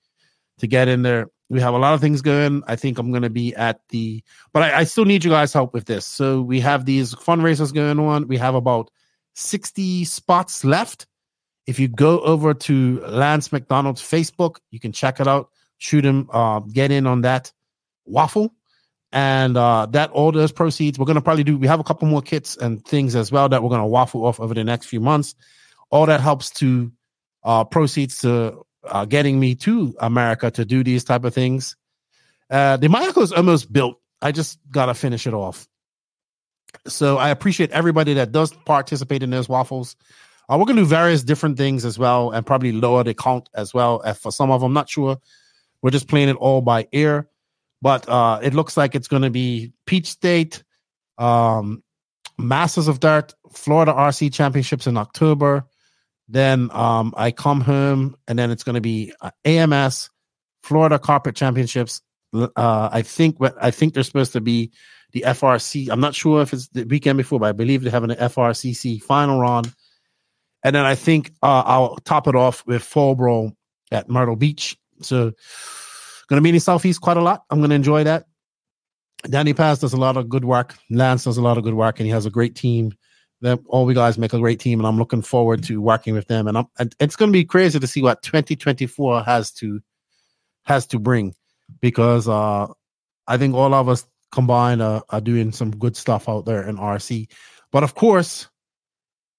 to 0.59 0.67
get 0.67 0.87
in 0.87 1.01
there. 1.01 1.27
We 1.49 1.61
have 1.61 1.75
a 1.75 1.77
lot 1.77 1.93
of 1.93 2.01
things 2.01 2.21
going. 2.21 2.63
I 2.67 2.75
think 2.75 2.97
I'm 2.97 3.11
going 3.11 3.21
to 3.21 3.29
be 3.29 3.55
at 3.55 3.79
the, 3.89 4.23
but 4.51 4.63
I, 4.63 4.79
I 4.79 4.83
still 4.83 5.05
need 5.05 5.23
you 5.23 5.29
guys' 5.29 5.53
help 5.53 5.73
with 5.73 5.85
this. 5.85 6.05
So 6.05 6.41
we 6.41 6.59
have 6.61 6.85
these 6.85 7.13
fundraisers 7.13 7.73
going 7.73 7.99
on. 7.99 8.27
We 8.27 8.37
have 8.37 8.55
about 8.55 8.89
60 9.35 10.05
spots 10.05 10.65
left. 10.65 11.05
If 11.67 11.79
you 11.79 11.87
go 11.87 12.19
over 12.21 12.53
to 12.53 12.99
Lance 13.01 13.51
McDonald's 13.51 14.01
Facebook, 14.01 14.57
you 14.71 14.79
can 14.79 14.91
check 14.91 15.19
it 15.19 15.27
out. 15.27 15.49
Shoot 15.77 16.05
him, 16.05 16.29
uh, 16.31 16.59
get 16.59 16.91
in 16.91 17.07
on 17.07 17.21
that 17.21 17.51
waffle. 18.05 18.53
And 19.11 19.55
uh, 19.55 19.87
that 19.91 20.11
all 20.11 20.31
those 20.31 20.51
proceeds, 20.51 20.99
we're 20.99 21.05
going 21.05 21.15
to 21.15 21.21
probably 21.21 21.43
do. 21.43 21.57
We 21.57 21.67
have 21.67 21.79
a 21.79 21.83
couple 21.83 22.07
more 22.07 22.21
kits 22.21 22.57
and 22.57 22.83
things 22.85 23.15
as 23.15 23.31
well 23.31 23.47
that 23.49 23.63
we're 23.63 23.69
going 23.69 23.81
to 23.81 23.87
waffle 23.87 24.25
off 24.25 24.39
over 24.39 24.53
the 24.53 24.63
next 24.63 24.87
few 24.87 24.99
months. 24.99 25.35
All 25.89 26.05
that 26.07 26.19
helps 26.19 26.49
to 26.51 26.91
uh, 27.43 27.63
proceeds 27.63 28.19
to 28.21 28.65
uh, 28.83 29.05
getting 29.05 29.39
me 29.39 29.55
to 29.55 29.95
America 29.99 30.51
to 30.51 30.65
do 30.65 30.83
these 30.83 31.03
type 31.03 31.23
of 31.23 31.33
things. 31.33 31.75
Uh, 32.49 32.77
the 32.77 32.87
Mayako 32.87 33.21
is 33.21 33.31
almost 33.31 33.71
built. 33.71 33.99
I 34.21 34.31
just 34.31 34.59
gotta 34.69 34.93
finish 34.93 35.27
it 35.27 35.33
off. 35.33 35.67
So 36.87 37.17
I 37.17 37.29
appreciate 37.29 37.71
everybody 37.71 38.15
that 38.15 38.31
does 38.31 38.51
participate 38.65 39.23
in 39.23 39.29
those 39.29 39.49
waffles. 39.49 39.95
Uh, 40.49 40.57
we're 40.59 40.65
gonna 40.65 40.81
do 40.81 40.87
various 40.87 41.23
different 41.23 41.57
things 41.57 41.85
as 41.85 41.97
well, 41.97 42.31
and 42.31 42.45
probably 42.45 42.71
lower 42.71 43.03
the 43.03 43.13
count 43.13 43.49
as 43.53 43.73
well. 43.73 44.01
Uh, 44.03 44.13
for 44.13 44.31
some 44.31 44.51
of 44.51 44.61
them, 44.61 44.73
not 44.73 44.89
sure. 44.89 45.17
We're 45.85 45.91
just 45.91 46.07
playing 46.07 46.29
it 46.29 46.37
all 46.37 46.61
by 46.61 46.87
ear, 46.91 47.29
but 47.79 48.09
uh, 48.09 48.39
it 48.41 48.55
looks 48.55 48.75
like 48.75 48.95
it's 48.95 49.07
gonna 49.07 49.29
be 49.29 49.71
Peach 49.85 50.07
State, 50.07 50.63
um, 51.19 51.83
Masters 52.39 52.87
of 52.87 52.99
Dirt, 52.99 53.35
Florida 53.51 53.93
RC 53.93 54.33
Championships 54.33 54.87
in 54.87 54.97
October, 54.97 55.67
then 56.27 56.69
um, 56.71 57.13
I 57.15 57.31
come 57.31 57.61
home, 57.61 58.15
and 58.27 58.37
then 58.37 58.49
it's 58.49 58.63
going 58.63 58.75
to 58.75 58.81
be 58.81 59.13
uh, 59.21 59.31
AMS, 59.43 60.09
Florida 60.63 60.97
Carpet 60.97 61.35
Championships. 61.35 62.01
Uh, 62.33 62.49
I 62.91 63.01
think 63.03 63.37
I 63.61 63.71
think 63.71 63.93
they're 63.93 64.03
supposed 64.03 64.33
to 64.33 64.41
be 64.41 64.71
the 65.13 65.21
FRC. 65.21 65.89
I'm 65.89 66.01
not 66.01 66.15
sure 66.15 66.41
if 66.41 66.51
it's 66.51 66.67
the 66.69 66.83
weekend 66.83 67.17
before, 67.17 67.39
but 67.39 67.49
I 67.49 67.51
believe 67.51 67.83
they're 67.83 67.91
having 67.91 68.11
an 68.11 68.17
FRCC 68.17 69.01
final 69.01 69.39
run. 69.39 69.65
And 70.63 70.75
then 70.75 70.83
I 70.83 70.95
think 70.95 71.31
uh, 71.43 71.63
I'll 71.65 71.95
top 71.97 72.27
it 72.27 72.35
off 72.35 72.65
with 72.65 72.81
Fall 72.81 73.15
Brawl 73.15 73.53
at 73.91 74.09
Myrtle 74.09 74.35
Beach. 74.35 74.75
So, 75.01 75.31
going 76.27 76.39
to 76.39 76.41
be 76.41 76.49
in 76.49 76.55
the 76.55 76.59
Southeast 76.59 77.01
quite 77.01 77.17
a 77.17 77.21
lot. 77.21 77.43
I'm 77.49 77.59
going 77.59 77.69
to 77.69 77.75
enjoy 77.75 78.03
that. 78.03 78.25
Danny 79.29 79.53
Paz 79.53 79.79
does 79.79 79.93
a 79.93 79.97
lot 79.97 80.17
of 80.17 80.29
good 80.29 80.45
work. 80.45 80.75
Lance 80.89 81.23
does 81.23 81.37
a 81.37 81.41
lot 81.41 81.57
of 81.57 81.63
good 81.63 81.73
work, 81.73 81.99
and 81.99 82.05
he 82.05 82.11
has 82.11 82.25
a 82.25 82.31
great 82.31 82.55
team 82.55 82.93
that 83.41 83.59
all 83.67 83.85
we 83.85 83.93
guys 83.93 84.17
make 84.17 84.33
a 84.33 84.39
great 84.39 84.59
team, 84.59 84.79
and 84.79 84.87
I'm 84.87 84.97
looking 84.97 85.21
forward 85.21 85.63
to 85.63 85.81
working 85.81 86.13
with 86.13 86.27
them. 86.27 86.47
And, 86.47 86.57
I'm, 86.57 86.67
it's 86.99 87.15
going 87.15 87.31
to 87.31 87.37
be 87.37 87.45
crazy 87.45 87.79
to 87.79 87.87
see 87.87 88.01
what 88.01 88.21
2024 88.23 89.23
has 89.23 89.51
to 89.53 89.81
has 90.63 90.87
to 90.87 90.99
bring, 90.99 91.35
because 91.79 92.27
uh, 92.27 92.67
I 93.27 93.37
think 93.37 93.53
all 93.53 93.73
of 93.73 93.87
us 93.87 94.05
combined 94.31 94.81
are, 94.81 95.03
are 95.09 95.21
doing 95.21 95.51
some 95.51 95.71
good 95.71 95.95
stuff 95.95 96.27
out 96.27 96.45
there 96.45 96.67
in 96.67 96.77
RC. 96.77 97.29
But 97.71 97.83
of 97.83 97.95
course, 97.95 98.47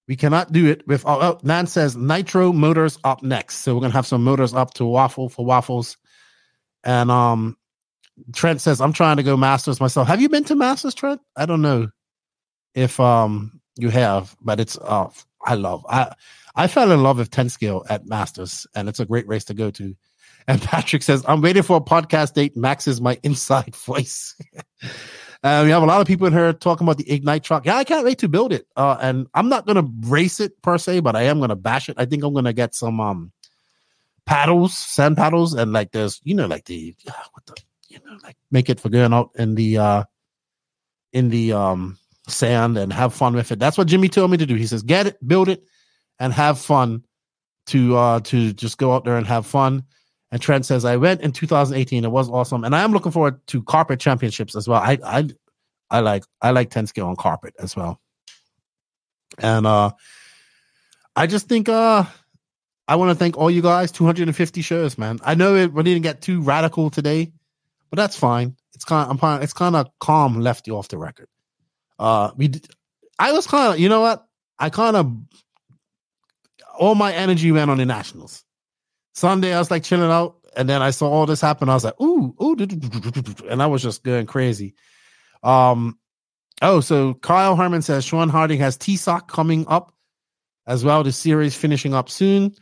we 0.07 0.15
cannot 0.15 0.51
do 0.51 0.65
it 0.67 0.87
with. 0.87 1.05
Oh, 1.05 1.19
oh, 1.21 1.39
Nan 1.43 1.67
says 1.67 1.95
Nitro 1.95 2.53
Motors 2.53 2.97
up 3.03 3.23
next, 3.23 3.57
so 3.57 3.75
we're 3.75 3.81
gonna 3.81 3.93
have 3.93 4.07
some 4.07 4.23
motors 4.23 4.53
up 4.53 4.73
to 4.75 4.85
Waffle 4.85 5.29
for 5.29 5.45
waffles, 5.45 5.97
and 6.83 7.11
um, 7.11 7.57
Trent 8.33 8.61
says, 8.61 8.81
I'm 8.81 8.93
trying 8.93 9.17
to 9.17 9.23
go 9.23 9.37
masters 9.37 9.79
myself. 9.79 10.07
Have 10.07 10.21
you 10.21 10.29
been 10.29 10.43
to 10.45 10.55
masters, 10.55 10.93
Trent? 10.93 11.21
I 11.35 11.45
don't 11.45 11.61
know 11.61 11.89
if 12.73 12.99
um 12.99 13.59
you 13.77 13.89
have, 13.89 14.35
but 14.41 14.59
it's 14.59 14.77
uh 14.77 15.09
I 15.45 15.55
love 15.55 15.85
I 15.89 16.13
I 16.55 16.67
fell 16.67 16.91
in 16.91 17.03
love 17.03 17.19
with 17.19 17.29
10 17.29 17.49
scale 17.49 17.85
at 17.87 18.07
Masters, 18.07 18.65
and 18.73 18.89
it's 18.89 18.99
a 18.99 19.05
great 19.05 19.27
race 19.27 19.45
to 19.45 19.53
go 19.53 19.69
to. 19.71 19.95
And 20.47 20.59
Patrick 20.63 21.03
says, 21.03 21.23
I'm 21.27 21.41
waiting 21.41 21.61
for 21.61 21.77
a 21.77 21.81
podcast 21.81 22.33
date. 22.33 22.57
Max 22.57 22.87
is 22.87 22.99
my 22.99 23.19
inside 23.21 23.75
voice. 23.85 24.35
Uh, 25.47 25.63
we 25.63 25.71
have 25.71 25.83
a 25.83 25.85
lot 25.85 26.01
of 26.01 26.07
people 26.07 26.27
in 26.27 26.33
here 26.33 26.53
talking 26.53 26.85
about 26.85 26.97
the 26.97 27.11
Ignite 27.11 27.43
truck. 27.43 27.65
Yeah, 27.65 27.75
I 27.77 27.83
can't 27.83 28.05
wait 28.05 28.19
to 28.19 28.27
build 28.27 28.51
it. 28.51 28.67
Uh, 28.75 28.97
and 29.01 29.27
I'm 29.33 29.49
not 29.49 29.65
going 29.65 29.77
to 29.77 30.09
race 30.09 30.39
it 30.39 30.61
per 30.61 30.77
se, 30.77 30.99
but 30.99 31.15
I 31.15 31.23
am 31.23 31.37
going 31.39 31.49
to 31.49 31.55
bash 31.55 31.89
it. 31.89 31.95
I 31.97 32.05
think 32.05 32.23
I'm 32.23 32.33
going 32.33 32.45
to 32.45 32.53
get 32.53 32.75
some 32.75 32.99
um 32.99 33.31
paddles, 34.25 34.77
sand 34.77 35.17
paddles, 35.17 35.53
and 35.53 35.73
like 35.73 35.91
there's, 35.91 36.19
you 36.23 36.35
know, 36.35 36.47
like 36.47 36.65
the, 36.65 36.93
uh, 37.07 37.13
what 37.31 37.45
the, 37.45 37.55
you 37.87 37.99
know, 38.05 38.17
like 38.23 38.35
make 38.51 38.69
it 38.69 38.79
for 38.79 38.89
going 38.89 39.13
out 39.13 39.31
in 39.35 39.55
the, 39.55 39.77
uh, 39.77 40.03
in 41.13 41.29
the, 41.29 41.53
um, 41.53 41.97
sand 42.29 42.77
and 42.77 42.91
have 42.91 43.13
fun 43.13 43.33
with 43.33 43.53
it. 43.53 43.59
That's 43.59 43.77
what 43.77 43.87
Jimmy 43.87 44.09
told 44.09 44.29
me 44.29 44.35
to 44.35 44.45
do. 44.45 44.55
He 44.55 44.67
says, 44.67 44.83
get 44.83 45.07
it, 45.07 45.25
build 45.25 45.47
it, 45.47 45.63
and 46.19 46.33
have 46.33 46.59
fun 46.59 47.05
to 47.67 47.95
uh 47.95 48.19
to 48.21 48.51
just 48.51 48.77
go 48.77 48.93
out 48.93 49.05
there 49.05 49.15
and 49.15 49.25
have 49.27 49.45
fun. 49.45 49.83
And 50.31 50.41
Trent 50.41 50.65
says, 50.65 50.83
I 50.83 50.97
went 50.97 51.21
in 51.21 51.31
2018. 51.31 52.03
It 52.03 52.11
was 52.11 52.29
awesome. 52.29 52.63
And 52.63 52.75
I 52.75 52.83
am 52.83 52.91
looking 52.91 53.11
forward 53.11 53.45
to 53.47 53.63
carpet 53.63 53.99
championships 53.99 54.55
as 54.55 54.67
well. 54.67 54.81
I 54.81 54.99
I 55.03 55.29
I 55.89 55.99
like 56.01 56.23
I 56.41 56.51
like 56.51 56.69
10 56.69 56.87
scale 56.87 57.07
on 57.07 57.15
carpet 57.15 57.53
as 57.59 57.75
well. 57.75 58.01
And 59.39 59.65
uh 59.65 59.91
I 61.15 61.27
just 61.27 61.47
think 61.47 61.69
uh 61.69 62.03
I 62.89 62.95
want 62.95 63.11
to 63.11 63.15
thank 63.15 63.37
all 63.37 63.51
you 63.51 63.61
guys. 63.61 63.91
250 63.91 64.61
shows, 64.61 64.97
man. 64.97 65.19
I 65.23 65.35
know 65.35 65.55
it 65.55 65.73
we 65.73 65.83
didn't 65.83 66.03
get 66.03 66.21
too 66.21 66.41
radical 66.41 66.89
today, 66.89 67.31
but 67.89 67.97
that's 67.97 68.17
fine. 68.17 68.55
It's 68.73 68.85
kind 68.85 69.09
of, 69.09 69.23
I'm 69.23 69.41
it's 69.41 69.53
kind 69.53 69.75
of 69.75 69.87
calm 69.99 70.41
lefty 70.41 70.71
off 70.71 70.89
the 70.89 70.97
record. 70.97 71.29
Uh 71.99 72.31
we 72.35 72.51
I 73.17 73.31
was 73.31 73.47
kind 73.47 73.73
of 73.73 73.79
you 73.79 73.87
know 73.87 74.01
what? 74.01 74.25
I 74.59 74.69
kind 74.69 74.97
of 74.97 75.15
all 76.77 76.95
my 76.95 77.13
energy 77.13 77.51
went 77.51 77.71
on 77.71 77.77
the 77.77 77.85
Nationals. 77.85 78.43
Sunday, 79.17 79.51
I 79.51 79.57
was 79.57 79.71
like 79.71 79.83
chilling 79.83 80.11
out, 80.11 80.35
and 80.55 80.69
then 80.69 80.83
I 80.83 80.91
saw 80.91 81.09
all 81.09 81.25
this 81.25 81.41
happen. 81.41 81.69
I 81.69 81.73
was 81.73 81.83
like, 81.83 81.99
ooh, 81.99 82.35
ooh, 82.39 82.55
and 83.49 83.63
I 83.63 83.65
was 83.65 83.81
just 83.81 84.03
going 84.03 84.27
crazy. 84.27 84.75
Um, 85.41 85.97
oh, 86.61 86.81
so 86.81 87.15
Kyle 87.15 87.55
Herman 87.55 87.81
says 87.81 88.05
Sean 88.05 88.29
Harding 88.29 88.59
has 88.59 88.77
TSOC 88.77 89.27
coming 89.27 89.65
up 89.67 89.91
as 90.67 90.85
well. 90.85 91.03
The 91.03 91.11
series 91.11 91.55
finishing 91.55 91.95
up 91.95 92.09
soon. 92.09 92.53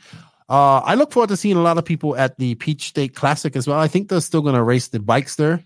Uh, 0.48 0.78
I 0.78 0.96
look 0.96 1.12
forward 1.12 1.28
to 1.28 1.38
seeing 1.38 1.58
a 1.58 1.62
lot 1.62 1.78
of 1.78 1.84
people 1.84 2.16
at 2.16 2.38
the 2.38 2.56
Peach 2.56 2.88
State 2.88 3.16
Classic 3.16 3.54
as 3.58 3.68
well. 3.68 3.78
I 3.78 3.90
think 3.90 4.08
they're 4.08 4.22
still 4.22 4.42
going 4.42 4.56
to 4.56 4.64
race 4.64 4.88
the 4.88 5.02
bikes 5.02 5.36
there. 5.36 5.62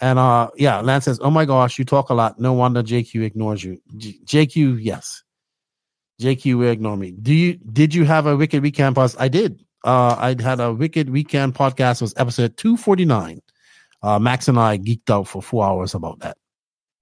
And 0.00 0.18
uh, 0.18 0.50
yeah, 0.56 0.80
Lance 0.80 1.04
says, 1.04 1.20
"Oh 1.22 1.30
my 1.30 1.44
gosh, 1.44 1.78
you 1.78 1.84
talk 1.84 2.10
a 2.10 2.14
lot. 2.14 2.40
No 2.40 2.52
wonder 2.52 2.82
JQ 2.82 3.22
ignores 3.22 3.62
you." 3.62 3.80
J- 3.96 4.18
JQ, 4.24 4.78
yes, 4.82 5.22
JQ 6.22 6.70
ignore 6.70 6.96
me. 6.96 7.12
Do 7.12 7.34
you 7.34 7.54
did 7.54 7.94
you 7.94 8.04
have 8.04 8.26
a 8.26 8.36
Wicked 8.36 8.62
Weekend 8.62 8.96
podcast? 8.96 9.16
I 9.18 9.28
did. 9.28 9.64
Uh 9.84 10.16
I 10.18 10.42
had 10.42 10.60
a 10.60 10.72
Wicked 10.72 11.10
Weekend 11.10 11.54
podcast 11.54 11.96
it 11.96 12.02
was 12.02 12.14
episode 12.16 12.56
249. 12.56 13.40
Uh 14.02 14.18
Max 14.18 14.48
and 14.48 14.58
I 14.58 14.78
geeked 14.78 15.10
out 15.10 15.28
for 15.28 15.42
four 15.42 15.64
hours 15.64 15.94
about 15.94 16.20
that. 16.20 16.36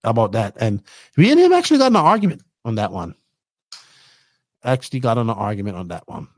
About 0.05 0.32
that. 0.32 0.56
And 0.59 0.82
we 1.16 1.30
and 1.30 1.38
him 1.38 1.52
actually 1.52 1.78
got 1.78 1.92
an 1.92 1.97
argument 1.97 2.42
on 2.64 2.76
that 2.76 2.92
one. 2.92 3.14
Actually 4.64 5.01
got 5.01 5.18
an 5.18 5.30
argument 5.30 5.76
on 5.76 5.88
that 5.88 6.05
one. 6.06 6.28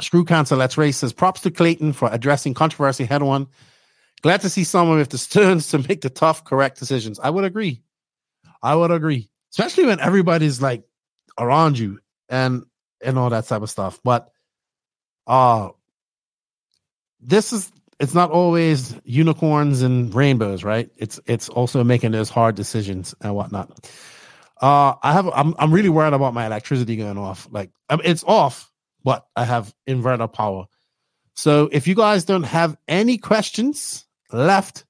Screw 0.00 0.24
Cancer 0.24 0.56
Let's 0.56 0.76
Race 0.76 0.98
says 0.98 1.12
props 1.12 1.40
to 1.42 1.50
Clayton 1.50 1.92
for 1.92 2.08
addressing 2.12 2.54
controversy 2.54 3.04
head 3.04 3.22
on. 3.22 3.46
Glad 4.22 4.40
to 4.42 4.50
see 4.50 4.64
someone 4.64 4.98
with 4.98 5.10
the 5.10 5.18
stones 5.18 5.68
to 5.68 5.78
make 5.78 6.00
the 6.00 6.10
tough, 6.10 6.44
correct 6.44 6.78
decisions. 6.78 7.18
I 7.20 7.30
would 7.30 7.44
agree. 7.44 7.82
I 8.62 8.74
would 8.74 8.90
agree. 8.90 9.30
Especially 9.50 9.86
when 9.86 10.00
everybody's 10.00 10.60
like 10.60 10.82
around 11.38 11.78
you 11.78 12.00
and 12.28 12.64
and 13.02 13.18
all 13.18 13.30
that 13.30 13.46
type 13.46 13.62
of 13.62 13.70
stuff. 13.70 14.00
But 14.02 14.30
uh 15.26 15.70
this 17.20 17.52
is 17.52 17.70
it's 17.98 18.14
not 18.14 18.30
always 18.30 18.94
unicorns 19.04 19.82
and 19.82 20.14
rainbows, 20.14 20.64
right? 20.64 20.90
It's 20.96 21.18
it's 21.26 21.48
also 21.48 21.82
making 21.84 22.12
those 22.12 22.30
hard 22.30 22.54
decisions 22.54 23.14
and 23.20 23.34
whatnot. 23.34 23.90
Uh 24.60 24.94
I 25.02 25.12
have 25.12 25.28
I'm 25.28 25.54
I'm 25.58 25.72
really 25.72 25.88
worried 25.88 26.14
about 26.14 26.34
my 26.34 26.46
electricity 26.46 26.96
going 26.96 27.18
off. 27.18 27.48
Like 27.50 27.70
I 27.88 27.96
mean, 27.96 28.06
it's 28.06 28.24
off, 28.24 28.70
but 29.04 29.26
I 29.36 29.44
have 29.44 29.74
inverter 29.88 30.32
power. 30.32 30.66
So 31.34 31.68
if 31.70 31.86
you 31.86 31.94
guys 31.94 32.24
don't 32.24 32.44
have 32.44 32.76
any 32.88 33.18
questions 33.18 34.06
left, 34.32 34.84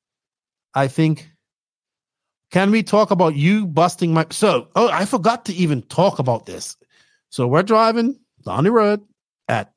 I 0.74 0.89
think 0.89 1.28
can 2.57 2.70
we 2.70 2.83
talk 2.83 3.11
about 3.11 3.37
you 3.37 3.66
busting 3.66 4.15
my 4.15 4.24
so 4.31 4.69
oh 4.77 4.89
I 4.89 5.05
forgot 5.05 5.45
to 5.45 5.53
even 5.53 5.83
talk 5.83 6.19
about 6.19 6.47
this. 6.47 6.78
So 7.28 7.47
we're 7.47 7.62
driving 7.62 8.19
down 8.47 8.65
the 8.65 8.73
road 8.73 9.03
at 9.47 9.74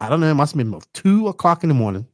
I 0.00 0.08
don't 0.08 0.18
know, 0.18 0.28
it 0.28 0.34
must 0.34 0.56
have 0.56 0.58
been 0.58 0.80
two 0.94 1.28
o'clock 1.28 1.62
in 1.62 1.68
the 1.68 1.76
morning. 1.76 2.08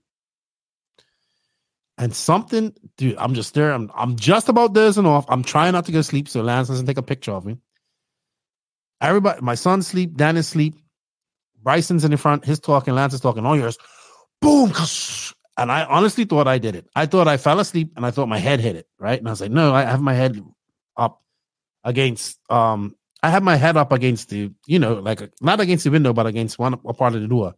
And 1.97 2.15
something, 2.15 2.75
dude, 2.99 3.17
I'm 3.17 3.33
just 3.33 3.55
there. 3.55 3.73
I'm 3.73 3.91
I'm 3.95 4.17
just 4.17 4.51
about 4.51 4.75
dozing 4.75 5.07
off. 5.07 5.25
I'm 5.31 5.43
trying 5.43 5.73
not 5.73 5.87
to 5.87 5.93
go 5.93 6.01
to 6.01 6.05
sleep 6.05 6.29
so 6.29 6.43
Lance 6.43 6.69
doesn't 6.69 6.85
take 6.85 6.99
a 6.99 7.03
picture 7.03 7.33
of 7.33 7.47
me. 7.47 7.57
Everybody, 9.01 9.41
my 9.41 9.55
son's 9.55 9.87
sleep, 9.87 10.19
Dan 10.19 10.37
is 10.37 10.47
sleep. 10.47 10.75
Bryson's 11.63 12.05
in 12.05 12.11
the 12.11 12.19
front, 12.19 12.45
he's 12.45 12.61
talking, 12.61 12.95
Lance 12.95 13.15
is 13.15 13.21
talking, 13.21 13.47
all 13.47 13.57
yours. 13.57 13.79
Boom, 14.43 14.71
and 15.57 15.71
I 15.71 15.85
honestly 15.85 16.25
thought 16.25 16.49
I 16.49 16.59
did 16.59 16.75
it. 16.75 16.89
I 16.95 17.07
thought 17.07 17.29
I 17.29 17.37
fell 17.37 17.61
asleep 17.61 17.93
and 17.97 18.05
I 18.05 18.11
thought 18.11 18.29
my 18.29 18.39
head 18.39 18.61
hit 18.61 18.77
it, 18.77 18.89
right? 18.99 19.19
And 19.19 19.29
I 19.29 19.31
was 19.31 19.41
like, 19.41 19.51
no, 19.51 19.75
I 19.75 19.83
have 19.83 20.01
my 20.01 20.15
head 20.15 20.41
up 20.97 21.23
against 21.85 22.39
um 22.51 22.95
I 23.23 23.31
have 23.31 23.43
my 23.43 23.57
head 23.57 23.77
up 23.77 23.91
against 23.91 24.29
the, 24.29 24.53
you 24.67 24.79
know, 24.79 24.95
like 24.95 25.23
not 25.41 25.61
against 25.61 25.85
the 25.85 25.91
window, 25.91 26.13
but 26.13 26.27
against 26.27 26.59
one 26.59 26.75
a 26.75 26.93
part 26.93 27.15
of 27.15 27.23
the 27.23 27.29
door. 27.29 27.55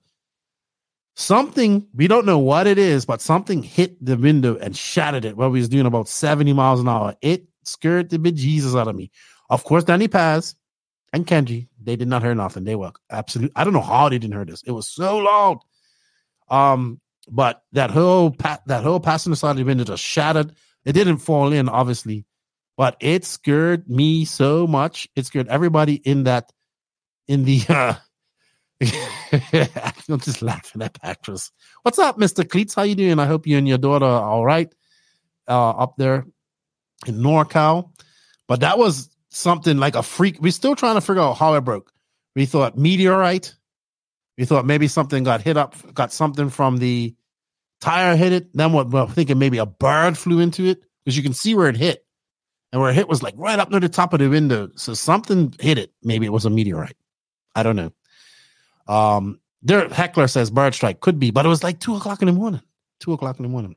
Something 1.16 1.86
we 1.94 2.06
don't 2.06 2.26
know 2.26 2.38
what 2.38 2.66
it 2.66 2.78
is, 2.78 3.06
but 3.06 3.22
something 3.22 3.62
hit 3.62 4.04
the 4.04 4.16
window 4.16 4.56
and 4.58 4.76
shattered 4.76 5.24
it 5.24 5.36
while 5.36 5.50
we 5.50 5.58
was 5.58 5.68
doing 5.68 5.86
about 5.86 6.08
70 6.08 6.52
miles 6.52 6.80
an 6.80 6.88
hour. 6.88 7.16
It 7.22 7.46
scared 7.64 8.10
the 8.10 8.18
bejesus 8.18 8.78
out 8.78 8.88
of 8.88 8.94
me. 8.94 9.10
Of 9.48 9.64
course, 9.64 9.84
Danny 9.84 10.08
Paz 10.08 10.54
and 11.12 11.26
Kenji, 11.26 11.68
they 11.82 11.96
did 11.96 12.08
not 12.08 12.22
hear 12.22 12.34
nothing. 12.34 12.64
They 12.64 12.76
were 12.76 12.92
absolute. 13.10 13.52
I 13.56 13.64
don't 13.64 13.72
know 13.72 13.80
how 13.80 14.08
they 14.08 14.18
didn't 14.18 14.34
hear 14.34 14.44
this. 14.44 14.62
It 14.62 14.72
was 14.72 14.86
so 14.86 15.18
loud. 15.18 15.58
Um, 16.48 17.00
but 17.28 17.62
that 17.72 17.90
whole 17.90 18.30
pa- 18.30 18.60
that 18.66 18.82
whole 18.82 19.00
passenger 19.00 19.36
side 19.36 19.52
of 19.52 19.56
the 19.56 19.64
window 19.64 19.84
just 19.84 20.02
shattered. 20.02 20.52
It 20.84 20.92
didn't 20.92 21.18
fall 21.18 21.52
in, 21.52 21.68
obviously, 21.68 22.26
but 22.76 22.96
it 23.00 23.24
scared 23.24 23.88
me 23.88 24.24
so 24.24 24.66
much. 24.66 25.08
It 25.16 25.26
scared 25.26 25.48
everybody 25.48 25.94
in 25.94 26.24
that 26.24 26.52
in 27.28 27.44
the. 27.44 27.62
Uh, 28.78 28.88
I'm 30.10 30.20
just 30.20 30.42
laughing 30.42 30.82
at 30.82 30.98
actress. 31.02 31.50
What's 31.80 31.98
up, 31.98 32.18
Mister 32.18 32.44
Cleats? 32.44 32.74
How 32.74 32.82
you 32.82 32.94
doing? 32.94 33.18
I 33.18 33.24
hope 33.24 33.46
you 33.46 33.56
and 33.56 33.66
your 33.66 33.78
daughter 33.78 34.04
are 34.04 34.22
all 34.22 34.44
right 34.44 34.70
uh, 35.48 35.70
up 35.70 35.94
there 35.96 36.26
in 37.06 37.16
NorCal. 37.16 37.90
But 38.48 38.60
that 38.60 38.78
was 38.78 39.08
something 39.30 39.78
like 39.78 39.94
a 39.94 40.02
freak. 40.02 40.40
We're 40.40 40.52
still 40.52 40.76
trying 40.76 40.96
to 40.96 41.00
figure 41.00 41.22
out 41.22 41.38
how 41.38 41.54
it 41.54 41.62
broke. 41.62 41.90
We 42.34 42.46
thought 42.46 42.76
meteorite 42.76 43.54
we 44.36 44.44
thought 44.44 44.66
maybe 44.66 44.88
something 44.88 45.24
got 45.24 45.42
hit 45.42 45.56
up, 45.56 45.74
got 45.94 46.12
something 46.12 46.50
from 46.50 46.78
the 46.78 47.14
tire 47.80 48.16
hit 48.16 48.32
it. 48.32 48.54
Then 48.54 48.72
what? 48.72 48.90
Well, 48.90 49.06
thinking 49.06 49.38
maybe 49.38 49.58
a 49.58 49.66
bird 49.66 50.18
flew 50.18 50.40
into 50.40 50.64
it 50.64 50.82
because 51.04 51.16
you 51.16 51.22
can 51.22 51.32
see 51.32 51.54
where 51.54 51.68
it 51.68 51.76
hit, 51.76 52.04
and 52.72 52.80
where 52.80 52.90
it 52.90 52.94
hit 52.94 53.08
was 53.08 53.22
like 53.22 53.34
right 53.36 53.58
up 53.58 53.70
near 53.70 53.80
the 53.80 53.88
top 53.88 54.12
of 54.12 54.20
the 54.20 54.28
window. 54.28 54.68
So 54.76 54.94
something 54.94 55.54
hit 55.60 55.78
it. 55.78 55.92
Maybe 56.02 56.26
it 56.26 56.32
was 56.32 56.44
a 56.44 56.50
meteorite. 56.50 56.96
I 57.54 57.62
don't 57.62 57.76
know. 57.76 57.92
Um, 58.88 59.40
there, 59.62 59.88
heckler 59.88 60.28
says 60.28 60.50
bird 60.50 60.74
strike 60.74 61.00
could 61.00 61.18
be, 61.18 61.30
but 61.30 61.46
it 61.46 61.48
was 61.48 61.64
like 61.64 61.80
two 61.80 61.96
o'clock 61.96 62.22
in 62.22 62.26
the 62.26 62.32
morning. 62.32 62.62
Two 63.00 63.12
o'clock 63.12 63.38
in 63.38 63.42
the 63.42 63.48
morning. 63.48 63.76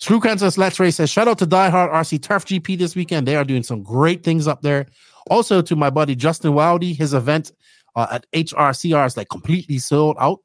Screw 0.00 0.20
Cancer 0.20 0.50
Let's 0.60 0.80
Race 0.80 0.96
says 0.96 1.08
shout 1.08 1.28
out 1.28 1.38
to 1.38 1.46
Die 1.46 1.68
Hard 1.70 1.90
RC 1.90 2.20
Turf 2.22 2.44
GP 2.44 2.78
this 2.78 2.96
weekend. 2.96 3.26
They 3.26 3.36
are 3.36 3.44
doing 3.44 3.62
some 3.62 3.82
great 3.82 4.22
things 4.24 4.46
up 4.46 4.60
there. 4.62 4.86
Also 5.30 5.62
to 5.62 5.76
my 5.76 5.88
buddy 5.88 6.14
Justin 6.14 6.52
Wowdy, 6.52 6.94
his 6.94 7.14
event 7.14 7.52
uh, 7.94 8.06
at 8.10 8.26
HRCR 8.32 9.06
is 9.06 9.16
like 9.16 9.28
completely 9.28 9.78
sold 9.78 10.16
out. 10.18 10.40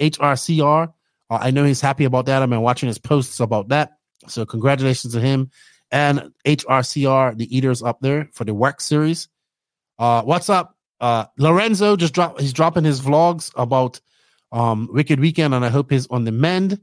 HRCR, 0.00 0.92
uh, 1.30 1.38
I 1.40 1.50
know 1.50 1.64
he's 1.64 1.80
happy 1.80 2.04
about 2.04 2.26
that. 2.26 2.42
I've 2.42 2.50
been 2.50 2.60
watching 2.60 2.88
his 2.88 2.98
posts 2.98 3.40
about 3.40 3.68
that. 3.68 3.92
So 4.28 4.44
congratulations 4.44 5.12
to 5.14 5.20
him 5.20 5.50
and 5.90 6.32
HRCR, 6.44 7.36
the 7.36 7.56
eaters 7.56 7.82
up 7.82 8.00
there 8.00 8.28
for 8.32 8.44
the 8.44 8.54
work 8.54 8.80
series. 8.80 9.28
Uh, 9.98 10.22
what's 10.22 10.50
up? 10.50 10.76
Uh, 11.00 11.26
Lorenzo 11.38 11.96
just 11.96 12.14
dropped. 12.14 12.40
He's 12.40 12.52
dropping 12.52 12.84
his 12.84 13.00
vlogs 13.00 13.52
about 13.56 14.00
um 14.52 14.88
Wicked 14.92 15.20
Weekend, 15.20 15.54
and 15.54 15.64
I 15.64 15.68
hope 15.68 15.90
he's 15.90 16.06
on 16.08 16.24
the 16.24 16.32
mend. 16.32 16.80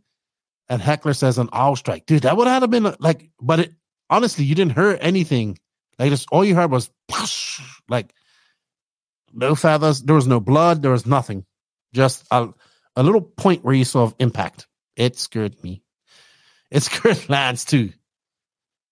And 0.69 0.81
Heckler 0.81 1.13
says 1.13 1.37
an 1.37 1.49
owl 1.51 1.75
strike, 1.75 2.05
dude. 2.05 2.23
That 2.23 2.37
would 2.37 2.47
have 2.47 2.69
been 2.69 2.95
like, 2.99 3.29
but 3.41 3.59
it 3.59 3.73
honestly, 4.09 4.45
you 4.45 4.55
didn't 4.55 4.75
hear 4.75 4.97
anything. 5.01 5.57
Like 5.99 6.09
just 6.09 6.27
all 6.31 6.45
you 6.45 6.55
heard 6.55 6.71
was 6.71 6.89
like 7.89 8.13
no 9.33 9.55
feathers. 9.55 10.01
There 10.01 10.15
was 10.15 10.27
no 10.27 10.39
blood. 10.39 10.81
There 10.81 10.91
was 10.91 11.05
nothing. 11.05 11.45
Just 11.93 12.25
a, 12.31 12.49
a 12.95 13.03
little 13.03 13.21
point 13.21 13.63
where 13.63 13.73
you 13.73 13.85
saw 13.85 14.11
impact. 14.19 14.67
It 14.95 15.17
scared 15.17 15.61
me. 15.63 15.81
It 16.71 16.81
scared 16.81 17.29
Lance 17.29 17.65
too. 17.65 17.91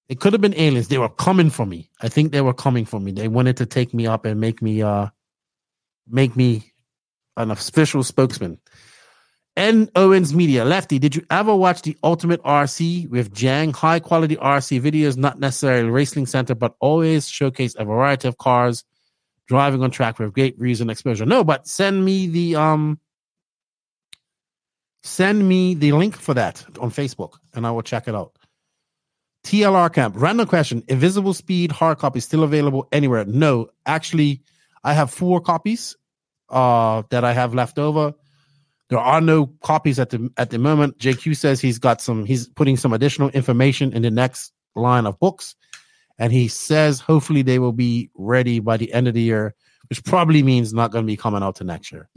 It 0.07 0.19
could 0.19 0.33
have 0.33 0.41
been 0.41 0.53
aliens. 0.53 0.87
They 0.87 0.99
were 0.99 1.09
coming 1.09 1.49
for 1.49 1.65
me. 1.65 1.89
I 1.99 2.09
think 2.09 2.31
they 2.31 2.41
were 2.41 2.53
coming 2.53 2.85
for 2.85 2.99
me. 2.99 3.11
They 3.11 3.27
wanted 3.27 3.57
to 3.57 3.65
take 3.65 3.91
me 3.91 4.05
up 4.05 4.23
and 4.23 4.39
make 4.39 4.61
me 4.61 4.83
uh 4.83 5.07
make 6.07 6.35
me 6.35 6.71
an 7.37 7.49
official 7.49 8.03
spokesman. 8.03 8.59
N 9.57 9.89
Owens 9.95 10.33
Media, 10.33 10.63
Lefty, 10.63 10.99
did 10.99 11.15
you 11.15 11.25
ever 11.29 11.55
watch 11.55 11.81
the 11.81 11.97
Ultimate 12.03 12.41
RC 12.43 13.09
with 13.09 13.33
Jang? 13.33 13.73
High 13.73 13.99
quality 13.99 14.35
RC 14.35 14.79
videos, 14.79 15.17
not 15.17 15.39
necessarily 15.39 15.89
racing 15.89 16.25
center, 16.25 16.55
but 16.55 16.75
always 16.79 17.27
showcase 17.27 17.75
a 17.77 17.83
variety 17.83 18.27
of 18.27 18.37
cars 18.37 18.83
driving 19.51 19.83
on 19.83 19.91
track 19.91 20.17
with 20.17 20.31
great 20.31 20.57
reason 20.57 20.89
exposure. 20.89 21.25
No, 21.25 21.43
but 21.43 21.67
send 21.67 22.05
me 22.05 22.25
the 22.25 22.55
um 22.55 22.97
send 25.03 25.45
me 25.45 25.73
the 25.73 25.91
link 25.91 26.15
for 26.15 26.33
that 26.33 26.63
on 26.79 26.89
Facebook 26.89 27.33
and 27.53 27.67
I 27.67 27.71
will 27.71 27.81
check 27.81 28.07
it 28.07 28.15
out. 28.15 28.37
TLR 29.43 29.93
camp. 29.93 30.15
Random 30.17 30.47
question. 30.47 30.83
Invisible 30.87 31.33
Speed 31.33 31.73
hard 31.73 31.97
copy 31.97 32.21
still 32.21 32.43
available 32.43 32.87
anywhere? 32.93 33.25
No, 33.25 33.67
actually, 33.85 34.41
I 34.85 34.93
have 34.93 35.11
four 35.11 35.41
copies 35.41 35.97
uh 36.47 37.03
that 37.09 37.25
I 37.25 37.33
have 37.33 37.53
left 37.53 37.77
over. 37.77 38.13
There 38.87 38.99
are 38.99 39.19
no 39.19 39.47
copies 39.63 39.99
at 39.99 40.11
the 40.11 40.29
at 40.37 40.49
the 40.49 40.59
moment. 40.59 40.97
JQ 40.97 41.35
says 41.35 41.59
he's 41.59 41.77
got 41.77 41.99
some. 41.99 42.23
He's 42.23 42.47
putting 42.47 42.77
some 42.77 42.93
additional 42.93 43.29
information 43.31 43.91
in 43.91 44.01
the 44.01 44.11
next 44.11 44.53
line 44.75 45.05
of 45.05 45.19
books, 45.19 45.55
and 46.21 46.31
he 46.31 46.47
says 46.47 46.99
hopefully 46.99 47.41
they 47.41 47.57
will 47.57 47.71
be 47.71 48.11
ready 48.13 48.59
by 48.59 48.77
the 48.77 48.93
end 48.93 49.07
of 49.07 49.15
the 49.15 49.23
year, 49.23 49.55
which 49.89 50.03
probably 50.03 50.43
means 50.43 50.71
not 50.71 50.91
going 50.91 51.03
to 51.03 51.11
be 51.11 51.17
coming 51.17 51.41
out 51.41 51.55
to 51.55 51.63
next 51.63 51.91
year. 51.91 52.09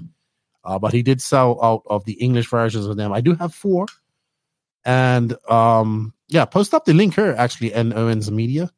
Uh, 0.63 0.79
but 0.79 0.93
he 0.93 1.03
did 1.03 1.23
sell 1.23 1.59
out 1.65 1.83
of 1.87 2.05
the 2.05 2.13
English 2.13 2.51
versions 2.51 2.85
of 2.85 2.99
them. 2.99 3.15
I 3.15 3.23
do 3.23 3.35
have 3.35 3.55
four, 3.55 3.87
and 4.85 5.35
um, 5.49 6.13
yeah, 6.29 6.45
post 6.45 6.75
up 6.75 6.85
the 6.85 6.93
link 6.93 7.15
here 7.15 7.35
actually. 7.39 7.73
N 7.73 7.95
Owens 7.95 8.31
Media, 8.31 8.71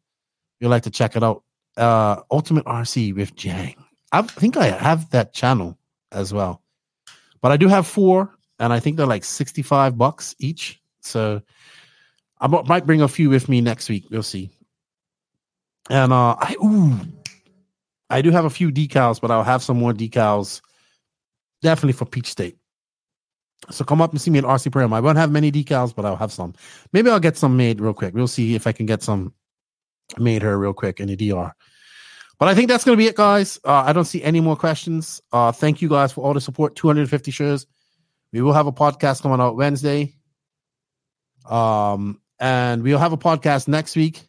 you'd 0.61 0.69
like 0.69 0.85
to 0.85 0.91
check 0.91 1.17
it 1.17 1.25
out. 1.25 1.43
Uh, 1.77 2.23
Ultimate 2.31 2.65
RC 2.65 3.15
with 3.17 3.35
Jang. 3.35 3.75
I 4.13 4.23
think 4.23 4.57
I 4.57 4.69
have 4.69 5.11
that 5.11 5.33
channel 5.33 5.77
as 6.13 6.33
well. 6.33 6.63
But 7.41 7.51
I 7.51 7.57
do 7.57 7.67
have 7.67 7.89
four, 7.89 8.31
and 8.61 8.73
I 8.73 8.79
think 8.79 8.97
they're 8.97 9.07
like 9.07 9.25
65 9.25 9.99
bucks 9.99 10.37
each. 10.39 10.81
So 11.01 11.43
I 12.41 12.47
might 12.47 12.87
bring 12.87 13.03
a 13.03 13.09
few 13.09 13.29
with 13.29 13.49
me 13.49 13.61
next 13.61 13.89
week. 13.89 14.05
We'll 14.09 14.23
see. 14.23 14.53
And 15.91 16.13
uh 16.13 16.37
I 16.39 16.57
ooh, 16.63 16.99
I 18.11 18.23
do 18.23 18.31
have 18.31 18.45
a 18.45 18.51
few 18.51 18.71
decals, 18.71 19.21
but 19.21 19.31
I'll 19.31 19.43
have 19.43 19.63
some 19.63 19.79
more 19.79 19.93
decals 19.93 20.61
definitely 21.63 21.93
for 21.93 22.05
Peach 22.05 22.29
State. 22.29 22.57
So 23.71 23.85
come 23.85 24.01
up 24.01 24.13
and 24.13 24.21
see 24.21 24.31
me 24.31 24.39
at 24.39 24.45
RC 24.45 24.71
Program. 24.71 24.93
I 24.93 25.01
won't 25.01 25.19
have 25.19 25.33
many 25.33 25.51
decals, 25.51 25.95
but 25.95 26.05
I'll 26.05 26.17
have 26.17 26.33
some. 26.33 26.55
Maybe 26.93 27.11
I'll 27.11 27.21
get 27.21 27.37
some 27.37 27.57
made 27.57 27.81
real 27.81 27.95
quick. 27.95 28.15
We'll 28.15 28.29
see 28.29 28.55
if 28.55 28.67
I 28.67 28.73
can 28.73 28.87
get 28.87 29.03
some 29.03 29.33
made 30.19 30.43
here 30.43 30.57
real 30.59 30.75
quick 30.75 31.01
in 31.01 31.09
the 31.09 31.17
DR. 31.17 31.53
But 32.39 32.49
I 32.49 32.55
think 32.55 32.69
that's 32.69 32.85
going 32.85 32.97
to 32.97 33.03
be 33.03 33.09
it, 33.09 33.17
guys. 33.17 33.59
Uh, 33.65 33.83
I 33.87 33.93
don't 33.93 34.05
see 34.05 34.23
any 34.23 34.41
more 34.41 34.57
questions. 34.57 35.23
Uh, 35.33 35.53
thank 35.53 35.81
you 35.81 35.89
guys 35.89 36.13
for 36.13 36.23
all 36.23 36.35
the 36.35 36.41
support. 36.41 36.77
250 36.77 37.31
shows. 37.31 37.67
We 38.33 38.43
will 38.43 38.53
have 38.53 38.67
a 38.67 38.73
podcast 38.73 39.23
coming 39.23 39.41
out 39.41 39.57
Wednesday. 39.57 40.15
Um, 41.49 42.21
and 42.39 42.83
we'll 42.83 42.99
have 42.99 43.13
a 43.13 43.19
podcast 43.19 43.69
next 43.69 43.97
week. 43.97 44.29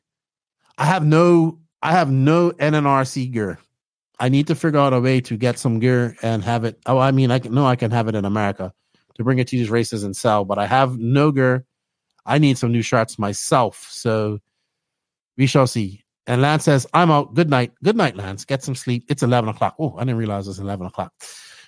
I 0.77 0.85
have 0.85 1.05
no, 1.05 1.59
I 1.81 1.91
have 1.91 2.11
no 2.11 2.51
NNRC 2.51 3.31
gear. 3.31 3.59
I 4.19 4.29
need 4.29 4.47
to 4.47 4.55
figure 4.55 4.79
out 4.79 4.93
a 4.93 4.99
way 4.99 5.21
to 5.21 5.37
get 5.37 5.59
some 5.59 5.79
gear 5.79 6.15
and 6.21 6.43
have 6.43 6.63
it. 6.63 6.79
Oh, 6.85 6.97
I 6.97 7.11
mean, 7.11 7.29
I 7.31 7.39
can 7.39 7.53
no, 7.53 7.65
I 7.65 7.75
can 7.75 7.91
have 7.91 8.07
it 8.07 8.15
in 8.15 8.25
America 8.25 8.73
to 9.15 9.23
bring 9.23 9.39
it 9.39 9.47
to 9.49 9.57
these 9.57 9.69
races 9.69 10.03
and 10.03 10.15
sell, 10.15 10.45
but 10.45 10.57
I 10.57 10.65
have 10.65 10.97
no 10.97 11.31
gear. 11.31 11.65
I 12.25 12.39
need 12.39 12.57
some 12.57 12.71
new 12.71 12.81
shirts 12.81 13.19
myself. 13.19 13.87
So 13.89 14.39
we 15.37 15.45
shall 15.47 15.67
see. 15.67 16.03
And 16.25 16.41
Lance 16.41 16.65
says, 16.65 16.85
I'm 16.93 17.09
out. 17.09 17.33
Good 17.33 17.49
night. 17.49 17.71
Good 17.83 17.95
night, 17.95 18.17
Lance. 18.17 18.43
Get 18.43 18.63
some 18.63 18.75
sleep. 18.75 19.05
It's 19.07 19.23
11 19.23 19.49
o'clock. 19.49 19.75
Oh, 19.79 19.95
I 19.97 20.01
didn't 20.01 20.17
realize 20.17 20.47
it's 20.47 20.59
11 20.59 20.85
o'clock. 20.87 21.13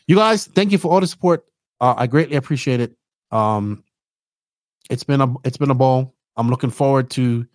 You 0.08 0.18
guys, 0.18 0.48
thank 0.48 0.72
you 0.72 0.78
for 0.78 0.92
all 0.92 1.00
the 1.00 1.08
support. 1.08 1.46
Uh, 1.80 1.94
I 1.98 2.08
greatly 2.08 2.36
appreciate 2.36 2.82
it. 2.82 2.96
Um, 3.32 3.84
it's 4.90 5.04
been 5.04 5.22
a 5.22 5.34
it's 5.44 5.58
been 5.58 5.70
a 5.70 5.76
ball. 5.76 6.16
I'm 6.36 6.50
looking 6.50 6.72
forward 6.72 7.10
to 7.12 7.46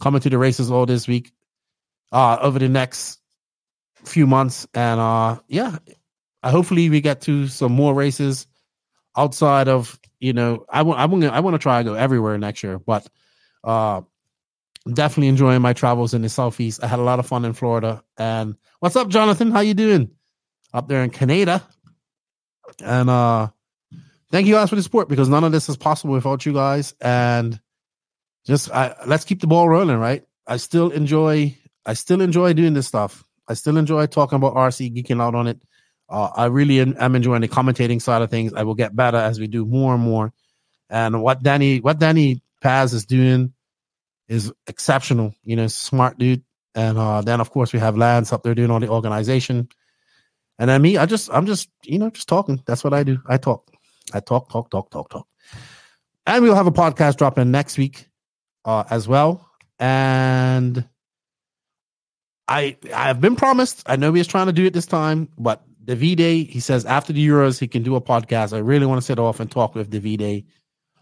coming 0.00 0.20
to 0.20 0.30
the 0.30 0.38
races 0.38 0.70
all 0.70 0.86
this 0.86 1.08
week, 1.08 1.32
uh, 2.12 2.38
over 2.40 2.58
the 2.58 2.68
next 2.68 3.20
few 4.04 4.26
months, 4.26 4.66
and 4.74 5.00
uh, 5.00 5.38
yeah, 5.48 5.78
hopefully 6.44 6.90
we 6.90 7.00
get 7.00 7.22
to 7.22 7.48
some 7.48 7.72
more 7.72 7.94
races 7.94 8.46
outside 9.16 9.68
of 9.68 9.98
you 10.20 10.32
know 10.32 10.64
I 10.68 10.82
want 10.82 11.00
I 11.00 11.06
want 11.06 11.24
I 11.24 11.40
want 11.40 11.54
to 11.54 11.58
try 11.58 11.78
to 11.78 11.84
go 11.84 11.94
everywhere 11.94 12.38
next 12.38 12.62
year, 12.62 12.78
but 12.78 13.08
uh, 13.64 14.02
definitely 14.92 15.28
enjoying 15.28 15.62
my 15.62 15.72
travels 15.72 16.14
in 16.14 16.22
the 16.22 16.28
southeast. 16.28 16.82
I 16.82 16.86
had 16.86 16.98
a 16.98 17.02
lot 17.02 17.18
of 17.18 17.26
fun 17.26 17.44
in 17.44 17.52
Florida. 17.52 18.02
And 18.16 18.56
what's 18.80 18.96
up, 18.96 19.08
Jonathan? 19.08 19.50
How 19.50 19.60
you 19.60 19.74
doing 19.74 20.10
up 20.72 20.88
there 20.88 21.02
in 21.02 21.10
Canada? 21.10 21.66
And 22.82 23.08
uh 23.10 23.48
thank 24.30 24.46
you 24.46 24.54
guys 24.54 24.68
for 24.68 24.76
the 24.76 24.82
support 24.82 25.08
because 25.08 25.28
none 25.28 25.44
of 25.44 25.52
this 25.52 25.68
is 25.68 25.76
possible 25.76 26.14
without 26.14 26.44
you 26.44 26.52
guys. 26.52 26.94
And 27.00 27.58
just 28.46 28.70
I, 28.70 28.94
let's 29.06 29.24
keep 29.24 29.40
the 29.40 29.46
ball 29.46 29.68
rolling, 29.68 29.98
right? 29.98 30.24
I 30.46 30.56
still 30.56 30.90
enjoy 30.90 31.56
I 31.84 31.94
still 31.94 32.20
enjoy 32.20 32.52
doing 32.52 32.74
this 32.74 32.86
stuff. 32.86 33.24
I 33.48 33.54
still 33.54 33.76
enjoy 33.76 34.06
talking 34.06 34.36
about 34.36 34.54
RC, 34.54 34.94
geeking 34.94 35.22
out 35.22 35.34
on 35.34 35.46
it. 35.46 35.60
Uh, 36.08 36.30
I 36.34 36.46
really 36.46 36.80
am, 36.80 37.14
enjoying 37.14 37.42
the 37.42 37.48
commentating 37.48 38.00
side 38.00 38.22
of 38.22 38.30
things. 38.30 38.52
I 38.54 38.62
will 38.62 38.74
get 38.74 38.96
better 38.96 39.16
as 39.16 39.38
we 39.38 39.46
do 39.46 39.64
more 39.64 39.94
and 39.94 40.02
more. 40.02 40.32
And 40.90 41.22
what 41.22 41.42
Danny, 41.42 41.80
what 41.80 41.98
Danny 41.98 42.42
Paz 42.62 42.94
is 42.94 43.06
doing 43.06 43.52
is 44.28 44.52
exceptional. 44.66 45.34
You 45.44 45.56
know, 45.56 45.66
smart 45.66 46.18
dude. 46.18 46.44
And 46.74 46.98
uh, 46.98 47.22
then 47.22 47.40
of 47.40 47.50
course 47.50 47.72
we 47.72 47.78
have 47.78 47.96
Lance 47.96 48.32
up 48.32 48.42
there 48.42 48.54
doing 48.54 48.70
all 48.70 48.80
the 48.80 48.88
organization. 48.88 49.68
And 50.58 50.68
then 50.68 50.82
me, 50.82 50.96
I 50.96 51.06
just 51.06 51.30
I'm 51.32 51.46
just, 51.46 51.68
you 51.84 51.98
know, 51.98 52.10
just 52.10 52.28
talking. 52.28 52.62
That's 52.66 52.84
what 52.84 52.94
I 52.94 53.02
do. 53.02 53.18
I 53.26 53.36
talk. 53.36 53.70
I 54.12 54.20
talk, 54.20 54.50
talk, 54.50 54.70
talk, 54.70 54.90
talk, 54.90 55.10
talk. 55.10 55.26
And 56.26 56.42
we'll 56.42 56.54
have 56.54 56.66
a 56.66 56.72
podcast 56.72 57.16
dropping 57.16 57.50
next 57.50 57.78
week 57.78 58.07
uh, 58.68 58.84
as 58.90 59.08
well. 59.08 59.48
And 59.78 60.86
I 62.46 62.76
I've 62.94 63.20
been 63.20 63.34
promised. 63.34 63.82
I 63.86 63.96
know 63.96 64.12
he 64.12 64.18
was 64.18 64.26
trying 64.26 64.46
to 64.46 64.52
do 64.52 64.66
it 64.66 64.74
this 64.74 64.86
time, 64.86 65.28
but 65.38 65.62
Day, 65.86 66.44
he 66.44 66.60
says 66.60 66.84
after 66.84 67.14
the 67.14 67.26
Euros, 67.26 67.58
he 67.58 67.66
can 67.66 67.82
do 67.82 67.96
a 67.96 68.00
podcast. 68.00 68.52
I 68.52 68.58
really 68.58 68.84
want 68.84 68.98
to 69.00 69.06
sit 69.06 69.18
off 69.18 69.40
and 69.40 69.50
talk 69.50 69.74
with 69.74 69.90
Day. 69.90 70.44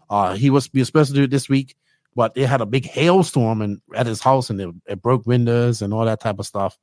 Uh, 0.09 0.35
he 0.35 0.49
was, 0.49 0.69
he 0.71 0.79
was 0.79 0.87
supposed 0.87 1.09
to 1.09 1.15
do 1.15 1.23
it 1.23 1.29
this 1.29 1.49
week, 1.49 1.75
but 2.15 2.35
they 2.35 2.43
had 2.43 2.61
a 2.61 2.65
big 2.65 2.85
hailstorm 2.85 3.61
and 3.61 3.81
at 3.93 4.05
his 4.05 4.21
house 4.21 4.49
and 4.49 4.61
it, 4.61 4.69
it 4.87 5.01
broke 5.01 5.27
windows 5.27 5.81
and 5.81 5.93
all 5.93 6.05
that 6.05 6.21
type 6.21 6.39
of 6.39 6.45
stuff. 6.45 6.77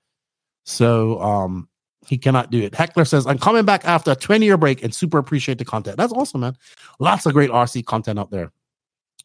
So 0.64 1.18
um, 1.22 1.66
he 2.06 2.18
cannot 2.18 2.50
do 2.50 2.60
it. 2.60 2.74
Heckler 2.74 3.06
says, 3.06 3.26
I'm 3.26 3.38
coming 3.38 3.64
back 3.64 3.86
after 3.86 4.10
a 4.10 4.16
20 4.16 4.44
year 4.44 4.58
break 4.58 4.84
and 4.84 4.94
super 4.94 5.16
appreciate 5.16 5.56
the 5.56 5.64
content. 5.64 5.96
That's 5.96 6.12
awesome, 6.12 6.42
man. 6.42 6.58
Lots 7.00 7.24
of 7.24 7.32
great 7.32 7.48
RC 7.48 7.86
content 7.86 8.18
out 8.18 8.30
there. 8.30 8.52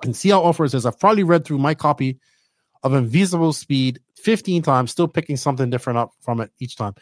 And 0.04 0.16
see 0.16 0.30
CL 0.30 0.44
Offer 0.44 0.68
says, 0.68 0.86
I've 0.86 1.00
probably 1.00 1.24
read 1.24 1.46
through 1.46 1.58
my 1.58 1.74
copy 1.74 2.20
of 2.84 2.94
Invisible 2.94 3.54
Speed 3.54 4.00
15 4.16 4.62
times, 4.62 4.92
still 4.92 5.08
picking 5.08 5.38
something 5.38 5.70
different 5.70 6.00
up 6.00 6.12
from 6.22 6.42
it 6.42 6.52
each 6.60 6.76
time. 6.78 6.94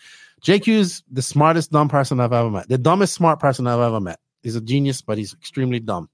JQ's 0.44 1.03
the 1.11 1.22
smartest 1.22 1.72
dumb 1.72 1.90
person 1.90 2.19
I've 2.19 2.34
ever 2.34 2.49
met. 2.49 2.69
The 2.69 2.78
dumbest 2.78 3.14
smart 3.14 3.40
person 3.40 3.68
I've 3.68 3.80
ever 3.80 3.99
met. 3.99 4.19
He's 4.44 4.56
a 4.56 4.61
genius, 4.61 5.02
but 5.02 5.18
he's 5.18 5.34
extremely 5.34 5.80
dumb. 5.80 6.10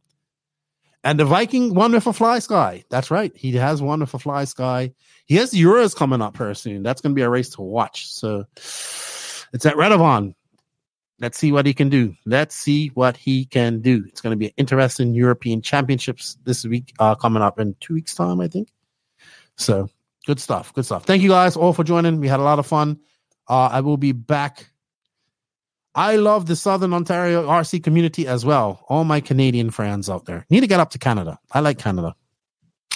And 1.04 1.20
the 1.20 1.26
Viking 1.26 1.74
won 1.74 1.92
with 1.92 2.08
a 2.08 2.12
FlySky. 2.12 2.86
That's 2.90 3.12
right. 3.12 3.36
He 3.36 3.54
has 3.56 3.82
one 3.82 4.00
with 4.00 4.14
a 4.14 4.18
FlySky. 4.18 4.94
He 5.26 5.36
has 5.36 5.52
Euros 5.52 5.96
coming 5.96 6.22
up 6.22 6.38
here 6.38 6.54
soon. 6.54 6.82
That's 6.84 7.02
going 7.02 7.12
to 7.12 7.16
be 7.16 7.24
a 7.24 7.30
race 7.30 7.50
to 7.52 7.62
watch. 7.62 8.08
So 8.08 8.46
it's 8.56 9.66
at 9.66 9.76
Redovon. 9.76 10.34
Let's 11.24 11.38
see 11.38 11.54
what 11.54 11.66
he 11.66 11.74
can 11.74 11.88
do. 11.88 12.18
Let's 12.26 12.54
see 12.54 12.90
what 12.90 13.16
he 13.16 13.46
can 13.46 13.80
do. 13.80 14.04
It's 14.10 14.20
going 14.20 14.34
to 14.34 14.38
be 14.38 14.48
an 14.48 14.54
interesting 14.58 15.14
European 15.14 15.62
Championships 15.62 16.38
this 16.44 16.66
week, 16.66 16.94
uh, 17.00 17.16
coming 17.16 17.42
up 17.42 17.62
in 17.62 17.78
two 17.80 17.94
weeks' 17.94 18.14
time, 18.14 18.42
I 18.42 18.50
think. 18.50 18.74
So 19.56 19.90
good 20.26 20.42
stuff. 20.42 20.74
Good 20.74 20.84
stuff. 20.84 21.06
Thank 21.06 21.24
you 21.24 21.30
guys 21.30 21.56
all 21.56 21.72
for 21.72 21.86
joining. 21.86 22.20
We 22.20 22.28
had 22.28 22.42
a 22.42 22.44
lot 22.44 22.60
of 22.60 22.68
fun. 22.68 23.00
Uh, 23.48 23.70
I 23.72 23.80
will 23.80 23.96
be 23.96 24.12
back. 24.12 24.70
I 25.96 26.18
love 26.18 26.46
the 26.46 26.58
Southern 26.58 26.94
Ontario 26.94 27.48
RC 27.48 27.82
community 27.82 28.28
as 28.28 28.44
well. 28.44 28.84
All 28.90 29.06
my 29.06 29.22
Canadian 29.22 29.70
friends 29.70 30.10
out 30.10 30.26
there 30.26 30.46
need 30.50 30.60
to 30.60 30.68
get 30.68 30.82
up 30.82 30.90
to 30.90 31.00
Canada. 31.00 31.40
I 31.54 31.62
like 31.62 31.80
Canada. 31.80 32.16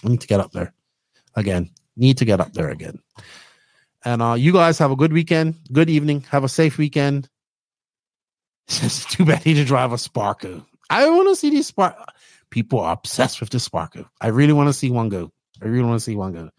I 0.04 0.10
need 0.10 0.20
to 0.20 0.28
get 0.28 0.42
up 0.42 0.52
there 0.52 0.74
again. 1.38 1.70
Need 1.96 2.18
to 2.18 2.26
get 2.26 2.42
up 2.42 2.52
there 2.52 2.72
again. 2.72 3.00
And 4.04 4.22
uh, 4.22 4.34
you 4.34 4.52
guys 4.52 4.78
have 4.80 4.92
a 4.92 4.98
good 4.98 5.14
weekend, 5.14 5.56
good 5.72 5.90
evening. 5.90 6.26
Have 6.30 6.44
a 6.44 6.50
safe 6.50 6.78
weekend. 6.78 7.30
It's 8.84 9.06
too 9.06 9.26
bad 9.26 9.44
he 9.44 9.54
to 9.54 9.64
drive 9.64 9.94
a 9.94 9.96
Sparko. 9.96 10.66
I 10.90 11.10
want 11.10 11.30
to 11.30 11.36
see 11.36 11.50
these 11.50 11.68
Spark. 11.68 11.96
People 12.50 12.80
are 12.80 12.94
obsessed 12.94 13.40
with 13.40 13.50
the 13.50 13.58
Sparko. 13.58 14.08
I 14.22 14.28
really 14.28 14.54
want 14.54 14.68
to 14.68 14.74
see 14.74 14.90
one 14.90 15.10
go. 15.10 15.32
I 15.62 15.68
really 15.68 15.86
want 15.86 16.00
to 16.00 16.04
see 16.04 16.16
one 16.16 16.34
go. 16.34 16.50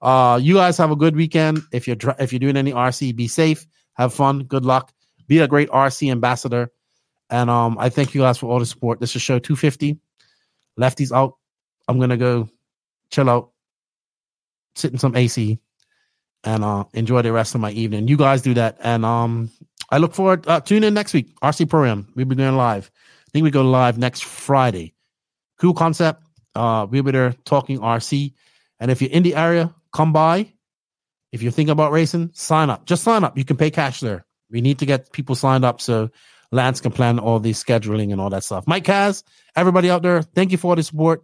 Uh, 0.00 0.38
you 0.42 0.54
guys 0.54 0.76
have 0.78 0.90
a 0.90 0.96
good 0.96 1.14
weekend. 1.14 1.62
If 1.72 1.86
you're 1.86 1.96
if 2.18 2.32
you're 2.32 2.40
doing 2.40 2.56
any 2.56 2.72
RC, 2.72 3.14
be 3.14 3.28
safe, 3.28 3.66
have 3.94 4.12
fun, 4.12 4.44
good 4.44 4.64
luck, 4.64 4.92
be 5.28 5.38
a 5.38 5.48
great 5.48 5.68
RC 5.68 6.10
ambassador. 6.10 6.70
And 7.30 7.48
um, 7.48 7.78
I 7.78 7.88
thank 7.88 8.14
you 8.14 8.22
guys 8.22 8.38
for 8.38 8.46
all 8.46 8.58
the 8.58 8.66
support. 8.66 9.00
This 9.00 9.14
is 9.14 9.22
show 9.22 9.38
250. 9.38 9.98
Lefties 10.78 11.12
out. 11.12 11.34
I'm 11.86 12.00
gonna 12.00 12.16
go 12.16 12.48
chill 13.10 13.30
out, 13.30 13.50
sit 14.74 14.92
in 14.92 14.98
some 14.98 15.14
AC, 15.14 15.58
and 16.44 16.64
uh, 16.64 16.84
enjoy 16.94 17.22
the 17.22 17.32
rest 17.32 17.54
of 17.54 17.60
my 17.60 17.70
evening. 17.70 18.08
You 18.08 18.16
guys 18.16 18.42
do 18.42 18.54
that, 18.54 18.78
and 18.80 19.04
um, 19.04 19.50
I 19.92 19.98
look 19.98 20.14
forward. 20.14 20.48
Uh, 20.48 20.58
tune 20.58 20.84
in 20.84 20.94
next 20.94 21.12
week. 21.12 21.38
RC 21.40 21.68
program. 21.68 22.08
We'll 22.16 22.24
be 22.24 22.34
going 22.34 22.56
live. 22.56 22.90
I 22.94 23.30
think 23.30 23.44
we 23.44 23.50
go 23.50 23.62
live 23.62 23.98
next 23.98 24.24
Friday. 24.24 24.94
Cool 25.60 25.74
concept. 25.74 26.24
Uh, 26.54 26.86
we'll 26.90 27.02
be 27.02 27.12
there 27.12 27.34
talking 27.44 27.78
RC. 27.78 28.32
And 28.80 28.90
if 28.90 29.02
you're 29.02 29.10
in 29.10 29.22
the 29.22 29.34
area, 29.34 29.74
come 29.92 30.14
by. 30.14 30.50
If 31.30 31.42
you're 31.42 31.52
thinking 31.52 31.72
about 31.72 31.92
racing, 31.92 32.30
sign 32.32 32.70
up. 32.70 32.86
Just 32.86 33.04
sign 33.04 33.22
up. 33.22 33.36
You 33.36 33.44
can 33.44 33.58
pay 33.58 33.70
cash 33.70 34.00
there. 34.00 34.24
We 34.50 34.62
need 34.62 34.78
to 34.78 34.86
get 34.86 35.12
people 35.12 35.34
signed 35.34 35.64
up 35.64 35.80
so 35.80 36.10
Lance 36.50 36.80
can 36.80 36.92
plan 36.92 37.18
all 37.18 37.38
the 37.38 37.52
scheduling 37.52 38.12
and 38.12 38.20
all 38.20 38.30
that 38.30 38.44
stuff. 38.44 38.66
Mike 38.66 38.84
Kaz, 38.84 39.24
everybody 39.54 39.90
out 39.90 40.02
there, 40.02 40.22
thank 40.22 40.52
you 40.52 40.58
for 40.58 40.68
all 40.68 40.76
the 40.76 40.82
support. 40.82 41.22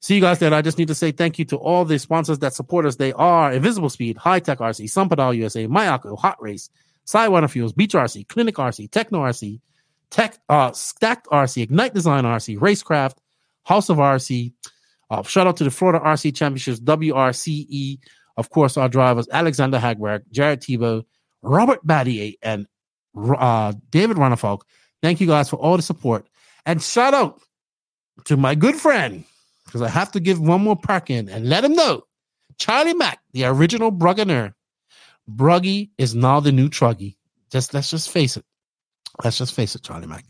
See 0.00 0.16
you 0.16 0.20
guys 0.20 0.38
there. 0.38 0.52
I 0.52 0.62
just 0.62 0.78
need 0.78 0.88
to 0.88 0.94
say 0.94 1.12
thank 1.12 1.38
you 1.38 1.44
to 1.46 1.56
all 1.56 1.84
the 1.84 1.98
sponsors 1.98 2.40
that 2.40 2.52
support 2.52 2.84
us. 2.84 2.96
They 2.96 3.12
are 3.12 3.52
Invisible 3.52 3.90
Speed, 3.90 4.16
High 4.16 4.40
Tech 4.40 4.58
RC, 4.58 4.84
Sunpadow 4.84 5.36
USA, 5.36 5.66
Mayako, 5.66 6.18
HOTRACE, 6.18 6.70
Sidewinder 7.06 7.50
Fuels, 7.50 7.72
Beach 7.72 7.94
RC, 7.94 8.28
Clinic 8.28 8.56
RC, 8.56 8.90
Tekno 8.90 9.18
RC, 9.18 9.60
Tech, 10.10 10.38
uh, 10.48 10.72
Stacked 10.72 11.26
RC, 11.28 11.62
Ignite 11.62 11.94
Design 11.94 12.24
RC, 12.24 12.58
Racecraft, 12.58 13.16
House 13.64 13.88
of 13.88 13.98
RC. 13.98 14.52
Uh, 15.10 15.22
shout 15.22 15.46
out 15.46 15.56
to 15.56 15.64
the 15.64 15.70
Florida 15.70 16.00
RC 16.04 16.34
Championships, 16.34 16.80
WRCE. 16.80 17.98
Of 18.36 18.50
course, 18.50 18.76
our 18.76 18.88
drivers, 18.88 19.28
Alexander 19.30 19.78
Hagberg, 19.78 20.22
Jared 20.30 20.60
Tebo, 20.60 21.04
Robert 21.42 21.86
Batlle, 21.86 22.36
and 22.42 22.66
uh, 23.16 23.72
David 23.90 24.16
Ronnefalk. 24.16 24.62
Thank 25.02 25.20
you 25.20 25.26
guys 25.26 25.50
for 25.50 25.56
all 25.56 25.76
the 25.76 25.82
support. 25.82 26.26
And 26.64 26.82
shout 26.82 27.12
out 27.12 27.40
to 28.24 28.36
my 28.36 28.54
good 28.54 28.76
friend, 28.76 29.24
because 29.66 29.82
I 29.82 29.88
have 29.88 30.12
to 30.12 30.20
give 30.20 30.40
one 30.40 30.62
more 30.62 30.76
park 30.76 31.10
in 31.10 31.28
and 31.28 31.48
let 31.48 31.64
him 31.64 31.74
know 31.74 32.04
Charlie 32.58 32.94
Mack, 32.94 33.20
the 33.32 33.44
original 33.44 33.90
Bruggener. 33.90 34.54
Bruggy 35.36 35.90
is 35.98 36.14
now 36.14 36.40
the 36.40 36.52
new 36.52 36.68
Truggy. 36.68 37.16
Just 37.50 37.74
let's 37.74 37.90
just 37.90 38.10
face 38.10 38.36
it. 38.36 38.44
Let's 39.22 39.38
just 39.38 39.54
face 39.54 39.74
it, 39.74 39.82
Charlie 39.82 40.06
Mack. 40.06 40.24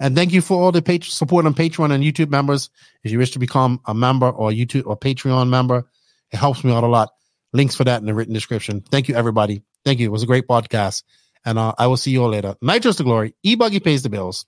And 0.00 0.14
thank 0.14 0.32
you 0.32 0.40
for 0.40 0.62
all 0.62 0.70
the 0.70 0.82
page 0.82 1.10
support 1.10 1.46
on 1.46 1.54
Patreon 1.54 1.92
and 1.92 2.04
YouTube 2.04 2.30
members. 2.30 2.70
If 3.02 3.10
you 3.10 3.18
wish 3.18 3.32
to 3.32 3.38
become 3.38 3.80
a 3.86 3.94
member 3.94 4.28
or 4.28 4.50
YouTube 4.50 4.86
or 4.86 4.96
Patreon 4.96 5.48
member, 5.48 5.88
it 6.30 6.36
helps 6.36 6.62
me 6.62 6.72
out 6.72 6.84
a 6.84 6.88
lot. 6.88 7.10
Links 7.52 7.74
for 7.74 7.84
that 7.84 8.00
in 8.00 8.06
the 8.06 8.14
written 8.14 8.34
description. 8.34 8.82
Thank 8.90 9.08
you, 9.08 9.16
everybody. 9.16 9.62
Thank 9.84 9.98
you. 9.98 10.06
It 10.06 10.12
was 10.12 10.22
a 10.22 10.26
great 10.26 10.46
podcast. 10.46 11.02
And 11.44 11.58
uh, 11.58 11.74
I 11.78 11.86
will 11.86 11.96
see 11.96 12.10
you 12.10 12.22
all 12.22 12.28
later. 12.28 12.54
Nitros 12.62 12.98
to 12.98 13.04
glory. 13.04 13.34
E 13.42 13.54
Buggy 13.54 13.80
pays 13.80 14.02
the 14.02 14.10
bills. 14.10 14.46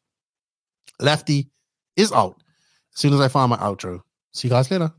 Lefty 1.01 1.49
is 1.97 2.13
out. 2.13 2.37
As 2.95 3.01
soon 3.01 3.15
as 3.15 3.21
I 3.21 3.29
find 3.29 3.51
my 3.51 3.57
outro. 3.57 4.03
See 4.33 4.49
you 4.49 4.53
guys 4.53 4.71
later. 4.71 4.93